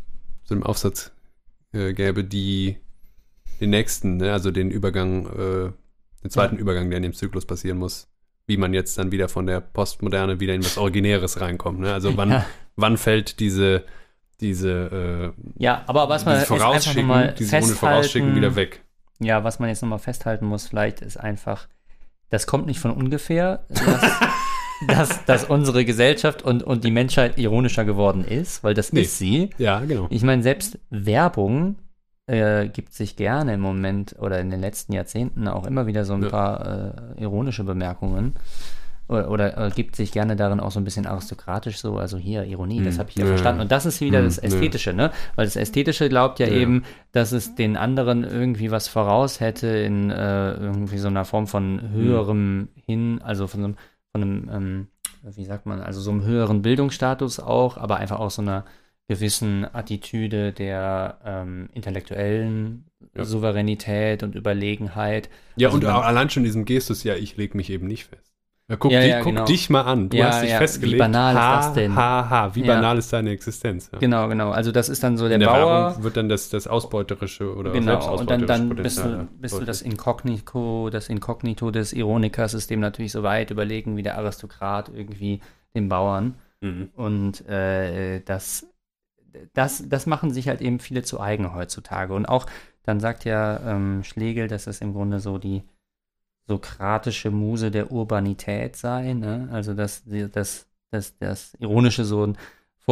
zu 0.44 0.54
dem 0.54 0.62
Aufsatz 0.62 1.12
äh, 1.72 1.94
gäbe, 1.94 2.22
die 2.24 2.76
den 3.60 3.70
nächsten, 3.70 4.16
ne, 4.18 4.32
also 4.32 4.50
den 4.50 4.70
Übergang, 4.70 5.26
äh, 5.26 5.70
den 6.22 6.30
zweiten 6.30 6.56
Übergang, 6.56 6.90
der 6.90 6.98
in 6.98 7.02
dem 7.04 7.12
Zyklus 7.14 7.44
passieren 7.46 7.78
muss, 7.78 8.08
wie 8.46 8.56
man 8.56 8.74
jetzt 8.74 8.98
dann 8.98 9.12
wieder 9.12 9.28
von 9.28 9.46
der 9.46 9.60
Postmoderne 9.60 10.40
wieder 10.40 10.54
in 10.54 10.64
was 10.64 10.78
Originäres 10.78 11.40
reinkommt. 11.40 11.80
Ne? 11.80 11.92
Also 11.92 12.16
wann, 12.16 12.30
Ja. 12.30 12.46
wann 12.76 12.96
fällt 12.96 13.40
diese, 13.40 13.84
diese, 14.40 15.32
äh, 15.58 15.62
Ja, 15.62 15.82
aber 15.86 16.08
was 16.08 16.24
man 16.24 16.40
Vorausschicken, 16.40 17.02
nochmal 17.06 17.34
dieses 17.38 17.52
ohne 17.54 17.62
Vorausschicken 17.74 18.28
festhalten, 18.30 18.36
wieder 18.36 18.56
weg. 18.56 18.82
ja, 19.20 19.42
was 19.44 19.58
man 19.58 19.68
jetzt 19.68 19.82
nochmal 19.82 19.98
festhalten 19.98 20.46
muss, 20.46 20.66
vielleicht 20.68 21.00
ist 21.00 21.16
einfach, 21.16 21.68
das 22.30 22.46
kommt 22.46 22.66
nicht 22.66 22.80
von 22.80 22.90
ungefähr, 22.90 23.64
dass, 23.68 24.20
dass, 24.86 25.24
dass 25.24 25.44
unsere 25.44 25.84
Gesellschaft 25.84 26.42
und, 26.42 26.62
und 26.62 26.84
die 26.84 26.90
Menschheit 26.90 27.38
ironischer 27.38 27.84
geworden 27.84 28.24
ist, 28.24 28.62
weil 28.62 28.74
das 28.74 28.92
Nee. 28.92 29.02
ist 29.02 29.16
sie. 29.18 29.50
Ja, 29.58 29.80
genau. 29.80 30.06
Ich 30.10 30.22
meine, 30.22 30.42
selbst 30.42 30.78
Werbung 30.90 31.76
äh, 32.26 32.68
gibt 32.68 32.92
sich 32.92 33.16
gerne 33.16 33.54
im 33.54 33.60
Moment 33.60 34.16
oder 34.18 34.40
in 34.40 34.50
den 34.50 34.60
letzten 34.60 34.92
Jahrzehnten 34.92 35.46
auch 35.48 35.66
immer 35.66 35.86
wieder 35.86 36.04
so 36.04 36.14
ein 36.14 36.22
Ja. 36.24 36.28
paar 36.28 37.14
äh, 37.16 37.22
ironische 37.22 37.64
Bemerkungen. 37.64 38.34
Oder, 39.08 39.30
oder 39.30 39.56
äh, 39.66 39.70
gibt 39.70 39.94
sich 39.94 40.10
gerne 40.10 40.34
darin 40.34 40.58
auch 40.58 40.72
so 40.72 40.80
ein 40.80 40.84
bisschen 40.84 41.06
aristokratisch 41.06 41.78
so, 41.78 41.96
also 41.96 42.18
hier 42.18 42.42
Ironie, 42.42 42.82
das 42.82 42.94
Hm. 42.94 42.98
habe 42.98 43.10
ich 43.10 43.16
ja 43.16 43.22
Ja. 43.24 43.28
verstanden. 43.28 43.60
Und 43.60 43.70
das 43.70 43.86
ist 43.86 44.00
wieder 44.00 44.18
Hm, 44.18 44.24
das 44.24 44.38
ja. 44.38 44.42
Ästhetische, 44.42 44.92
ne? 44.92 45.12
Weil 45.36 45.44
das 45.44 45.54
Ästhetische 45.54 46.08
glaubt 46.08 46.40
ja, 46.40 46.48
Ja. 46.48 46.54
eben, 46.54 46.82
dass 47.12 47.30
es 47.30 47.54
den 47.54 47.76
anderen 47.76 48.24
irgendwie 48.24 48.72
was 48.72 48.88
voraus 48.88 49.38
hätte 49.38 49.68
in 49.68 50.10
äh, 50.10 50.54
irgendwie 50.54 50.98
so 50.98 51.06
einer 51.06 51.24
Form 51.24 51.46
von 51.46 51.80
höherem 51.92 52.68
hin, 52.84 53.20
also 53.22 53.46
von 53.46 53.60
so 53.60 53.66
einem, 53.66 53.76
von 54.10 54.22
einem 54.22 54.50
ähm, 54.52 54.86
wie 55.36 55.44
sagt 55.44 55.66
man, 55.66 55.80
also 55.80 56.00
so 56.00 56.10
einem 56.10 56.24
höheren 56.24 56.62
Bildungsstatus 56.62 57.38
auch, 57.38 57.76
aber 57.76 57.98
einfach 57.98 58.18
auch 58.18 58.30
so 58.32 58.42
einer 58.42 58.64
gewissen 59.08 59.66
Attitüde 59.72 60.52
der 60.52 61.18
ähm, 61.24 61.68
intellektuellen 61.74 62.84
Ja. 63.14 63.24
Souveränität 63.24 64.22
und 64.22 64.34
Überlegenheit. 64.34 65.28
Ja, 65.56 65.68
Also 65.68 65.78
und 65.78 65.84
allein 65.86 66.28
schon 66.30 66.44
diesem 66.44 66.64
Gestus, 66.64 67.04
ja, 67.04 67.14
ich 67.14 67.36
lege 67.36 67.56
mich 67.56 67.70
eben 67.70 67.86
nicht 67.86 68.06
fest. 68.06 68.32
Ja, 68.68 68.74
guck, 68.74 68.90
Ja, 68.90 69.00
dich, 69.00 69.10
ja, 69.10 69.18
guck 69.20 69.26
genau. 69.32 69.44
dich 69.44 69.70
mal 69.70 69.82
an. 69.82 70.08
Du 70.08 70.20
hast 70.24 70.42
dich 70.42 70.50
ja, 70.50 70.56
wie 70.56 70.58
festgelegt. 70.58 70.98
banal 70.98 71.34
ist 71.34 71.40
ha, 71.40 71.56
das 71.58 71.72
denn? 71.74 71.94
Ha, 71.94 72.28
ha, 72.28 72.54
wie 72.56 72.62
banal 72.64 72.98
ist 72.98 73.12
deine 73.12 73.30
Existenz? 73.30 73.88
Genau, 74.00 74.26
genau. 74.26 74.50
Also 74.50 74.72
das 74.72 74.88
ist 74.88 75.04
dann 75.04 75.16
so 75.16 75.26
der 75.28 75.34
In 75.36 75.40
der 75.42 75.46
Bauer. 75.46 75.84
Werbung 75.90 76.02
wird 76.02 76.16
dann 76.16 76.28
das, 76.28 76.48
das 76.50 76.66
Ausbeuterische 76.66 77.54
oder 77.54 77.70
Genau, 77.70 78.18
und 78.18 78.28
dann, 78.28 78.44
dann 78.48 78.70
bist, 78.70 78.98
du, 78.98 79.28
bist 79.40 79.56
du 79.56 79.64
das 79.64 79.82
Inkognito, 79.82 80.90
das 80.90 81.08
Inkognito 81.08 81.70
des 81.70 81.92
Ironikers 81.92 82.54
ist 82.54 82.68
dem 82.70 82.80
natürlich 82.80 83.12
so 83.12 83.22
weit 83.22 83.52
überlegen 83.52 83.96
wie 83.96 84.02
der 84.02 84.18
Aristokrat 84.18 84.90
irgendwie 84.92 85.40
dem 85.76 85.88
Bauern. 85.88 86.34
Mhm. 86.60 86.88
Und 86.96 87.46
äh, 87.48 88.20
das, 88.24 88.66
das, 89.54 89.84
das 89.88 90.06
machen 90.06 90.30
sich 90.30 90.48
halt 90.48 90.60
eben 90.60 90.78
viele 90.78 91.02
zu 91.02 91.20
eigen 91.20 91.54
heutzutage. 91.54 92.14
Und 92.14 92.26
auch, 92.26 92.46
dann 92.82 93.00
sagt 93.00 93.24
ja 93.24 93.60
ähm, 93.60 94.04
Schlegel, 94.04 94.48
dass 94.48 94.66
es 94.66 94.80
im 94.80 94.92
Grunde 94.92 95.20
so 95.20 95.38
die 95.38 95.62
sokratische 96.46 97.30
Muse 97.30 97.70
der 97.70 97.90
Urbanität 97.90 98.76
sei. 98.76 99.12
Ne? 99.14 99.48
Also, 99.52 99.74
dass 99.74 100.04
das, 100.04 100.66
das, 100.90 101.18
das 101.18 101.54
Ironische 101.54 102.04
so 102.04 102.26
ein 102.26 102.38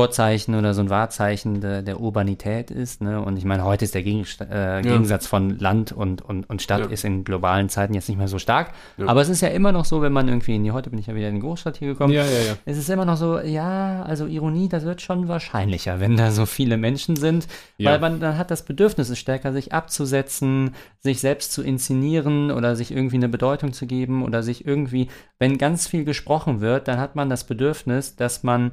Vorzeichen 0.05 0.57
oder 0.57 0.75
so 0.75 0.81
ein 0.81 0.91
Wahrzeichen 0.91 1.61
der, 1.61 1.81
der 1.81 2.01
Urbanität 2.01 2.73
ist. 2.73 3.01
Ne? 3.01 3.21
Und 3.23 3.37
ich 3.37 3.45
meine, 3.45 3.62
heute 3.62 3.85
ist 3.85 3.95
der 3.95 4.03
Gegenst 4.03 4.41
äh, 4.41 4.81
Gegensatz 4.83 5.29
von 5.29 5.57
Land 5.61 5.93
und, 5.93 6.21
und, 6.21 6.51
und 6.51 6.61
Stadt 6.61 6.81
Ja. 6.81 6.87
ist 6.89 7.05
in 7.05 7.23
globalen 7.23 7.69
Zeiten 7.69 7.95
jetzt 7.95 8.09
nicht 8.09 8.19
mehr 8.19 8.27
so 8.27 8.41
stark. 8.41 8.73
Ja. 8.97 9.07
Aber 9.07 9.21
es 9.21 9.29
ist 9.29 9.41
ja 9.41 9.49
immer 9.51 9.71
noch 9.71 9.85
so, 9.85 10.03
wenn 10.03 10.12
man 10.12 10.27
irgendwie 10.27 10.57
in 10.57 10.65
die, 10.65 10.73
heute 10.73 10.91
bin 10.91 10.99
ich 10.99 11.07
ja 11.07 11.15
wieder 11.15 11.29
in 11.29 11.37
die 11.37 11.41
Großstadt 11.43 11.77
hier 11.77 11.87
gekommen, 11.87 12.12
Ja, 12.12 12.25
ja, 12.25 12.41
ja. 12.41 12.55
es 12.65 12.77
ist 12.77 12.91
immer 12.91 13.05
noch 13.05 13.16
so, 13.16 13.39
ja, 13.39 14.03
also 14.03 14.27
Ironie, 14.27 14.69
das 14.69 14.85
wird 14.85 15.01
schon 15.01 15.29
wahrscheinlicher, 15.29 16.01
wenn 16.01 16.16
da 16.16 16.33
so 16.33 16.45
viele 16.45 16.77
Menschen 16.77 17.15
sind, 17.15 17.47
Ja. 17.79 17.93
weil 17.93 18.01
man 18.01 18.19
dann 18.19 18.37
hat 18.37 18.51
das 18.51 18.65
Bedürfnis 18.65 19.11
es 19.11 19.19
stärker, 19.21 19.53
sich 19.53 19.73
abzusetzen, 19.73 20.75
sich 20.99 21.21
selbst 21.21 21.53
zu 21.53 21.62
inszenieren 21.62 22.51
oder 22.51 22.75
sich 22.75 22.91
irgendwie 22.91 23.16
eine 23.16 23.29
Bedeutung 23.29 23.73
zu 23.73 23.87
geben 23.87 24.25
oder 24.25 24.43
sich 24.43 24.66
irgendwie, 24.66 25.07
wenn 25.39 25.57
ganz 25.57 25.87
viel 25.87 26.05
gesprochen 26.05 26.61
wird, 26.61 26.89
dann 26.89 26.99
hat 26.99 27.15
man 27.15 27.31
das 27.31 27.45
Bedürfnis, 27.45 28.16
dass 28.16 28.43
man 28.43 28.73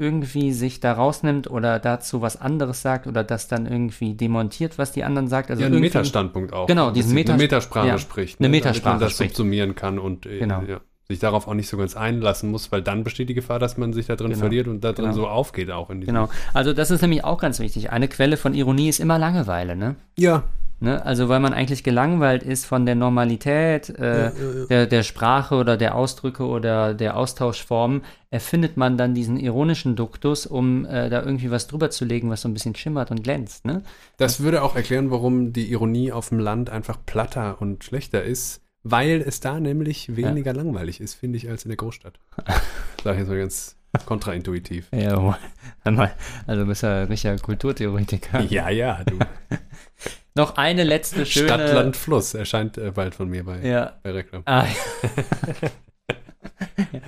irgendwie 0.00 0.52
sich 0.52 0.80
da 0.80 0.92
rausnimmt 0.94 1.50
oder 1.50 1.78
dazu 1.78 2.22
was 2.22 2.40
anderes 2.40 2.82
sagt 2.82 3.06
oder 3.06 3.22
das 3.22 3.46
dann 3.48 3.66
irgendwie 3.66 4.14
demontiert, 4.14 4.78
was 4.78 4.92
die 4.92 5.04
anderen 5.04 5.28
sagt. 5.28 5.50
Also 5.50 5.60
ja, 5.60 5.66
ein 5.68 5.72
irgendwie- 5.74 5.88
Metastandpunkt 5.88 6.52
auch. 6.52 6.66
Genau, 6.66 6.90
diesen 6.90 7.14
Meta- 7.14 7.34
eine 7.34 7.42
Metasprache 7.42 7.86
ja, 7.88 7.98
spricht. 7.98 8.40
eine 8.40 8.48
ne, 8.48 8.56
Metasprache 8.56 8.94
man 8.94 9.00
das 9.00 9.12
spricht. 9.12 9.36
subsumieren 9.36 9.74
kann 9.74 9.98
und 9.98 10.26
äh, 10.26 10.38
Genau. 10.38 10.62
ja, 10.66 10.80
sich 11.08 11.18
darauf 11.18 11.46
auch 11.48 11.54
nicht 11.54 11.68
so 11.68 11.76
ganz 11.76 11.96
einlassen 11.96 12.50
muss, 12.50 12.72
weil 12.72 12.82
dann 12.82 13.04
besteht 13.04 13.28
die 13.28 13.34
Gefahr, 13.34 13.58
dass 13.58 13.76
man 13.76 13.92
sich 13.92 14.06
da 14.06 14.16
drin 14.16 14.28
Genau. 14.30 14.40
verliert 14.40 14.66
und 14.68 14.82
da 14.82 14.92
drin 14.92 15.06
Genau. 15.06 15.14
so 15.16 15.28
aufgeht 15.28 15.70
auch 15.70 15.90
in. 15.90 16.00
Genau. 16.00 16.28
Also 16.54 16.72
das 16.72 16.90
ist 16.90 17.02
nämlich 17.02 17.24
auch 17.24 17.38
ganz 17.38 17.58
wichtig. 17.60 17.90
Eine 17.90 18.08
Quelle 18.08 18.36
von 18.36 18.54
Ironie 18.54 18.88
ist 18.88 19.00
immer 19.00 19.18
Langeweile, 19.18 19.76
ne? 19.76 19.96
Ja. 20.16 20.44
Ne? 20.80 21.04
Also 21.04 21.28
weil 21.28 21.40
man 21.40 21.52
eigentlich 21.52 21.84
gelangweilt 21.84 22.42
ist 22.42 22.64
von 22.64 22.86
der 22.86 22.94
Normalität 22.94 23.90
äh, 23.90 24.32
Der, 24.68 24.86
der 24.86 25.02
Sprache 25.02 25.56
oder 25.56 25.76
der 25.76 25.94
Ausdrücke 25.94 26.46
oder 26.46 26.94
der 26.94 27.16
Austauschformen, 27.16 28.02
erfindet 28.30 28.78
man 28.78 28.96
dann 28.96 29.14
diesen 29.14 29.36
ironischen 29.36 29.94
Duktus, 29.94 30.46
um 30.46 30.86
äh, 30.86 31.10
da 31.10 31.22
irgendwie 31.22 31.50
was 31.50 31.66
drüber 31.66 31.90
zu 31.90 32.06
legen, 32.06 32.30
was 32.30 32.40
so 32.40 32.48
ein 32.48 32.54
bisschen 32.54 32.74
schimmert 32.74 33.10
und 33.10 33.22
glänzt. 33.22 33.66
Ne? 33.66 33.82
Das 34.16 34.40
würde 34.40 34.62
auch 34.62 34.74
erklären, 34.74 35.10
warum 35.10 35.52
die 35.52 35.70
Ironie 35.70 36.12
auf 36.12 36.30
dem 36.30 36.38
Land 36.38 36.70
einfach 36.70 36.98
platter 37.04 37.60
und 37.60 37.84
schlechter 37.84 38.22
ist, 38.22 38.62
weil 38.82 39.22
es 39.26 39.40
da 39.40 39.60
nämlich 39.60 40.16
weniger 40.16 40.54
langweilig 40.54 41.00
ist, 41.00 41.14
finde 41.14 41.36
ich, 41.36 41.48
als 41.48 41.64
in 41.64 41.68
der 41.68 41.76
Großstadt. 41.76 42.18
Sag 43.04 43.14
ich 43.14 43.20
jetzt 43.20 43.28
mal 43.28 43.38
ganz 43.38 43.76
kontraintuitiv. 44.06 44.88
Ja, 44.92 45.38
also 45.84 46.62
du 46.62 46.66
bist 46.66 46.82
ja 46.82 47.02
richtiger 47.04 47.36
Kulturtheoretiker. 47.36 48.40
Ja, 48.44 48.70
ja, 48.70 49.02
du. 49.04 49.18
Noch 50.34 50.56
eine 50.56 50.84
letzte 50.84 51.26
schöne... 51.26 51.46
Stadt, 51.48 51.72
Land, 51.74 51.96
Fluss 51.96 52.34
erscheint 52.34 52.78
äh, 52.78 52.90
bald 52.92 53.14
von 53.14 53.28
mir 53.28 53.44
bei, 53.44 53.60
Ja. 53.60 53.98
bei 54.02 54.12
Reklam. 54.12 54.42
Ah, 54.46 54.64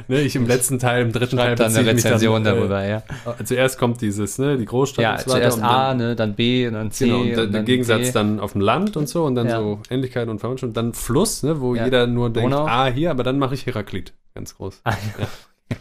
Ne, 0.09 0.20
ich 0.20 0.36
im 0.36 0.47
letzten 0.47 0.78
Teil, 0.78 1.03
im 1.03 1.12
dritten 1.12 1.36
Teil 1.36 1.49
schreibt 1.57 1.61
dann 1.61 1.74
eine 1.77 1.86
Rezension 1.86 2.44
dann, 2.44 2.57
darüber, 2.57 2.85
ja. 2.85 3.03
Äh, 3.39 3.44
zuerst 3.44 3.78
kommt 3.78 4.01
dieses, 4.01 4.39
ne, 4.39 4.57
die 4.59 4.65
Großstadt 4.65 5.03
Ja, 5.03 5.12
und 5.12 5.20
so 5.20 5.31
weiter 5.31 5.51
zuerst 5.51 5.62
A, 5.62 5.89
dann, 5.89 5.97
ne, 5.99 6.16
dann 6.16 6.35
B 6.35 6.66
und 6.66 6.74
dann 6.74 6.90
C. 6.90 7.07
Genau, 7.07 7.16
und 7.20 7.23
und 7.23 7.28
der, 7.31 7.36
der 7.36 7.47
dann 7.47 7.65
Gegensatz 7.65 8.07
D. 8.09 8.12
dann 8.12 8.40
auf 8.40 8.53
dem 8.53 8.61
Land 8.61 8.97
und 8.97 9.09
so 9.09 9.24
und 9.24 9.35
dann 9.35 9.47
Ja. 9.49 9.59
so 9.59 9.81
Ähnlichkeit 9.90 10.28
und 10.28 10.39
Verwandtschaft 10.40 10.69
und 10.69 10.77
dann 10.77 10.93
Fluss, 10.93 11.43
ne, 11.43 11.61
wo 11.61 11.74
Ja. 11.74 11.85
jeder 11.85 12.07
nur 12.07 12.31
denkt, 12.31 12.53
Donau. 12.53 12.66
ah, 12.66 12.86
hier, 12.86 13.11
aber 13.11 13.23
dann 13.23 13.39
mache 13.39 13.55
ich 13.55 13.65
Heraklit. 13.66 14.12
Ganz 14.35 14.57
groß. 14.57 14.81
Ah, 14.85 14.94
ja. 15.19 15.77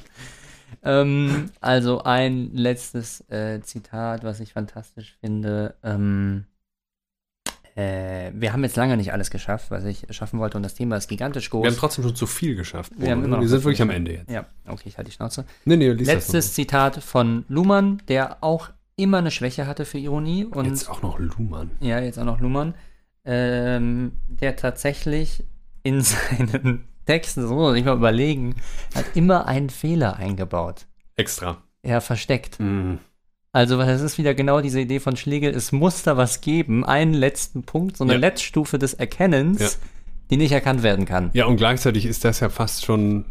ähm, 1.01 1.49
also 1.59 2.03
ein 2.03 2.51
letztes 2.53 3.21
äh, 3.29 3.61
Zitat, 3.61 4.23
was 4.23 4.39
ich 4.39 4.53
fantastisch 4.53 5.17
finde. 5.19 5.75
Ähm, 5.83 6.45
äh, 7.75 8.31
wir 8.33 8.53
haben 8.53 8.63
jetzt 8.63 8.75
lange 8.75 8.97
nicht 8.97 9.13
alles 9.13 9.29
geschafft, 9.29 9.71
was 9.71 9.85
ich 9.85 10.05
schaffen 10.09 10.39
wollte, 10.39 10.57
und 10.57 10.63
das 10.63 10.73
Thema 10.75 10.97
ist 10.97 11.07
gigantisch 11.07 11.49
groß. 11.49 11.63
Wir 11.63 11.71
haben 11.71 11.77
trotzdem 11.77 12.03
schon 12.03 12.15
zu 12.15 12.27
viel 12.27 12.55
geschafft. 12.55 12.91
Wir 12.97 13.11
haben 13.11 13.23
immer 13.23 13.35
noch 13.37 13.41
wir 13.41 13.47
sind 13.47 13.63
wirklich 13.63 13.77
viel 13.77 13.83
am 13.83 13.89
Ende 13.91 14.13
jetzt. 14.13 14.29
ja, 14.29 14.45
okay, 14.67 14.83
ich 14.89 14.97
halte 14.97 15.09
die 15.09 15.15
Schnauze. 15.15 15.45
Nee, 15.65 15.77
nee, 15.77 15.91
Letztes 15.91 16.53
Zitat 16.53 16.97
von 17.03 17.45
Luhmann, 17.47 18.01
der 18.07 18.43
auch 18.43 18.69
immer 18.95 19.19
eine 19.19 19.31
Schwäche 19.31 19.67
hatte 19.67 19.85
für 19.85 19.97
Ironie 19.97 20.45
und 20.45 20.65
Jetzt 20.65 20.89
auch 20.89 21.01
noch 21.01 21.17
Luhmann. 21.17 21.71
ja, 21.79 21.99
jetzt 21.99 22.19
auch 22.19 22.25
noch 22.25 22.39
Luhmann, 22.39 22.75
ähm, 23.25 24.13
der 24.27 24.55
tatsächlich 24.55 25.45
in 25.83 26.01
seinen 26.01 26.87
Texten, 27.05 27.47
so 27.47 27.53
muss 27.55 27.63
man 27.67 27.73
sich 27.73 27.85
mal 27.85 27.95
überlegen, 27.95 28.55
hat 28.95 29.05
immer 29.15 29.47
einen 29.47 29.69
Fehler 29.69 30.17
eingebaut. 30.17 30.85
Extra. 31.15 31.61
Er 31.81 32.01
versteckt. 32.01 32.59
Mhm. 32.59 32.99
Also, 33.53 33.77
das 33.77 34.01
ist 34.01 34.17
wieder 34.17 34.33
genau 34.33 34.61
diese 34.61 34.79
Idee 34.79 34.99
von 35.01 35.17
Schlegel, 35.17 35.53
es 35.53 35.71
muss 35.73 36.03
da 36.03 36.15
was 36.15 36.39
geben, 36.41 36.85
einen 36.85 37.13
letzten 37.13 37.63
Punkt, 37.63 37.97
so 37.97 38.03
eine 38.05 38.13
Ja. 38.13 38.19
Letztstufe 38.19 38.79
des 38.79 38.93
Erkennens, 38.93 39.59
Ja. 39.59 39.67
die 40.29 40.37
nicht 40.37 40.53
erkannt 40.53 40.83
werden 40.83 41.05
kann. 41.05 41.31
Ja, 41.33 41.45
und 41.45 41.57
gleichzeitig 41.57 42.05
ist 42.05 42.23
das 42.23 42.39
ja 42.39 42.49
fast 42.49 42.85
schon 42.85 43.25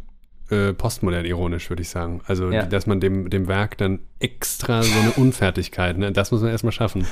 äh, 0.50 0.72
postmodern 0.74 1.24
ironisch, 1.24 1.70
würde 1.70 1.82
ich 1.82 1.88
sagen. 1.88 2.20
Also, 2.26 2.50
Ja. 2.50 2.64
dass 2.66 2.86
man 2.86 2.98
dem, 3.00 3.30
dem 3.30 3.46
Werk 3.46 3.78
dann 3.78 4.00
extra 4.18 4.82
so 4.82 4.98
eine 4.98 5.12
Unfertigkeit, 5.12 5.96
ne, 5.96 6.10
das 6.12 6.32
muss 6.32 6.42
man 6.42 6.50
erstmal 6.50 6.72
schaffen. 6.72 7.06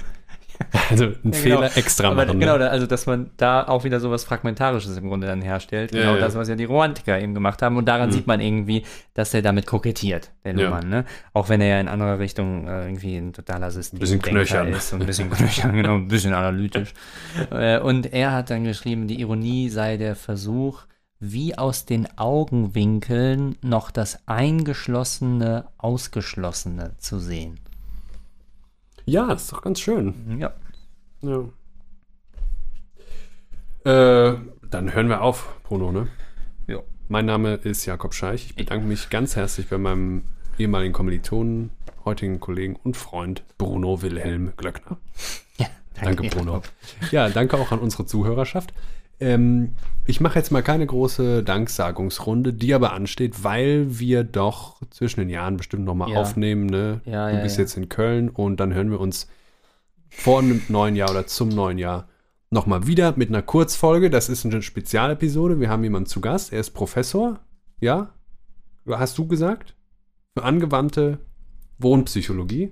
Also 0.90 1.05
einen 1.05 1.14
Ja, 1.14 1.20
genau. 1.30 1.36
Fehler 1.36 1.76
extra 1.76 2.09
Aber 2.09 2.26
machen. 2.26 2.40
genau, 2.40 2.55
ne? 2.55 2.59
da- 2.60 2.68
also 2.68 2.86
dass 2.86 3.06
man 3.06 3.30
da 3.36 3.66
auch 3.68 3.85
wieder 3.85 4.01
so 4.01 4.10
was 4.10 4.24
Fragmentarisches 4.24 4.97
im 4.97 5.09
Grunde 5.09 5.26
dann 5.26 5.40
herstellt. 5.43 5.93
Ja, 5.94 6.01
Genau 6.01 6.14
ja. 6.14 6.20
das, 6.20 6.35
was 6.35 6.48
ja 6.48 6.56
die 6.56 6.64
Romantiker 6.64 7.20
eben 7.20 7.35
gemacht 7.35 7.62
haben. 7.62 7.76
Und 7.76 7.86
daran 7.86 8.09
Mhm. 8.09 8.12
sieht 8.12 8.26
man 8.26 8.40
irgendwie, 8.40 8.85
dass 9.14 9.32
er 9.35 9.43
damit 9.43 9.66
kokettiert, 9.66 10.30
der 10.44 10.56
Ja. 10.56 10.64
Luhmann. 10.64 10.89
Ne? 10.89 11.05
Auch 11.35 11.48
wenn 11.48 11.60
er 11.60 11.68
ja 11.68 11.80
in 11.80 11.89
anderer 11.89 12.18
Richtung 12.18 12.66
äh, 12.66 12.85
irgendwie 12.86 13.16
ein 13.16 13.32
totaler 13.32 13.70
System 13.70 13.98
bisschen 14.01 14.20
knöchern. 14.22 14.68
ist 14.68 14.93
und 14.93 15.02
ein 15.02 15.06
bisschen 15.06 15.30
knöchern, 15.30 15.74
genau, 15.74 15.94
ein 15.97 16.09
bisschen 16.09 16.35
analytisch. 16.35 16.93
Äh, 17.52 17.78
und 17.80 18.12
er 18.12 18.32
hat 18.32 18.51
dann 18.51 18.64
geschrieben, 18.64 19.06
die 19.09 19.20
Ironie 19.20 19.68
sei 19.68 19.97
der 19.97 20.16
Versuch, 20.16 20.82
wie 21.20 21.56
aus 21.59 21.85
den 21.85 22.06
Augenwinkeln 22.18 23.56
noch 23.62 23.90
das 23.90 24.20
Eingeschlossene, 24.26 25.64
Ausgeschlossene 25.78 26.93
zu 26.98 27.18
sehen. 27.18 27.59
Ja, 29.09 29.32
ist 29.32 29.51
doch 29.52 29.62
ganz 29.62 29.80
schön. 29.80 30.39
Ja. 30.39 30.52
Ja. 31.22 31.48
Äh, 33.85 34.36
dann 34.70 34.94
hören 34.94 35.09
wir 35.09 35.22
auf, 35.22 35.55
Bruno, 35.64 35.93
ne? 35.93 36.09
Ja. 36.66 36.80
Mein 37.09 37.24
Name 37.24 37.55
ist 37.55 37.86
Jakob 37.86 38.12
Scheich. 38.12 38.47
Ich 38.47 38.55
bedanke 38.56 38.86
mich 38.86 39.09
ganz 39.09 39.35
herzlich 39.35 39.68
bei 39.68 39.78
meinem 39.78 40.24
ehemaligen 40.59 40.93
Kommilitonen, 40.93 41.70
heutigen 42.05 42.39
Kollegen 42.39 42.76
und 42.76 42.97
Freund 42.98 43.44
Bruno 43.56 44.02
Wilhelm 44.02 44.52
Glöckner. 44.56 44.98
ja 45.56 45.68
Danke, 46.02 46.28
Bruno. 46.28 46.62
Ja, 47.10 47.30
danke 47.30 47.56
auch 47.56 47.72
an 47.72 47.78
unsere 47.78 48.05
Zuhörerschaft. 48.05 48.74
Ähm, 49.20 49.74
ich 50.07 50.20
mache 50.20 50.39
jetzt 50.39 50.51
mal 50.51 50.62
keine 50.62 50.86
große 50.86 51.43
Danksagungsrunde, 51.43 52.53
die 52.53 52.73
aber 52.73 52.93
ansteht, 52.93 53.45
weil 53.45 53.99
wir 53.99 54.24
doch 54.24 54.81
zwischen 54.90 55.20
den 55.20 55.28
Jahren 55.28 55.57
bestimmt 55.57 55.85
nochmal 55.85 56.11
Ja. 56.11 56.20
aufnehmen. 56.20 56.66
Ne? 56.66 57.01
Ja, 57.05 57.31
du 57.31 57.43
bist 57.43 57.59
jetzt 57.59 57.77
in 57.77 57.89
Köln 57.89 58.28
und 58.28 58.59
dann 58.61 58.73
hören 58.73 58.90
wir 58.90 59.01
uns 59.01 59.28
vor 60.09 60.39
einem 60.40 60.62
neuen 60.69 60.97
Jahr 60.97 61.11
oder 61.11 61.27
zum 61.27 61.49
neuen 61.51 61.78
Jahr 61.78 62.09
nochmal 62.51 62.86
wieder 62.86 63.12
mit 63.16 63.28
einer 63.28 63.43
Kurzfolge. 63.43 64.09
Das 64.09 64.28
ist 64.28 64.47
eine 64.47 64.62
Spezialepisode. 64.62 65.61
Wir 65.61 65.69
haben 65.69 65.82
jemanden 65.85 66.09
zu 66.09 66.20
Gast. 66.20 66.53
Er 66.53 66.61
ist 66.61 66.70
Professor. 66.70 67.40
Ja? 67.81 68.15
Hast 68.89 69.19
du 69.19 69.27
gesagt? 69.27 69.74
Für 70.35 70.45
angewandte 70.45 71.19
Wohnpsychologie. 71.78 72.70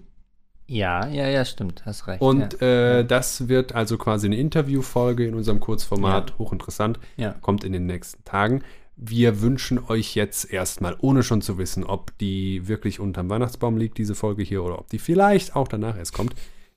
Ja, 0.68 1.06
ja, 1.06 1.28
ja, 1.28 1.44
stimmt, 1.44 1.84
hast 1.86 2.06
recht. 2.08 2.20
Und 2.20 2.60
ja. 2.60 2.98
äh, 2.98 3.04
das 3.04 3.48
wird 3.48 3.74
also 3.74 3.98
quasi 3.98 4.26
eine 4.26 4.36
Interviewfolge 4.36 5.26
in 5.26 5.34
unserem 5.34 5.60
Kurzformat, 5.60 6.38
hochinteressant, 6.38 6.98
Ja. 7.16 7.32
kommt 7.40 7.62
in 7.64 7.72
den 7.72 7.86
nächsten 7.86 8.24
Tagen. 8.24 8.62
Wir 8.96 9.42
wünschen 9.42 9.78
euch 9.78 10.14
jetzt 10.14 10.50
erstmal, 10.50 10.96
ohne 10.98 11.22
schon 11.22 11.42
zu 11.42 11.58
wissen, 11.58 11.84
ob 11.84 12.16
die 12.18 12.66
wirklich 12.66 12.98
unterm 12.98 13.28
Weihnachtsbaum 13.28 13.76
liegt, 13.76 13.98
diese 13.98 14.14
Folge 14.14 14.42
hier, 14.42 14.64
oder 14.64 14.78
ob 14.78 14.88
die 14.88 14.98
vielleicht 14.98 15.54
auch 15.54 15.68
danach 15.68 15.96
erst 15.98 16.14
kommt, 16.14 16.34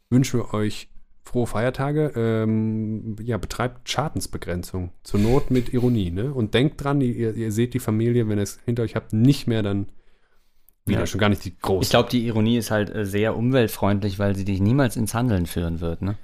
wünschen 0.09 0.39
wir 0.39 0.53
euch 0.53 0.89
frohe 1.23 1.47
Feiertage. 1.47 2.11
Ähm, 2.15 3.15
ja, 3.23 3.37
betreibt 3.37 3.87
Schadensbegrenzung. 3.89 4.91
Zur 5.03 5.19
Not 5.19 5.49
mit 5.51 5.73
Ironie, 5.73 6.11
ne? 6.11 6.33
Und 6.33 6.53
denkt 6.53 6.83
dran, 6.83 7.01
ihr, 7.01 7.35
ihr 7.35 7.51
seht 7.51 7.73
die 7.73 7.79
Familie, 7.79 8.27
wenn 8.27 8.39
ihr 8.39 8.43
es 8.43 8.59
hinter 8.65 8.83
euch 8.83 8.95
habt, 8.95 9.13
nicht 9.13 9.47
mehr 9.47 9.63
dann 9.63 9.87
wieder, 10.85 10.99
Ja. 11.01 11.05
schon 11.05 11.19
gar 11.19 11.29
nicht 11.29 11.43
die 11.45 11.57
großen. 11.59 11.83
Ich 11.83 11.89
glaube, 11.89 12.09
die 12.09 12.25
Ironie 12.27 12.57
ist 12.57 12.71
halt 12.71 12.93
äh, 12.93 13.05
sehr 13.05 13.35
umweltfreundlich, 13.37 14.19
weil 14.19 14.35
sie 14.35 14.45
dich 14.45 14.59
niemals 14.59 14.95
ins 14.95 15.13
Handeln 15.13 15.45
führen 15.45 15.79
wird. 15.81 16.01
Ne? 16.01 16.15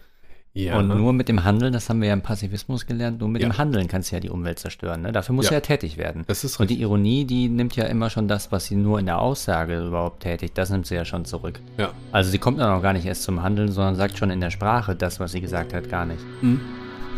ja. 0.57 0.77
Und 0.79 0.87
nur 0.87 1.11
mit 1.11 1.27
dem 1.27 1.43
Handeln, 1.43 1.73
das 1.73 1.89
haben 1.89 1.99
wir 1.99 2.07
ja 2.07 2.13
im 2.13 2.21
Passivismus 2.21 2.85
gelernt, 2.85 3.19
nur 3.19 3.27
mit 3.27 3.41
Ja. 3.41 3.49
dem 3.49 3.57
Handeln 3.57 3.89
kannst 3.89 4.09
du 4.11 4.15
ja 4.15 4.21
die 4.21 4.29
Umwelt 4.29 4.57
zerstören. 4.57 5.01
Ne? 5.01 5.11
Dafür 5.11 5.35
musst 5.35 5.47
Ja. 5.47 5.49
du 5.49 5.55
ja 5.55 5.59
tätig 5.61 5.97
werden. 5.97 6.23
das 6.27 6.45
ist 6.45 6.57
Und 6.61 6.69
die 6.69 6.79
Ironie, 6.81 7.25
die 7.25 7.49
nimmt 7.49 7.75
ja 7.75 7.83
immer 7.87 8.09
schon 8.09 8.29
das, 8.29 8.53
was 8.53 8.65
sie 8.67 8.75
nur 8.75 8.97
in 8.99 9.05
der 9.05 9.19
Aussage 9.19 9.85
überhaupt 9.85 10.23
tätigt, 10.23 10.57
das 10.57 10.69
nimmt 10.69 10.87
sie 10.87 10.95
ja 10.95 11.03
schon 11.03 11.25
zurück. 11.25 11.59
Ja. 11.77 11.91
Also 12.13 12.31
sie 12.31 12.37
kommt 12.39 12.59
dann 12.61 12.69
auch 12.71 12.81
gar 12.81 12.93
nicht 12.93 13.05
erst 13.05 13.23
zum 13.23 13.43
Handeln, 13.43 13.69
sondern 13.69 13.95
sagt 13.95 14.17
schon 14.17 14.29
in 14.31 14.39
der 14.39 14.49
Sprache 14.49 14.95
das, 14.95 15.19
was 15.19 15.33
sie 15.33 15.41
gesagt 15.41 15.73
hat, 15.73 15.89
gar 15.89 16.05
nicht. 16.05 16.21
Mhm. 16.41 16.61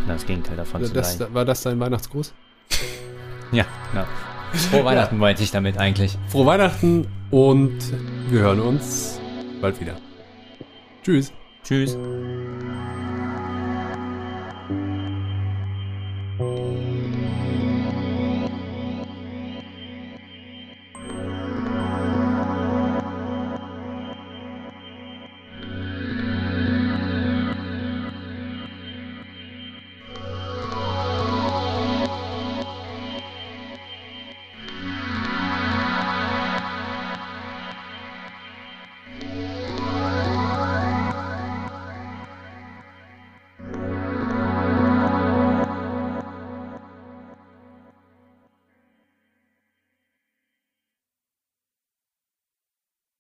Das 0.08 0.26
Gegenteil 0.26 0.58
davon 0.58 0.84
zu 0.84 0.92
Das, 0.94 1.18
sein. 1.20 1.28
war 1.34 1.46
das 1.46 1.62
dein 1.62 1.80
Weihnachtsgruß? 1.80 2.34
Ja, 3.52 3.66
genau. 3.92 4.06
Frohe 4.54 4.86
Weihnachten 4.86 5.20
wollte 5.20 5.44
ich 5.44 5.52
damit 5.52 5.78
eigentlich. 5.78 6.18
Frohe 6.30 6.46
Weihnachten 6.46 7.08
und 7.32 7.78
wir 8.30 8.40
hören 8.42 8.60
uns 8.60 9.20
bald 9.62 9.80
wieder. 9.80 9.96
Tschüss. 11.04 11.32
Tschüss. 11.64 11.98